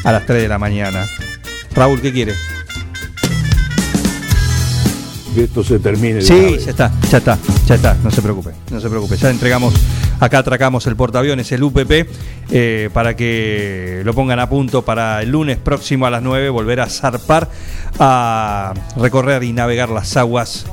a 0.05 0.13
las 0.13 0.25
3 0.27 0.43
de 0.43 0.49
la 0.49 0.59
mañana. 0.59 1.07
Raúl, 1.75 2.01
¿qué 2.01 2.13
quiere? 2.13 2.35
Que 5.35 5.45
esto 5.45 5.65
se 5.65 5.79
termine. 5.79 6.21
Sí, 6.21 6.59
ya 6.65 6.71
está, 6.71 6.93
ya 7.11 7.19
está, 7.19 7.39
ya 7.67 7.75
está, 7.75 7.97
no 8.03 8.11
se 8.11 8.23
preocupe, 8.23 8.51
no 8.71 8.81
se 8.81 8.89
preocupe. 8.89 9.17
Ya 9.17 9.31
entregamos, 9.31 9.75
acá 10.23 10.39
atracamos 10.39 10.87
el 10.87 10.95
portaaviones, 10.95 11.51
el 11.51 11.65
UPP, 11.65 12.07
eh, 12.51 12.91
para 12.93 13.17
que 13.17 14.03
lo 14.05 14.15
pongan 14.15 14.39
a 14.39 14.49
punto 14.49 14.83
para 14.83 15.21
el 15.21 15.31
lunes 15.31 15.59
próximo 15.59 16.07
a 16.07 16.11
las 16.11 16.23
9 16.23 16.49
volver 16.49 16.81
a 16.81 16.89
zarpar, 16.89 17.51
a 17.99 18.73
recorrer 18.97 19.43
y 19.43 19.53
navegar 19.53 19.89
las 19.89 20.17
aguas 20.17 20.65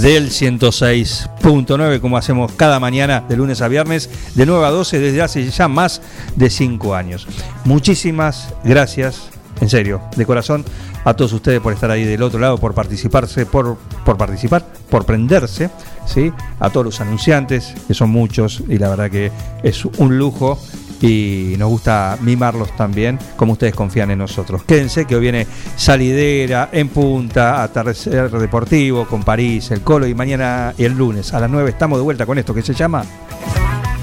del 0.00 0.30
106.9 0.30 2.00
como 2.00 2.16
hacemos 2.16 2.52
cada 2.52 2.80
mañana 2.80 3.24
de 3.28 3.36
lunes 3.36 3.60
a 3.60 3.68
viernes 3.68 4.08
de 4.34 4.46
9 4.46 4.64
a 4.64 4.70
12 4.70 5.00
desde 5.00 5.20
hace 5.20 5.50
ya 5.50 5.68
más 5.68 6.00
de 6.36 6.48
5 6.48 6.94
años. 6.94 7.26
Muchísimas 7.64 8.54
gracias, 8.64 9.31
en 9.62 9.68
serio, 9.68 10.00
de 10.16 10.26
corazón, 10.26 10.64
a 11.04 11.14
todos 11.14 11.32
ustedes 11.32 11.60
por 11.60 11.72
estar 11.72 11.88
ahí 11.88 12.04
del 12.04 12.20
otro 12.22 12.40
lado, 12.40 12.58
por 12.58 12.74
participarse, 12.74 13.46
por, 13.46 13.78
por 14.04 14.16
participar, 14.16 14.66
por 14.90 15.06
prenderse, 15.06 15.70
¿sí? 16.04 16.32
a 16.58 16.68
todos 16.68 16.86
los 16.86 17.00
anunciantes, 17.00 17.72
que 17.86 17.94
son 17.94 18.10
muchos 18.10 18.64
y 18.68 18.76
la 18.78 18.90
verdad 18.90 19.08
que 19.08 19.30
es 19.62 19.84
un 19.84 20.18
lujo 20.18 20.58
y 21.00 21.54
nos 21.58 21.68
gusta 21.68 22.18
mimarlos 22.22 22.76
también, 22.76 23.20
como 23.36 23.52
ustedes 23.52 23.72
confían 23.72 24.10
en 24.10 24.18
nosotros. 24.18 24.64
Quédense 24.64 25.04
que 25.04 25.14
hoy 25.14 25.20
viene 25.20 25.46
Salidera, 25.76 26.68
En 26.72 26.88
Punta, 26.88 27.62
Atardecer 27.62 28.30
Deportivo, 28.32 29.06
con 29.06 29.22
París, 29.22 29.70
El 29.70 29.82
Colo 29.82 30.08
y 30.08 30.14
mañana 30.14 30.74
y 30.76 30.82
el 30.82 30.94
lunes 30.94 31.32
a 31.34 31.38
las 31.38 31.48
9 31.48 31.70
estamos 31.70 32.00
de 32.00 32.02
vuelta 32.02 32.26
con 32.26 32.36
esto 32.36 32.52
que 32.52 32.62
se 32.62 32.74
llama 32.74 33.04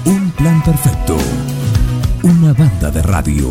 Un 0.06 0.30
plan 0.30 0.62
perfecto. 0.62 1.18
Una 2.22 2.54
banda 2.54 2.90
de 2.90 3.02
radio. 3.02 3.50